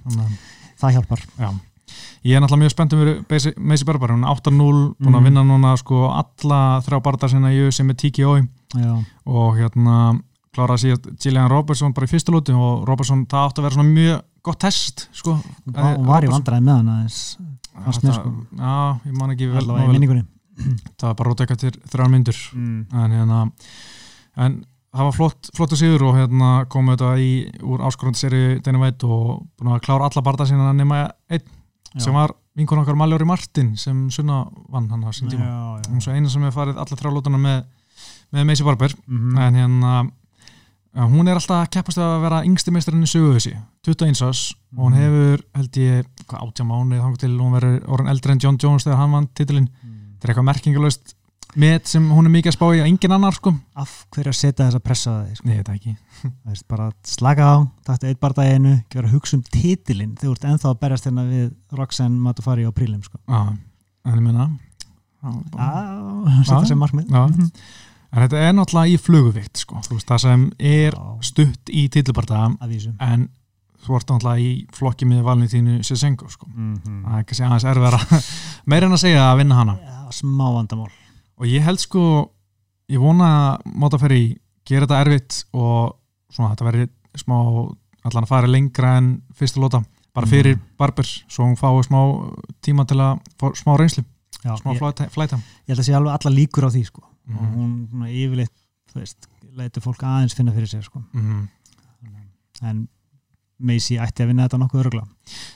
það 0.81 0.93
hjálpar. 0.97 1.23
Já, 1.41 1.51
ég 2.27 2.37
er 2.37 2.43
náttúrulega 2.45 2.63
mjög 2.65 2.75
spennt 2.75 2.93
um 2.97 3.03
fyrir 3.03 3.59
Macy 3.59 3.85
Barber, 3.89 4.13
hún 4.13 4.25
er 4.25 4.33
8-0 4.35 4.95
búin 4.99 5.15
að 5.15 5.21
Mhm. 5.21 5.25
vinna 5.25 5.45
núna 5.45 5.77
sko 5.79 6.11
alla 6.13 6.81
þrjá 6.85 7.03
barndar 7.03 7.31
sinna 7.31 7.53
í 7.53 7.73
sem 7.73 7.91
er 7.91 7.95
TKO 7.95 8.37
Já, 8.75 9.05
og 9.27 9.57
hérna 9.57 10.21
klára 10.53 10.77
síðan 10.81 11.17
Gillian 11.21 11.51
Robertson 11.51 11.93
bara 11.93 12.07
í 12.07 12.11
fyrstu 12.11 12.33
lúti 12.33 12.53
og 12.57 12.87
Robertson 12.89 13.27
það 13.27 13.51
átti 13.51 13.61
að 13.61 13.63
vera 13.63 13.75
svona 13.75 13.95
mjög 13.95 14.23
gott 14.43 14.59
test 14.61 15.09
sko. 15.13 15.35
Var, 15.67 15.97
hún 15.97 16.07
var 16.07 16.23
í 16.25 16.29
vandræði 16.31 16.63
með 16.65 16.77
hann 16.77 16.89
aðeins 16.89 17.39
sko. 17.93 18.33
Já, 18.57 19.01
ég 19.05 19.19
man 19.19 19.31
ekki 19.35 19.51
vel, 19.53 20.25
það 20.97 21.09
var 21.11 21.15
bara 21.19 21.29
rót 21.29 21.41
eitthvað 21.45 21.59
til 21.61 21.71
þrjár 21.93 22.11
myndur 22.11 22.39
mm. 22.55 22.87
en 22.93 23.11
hérna 23.13 23.41
en 24.37 24.65
það 24.97 25.05
var 25.09 25.15
flott, 25.17 25.51
flottu 25.57 25.77
sigur 25.79 26.03
og 26.09 26.17
hérna 26.19 26.51
kom 26.73 26.89
þetta 26.93 27.13
í 27.21 27.31
úr 27.63 27.85
áskorandi 27.87 28.19
seri 28.21 28.43
Dana 28.65 28.81
White 28.83 29.07
og 29.07 29.47
búin 29.59 29.73
að 29.77 29.83
klára 29.87 30.09
alla 30.09 30.23
barndar 30.27 30.49
sína 30.51 30.73
nema 30.77 31.05
einn 31.31 31.47
sem 32.01 32.13
var 32.17 32.33
vinkun 32.57 32.81
okkar 32.83 32.97
Maljóri 32.99 33.25
Martin 33.29 33.75
sem 33.81 34.07
sunna 34.11 34.43
vann 34.73 34.89
hann 34.91 35.05
á 35.05 35.11
sín 35.17 35.29
tíma 35.33 35.45
já, 35.45 35.89
já. 35.89 36.13
eina 36.17 36.29
sem 36.29 36.43
hefur 36.43 36.57
farið 36.61 36.77
alla 36.83 36.97
þrjá 37.01 37.13
lótana 37.13 37.41
með, 37.41 37.65
með 38.33 38.47
Macy 38.51 38.65
Barber 38.65 38.95
Mm 39.07 39.39
en 39.39 39.55
hérna 39.61 39.93
hún 41.13 41.29
er 41.29 41.37
alltaf 41.37 41.69
keppast 41.69 41.99
við 42.01 42.07
að 42.09 42.23
vera 42.25 42.39
yngsti 42.49 42.73
meistarinn 42.73 43.05
í 43.05 43.11
sögu 43.11 43.35
þessi 43.37 43.51
21 43.85 44.23
ás 44.25 44.55
og 44.77 44.87
hún 44.87 44.95
Mhm. 44.95 45.03
hefur 45.03 45.43
held 45.55 45.77
ég 45.77 46.07
átjá 46.33 46.65
mánu 46.65 46.97
þá 47.03 47.19
til 47.21 47.35
hún 47.37 47.53
verður 47.53 47.83
orðin 47.93 48.09
eldri 48.15 48.33
en 48.33 48.41
John 48.41 48.57
Jones 48.63 48.85
þegar 48.87 48.97
hann 49.03 49.13
vann 49.13 49.29
titilinn 49.35 49.69
Mm. 49.69 50.17
þetta 50.17 50.25
er 50.25 50.33
eitthvað 50.33 50.49
merkingalöst 50.49 51.15
met 51.57 51.89
sem 51.89 52.05
hún 52.13 52.29
er 52.29 52.33
mikið 52.35 52.53
að 52.53 52.57
spá 52.57 52.67
í 52.69 52.81
að 52.83 52.89
engin 52.91 53.15
annar 53.17 53.37
sko 53.37 53.53
af 53.81 53.93
hverju 54.15 54.33
að 54.33 54.39
setja 54.39 54.67
þessa 54.67 54.81
pressa 54.85 55.13
á 55.13 55.19
þig 55.27 55.39
sko? 55.39 55.49
Ég 55.49 55.61
veit 55.63 55.71
ekki 55.73 55.95
Það 56.21 56.51
veist, 56.53 56.67
bara 56.71 56.89
slaka 57.07 57.47
á, 57.49 57.55
taktu 57.87 58.11
eitt 58.11 58.21
barða 58.23 58.47
í 58.49 58.53
einu 58.57 58.75
að 58.97 59.15
hugsa 59.15 59.39
um 59.39 59.45
titilinn 59.47 60.15
þegar 60.17 60.29
þú 60.29 60.35
ert 60.37 60.47
ennþá 60.51 60.71
að 60.73 60.79
berjast 60.85 61.09
hérna 61.09 61.27
við 61.29 61.49
Roxanne 61.77 62.23
Matufari 62.27 62.67
á 62.69 62.73
prílim 62.77 63.03
sko. 63.05 63.21
Já, 63.29 63.41
en 64.07 64.17
ég 64.17 64.25
meina 64.25 64.49
já, 65.23 65.33
setja 66.47 66.63
sér 66.71 66.81
markmið 66.81 67.09
Já. 67.11 67.23
Mhm. 67.27 67.49
en 68.13 68.23
þetta 68.25 68.43
er 68.49 68.53
náttúrulega 68.57 68.93
í 68.93 69.01
fluguvikt 69.03 69.63
sko. 69.65 69.81
Þú 69.87 69.97
veist, 69.99 70.09
það 70.09 70.23
sem 70.25 70.47
er 70.59 71.01
stutt 71.21 71.73
í 71.73 71.89
að 71.91 72.69
vísu 72.71 72.95
en 73.01 73.29
þú 73.87 73.97
ert 73.97 74.11
náttúrulega 74.11 74.43
í 74.43 74.53
flokki 74.75 75.07
með 75.07 75.25
Valentínu 75.27 75.81
Sisenko 75.85 76.29
sko. 76.31 76.47
Mhm. 76.53 77.03
það 77.07 77.19
er 77.19 77.25
kannski 77.25 77.49
aðeins 77.49 77.69
erfara 77.71 78.23
meira 78.71 78.87
en 78.87 78.97
að 78.97 79.05
segja 79.05 79.27
að 79.33 79.43
vinna 79.43 79.61
hana 79.61 79.77
smá 80.11 80.47
vandamál 80.55 80.91
og 81.39 81.47
ég 81.47 81.63
held 81.63 81.79
sko 81.83 82.03
ég 82.89 82.99
vona 83.03 83.27
að 83.57 83.73
Motaferri 83.75 84.37
gera 84.67 84.87
þetta 84.87 85.01
erfitt 85.05 85.45
og 85.55 85.97
svona 86.33 86.55
þetta 86.55 86.69
verði 86.71 86.89
smá 87.17 87.37
allan 88.07 88.25
að 88.25 88.29
fara 88.31 88.47
lengra 88.51 88.97
en 88.99 89.23
fyrsta 89.35 89.61
lóta 89.61 89.83
bara 90.15 90.27
fyrir 90.27 90.57
Mhm. 90.57 90.63
Barber 90.79 91.05
svo 91.05 91.45
hún 91.45 91.57
fái 91.57 91.83
smá 91.85 92.01
tíma 92.63 92.87
til 92.87 92.97
að 92.97 93.21
smá 93.55 93.77
reynslu, 93.77 94.05
Já, 94.45 94.57
smá 94.57 94.73
ég, 94.73 94.79
flæta, 94.79 95.09
flæta. 95.11 95.37
ég 95.37 95.69
held 95.75 95.79
að 95.81 95.85
sé 95.89 95.95
alveg 95.95 96.13
alla 96.17 96.37
líkur 96.37 96.65
á 96.65 96.71
því 96.71 96.85
sko. 96.87 97.03
og 97.03 97.43
Mhm. 97.43 97.55
hún 97.57 97.89
svona, 97.91 98.09
yfirleitt 98.09 98.53
þú 98.93 99.01
veist, 99.01 99.27
leitur 99.57 99.83
fólk 99.83 99.99
aðeins 100.03 100.35
finna 100.35 100.53
fyrir 100.53 100.69
sér 100.69 100.83
sko. 100.85 101.03
Mhm. 101.13 101.49
en 102.63 102.89
Macy 103.59 103.97
ætti 103.97 104.23
að 104.23 104.27
vinna 104.29 104.47
þetta 104.49 104.59
nokkuð 104.61 104.81
örugla 104.85 105.03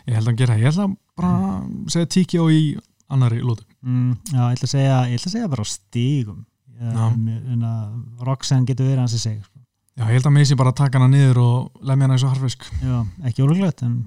ég 0.08 0.14
held 0.14 0.24
að 0.24 0.26
hann 0.26 0.36
gera 0.36 0.54
ég 0.56 0.62
held 0.64 0.78
að 0.78 0.96
bara 1.16 1.62
segja 1.88 2.06
tíkja 2.06 2.42
og 2.42 2.50
í 2.50 2.78
annari 3.10 3.40
lótu 3.42 3.64
mm, 3.82 4.12
Já, 4.32 4.42
ég 4.50 4.56
ætla 4.58 4.68
að 4.68 4.74
segja, 4.74 4.98
ég 5.10 5.18
ætla 5.20 5.28
að 5.30 5.34
segja 5.36 5.48
bara 5.52 5.64
á 5.64 5.68
stígum. 5.70 6.40
Roxanne 8.24 8.66
getur 8.68 8.88
verið 8.88 9.02
hans 9.04 9.14
að 9.16 9.22
segja 9.24 9.42
sko. 9.44 9.56
Já, 9.98 10.04
ég 10.06 10.14
held 10.16 10.28
að 10.30 10.34
Messi 10.38 10.56
bara 10.56 10.72
taka 10.76 10.98
hana 11.00 11.10
niður 11.12 11.40
og 11.42 11.84
lemja 11.84 12.06
hana 12.06 12.16
eins 12.16 12.24
og 12.24 12.32
harfisk 12.34 12.64
Já, 12.80 13.00
ekki 13.28 13.44
ólöglegt 13.44 13.82
en 13.84 13.98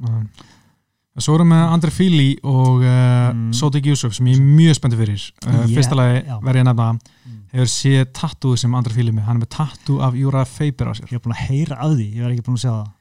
Svo 1.22 1.36
erum 1.38 1.52
við 1.54 1.60
Andri 1.76 1.92
Fili 1.94 2.30
og 2.42 2.82
uh, 2.82 3.12
Mm. 3.34 3.52
Sotik 3.56 3.86
Yusuf 3.88 4.14
sem 4.18 4.28
ég 4.30 4.36
er 4.40 4.44
mjög 4.44 4.76
spenntið 4.78 5.00
fyrir 5.04 5.22
uh, 5.48 5.54
Ég- 5.64 5.76
Fyrsta 5.78 5.96
lagi 5.96 6.18
já. 6.26 6.36
verð 6.44 6.58
ég 6.60 6.64
að 6.64 6.68
nefna 6.72 6.88
Mm. 7.24 7.38
hefur 7.54 7.70
séð 7.72 8.02
tattúið 8.18 8.58
sem 8.64 8.74
Andri 8.76 8.94
Fili 8.98 9.12
með 9.14 9.24
hann 9.28 9.38
er 9.38 9.44
með 9.46 9.52
tattú 9.56 10.00
af 10.04 10.14
Júra 10.18 10.42
Feiber 10.50 10.90
á 10.90 10.94
sér 10.98 11.08
ég 11.14 11.20
er 11.20 11.24
búin 11.24 11.36
að 11.38 11.44
heyra 11.48 11.78
af 11.80 11.94
því, 11.94 12.08
ég 12.18 12.22
var 12.26 12.34
ekki 12.34 12.46
búin 12.48 12.58
að 12.58 12.64
sjá 12.66 12.74
það 12.74 12.92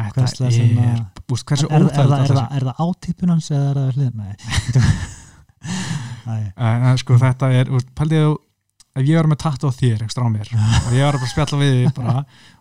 Þetta 0.00 0.46
er, 0.46 1.00
búst, 1.26 1.44
hversu 1.50 1.66
er, 1.66 1.72
er, 1.74 1.80
er, 1.80 1.88
óþægilegt 1.90 2.30
er, 2.30 2.56
er 2.60 2.66
það 2.68 2.76
á 2.78 2.86
tippun 3.04 3.32
hans 3.34 3.48
eða 3.50 3.70
er 3.70 3.76
það 3.80 3.96
hlið? 3.96 4.12
Nei 4.14 4.34
Uh, 5.60 6.92
sko 7.00 7.16
þetta 7.20 7.50
er, 7.56 7.70
úst, 7.74 7.88
pældi 7.96 8.18
ég 8.18 8.36
ef 8.96 9.06
ég 9.06 9.16
var 9.18 9.28
með 9.30 9.40
tattu 9.44 9.70
á 9.70 9.72
þér, 9.74 10.04
ekstra 10.06 10.26
á 10.26 10.30
mér 10.32 10.50
og 10.86 10.92
ég 10.94 11.04
var 11.06 11.18
bara 11.18 11.26
að 11.26 11.32
spjalla 11.32 11.60
við 11.60 11.74
þig 11.78 11.96
bara 11.96 12.14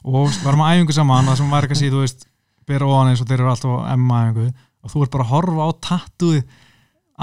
og 0.04 0.40
varum 0.46 0.64
að 0.66 0.74
æfingu 0.78 0.96
saman, 0.96 1.30
það 1.30 1.42
sem 1.42 1.54
var 1.54 1.68
eitthvað 1.68 1.82
síð 1.82 1.96
þú 1.96 2.06
veist, 2.06 2.26
byrja 2.70 2.90
ofan 2.94 3.12
eins 3.12 3.24
og 3.24 3.30
þeir 3.30 3.40
eru 3.40 3.52
alltaf 3.54 3.76
á 3.76 3.80
M 3.96 4.16
æfingu 4.16 4.48
og 4.50 4.94
þú 4.94 5.04
ert 5.04 5.14
bara 5.16 5.28
að 5.28 5.34
horfa 5.34 5.68
á 5.68 5.72
tattuði 5.90 6.42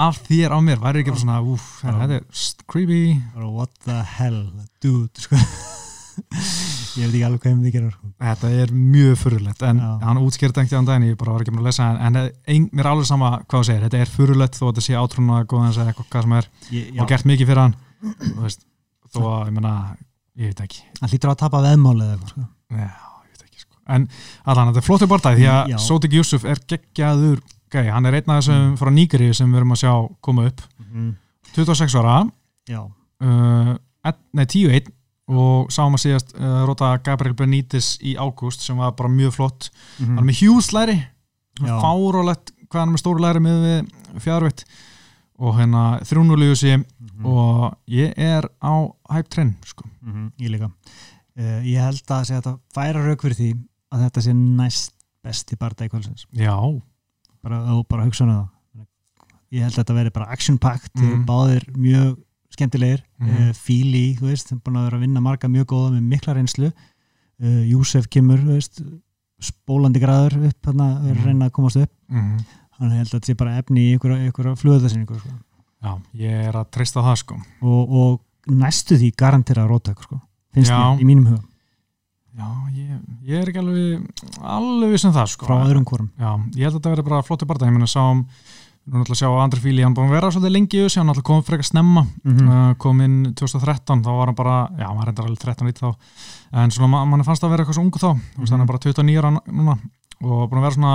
af 0.07 0.21
þér 0.27 0.53
á 0.53 0.59
mér, 0.61 0.81
væri 0.83 1.01
ekki 1.01 1.15
bara 1.15 1.23
svona 1.23 1.41
úf, 1.41 1.67
þetta 1.81 2.19
er 2.19 2.45
creepy 2.69 3.01
bara, 3.33 3.49
what 3.49 3.73
the 3.87 3.99
hell, 4.17 4.43
dude 4.83 5.25
sko. 5.25 5.41
Ég 6.97 7.05
veit 7.05 7.13
ekki 7.13 7.23
alveg 7.27 7.41
hvað 7.43 7.51
ég 7.51 7.57
myndi 7.57 7.73
gera 7.73 7.91
sko. 7.93 8.09
þetta 8.23 8.51
er 8.63 8.73
mjög 8.73 9.17
furulegt, 9.21 9.65
en 9.67 9.81
Já. 9.83 9.89
hann 10.03 10.21
útskýrði 10.23 10.63
ekki 10.63 10.77
á 10.77 10.81
daginn, 10.87 11.07
ég 11.11 11.19
bara 11.19 11.35
var 11.35 11.45
ekki 11.45 11.53
með 11.55 11.63
að 11.63 11.69
lesa 11.69 11.89
en, 11.91 11.99
en 12.07 12.19
ein, 12.23 12.67
mér 12.71 12.85
er 12.85 12.91
alveg 12.91 13.09
sama 13.09 13.31
hvað 13.43 13.57
þú 13.57 13.69
segir, 13.69 13.83
þetta 13.87 14.01
er 14.03 14.13
furulegt 14.13 14.57
þó 14.57 14.63
að 14.65 14.71
þetta 14.71 14.85
sé 14.87 14.97
átrúna 15.01 15.41
góðans 15.49 15.79
eða 15.81 15.93
eitthvað 15.93 16.09
hvað 16.13 16.27
sem 16.27 16.37
er 16.39 16.49
ég, 16.73 16.87
og 16.97 17.11
gert 17.11 17.29
mikið 17.31 17.51
fyrir 17.51 17.63
hann 17.63 17.75
veist, 18.41 18.65
þó 19.13 19.21
að, 19.23 19.43
ég 19.49 19.57
menna 19.59 19.75
ég 20.37 20.53
veit 20.53 20.63
ekki 20.67 20.81
hann 21.01 21.13
hlýtur 21.13 21.33
að 21.33 21.39
tapa 21.43 21.61
veðmáli 21.65 22.07
eða 22.07 22.17
eitthvað 22.17 22.33
sko. 22.33 22.47
Já, 22.77 22.87
ég 22.87 23.35
veit 23.35 23.45
ekki 23.45 23.63
sko. 23.65 23.77
En 23.87 24.09
allan, 24.45 24.71
þetta 24.73 24.81
er 24.83 24.87
flottur 24.89 25.11
barndæð 25.11 25.39
því 25.39 25.47
að. 25.53 25.77
Sotik 25.85 26.17
Yusuf 26.17 26.49
er 26.49 26.61
geggjaður 26.73 27.39
gæi, 27.71 27.87
hann 27.91 28.07
er 28.07 28.17
einn 28.19 28.31
af 28.31 28.41
þessum 28.41 28.75
frá 28.79 28.91
Nígeri 28.93 29.31
sem 29.35 29.49
við 29.51 29.61
erum 29.61 29.73
að 29.75 29.81
sjá 29.83 29.93
koma 30.23 30.47
upp 30.49 30.61
26 31.55 31.95
ára 31.99 32.17
já, 32.69 32.81
uh, 33.23 33.73
nei 34.37 34.45
10-1 34.45 34.91
og 35.27 35.71
sáum 35.73 35.95
að 35.97 36.03
síðast 36.05 36.33
uh, 36.37 36.61
róta 36.67 36.93
Gabriel 37.03 37.35
Benítez 37.35 37.97
í 38.01 38.15
ágúst 38.15 38.61
sem 38.63 38.77
var 38.79 38.93
bara 38.95 39.09
mjög 39.11 39.33
flott. 39.35 39.69
Hann 39.99 40.21
er 40.21 40.27
með 40.29 40.39
hjúslæri 40.43 40.97
Já. 41.59 41.73
fárólegt 41.83 42.53
hvað 42.67 42.79
hann 42.81 42.89
er 42.89 42.93
með 42.95 43.01
stóru 43.03 43.23
læri 43.23 43.41
með 43.43 43.57
við 43.65 44.21
fjárvitt 44.23 44.63
og 45.37 45.53
hérna 45.59 45.81
þrjúnulegusi 46.07 46.73
og 47.27 47.75
ég 47.91 48.13
er 48.17 48.47
á 48.63 48.73
hype 49.13 49.29
trend 49.29 49.55
sko. 49.65 49.83
Mhm, 50.01 50.31
ég 50.41 50.49
líka. 50.53 50.71
Uh, 51.37 51.59
ég 51.67 51.77
held 51.83 52.01
að 52.07 52.21
að 52.23 52.31
þetta 52.37 52.53
færa 52.73 53.03
rauk 53.05 53.21
fyrir 53.21 53.37
því 53.37 53.49
að 53.93 54.03
þetta 54.07 54.21
sé 54.25 54.33
næst 54.33 54.93
besti 55.23 55.55
barndæk 55.59 55.91
kvöldsins. 55.91 56.25
Bara, 57.43 57.59
bara 57.89 58.05
hugsa 58.07 58.23
um 58.25 58.31
það. 58.31 58.47
Ég 59.51 59.61
held 59.63 59.73
að 59.77 59.83
þetta 59.83 59.93
veri 59.95 60.09
bara 60.15 60.31
action 60.33 60.57
packed 60.57 60.95
Mhm. 60.95 61.13
mm. 61.21 61.25
báðir 61.27 61.67
mjög 61.77 62.17
skemmtilegir 62.57 63.03
mm 63.21 63.27
Mhm. 63.31 63.53
Fíli, 63.57 64.05
þú 64.19 64.27
veist, 64.33 64.49
þeim 64.51 64.61
búin 64.65 64.77
að 64.81 64.87
vera 64.89 64.97
að 64.99 65.03
vinna 65.07 65.21
marga 65.23 65.47
mjög 65.49 65.65
góða 65.71 65.91
með 65.95 66.07
mikla 66.11 66.33
reynslu 66.37 66.69
uh, 66.73 67.63
Júsef 67.69 68.09
kemur, 68.09 68.41
þú 68.43 68.55
veist 68.57 68.81
spólandi 69.39 70.01
græður 70.01 70.37
upp, 70.49 70.57
þarna 70.65 70.87
mm. 70.97 71.11
Mhm. 71.11 71.25
reyna 71.25 71.45
að 71.49 71.55
komast 71.59 71.77
upp 71.83 71.93
mm 72.09 72.39
að 72.77 72.91
ég 72.93 72.99
held 73.01 73.07
að 73.09 73.13
þetta 73.17 73.25
sé 73.31 73.33
bara 73.39 73.57
efni 73.57 73.83
í 73.87 73.93
ykkur 73.97 74.49
flugöldasinningu 74.61 75.15
sko. 75.17 75.29
já, 75.81 75.91
ég 76.21 76.43
er 76.45 76.57
að 76.59 76.67
treysta 76.75 77.01
það 77.01 77.15
sko 77.23 77.37
og, 77.65 77.93
og 78.01 78.53
næstu 78.53 78.97
því 79.01 79.07
garantera 79.17 79.63
rótök 79.65 80.03
sko. 80.05 80.19
finnst 80.53 80.69
mér 80.69 81.01
í 81.01 81.07
mínum 81.09 81.25
huga 81.31 81.43
Já, 82.37 82.49
ég, 82.69 82.89
ég 83.25 83.39
er 83.41 83.49
ekki 83.49 83.63
alveg 83.63 84.21
alveg 84.45 84.91
vissum 84.93 85.13
það 85.15 85.31
sko 85.33 85.47
frá 85.49 85.55
öðrum 85.65 85.87
hvorum 85.89 86.11
Já, 86.21 86.29
ég 86.53 86.67
held 86.67 86.75
að 86.75 86.77
þetta 86.77 86.91
verði 86.93 87.05
bara 87.09 87.23
flottu 87.25 87.47
barða 87.49 87.65
ég 87.65 87.73
meina 87.73 87.89
sáum, 87.89 88.19
nú 88.87 89.01
náttúrulega 89.01 89.19
sjá 89.19 89.29
Andri 89.43 89.59
Fíli 89.61 89.83
hann 89.83 89.93
búin 89.93 90.07
að 90.09 90.15
vera 90.15 90.31
svolítið 90.31 90.53
lengi 90.55 90.77
í 90.79 90.83
þessu, 90.85 90.99
hann 91.01 91.07
náttúrulega 91.11 91.27
kom 91.29 91.43
frekar 91.43 91.67
snemma. 91.67 92.05
Mm 92.23 92.47
uh, 92.47 92.73
kom 92.79 93.01
inn 93.03 93.17
2013, 93.35 94.03
þá 94.05 94.09
var 94.15 94.27
hann 94.31 94.35
bara 94.39 94.57
já, 94.79 94.87
hann 94.87 95.05
reyndar 95.05 95.25
alveg 95.27 95.39
13 95.43 95.67
lítið 95.67 95.83
þá. 95.83 95.95
En 96.63 96.71
svona, 96.71 96.87
ma- 96.93 97.05
mann 97.05 97.23
fannst 97.27 97.43
að 97.43 97.51
vera 97.51 97.63
eitthvað 97.65 97.77
svo 97.79 97.83
ungu 97.83 97.99
þá. 97.99 98.11
Mm 98.15 98.43
Mhm. 98.43 98.49
hann 98.51 98.61
er 98.61 98.65
bara 98.71 98.79
29 98.79 99.17
ára 99.19 99.31
núna 99.51 99.77
og 100.23 100.49
búin 100.49 100.59
að 100.59 100.65
vera 100.67 100.75
svona 100.77 100.93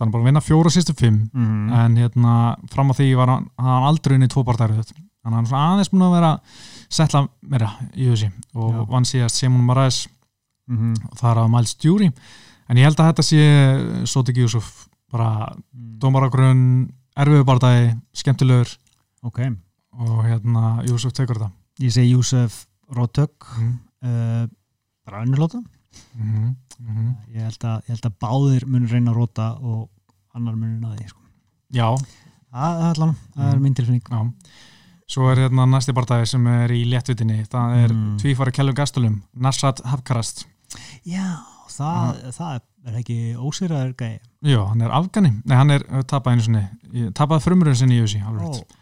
hann 0.00 0.08
er 0.08 0.12
búin 0.14 0.22
að 0.22 0.28
vinna 0.30 0.40
fjóra 0.40 0.70
sístu 0.70 0.94
fimm. 0.96 1.30
-hmm. 1.34 1.72
en 1.84 1.96
hérna, 1.96 2.56
fram 2.70 2.90
á 2.90 2.94
því 2.94 3.16
var 3.16 3.28
hann, 3.28 3.46
hann 3.58 3.82
aldrei 3.90 4.14
inn 4.14 4.22
í 4.22 4.28
tvo 4.28 4.44
barðæri 4.44 4.72
þannig 4.78 4.94
að 5.24 5.34
hann 5.34 5.44
er 5.44 5.48
svona 5.50 5.66
aðeins 5.74 5.90
búin 5.90 6.02
að 6.06 6.14
vera 6.14 6.40
setla 6.88 7.28
meira 7.42 7.70
í 7.94 8.06
þessi 8.08 8.30
og 8.54 8.72
Já. 8.74 8.84
vann 8.88 9.04
síðast 9.04 9.36
Simon 9.36 9.64
Marais 9.66 10.08
mm 10.68 10.94
og 11.10 11.18
það 11.18 11.30
er 11.30 11.38
að 11.42 11.50
Miles 11.50 11.76
Jury 11.82 12.12
en 12.68 12.76
ég 12.76 12.84
held 12.84 12.96
að 13.00 13.08
þetta 13.12 13.22
sé 13.22 14.06
Sotik 14.06 14.36
Yusuf 14.36 14.86
bara 15.12 15.46
-hmm. 15.52 15.98
dómaragrunn, 16.00 16.88
erfiðu 17.16 17.44
bardagi 17.44 17.94
skemmtilegur 18.14 18.68
ok, 19.22 19.38
og 19.98 20.24
hérna 20.24 20.82
Yusuf 20.88 21.12
tekur 21.12 21.36
þetta 21.38 21.50
ég 21.80 21.92
segi 21.92 22.10
Júsef 22.14 22.66
rótök 22.88 23.32
mm 23.58 23.78
uh, 24.04 24.48
bara 25.06 25.22
önnurlóta 25.22 25.58
-hmm. 25.58 26.54
Mm 26.80 26.96
-hmm. 26.96 27.14
ég 27.34 27.42
held, 27.42 27.64
að, 27.64 27.78
ég 27.84 27.88
held 27.88 28.06
að 28.06 28.18
báðir 28.20 28.66
mun 28.66 28.86
reyna 28.88 29.10
að 29.10 29.14
róta 29.16 29.52
og 29.60 29.90
annar 30.34 30.54
mun 30.56 30.84
að 30.84 30.96
því 30.96 31.08
sko. 31.08 31.20
Já, 31.72 31.96
það, 32.52 32.80
er 32.80 32.86
allan, 32.94 33.16
það 33.36 33.48
er 33.52 33.56
Mm. 33.56 33.62
mín 33.62 33.74
tilfinning 33.74 34.02
já 34.10 34.32
Svo 35.10 35.28
er 35.30 35.36
hérna 35.38 35.66
næsti 35.66 35.92
bardagi 35.92 36.26
sem 36.26 36.46
er 36.46 36.70
í 36.70 36.84
léttvitinni 36.84 37.44
það 37.50 37.74
er 37.84 37.92
Mm. 37.92 37.98
mm. 38.12 38.18
tvífari 38.18 38.52
Kellum 38.52 38.74
Gastelum 38.74 39.22
Nassat 39.34 39.80
Hafkarast 39.84 40.46
já, 41.04 41.38
það, 41.74 42.20
það 42.36 42.60
er 42.90 42.98
ekki 43.00 43.18
ósýraður 43.36 43.94
gæi 44.00 44.18
Já, 44.50 44.60
hann 44.70 44.80
er 44.86 44.90
afgani, 44.96 45.32
nei 45.44 45.56
hann 45.56 45.70
er 45.74 45.84
uh, 45.90 46.02
tapað 46.08 46.32
einu 46.36 46.42
sinni, 46.46 46.62
tapað 47.16 47.42
frumurinn 47.44 47.76
sinni 47.76 47.98
í 48.00 48.22
alveg 48.24 48.46
rétt. 48.46 48.76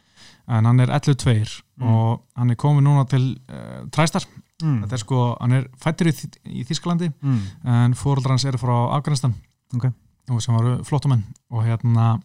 en 0.49 0.65
hann 0.71 0.81
er 0.81 0.89
11-2 0.99 1.63
Mm. 1.79 1.87
og 1.95 2.23
hann 2.35 2.51
er 2.51 2.57
komið 2.59 2.83
núna 2.83 3.05
til 3.07 3.39
uh, 3.55 3.85
Træstar, 3.95 4.25
mm. 4.63 4.81
þetta 4.83 4.97
er 4.97 4.99
sko 5.05 5.37
hann 5.41 5.53
er 5.53 5.69
fættur 5.79 6.09
í, 6.11 6.15
í 6.59 6.65
Þískalandi 6.67 7.13
mm. 7.23 7.37
en 7.71 7.95
fóreldrar 7.95 8.35
hans 8.35 8.45
eru 8.51 8.59
frá 8.59 8.75
Afganistan 8.97 9.35
Ok. 9.77 9.85
og 10.31 10.43
sem 10.43 10.57
varu 10.59 10.83
flottumenn 10.83 11.23
og 11.55 11.63
hérna 11.63 12.17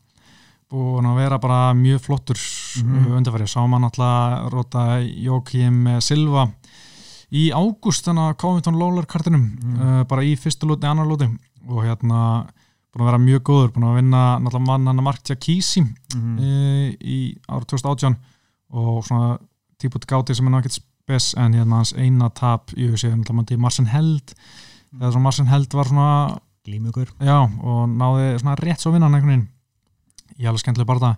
búin 0.73 1.05
að 1.05 1.19
vera 1.21 1.37
bara 1.37 1.73
mjög 1.77 2.01
flottur 2.01 2.39
Mhm. 2.73 3.05
-hmm. 3.05 3.17
undarfæri, 3.17 3.45
sá 3.47 3.61
mann 3.69 3.83
alltaf 3.83 4.49
róta 4.51 4.97
Jókim 5.05 6.01
Silva 6.01 6.47
í 7.33 7.47
ágúst 7.51 8.05
þannig 8.05 8.29
að 8.29 8.37
Covington 8.43 8.77
Lawler 8.79 9.05
kartinum 9.09 9.45
Mhm. 9.57 9.79
uh, 9.81 10.03
bara 10.05 10.21
í 10.21 10.35
fyrstu 10.37 10.67
lúti, 10.69 10.85
annar 10.87 11.07
lúti 11.09 11.25
og 11.67 11.83
hérna 11.83 12.45
búin 12.93 13.01
að 13.01 13.09
vera 13.09 13.17
mjög 13.17 13.41
góður, 13.47 13.71
búin 13.73 13.87
að 13.89 13.95
vinna 14.01 14.21
náttúrulega 14.39 14.67
mann 14.67 14.85
hann 14.87 14.99
að 14.99 15.03
Mark 15.03 15.23
Kísi 15.39 15.81
Mm. 16.15 16.37
uh, 16.37 16.93
í 17.01 17.37
ára 17.49 17.65
2018 17.65 18.15
og 18.73 19.03
svona 19.05 19.37
típut 19.81 20.05
gáti 20.05 20.35
sem 20.35 20.45
er 20.47 20.51
náttúrulega 20.51 20.79
spes 20.79 21.33
en 21.37 21.53
hérna 21.53 21.75
hans 21.81 21.93
eina 21.97 22.29
tap 22.29 22.69
í 22.77 22.85
þessi 22.91 23.09
náttúrulega 23.09 23.33
mann 23.35 23.45
til 23.45 23.57
Marcin 23.57 23.85
Held 23.87 24.33
eða 24.99 25.11
svona 25.11 25.23
Marcin 25.23 25.47
Held 25.47 25.73
var 25.73 25.85
svona 25.85 26.37
glímugur. 26.65 27.09
Já, 27.19 27.41
og 27.63 27.89
náði 27.89 28.39
svona 28.39 28.55
rétt 28.55 28.79
svo 28.79 28.91
vinnan 28.93 29.11
einhvern 29.13 29.27
veginn. 29.33 29.47
Ég 30.39 30.47
alveg 30.47 30.61
skemmtileg 30.61 30.87
bara 30.87 30.99
það 30.99 31.15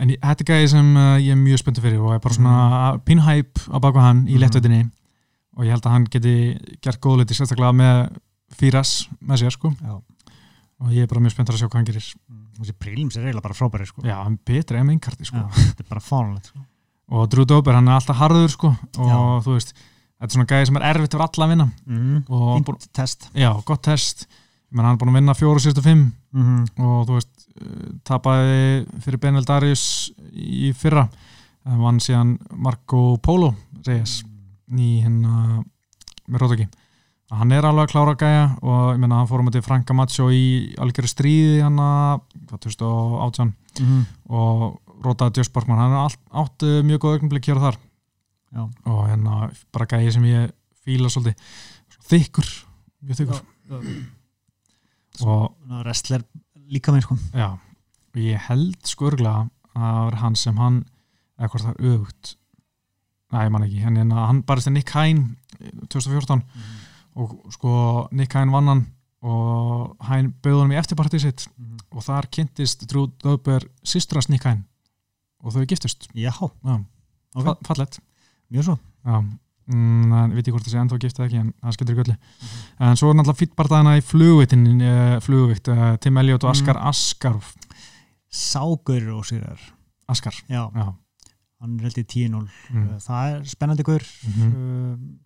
en 0.00 0.08
ég- 0.08 0.20
þetta 0.22 0.40
er 0.40 0.48
gæði 0.54 0.68
sem 0.70 0.96
uh, 0.96 1.18
ég 1.18 1.32
er 1.32 1.36
mjög 1.36 1.58
spenntið 1.60 1.82
fyrir 1.84 2.00
og 2.00 2.14
er 2.14 2.18
bara 2.20 2.34
svona 2.34 2.54
mm. 2.94 3.02
pínhæp 3.04 3.52
á 3.74 3.78
baku 3.80 3.98
hann 4.00 4.26
í 4.28 4.34
Mhm. 4.38 4.90
Og 5.56 5.66
ég 5.66 5.74
held 5.74 5.86
að 5.86 5.94
hann 5.96 6.08
geti 6.12 6.34
gert 6.82 7.00
góðleiti 7.02 7.36
sérstaklega 7.36 7.76
með 7.76 8.02
Fíras 8.58 8.94
með 9.20 9.44
sér 9.44 9.54
sko 9.54 9.70
Já. 9.78 9.94
og 10.80 10.92
ég 10.94 11.04
er 11.04 11.10
bara 11.10 11.22
mjög 11.22 11.36
spenntur 11.36 11.56
að 11.56 11.62
sjá 11.62 11.68
hvað 11.68 11.78
hann 11.80 11.88
gerir 11.90 12.08
þessi 12.60 12.76
prílims 12.76 13.16
er 13.16 13.28
eiginlega 13.28 13.46
bara 13.46 13.56
frábæri 13.56 13.86
sko. 13.88 14.02
Já, 14.04 14.18
hann 14.20 14.36
betri 14.46 14.80
en 14.80 14.90
meinkarti 14.90 15.28
sko 15.28 15.46
þetta 15.54 15.84
er 15.84 15.88
bara 15.88 16.04
fánulegt 16.04 16.50
sko. 16.50 16.64
og 17.16 17.30
Drew 17.32 17.46
Dober, 17.48 17.78
hann 17.78 17.88
er 17.88 17.98
alltaf 17.98 18.20
harður 18.20 18.52
sko 18.52 18.72
og 18.74 19.10
Já. 19.10 19.16
þú 19.46 19.56
veist, 19.56 19.74
þetta 20.20 20.28
er 20.30 20.36
svona 20.36 20.50
gæði 20.52 20.70
sem 20.70 20.80
er 20.80 20.86
erfitt 20.90 21.16
fyrir 21.16 21.26
alla 21.26 21.46
að 21.46 21.52
vinna 21.54 21.68
mm. 21.86 22.22
og 22.28 22.52
fínt 22.58 22.88
test 22.96 23.28
já, 23.32 23.50
gott 23.66 23.84
test 23.86 24.26
menn 24.70 24.86
hann 24.86 24.96
er 24.96 25.00
búin 25.00 25.12
að 25.14 25.20
vinna 25.20 25.36
fjóru 25.38 25.62
síðustu 25.62 25.84
fimm 25.84 26.10
mm 26.10 26.42
-hmm. 26.46 26.84
og 26.86 27.06
þú 27.08 27.18
veist 27.18 27.46
uh, 27.60 27.90
tapaði 28.06 28.86
fyrir 29.02 29.22
Benel 29.22 29.46
Darius 29.46 30.12
í 30.32 30.72
fyrra 30.72 31.08
en 31.66 31.80
vann 31.80 32.00
síðan 32.00 32.38
Marco 32.50 33.16
Polo 33.22 33.54
Reyes 33.86 34.20
í 34.78 35.00
hérna 35.02 35.64
með 36.30 36.44
Rótaki 36.44 36.68
hann 37.30 37.52
er 37.54 37.66
alveg 37.66 37.86
að 37.86 37.92
klára 37.92 38.14
að 38.14 38.22
gæja 38.24 38.46
og 38.60 38.86
ég 38.94 39.00
meina 39.02 39.20
hann 39.20 39.28
fór 39.30 39.42
um 39.42 39.50
til 39.54 39.62
Franka 39.62 39.94
Macho 39.94 40.28
í 40.34 40.74
algjöru 40.82 41.10
stríði 41.10 41.60
hann 41.62 41.78
að 41.78 42.22
2018 42.50 43.50
mm 43.50 43.86
-hmm. 43.86 44.04
og 44.28 44.80
Rótaði 45.04 45.38
Djós 45.38 45.52
Borgman 45.52 45.78
hann 45.78 45.92
er 45.92 46.02
allt, 46.04 46.20
átt 46.30 46.62
uh, 46.62 46.82
mjög 46.82 47.00
góð 47.00 47.14
augnablik 47.14 47.46
hér 47.48 47.56
og 47.56 47.62
þar 47.62 47.78
Já. 48.50 48.62
og 48.84 49.08
hérna 49.08 49.50
bara 49.72 49.86
gæji 49.86 50.12
sem 50.12 50.24
ég 50.24 50.50
fíla 50.84 51.08
svolítið 51.08 51.36
þykkur, 52.10 52.48
mjög 53.06 53.16
þykkur 53.16 53.40
og 55.22 55.54
wrestler 55.84 56.24
líka 56.70 56.92
með 56.92 57.06
sko. 57.06 57.16
Já, 57.34 57.58
og 58.14 58.16
ég 58.18 58.38
held 58.48 58.78
skurgla 58.86 59.48
að 59.74 59.80
það 59.80 60.04
var 60.04 60.14
hann 60.24 60.36
sem 60.36 60.56
hann 60.56 60.84
það 61.38 61.70
er 61.70 61.80
öfugt 61.92 62.36
Næ, 63.30 63.44
ég 63.46 63.50
man 63.54 63.62
ekki, 63.62 63.82
en 63.86 63.96
hérna, 63.96 64.26
hann 64.26 64.42
barist 64.42 64.66
að 64.66 64.72
Nick 64.78 64.90
Hine 64.90 65.36
2014 65.88 66.42
og 67.20 67.34
sko 67.54 68.08
Nick 68.12 68.32
Hine 68.34 68.50
vann 68.54 68.68
hann 68.68 68.86
og 69.22 69.96
Hine 70.08 70.32
bauð 70.42 70.62
hann 70.64 70.72
í 70.74 70.78
eftirpartið 70.80 71.20
sitt. 71.26 71.46
Mhm. 71.58 71.76
og 71.92 72.02
þar 72.06 72.26
kynntist 72.30 72.84
Drew 72.88 73.08
Dober 73.22 73.64
sýstras 73.84 74.28
Nick 74.30 74.44
Hine 74.46 74.62
og 75.42 75.52
þau 75.52 75.64
giftust. 75.66 76.06
Já, 76.14 76.30
Já, 76.64 76.84
Ok. 77.34 77.44
fa- 77.44 77.56
fallegt. 77.66 77.98
Mjög 78.52 78.64
svo. 78.64 78.78
Já, 79.06 79.20
mm, 79.66 80.12
en 80.12 80.30
veit 80.34 80.46
ég 80.46 80.52
hvort 80.54 80.64
það 80.64 80.72
sé 80.72 80.78
ennþá 80.80 80.98
gift 81.00 81.18
eða 81.18 81.26
ekki 81.28 81.38
en 81.40 81.52
það 81.62 81.72
skildur 81.76 81.94
ekki 81.94 82.04
öllu 82.04 82.16
en 82.80 82.96
svo 82.96 83.10
er 83.10 83.14
náttúrulega 83.14 83.40
fýttbardaðina 83.42 83.96
í 83.98 84.02
flugvitin 84.02 84.82
uh, 84.82 85.20
flugvikt, 85.20 85.68
uh, 85.68 85.96
Tim 85.96 86.16
Elliot 86.18 86.44
og 86.44 86.50
Askar 86.50 86.76
Askarf 86.78 87.54
Ságur 88.30 89.08
og 89.18 89.24
Sýrar 89.26 89.58
Askar, 90.08 90.34
Já, 90.48 90.70
já 90.74 90.94
hann 91.60 91.76
er 91.78 91.82
held 91.88 91.98
í 92.00 92.04
10-0 92.04 92.48
mm. 92.72 92.88
Það 93.04 93.34
er 93.34 93.44
spennandi 93.44 93.82
gur 93.86 94.02
Mhm. 94.26 94.48
um, 94.48 95.18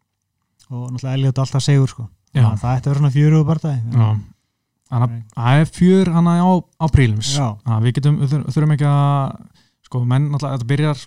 og 0.70 0.90
náttúrulega 0.92 1.14
Elliot 1.18 1.38
alltaf 1.38 1.62
segur 1.62 1.88
sko. 1.88 2.08
Já. 2.34 2.42
Þannig 2.42 2.52
að 2.54 2.62
það 2.64 2.76
ætti 2.76 2.86
að 2.88 2.90
vera 2.90 3.00
svona 3.00 3.14
fjöru 3.14 3.40
að 4.94 5.10
það 5.34 5.60
er 5.60 5.66
fjör 5.74 6.12
hana 6.14 6.32
á, 6.42 6.50
á 6.80 6.86
prílims 6.90 7.30
Já. 7.36 7.48
að 7.66 7.82
við 7.84 7.92
getum, 7.98 8.16
þur- 8.28 8.46
þurfum 8.52 8.72
ekki 8.74 8.86
að 8.88 9.48
sko, 9.86 10.04
menn 10.04 10.30
náttúrulega, 10.30 10.58
þetta 10.58 10.70
byrjar 10.72 11.06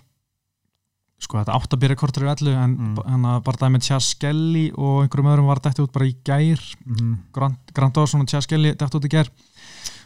sko, 1.18 1.38
þetta 1.42 1.54
átt 1.58 1.74
að 1.74 1.80
byrja 1.82 1.96
kortur 1.98 2.24
í 2.26 2.30
ellu 2.32 2.52
en 2.54 2.76
Mm. 2.76 2.94
mm. 2.94 3.04
hann 3.10 3.42
bara 3.42 3.56
dæmið 3.58 3.82
Tja 3.82 3.98
Skelly 4.00 4.70
og 4.76 5.02
einhverjum 5.02 5.30
öðrum 5.32 5.46
var 5.50 5.58
dætti 5.60 5.82
út 5.82 5.92
bara 5.92 6.06
í 6.06 6.14
gær 6.24 6.60
Mhm. 6.86 7.18
Grant, 7.32 7.58
Grant 7.74 7.94
Dawson 7.94 8.20
og 8.20 8.26
Tja 8.28 8.40
Skelly 8.40 8.72
dætti 8.74 8.96
út 8.96 9.04
í 9.04 9.08
gær 9.10 9.28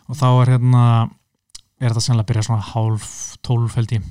og 0.09 0.17
þá 0.17 0.27
er 0.43 0.59
hérna 0.59 1.11
er 1.81 1.91
þetta 1.91 2.01
sennilega 2.01 2.25
að 2.25 2.31
byrja 2.33 2.47
svona 2.49 2.63
hálf 2.73 3.37
tólf 3.43 3.75
held 3.75 3.89
ég 3.93 4.03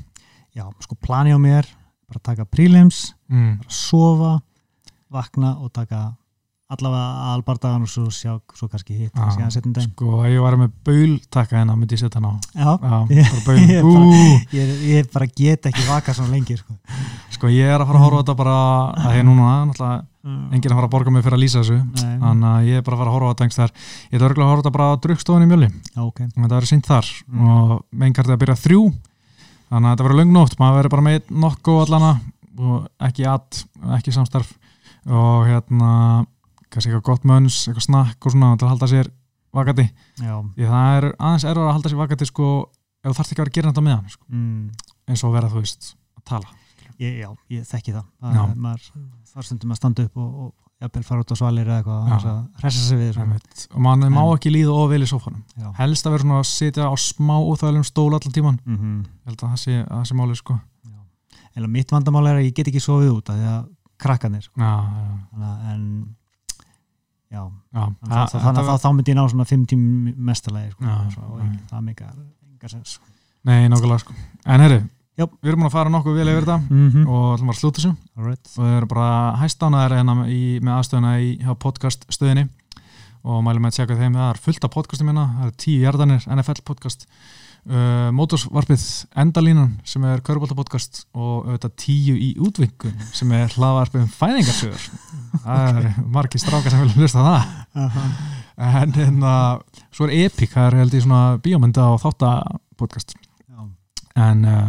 Já, 0.55 0.65
sko 0.83 0.95
plani 0.99 1.31
á 1.31 1.39
mér 1.39 1.65
bara 2.11 2.19
taka 2.23 2.43
prelims, 2.45 3.13
mm. 3.31 3.57
bara 3.63 3.69
sofa 3.71 4.31
vakna 5.11 5.57
og 5.63 5.71
taka 5.73 6.09
allavega 6.71 7.31
albardagan 7.35 7.83
og 7.83 7.89
svo 7.91 8.05
sjá 8.15 8.37
svo 8.55 8.67
kannski 8.71 8.95
hitt 8.95 9.11
daginn. 9.15 9.89
sko, 9.91 10.21
ég 10.27 10.39
var 10.39 10.55
með 10.59 10.69
baul 10.87 11.17
taka 11.31 11.57
hérna 11.59 11.75
myndi 11.75 11.97
ég 11.97 11.99
setja 11.99 12.19
hann 12.21 12.29
á. 12.31 12.33
Já, 12.55 12.71
Já, 12.79 12.99
Ég- 13.11 13.31
bara 13.33 13.43
baul. 13.47 13.59
Ég 13.67 13.81
bara- 13.83 14.39
ég, 14.55 14.69
ég 14.91 15.09
bara 15.11 15.27
get 15.35 15.65
ekki 15.67 15.83
vaka 15.87 16.13
svona 16.15 16.31
lengi 16.31 16.55
sko. 16.59 16.75
sko 17.35 17.47
ég 17.51 17.67
er 17.67 17.79
að 17.83 17.87
fara 17.91 17.99
að 17.99 18.05
horfa 18.07 18.19
á 18.19 18.21
þetta 18.23 18.37
bara 18.39 18.55
að 19.03 19.17
ég 19.19 19.27
núna, 19.27 19.49
náttúrulega 19.67 20.07
enginn 20.55 20.71
að 20.71 20.77
fara 20.79 20.87
að 20.87 20.93
borga 20.95 21.11
mig 21.11 21.23
fyrir 21.25 21.35
að 21.37 21.43
lýsa 21.43 21.59
þessu. 21.63 21.77
Nei, 22.03 22.17
þannig 22.23 22.49
að 22.55 22.65
ég 22.71 22.75
er 22.79 22.83
bara 22.87 22.95
að 22.95 23.01
fara 23.03 23.09
að 23.11 23.15
horfa 23.17 23.27
á 23.27 23.31
þetta 23.31 23.43
einhvers 23.47 23.61
þar 23.61 23.71
ég 24.11 24.15
er 24.21 24.27
örgulega 24.29 24.47
að 24.47 24.51
horfa 24.51 24.59
á 24.59 24.63
þetta 24.63 24.75
bara 24.77 24.87
á 24.87 25.01
drukkstofunni 25.03 25.47
mjöli 25.51 25.67
Já, 25.71 26.01
ok. 26.07 26.19
Og 26.21 26.39
þetta 26.43 26.55
verður 26.55 26.71
sýnt 26.71 26.87
þar. 26.91 27.07
Mm. 27.27 27.47
og 27.51 27.79
meinkartið 27.91 28.35
að 28.37 28.41
byrja 28.45 28.59
þrjú 28.63 28.81
þannig 29.71 29.87
að 29.87 29.93
þetta 29.93 30.05
verður 30.07 30.19
löng 30.19 30.35
nótt 30.35 30.57
maður 30.59 30.77
verður 30.79 30.93
bara 30.95 31.07
með 31.07 31.31
nokku 31.45 31.77
allana 31.81 32.11
og 32.61 33.07
ekki 33.07 33.25
att, 33.31 33.63
ekki 33.97 34.13
samstarf. 34.13 34.51
Og 35.07 35.47
hérna 35.47 35.91
kannski 36.71 36.91
eitthvað 36.91 37.07
gott 37.07 37.25
mönns, 37.27 37.63
eitthvað 37.65 37.87
snakk 37.87 38.27
og 38.27 38.35
svona 38.35 38.53
til 38.59 38.67
að 38.67 38.73
halda 38.75 38.89
sér 38.91 39.09
vakati 39.55 39.87
Já, 40.21 40.35
því 40.55 40.67
það 40.69 40.97
er 40.97 41.07
aðeins 41.11 41.45
erfur 41.49 41.65
að 41.65 41.73
halda 41.75 41.91
sér 41.91 41.99
vakati 41.99 42.27
sko, 42.29 42.49
ef 43.01 43.09
þú 43.09 43.15
þarft 43.17 43.33
ekki 43.33 43.41
að 43.41 43.43
vera 43.43 43.51
að 43.51 43.57
gera 43.57 43.71
þetta 43.71 43.85
með 43.87 43.97
hann 43.97 44.13
sko, 44.13 44.27
mm, 44.29 44.91
eins 45.11 45.23
og 45.27 45.33
vera 45.35 45.51
þú 45.51 45.63
veist 45.63 45.89
að 46.19 46.25
tala. 46.31 46.57
Ég, 47.01 47.17
já, 47.17 47.29
ég 47.49 47.65
þekki 47.65 47.95
það, 47.95 48.07
það 48.21 48.53
maður 48.61 48.87
þar 49.31 49.47
stundum 49.47 49.73
að 49.73 49.79
standa 49.81 50.05
upp 50.05 50.21
og, 50.21 50.31
og 50.45 50.53
jafnvel 50.81 51.03
fara 51.05 51.21
út 51.23 51.31
á 51.31 51.35
svalir 51.37 51.67
eða 51.69 51.79
eitthvað 51.81 52.11
að 52.17 52.39
hressa 52.61 52.83
sig 52.87 52.97
við 52.97 53.19
og 53.21 53.81
mann 53.85 54.05
má 54.13 54.21
ekki 54.33 54.51
líða 54.53 54.73
of 54.73 54.89
vel 54.89 55.01
í 55.05 55.09
sófanum 55.09 55.43
helst 55.77 56.07
að 56.07 56.15
vera 56.15 56.23
svona 56.25 56.39
að 56.41 56.49
sitja 56.51 56.87
á 56.89 56.93
smá 56.97 57.35
úþægilegum 57.39 57.85
stól 57.87 58.09
allan 58.17 58.33
tíman 58.35 58.59
Mhm. 58.65 59.05
ég 59.05 59.25
held 59.29 59.37
að 59.43 59.51
það 59.53 59.61
sé, 59.65 59.75
að 59.87 60.05
sé 60.09 60.13
máli 60.17 60.35
sko 60.35 60.59
en 61.55 61.69
mitt 61.71 61.91
vandamál 61.91 62.27
er 62.31 62.35
að 62.39 62.47
ég 62.49 62.53
get 62.55 62.67
ekki 62.71 62.79
sofið 62.81 63.11
út 63.17 63.29
af 63.29 63.35
því 63.35 63.47
að 63.51 63.69
krakkanir 64.01 64.41
sko. 64.41 64.53
já, 64.57 64.73
já, 64.81 65.45
að- 65.45 65.65
en 65.73 66.15
já, 67.31 67.43
já. 67.73 67.83
þannig 68.01 68.17
að, 68.17 68.41
þannig 68.41 68.61
að 68.61 68.69
þá, 68.69 68.75
þá 68.81 68.89
myndi 68.95 69.11
ég 69.11 69.17
ná 69.19 69.25
svona 69.29 69.45
fimm 69.47 69.65
tím 69.67 70.15
mestalegi 70.17 70.71
sko. 70.71 70.83
Ekki, 71.41 71.59
það 71.69 71.89
enga 71.91 72.69
sens 72.69 72.95
sko. 72.97 73.05
Nei, 73.43 73.67
nákvæmlega 73.69 73.99
sko. 74.03 74.13
En 74.45 74.59
herri, 74.61 74.79
Já. 75.19 75.25
við 75.27 75.51
erum 75.51 75.61
búin 75.61 75.69
að 75.69 75.75
fara 75.75 75.91
nokkuð 75.91 76.17
vel 76.17 76.31
yfir 76.31 76.45
þetta 76.45 76.57
mm 76.61 76.87
-hmm. 76.91 77.09
og 77.11 77.27
ætlum 77.35 77.51
að 77.51 77.59
slúta 77.59 77.81
þessu 77.81 77.91
Alright. 78.17 78.47
og 78.57 78.63
við 78.63 78.77
erum 78.77 78.91
bara 78.93 79.35
hæstánæðar 79.41 79.95
hérna 79.97 80.15
í, 80.27 80.41
með 80.63 80.73
aðstöðuna 80.77 81.13
í 81.19 81.29
hjá 81.41 81.53
podcast 81.59 82.05
stöðinni 82.09 82.47
og 83.23 83.43
mælum 83.43 83.65
að 83.65 83.75
tjekka 83.75 83.99
þeim 83.99 84.17
það 84.17 84.29
er 84.29 84.41
fullt 84.45 84.63
af 84.63 84.71
podcastum 84.71 85.07
hérna, 85.07 85.25
það 85.37 85.45
eru 85.45 85.55
tíu 85.57 85.81
jarðanir 85.81 86.27
NFL 86.27 86.63
podcast 86.65 87.05
uh, 87.69 88.09
Mótorsvarpið 88.17 88.85
Endalínan 89.15 89.79
sem 89.83 90.03
er 90.03 90.23
Körbólta 90.25 90.55
podcast 90.55 91.05
og 91.13 91.45
auðvitað 91.45 91.75
tíu 91.75 92.15
í 92.15 92.31
útvingun 92.39 92.95
sem 93.13 93.31
er 93.31 93.51
hlaðvarpið 93.53 94.01
um 94.01 94.13
fæðingarsögur 94.15 94.87
það 95.43 95.81
er 95.81 95.91
margir 96.07 96.41
strákar 96.41 96.71
sem 96.71 96.81
vilja 96.81 96.97
hlusta 96.97 97.27
það 97.27 97.41
en 98.61 98.93
hérna, 98.93 99.33
svo 99.91 100.07
er 100.07 100.25
Epic 100.25 100.53
það 100.53 100.67
er 100.67 100.79
held 100.81 100.95
ég 100.97 101.05
svona 101.05 101.37
bíómynda 101.41 101.91
og 101.93 102.01
þáttapodcast. 102.03 103.15
En 104.15 104.47
uh, 104.47 104.65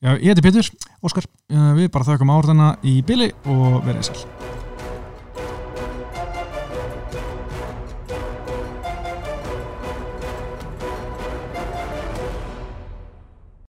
já, 0.00 0.14
ég 0.16 0.30
heiti 0.30 0.44
Pétur. 0.44 0.70
Óskar. 1.04 1.26
Uh, 1.50 1.72
við 1.78 1.90
bara 1.94 2.08
þökkum 2.12 2.32
áhrðana 2.34 2.76
í 2.86 3.00
byli 3.06 3.32
og 3.46 3.82
verið 3.86 4.10
sæl 4.10 4.57